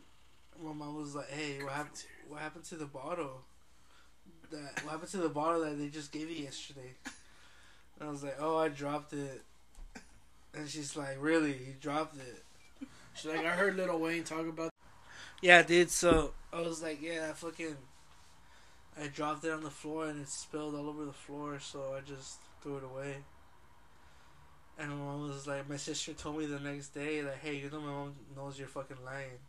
my 0.63 0.71
mom 0.71 0.95
was 0.95 1.13
like, 1.13 1.29
"Hey, 1.29 1.61
what 1.61 1.73
happened? 1.73 2.05
What 2.29 2.39
happened 2.39 2.63
to 2.65 2.75
the 2.75 2.85
bottle? 2.85 3.41
That 4.49 4.81
what 4.85 4.91
happened 4.91 5.11
to 5.11 5.17
the 5.17 5.27
bottle 5.27 5.59
that 5.65 5.77
they 5.77 5.89
just 5.89 6.13
gave 6.13 6.29
you 6.29 6.45
yesterday?" 6.45 6.95
And 7.99 8.09
I 8.09 8.11
was 8.11 8.23
like, 8.23 8.37
"Oh, 8.39 8.57
I 8.57 8.69
dropped 8.69 9.13
it." 9.13 9.41
And 10.53 10.69
she's 10.69 10.95
like, 10.95 11.17
"Really? 11.19 11.51
You 11.51 11.73
dropped 11.79 12.17
it?" 12.17 12.43
She's 13.13 13.31
like, 13.31 13.45
I 13.45 13.51
heard 13.51 13.75
Lil 13.75 13.99
Wayne 13.99 14.23
talk 14.23 14.47
about. 14.47 14.71
Yeah, 15.41 15.61
dude. 15.61 15.91
So 15.91 16.33
I 16.51 16.61
was 16.61 16.81
like, 16.81 17.01
yeah, 17.01 17.27
I 17.29 17.33
fucking, 17.33 17.75
I 18.99 19.07
dropped 19.07 19.43
it 19.45 19.51
on 19.51 19.63
the 19.63 19.69
floor 19.69 20.07
and 20.07 20.21
it 20.21 20.29
spilled 20.29 20.75
all 20.75 20.89
over 20.89 21.05
the 21.05 21.13
floor. 21.13 21.59
So 21.59 21.95
I 21.95 22.01
just 22.01 22.39
threw 22.61 22.77
it 22.77 22.83
away. 22.83 23.17
And 24.79 24.89
my 24.89 24.95
mom 24.95 25.21
was 25.27 25.45
like, 25.45 25.69
my 25.69 25.77
sister 25.77 26.13
told 26.13 26.39
me 26.39 26.47
the 26.47 26.59
next 26.59 26.89
day, 26.89 27.21
like, 27.21 27.39
hey, 27.39 27.55
you 27.57 27.69
know, 27.69 27.79
my 27.79 27.91
mom 27.91 28.15
knows 28.35 28.57
you're 28.57 28.67
fucking 28.67 28.97
lying. 29.05 29.39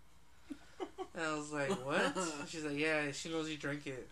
And 1.17 1.25
I 1.25 1.35
was 1.35 1.53
like, 1.53 1.71
what? 1.87 2.15
She's 2.49 2.65
like, 2.65 2.77
yeah, 2.77 3.11
she 3.13 3.31
knows 3.31 3.49
you 3.49 3.57
drank 3.57 3.87
it. 3.87 4.09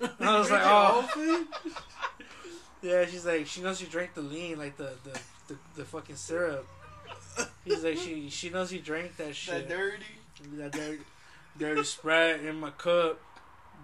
And 0.18 0.28
I 0.28 0.38
was 0.38 0.50
like, 0.50 0.62
oh. 0.64 1.44
Yeah, 2.82 3.04
she's 3.06 3.24
like, 3.26 3.46
she 3.46 3.62
knows 3.62 3.80
you 3.80 3.86
drank 3.88 4.14
the 4.14 4.20
lean, 4.20 4.58
like 4.58 4.76
the 4.76 4.92
the, 5.04 5.18
the, 5.48 5.58
the 5.76 5.84
fucking 5.84 6.16
syrup. 6.16 6.66
He's 7.64 7.82
like, 7.82 7.96
she 7.96 8.28
she 8.30 8.50
knows 8.50 8.72
you 8.72 8.80
drank 8.80 9.16
that 9.16 9.34
shit. 9.34 9.68
That 9.68 9.76
dirty. 9.76 10.04
That 10.56 10.72
dirty, 10.72 11.02
dirty 11.58 11.82
Sprite 11.84 12.40
in 12.44 12.60
my 12.60 12.70
cup, 12.70 13.18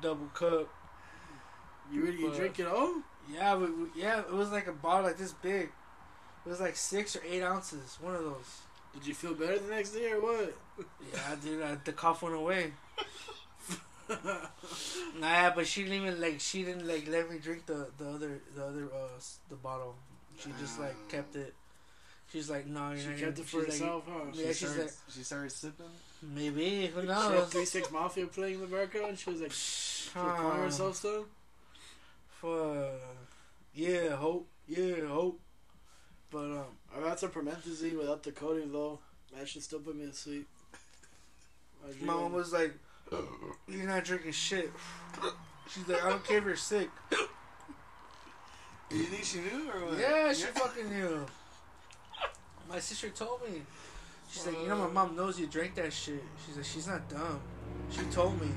double 0.03 0.27
cup. 0.35 0.69
You 1.91 2.03
really, 2.03 2.19
you 2.19 2.29
But- 2.29 2.37
drink 2.37 2.61
it 2.61 2.67
all? 2.67 2.95
Yeah, 3.33 3.67
yeah, 3.97 4.19
it 4.21 4.33
was 4.33 4.51
like 4.51 4.67
a 4.67 4.73
bottle 4.73 5.07
like 5.07 5.17
this 5.17 5.33
big. 5.33 5.71
It 6.45 6.49
was 6.49 6.61
like 6.61 6.77
six 6.77 7.15
or 7.17 7.23
eight 7.29 7.43
ounces. 7.43 7.97
One 8.01 8.15
of 8.15 8.23
those. 8.23 8.61
Did 8.95 9.07
you 9.07 9.15
feel 9.15 9.33
better 9.35 9.59
the 9.59 9.71
next 9.71 9.91
day 9.93 10.11
or 10.13 10.21
what? 10.21 10.55
Yeah, 11.13 11.35
dude, 11.43 11.63
I, 11.63 11.77
the 11.85 11.93
cough 11.93 12.23
went 12.23 12.35
away. 12.35 12.73
Nah, 15.21 15.53
but 15.55 15.67
she 15.67 15.83
didn't 15.85 16.03
even 16.07 16.21
like. 16.21 16.41
She 16.41 16.65
didn't 16.65 16.87
like 16.87 17.07
let 17.09 17.31
me 17.31 17.39
drink 17.39 17.67
the 17.67 17.87
the 17.99 18.09
other 18.09 18.41
the 18.57 18.65
other 18.65 18.85
uh 18.85 19.09
the 19.49 19.57
bottle. 19.57 19.95
She 20.39 20.51
just 20.61 20.81
like 20.81 20.97
kept 21.09 21.37
it. 21.37 21.55
She's 22.33 22.49
like, 22.49 22.67
no, 22.67 22.91
you're 22.93 22.99
she 23.01 23.09
not 23.09 23.19
kept 23.19 23.39
it 23.41 23.45
for 23.45 23.59
like, 23.59 23.67
herself, 23.67 24.05
huh? 24.09 24.21
Yeah, 24.33 24.47
she, 24.47 24.53
she's 24.55 24.59
started, 24.71 24.83
like- 24.85 24.93
she 25.15 25.23
started 25.23 25.53
sipping. 25.53 25.87
Maybe 26.23 26.87
who 26.87 27.03
She 27.03 27.07
had 27.09 27.31
knows? 27.31 27.49
Three 27.51 27.65
Six 27.67 27.91
Mafia 27.91 28.27
playing 28.27 28.55
in 28.55 28.61
the 28.63 28.67
background. 28.69 29.09
and 29.11 29.19
She 29.19 29.31
was 29.31 29.43
like, 29.43 29.53
she 29.53 30.19
was 30.19 30.39
calling 30.41 30.63
herself 30.63 30.97
stuff. 30.97 31.25
For 32.41 32.91
yeah, 33.75 34.17
hope, 34.17 34.49
yeah, 34.67 35.07
hope. 35.07 35.39
But 36.31 36.45
um, 36.45 36.65
I've 36.97 37.05
had 37.05 37.19
some 37.19 37.31
promethazine 37.31 37.99
without 37.99 38.23
the 38.23 38.33
codeine 38.33 38.73
though. 38.73 38.99
That 39.37 39.47
should 39.49 39.63
still 39.63 39.81
put 39.81 39.97
me 39.97 40.07
to 40.07 40.13
sleep. 40.15 40.49
My 42.01 42.15
mom 42.15 42.33
was 42.33 42.53
like, 42.53 42.75
"You're 43.69 43.87
not 43.87 44.05
drinking 44.05 44.33
shit." 44.33 44.71
She's 45.69 45.87
like, 45.89 46.05
"I 46.05 46.11
don't 46.11 46.25
care 46.25 46.39
if 46.39 46.45
you're 46.45 46.57
sick." 46.57 46.91
You 48.93 49.05
think 49.05 49.25
she 49.25 49.39
knew 49.39 49.71
or 49.71 49.87
what? 49.87 49.99
Yeah, 49.99 50.33
she 50.35 50.45
fucking 50.47 50.91
knew. 50.91 51.25
My 52.69 52.79
sister 52.79 53.09
told 53.09 53.41
me. 53.49 53.63
She's 54.31 54.47
like, 54.47 54.61
you 54.61 54.69
know, 54.69 54.77
my 54.77 54.89
mom 54.89 55.17
knows 55.17 55.39
you 55.41 55.47
drank 55.47 55.75
that 55.77 55.93
shit. 55.93 56.23
She's 56.45 56.57
like, 56.57 56.65
she's 56.65 56.87
not 56.87 57.09
dumb. 57.09 57.41
She 57.91 58.03
told 58.11 58.41
me. 58.41 58.49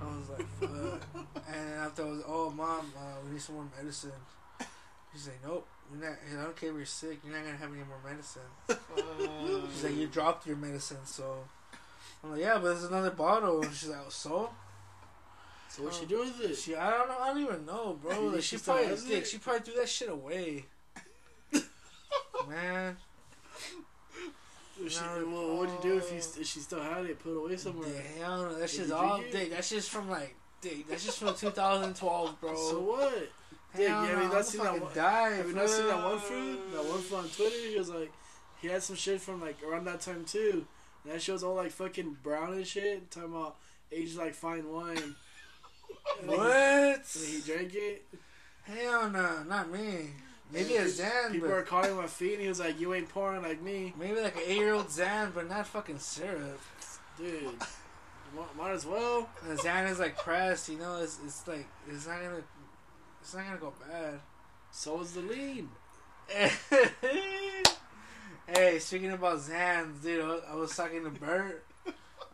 I 0.00 0.04
was 0.06 0.28
like, 0.30 0.48
fuck. 0.60 1.02
and 1.52 1.74
after 1.74 2.02
I 2.02 2.06
was, 2.06 2.22
oh, 2.26 2.50
mom, 2.50 2.92
uh, 2.96 3.00
we 3.24 3.32
need 3.32 3.42
some 3.42 3.56
more 3.56 3.66
medicine. 3.76 4.12
She's 5.12 5.28
like, 5.28 5.38
nope, 5.44 5.66
you're 5.90 6.08
not. 6.08 6.18
I 6.30 6.42
don't 6.44 6.56
care 6.56 6.70
if 6.70 6.76
you're 6.76 6.84
sick. 6.84 7.18
You're 7.24 7.34
not 7.34 7.44
gonna 7.44 7.56
have 7.56 7.72
any 7.72 7.82
more 7.82 7.98
medicine. 8.04 8.42
She's 9.72 9.84
like, 9.84 9.96
you 9.96 10.06
dropped 10.06 10.46
your 10.46 10.56
medicine, 10.56 11.04
so. 11.04 11.44
I'm 12.22 12.32
like, 12.32 12.40
yeah, 12.40 12.54
but 12.54 12.64
there's 12.64 12.84
another 12.84 13.10
bottle. 13.10 13.62
And 13.62 13.72
she's 13.72 13.88
like, 13.88 14.00
oh, 14.04 14.10
so? 14.10 14.50
So 15.68 15.84
what 15.84 15.92
oh. 15.92 15.96
she 16.00 16.06
do 16.06 16.20
with 16.20 16.40
it? 16.40 16.56
She, 16.56 16.74
I 16.74 16.90
don't 16.90 17.08
know. 17.08 17.18
I 17.20 17.28
don't 17.28 17.42
even 17.42 17.66
know, 17.66 17.98
bro. 18.00 18.20
Like, 18.32 18.42
she 18.42 18.56
she 18.56 18.62
probably, 18.62 18.84
it? 18.84 19.26
she 19.26 19.38
probably 19.38 19.60
threw 19.60 19.74
that 19.74 19.88
shit 19.88 20.08
away. 20.08 20.64
Man. 22.48 22.96
If 24.80 24.92
she, 24.92 25.00
No, 25.00 25.26
well, 25.26 25.56
what'd 25.58 25.74
you 25.74 25.90
do 25.90 25.98
if 25.98 26.10
you 26.10 26.18
oh. 26.18 26.20
st- 26.20 26.42
if 26.42 26.46
she 26.46 26.60
still 26.60 26.80
had 26.80 27.04
it? 27.04 27.18
Put 27.22 27.36
away 27.36 27.56
somewhere. 27.56 27.88
Yeah, 27.88 28.24
hell 28.24 28.42
no. 28.44 28.54
That 28.54 28.60
Did 28.60 28.70
shit's 28.70 28.90
all 28.90 29.22
dick. 29.30 29.50
That's 29.50 29.70
just 29.70 29.90
from 29.90 30.08
like, 30.10 30.34
dick. 30.60 30.88
That's 30.88 31.04
just 31.04 31.18
from 31.18 31.34
2012, 31.34 32.40
bro. 32.40 32.56
So 32.56 32.80
what? 32.80 33.28
Dick, 33.76 33.88
yeah, 33.88 33.98
I 33.98 34.20
mean, 34.20 34.30
that's 34.30 34.50
seen 34.50 34.62
that 34.64 34.80
one- 34.80 34.94
die. 34.94 35.30
Have 35.30 35.46
you 35.48 35.54
not 35.54 35.68
seen 35.68 35.86
that 35.86 36.02
one 36.02 36.18
fruit? 36.18 36.72
That 36.72 36.84
one 36.84 37.00
fruit 37.00 37.18
on 37.18 37.28
Twitter? 37.28 37.68
He 37.70 37.78
was 37.78 37.90
like, 37.90 38.12
he 38.60 38.68
had 38.68 38.82
some 38.82 38.96
shit 38.96 39.20
from 39.20 39.40
like 39.40 39.62
around 39.62 39.84
that 39.86 40.00
time 40.00 40.24
too. 40.24 40.66
And 41.08 41.14
that 41.16 41.22
show's 41.22 41.42
all 41.42 41.54
like 41.54 41.70
fucking 41.70 42.18
brown 42.22 42.52
and 42.52 42.66
shit. 42.66 43.10
Talking 43.10 43.30
about 43.30 43.56
aged 43.90 44.18
like 44.18 44.34
fine 44.34 44.68
wine. 44.70 45.14
And 46.20 46.28
What? 46.28 47.02
He, 47.14 47.36
he 47.36 47.40
drank 47.40 47.74
it. 47.74 48.04
Hell 48.64 49.08
no, 49.10 49.42
not 49.48 49.70
me. 49.70 50.10
Maybe 50.52 50.76
a 50.76 50.84
Xan, 50.84 51.32
People 51.32 51.48
but 51.48 51.54
were 51.56 51.62
calling 51.62 51.96
my 51.96 52.06
feet, 52.06 52.34
and 52.34 52.42
he 52.42 52.48
was 52.48 52.60
like, 52.60 52.78
"You 52.80 52.92
ain't 52.94 53.08
pouring 53.08 53.42
like 53.42 53.60
me, 53.62 53.92
maybe 53.98 54.20
like 54.20 54.36
an 54.36 54.42
eight-year-old 54.46 54.86
Xan, 54.88 55.34
but 55.34 55.48
not 55.48 55.66
fucking 55.66 55.98
syrup. 55.98 56.60
dude." 57.18 57.44
Might- 58.36 58.56
Might 58.56 58.72
as 58.72 58.84
well. 58.86 59.28
The 59.46 59.54
Xan 59.54 59.90
is 59.90 59.98
like 59.98 60.18
pressed, 60.18 60.68
you 60.68 60.78
know. 60.78 60.96
It's 61.02 61.18
it's 61.24 61.46
like 61.48 61.66
it's 61.88 62.06
not 62.06 62.20
gonna 62.22 62.42
it's 63.22 63.34
not 63.34 63.44
gonna 63.46 63.58
go 63.58 63.72
bad. 63.88 64.20
So 64.70 65.00
is 65.00 65.12
the 65.12 65.20
lean. 65.22 65.68
hey, 68.54 68.78
speaking 68.78 69.12
about 69.12 69.38
Xans, 69.38 70.02
dude, 70.02 70.20
I 70.50 70.54
was, 70.54 70.74
talking 70.76 71.04
to 71.04 71.10
Bert, 71.10 71.64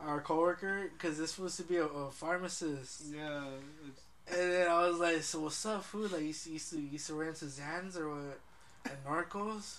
our 0.01 0.21
coworker, 0.21 0.91
because 0.93 1.19
this 1.19 1.39
was 1.39 1.55
supposed 1.55 1.69
to 1.69 1.75
be 1.75 1.77
a, 1.79 1.85
a 1.87 2.11
pharmacist. 2.11 3.05
yeah. 3.15 3.45
it's- 3.87 4.01
And 4.41 4.53
then 4.53 4.69
I 4.71 4.89
was 4.89 4.99
like, 4.99 5.23
"So 5.23 5.41
what's 5.41 5.67
up, 5.67 5.85
food? 5.85 6.13
Like, 6.13 6.23
you 6.23 6.29
used 6.29 6.45
to 6.45 6.51
used 6.53 6.71
to, 6.73 6.81
used 6.81 7.07
to 7.09 7.15
run 7.15 7.29
into 7.29 7.45
Xans 7.45 7.97
or 7.99 8.09
what? 8.09 8.41
And 8.87 8.97
Norcos?" 9.07 9.79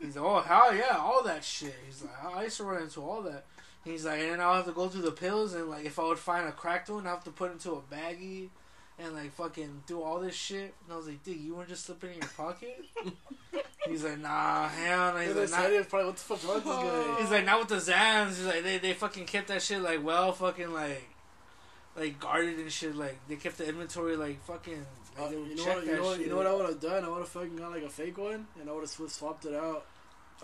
He's 0.00 0.16
like, 0.16 0.24
"Oh 0.24 0.40
hell 0.40 0.74
yeah, 0.74 0.96
all 0.98 1.22
that 1.22 1.44
shit." 1.44 1.74
He's 1.86 2.02
like, 2.02 2.34
"I 2.36 2.42
used 2.44 2.56
to 2.56 2.64
run 2.64 2.82
into 2.82 3.00
all 3.00 3.22
that." 3.22 3.44
He's 3.84 4.04
like, 4.04 4.18
and 4.18 4.32
then 4.32 4.40
I'll 4.40 4.54
have 4.54 4.64
to 4.66 4.72
go 4.72 4.88
through 4.88 5.02
the 5.02 5.12
pills, 5.12 5.54
and 5.54 5.68
like, 5.70 5.84
if 5.84 6.00
I 6.00 6.02
would 6.04 6.18
find 6.18 6.48
a 6.48 6.52
cracked 6.52 6.90
one, 6.90 7.06
I 7.06 7.10
have 7.10 7.22
to 7.24 7.30
put 7.30 7.50
it 7.50 7.54
into 7.54 7.72
a 7.74 7.80
baggie, 7.82 8.48
and 8.98 9.14
like, 9.14 9.32
fucking 9.34 9.82
do 9.86 10.02
all 10.02 10.20
this 10.20 10.34
shit. 10.34 10.74
And 10.84 10.92
I 10.92 10.96
was 10.96 11.06
like, 11.06 11.22
"Dude, 11.22 11.38
you 11.38 11.54
want 11.54 11.68
to 11.68 11.74
just 11.74 11.86
slip 11.86 12.02
it 12.04 12.12
in 12.14 12.18
your 12.20 12.30
pocket?" 12.36 12.84
He's 13.88 14.04
like, 14.04 14.18
"Nah, 14.18 14.68
hell 14.68 15.14
no." 15.14 15.20
He's 15.20 15.28
And 15.30 15.36
like, 15.38 15.46
this 15.48 15.50
"Not." 15.52 15.64
idiot 15.66 15.88
probably 15.88 16.06
what 16.06 16.16
the 16.16 16.22
fuck 16.22 16.44
wrong 16.44 16.56
this 16.84 17.06
guy? 17.06 17.20
He's 17.20 17.30
like, 17.30 17.44
not 17.44 17.58
with 17.60 17.68
the 17.68 17.92
Xans. 17.92 18.28
He's 18.28 18.46
like, 18.46 18.62
they, 18.64 18.78
they 18.78 18.92
fucking 18.94 19.26
kept 19.26 19.48
that 19.48 19.62
shit 19.62 19.80
like 19.82 20.04
well 20.04 20.32
fucking 20.32 20.72
like 20.72 21.08
like 21.96 22.18
guarded 22.18 22.58
and 22.58 22.72
shit. 22.72 22.96
Like 22.96 23.18
they 23.28 23.36
kept 23.36 23.58
the 23.58 23.68
inventory 23.68 24.16
like 24.16 24.42
fucking. 24.44 24.84
Like, 25.18 25.28
Uh, 25.28 25.30
you 25.30 25.54
know 25.56 25.64
what? 25.64 25.86
You 25.86 25.92
know 25.96 26.02
what? 26.04 26.20
You 26.20 26.26
know 26.28 26.36
what 26.36 26.46
I 26.46 26.54
would 26.54 26.66
have 26.68 26.80
done? 26.80 27.04
I 27.04 27.08
would 27.08 27.18
have 27.20 27.28
fucking 27.28 27.56
got 27.56 27.70
like 27.70 27.82
a 27.84 27.88
fake 27.88 28.18
one, 28.18 28.46
and 28.60 28.68
I 28.68 28.72
would 28.72 28.80
have 28.82 29.10
swapped 29.10 29.44
it 29.46 29.54
out, 29.54 29.84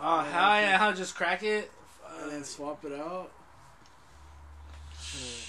Oh 0.00 0.22
Yeah, 0.22 0.24
hell 0.30 0.50
okay. 0.52 0.60
yeah! 0.62 0.78
How 0.78 0.92
just 0.92 1.14
crack 1.14 1.42
it? 1.42 1.70
and 2.22 2.30
then 2.30 2.44
swap 2.44 2.84
it 2.84 2.92
out. 2.92 3.30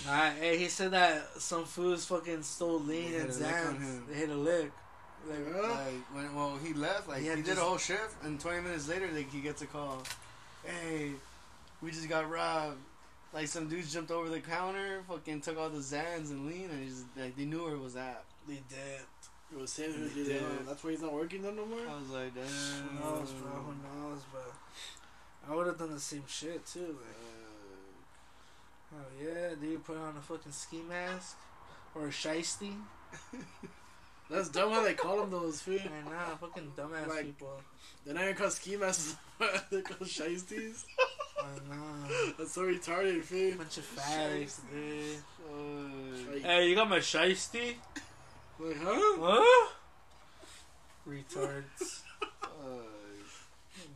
Nah, 0.05 0.29
hey, 0.31 0.57
he 0.57 0.67
said 0.67 0.91
that 0.91 1.39
some 1.41 1.65
fools 1.65 2.05
fucking 2.05 2.43
stole 2.43 2.79
lean 2.79 3.13
and 3.13 3.29
hit 3.29 3.29
a 3.29 3.39
lick 3.39 3.55
on 3.67 3.75
Xans. 3.77 4.07
They 4.07 4.13
hit 4.15 4.29
a 4.29 4.35
lick. 4.35 4.71
Like, 5.29 5.39
Yeah. 5.53 5.61
Like 5.61 6.15
when 6.15 6.35
well 6.35 6.57
he 6.61 6.73
left, 6.73 7.07
like 7.07 7.21
He 7.21 7.29
he, 7.29 7.35
did 7.35 7.45
just- 7.45 7.57
a 7.61 7.63
whole 7.63 7.77
shift, 7.77 8.23
and 8.23 8.39
20 8.39 8.61
minutes 8.61 8.87
later, 8.89 9.07
like 9.13 9.31
he 9.31 9.39
gets 9.41 9.61
a 9.61 9.65
call. 9.67 10.03
Hey, 10.63 11.11
we 11.81 11.91
just 11.91 12.09
got 12.09 12.29
robbed. 12.29 12.77
Like 13.33 13.47
some 13.47 13.67
dudes 13.67 13.91
jumped 13.93 14.11
over 14.11 14.29
the 14.29 14.39
counter, 14.41 15.01
fucking 15.07 15.41
took 15.41 15.57
all 15.57 15.69
the 15.69 15.79
Xans 15.79 16.29
and 16.31 16.45
lean, 16.47 16.69
and 16.71 16.87
just 16.87 17.05
like 17.17 17.35
they 17.37 17.45
knew 17.45 17.63
where 17.63 17.73
it 17.75 17.79
was 17.81 17.95
at. 17.95 18.23
they 18.47 18.61
did. 18.69 19.01
It 19.51 19.59
was 19.59 19.75
him 19.77 19.91
who 19.93 20.07
He 20.07 20.23
did 20.23 20.41
it. 20.41 20.65
That's 20.67 20.83
why 20.83 20.91
he's 20.91 21.01
not 21.01 21.13
working 21.13 21.41
there 21.43 21.51
no 21.51 21.65
more. 21.65 21.79
I 21.87 21.99
was 21.99 22.09
like, 22.09 22.33
damn. 22.33 22.43
Who 22.45 22.99
knows, 22.99 23.31
bro? 23.31 23.51
Who 23.51 23.73
knows? 24.09 24.21
But 24.33 24.51
I 25.49 25.55
would 25.55 25.67
have 25.67 25.77
done 25.77 25.91
the 25.91 25.99
same 25.99 26.23
shit 26.27 26.65
too. 26.65 26.79
Like, 26.99 27.15
oh 28.95 29.23
yeah, 29.23 29.49
dude, 29.59 29.83
put 29.83 29.97
on 29.97 30.15
a 30.17 30.21
fucking 30.21 30.51
ski 30.51 30.81
mask 30.87 31.37
or 31.95 32.05
a 32.07 32.09
shiesty. 32.09 32.73
That's 34.29 34.49
dumb 34.49 34.71
how 34.71 34.81
they 34.83 34.93
call 34.93 35.17
them 35.19 35.29
those 35.31 35.61
food. 35.61 35.81
I 35.81 36.09
know, 36.09 36.35
fucking 36.39 36.71
dumbass 36.77 37.07
Like- 37.07 37.25
people. 37.25 37.61
They're 38.05 38.13
not 38.15 38.23
even 38.23 38.35
called 38.35 38.51
ski 38.53 38.75
masks. 38.77 39.15
They're 39.69 39.81
called 39.81 40.09
shiesties. 40.09 40.83
I 41.39 41.45
know. 41.69 42.33
That's 42.37 42.53
so 42.53 42.61
retarded, 42.63 43.23
food. 43.23 43.57
Bunch 43.57 43.77
of 43.77 43.85
fags, 43.95 44.59
dude. 44.71 45.17
uh, 45.49 46.39
Hey, 46.47 46.69
you 46.69 46.75
got 46.75 46.89
my 46.89 46.99
shiesty? 46.99 47.75
like, 48.59 48.77
huh? 48.81 49.17
Huh? 49.19 49.69
Retards. 51.07 52.01
uh, 52.21 52.27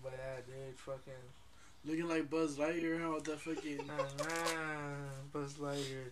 but 0.03 0.13
yeah, 0.17 0.35
dude, 0.45 0.77
fucking. 0.77 1.13
Looking 1.87 2.09
like 2.09 2.29
Buzz 2.29 2.57
Lightyear, 2.57 2.99
how 2.99 3.13
With 3.15 3.23
that 3.25 3.39
fucking. 3.39 3.77
Buzz 5.31 5.53
Lightyear. 5.53 6.11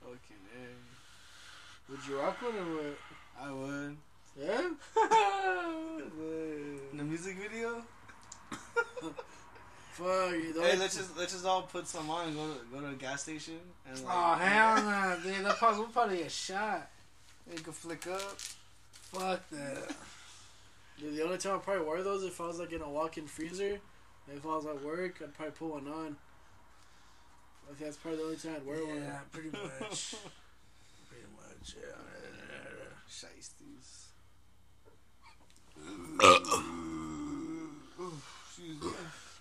fucking 0.00 0.42
A. 0.56 1.90
Would 1.92 2.00
you 2.08 2.18
rock 2.18 2.42
one 2.42 2.54
or 2.56 2.64
what? 2.74 2.98
I 3.40 3.52
would. 3.52 3.96
Yeah? 4.40 4.70
In 6.92 6.98
the 6.98 7.04
music 7.04 7.36
video? 7.38 7.82
Fuck. 9.92 10.30
Hey, 10.30 10.76
let's 10.76 10.96
just 10.96 11.16
let's 11.16 11.32
just 11.32 11.44
all 11.46 11.62
put 11.62 11.86
some 11.86 12.10
on 12.10 12.28
and 12.28 12.36
go 12.36 12.46
to 12.46 12.60
go 12.72 12.80
to 12.80 12.88
a 12.88 12.94
gas 12.94 13.22
station 13.22 13.58
and 13.88 14.04
like, 14.04 14.14
Oh 14.14 14.34
hell 14.34 14.76
nah, 14.82 15.16
dude. 15.16 15.44
That 15.44 15.56
probably 15.56 15.78
we'll 15.80 15.88
probably 15.88 16.16
get 16.18 16.30
shot. 16.32 16.88
You 17.52 17.60
can 17.60 17.72
flick 17.72 18.06
up. 18.06 18.20
Fuck 19.12 19.48
that. 19.50 19.94
Dude, 21.00 21.16
the 21.16 21.22
only 21.24 21.38
time 21.38 21.56
I 21.56 21.58
probably 21.58 21.86
wear 21.86 22.02
those 22.02 22.24
if 22.24 22.40
I 22.40 22.46
was 22.46 22.58
like 22.58 22.72
in 22.72 22.82
a 22.82 22.88
walk-in 22.88 23.26
freezer. 23.26 23.78
If 24.34 24.44
I 24.44 24.48
was 24.48 24.66
at 24.66 24.82
work, 24.84 25.20
I'd 25.22 25.34
probably 25.34 25.52
put 25.52 25.68
one 25.68 25.88
on. 25.88 26.16
I 27.64 27.74
think 27.74 27.80
that's 27.80 27.96
probably 27.96 28.18
the 28.18 28.24
only 28.24 28.36
time 28.36 28.54
I'd 28.56 28.66
wear 28.66 28.84
one. 28.86 28.96
Yeah, 28.96 29.18
pretty 29.32 29.50
much. 29.50 30.14
pretty 31.08 31.26
much, 31.36 31.74
yeah. 31.80 31.96
Shiesties. 33.10 34.04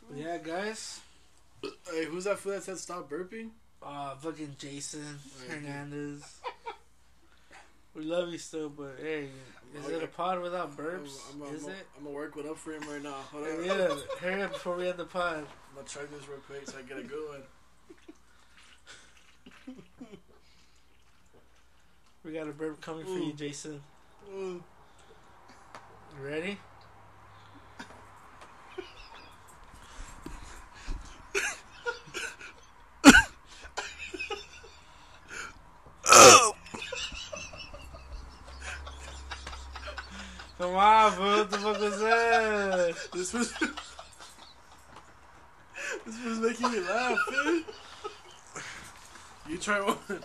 But 0.09 0.17
yeah, 0.17 0.37
guys. 0.37 1.01
Hey, 1.91 2.05
who's 2.05 2.25
that 2.25 2.39
fool 2.39 2.53
that 2.53 2.63
said 2.63 2.77
stop 2.77 3.09
burping? 3.09 3.49
Uh, 3.81 4.15
fucking 4.15 4.55
Jason 4.57 5.19
Right. 5.47 5.57
Hernandez. 5.57 6.23
We 7.97 8.03
love 8.03 8.31
you 8.31 8.37
still, 8.37 8.69
but 8.69 8.97
hey, 9.01 9.29
is 9.75 9.89
it 9.89 10.03
a 10.03 10.07
pod 10.07 10.39
without 10.39 10.77
burps? 10.77 11.33
I'm, 11.33 11.41
I'm, 11.41 11.55
is 11.55 11.65
I'm, 11.65 11.71
it? 11.71 11.87
I'm 11.97 12.03
gonna 12.03 12.15
work 12.15 12.35
one 12.35 12.47
up 12.47 12.55
for 12.55 12.71
him 12.73 12.83
right 12.87 13.01
now. 13.01 13.15
Hold 13.31 13.47
on. 13.47 13.49
Hurry 13.49 13.69
up, 13.71 13.97
hurry 14.19 14.43
up 14.43 14.53
before 14.53 14.75
we 14.75 14.87
end 14.87 14.99
the 14.99 15.05
pod. 15.05 15.37
I'm 15.37 15.45
gonna 15.73 15.87
try 15.87 16.03
this 16.03 16.29
real 16.29 16.37
quick 16.45 16.69
so 16.69 16.77
I 16.77 16.83
get 16.83 16.99
a 16.99 17.03
good 17.03 17.27
one. 17.27 17.41
We 22.23 22.33
got 22.33 22.47
a 22.47 22.51
burp 22.51 22.81
coming 22.81 23.05
for 23.05 23.17
you, 23.17 23.33
Jason. 23.33 23.81
Mm. 24.29 24.61
You 26.19 26.23
ready? 26.23 26.57
On, 40.75 41.15
bro. 41.15 41.37
What 41.37 41.51
the 41.51 41.57
fuck 41.57 41.79
was 41.79 41.99
that? 41.99 42.95
This 43.13 43.33
was. 43.33 43.53
this 46.05 46.25
was 46.25 46.39
making 46.39 46.71
me 46.71 46.79
laugh, 46.81 47.17
dude. 47.29 47.65
You 49.49 49.57
try 49.57 49.79
one. 49.79 50.23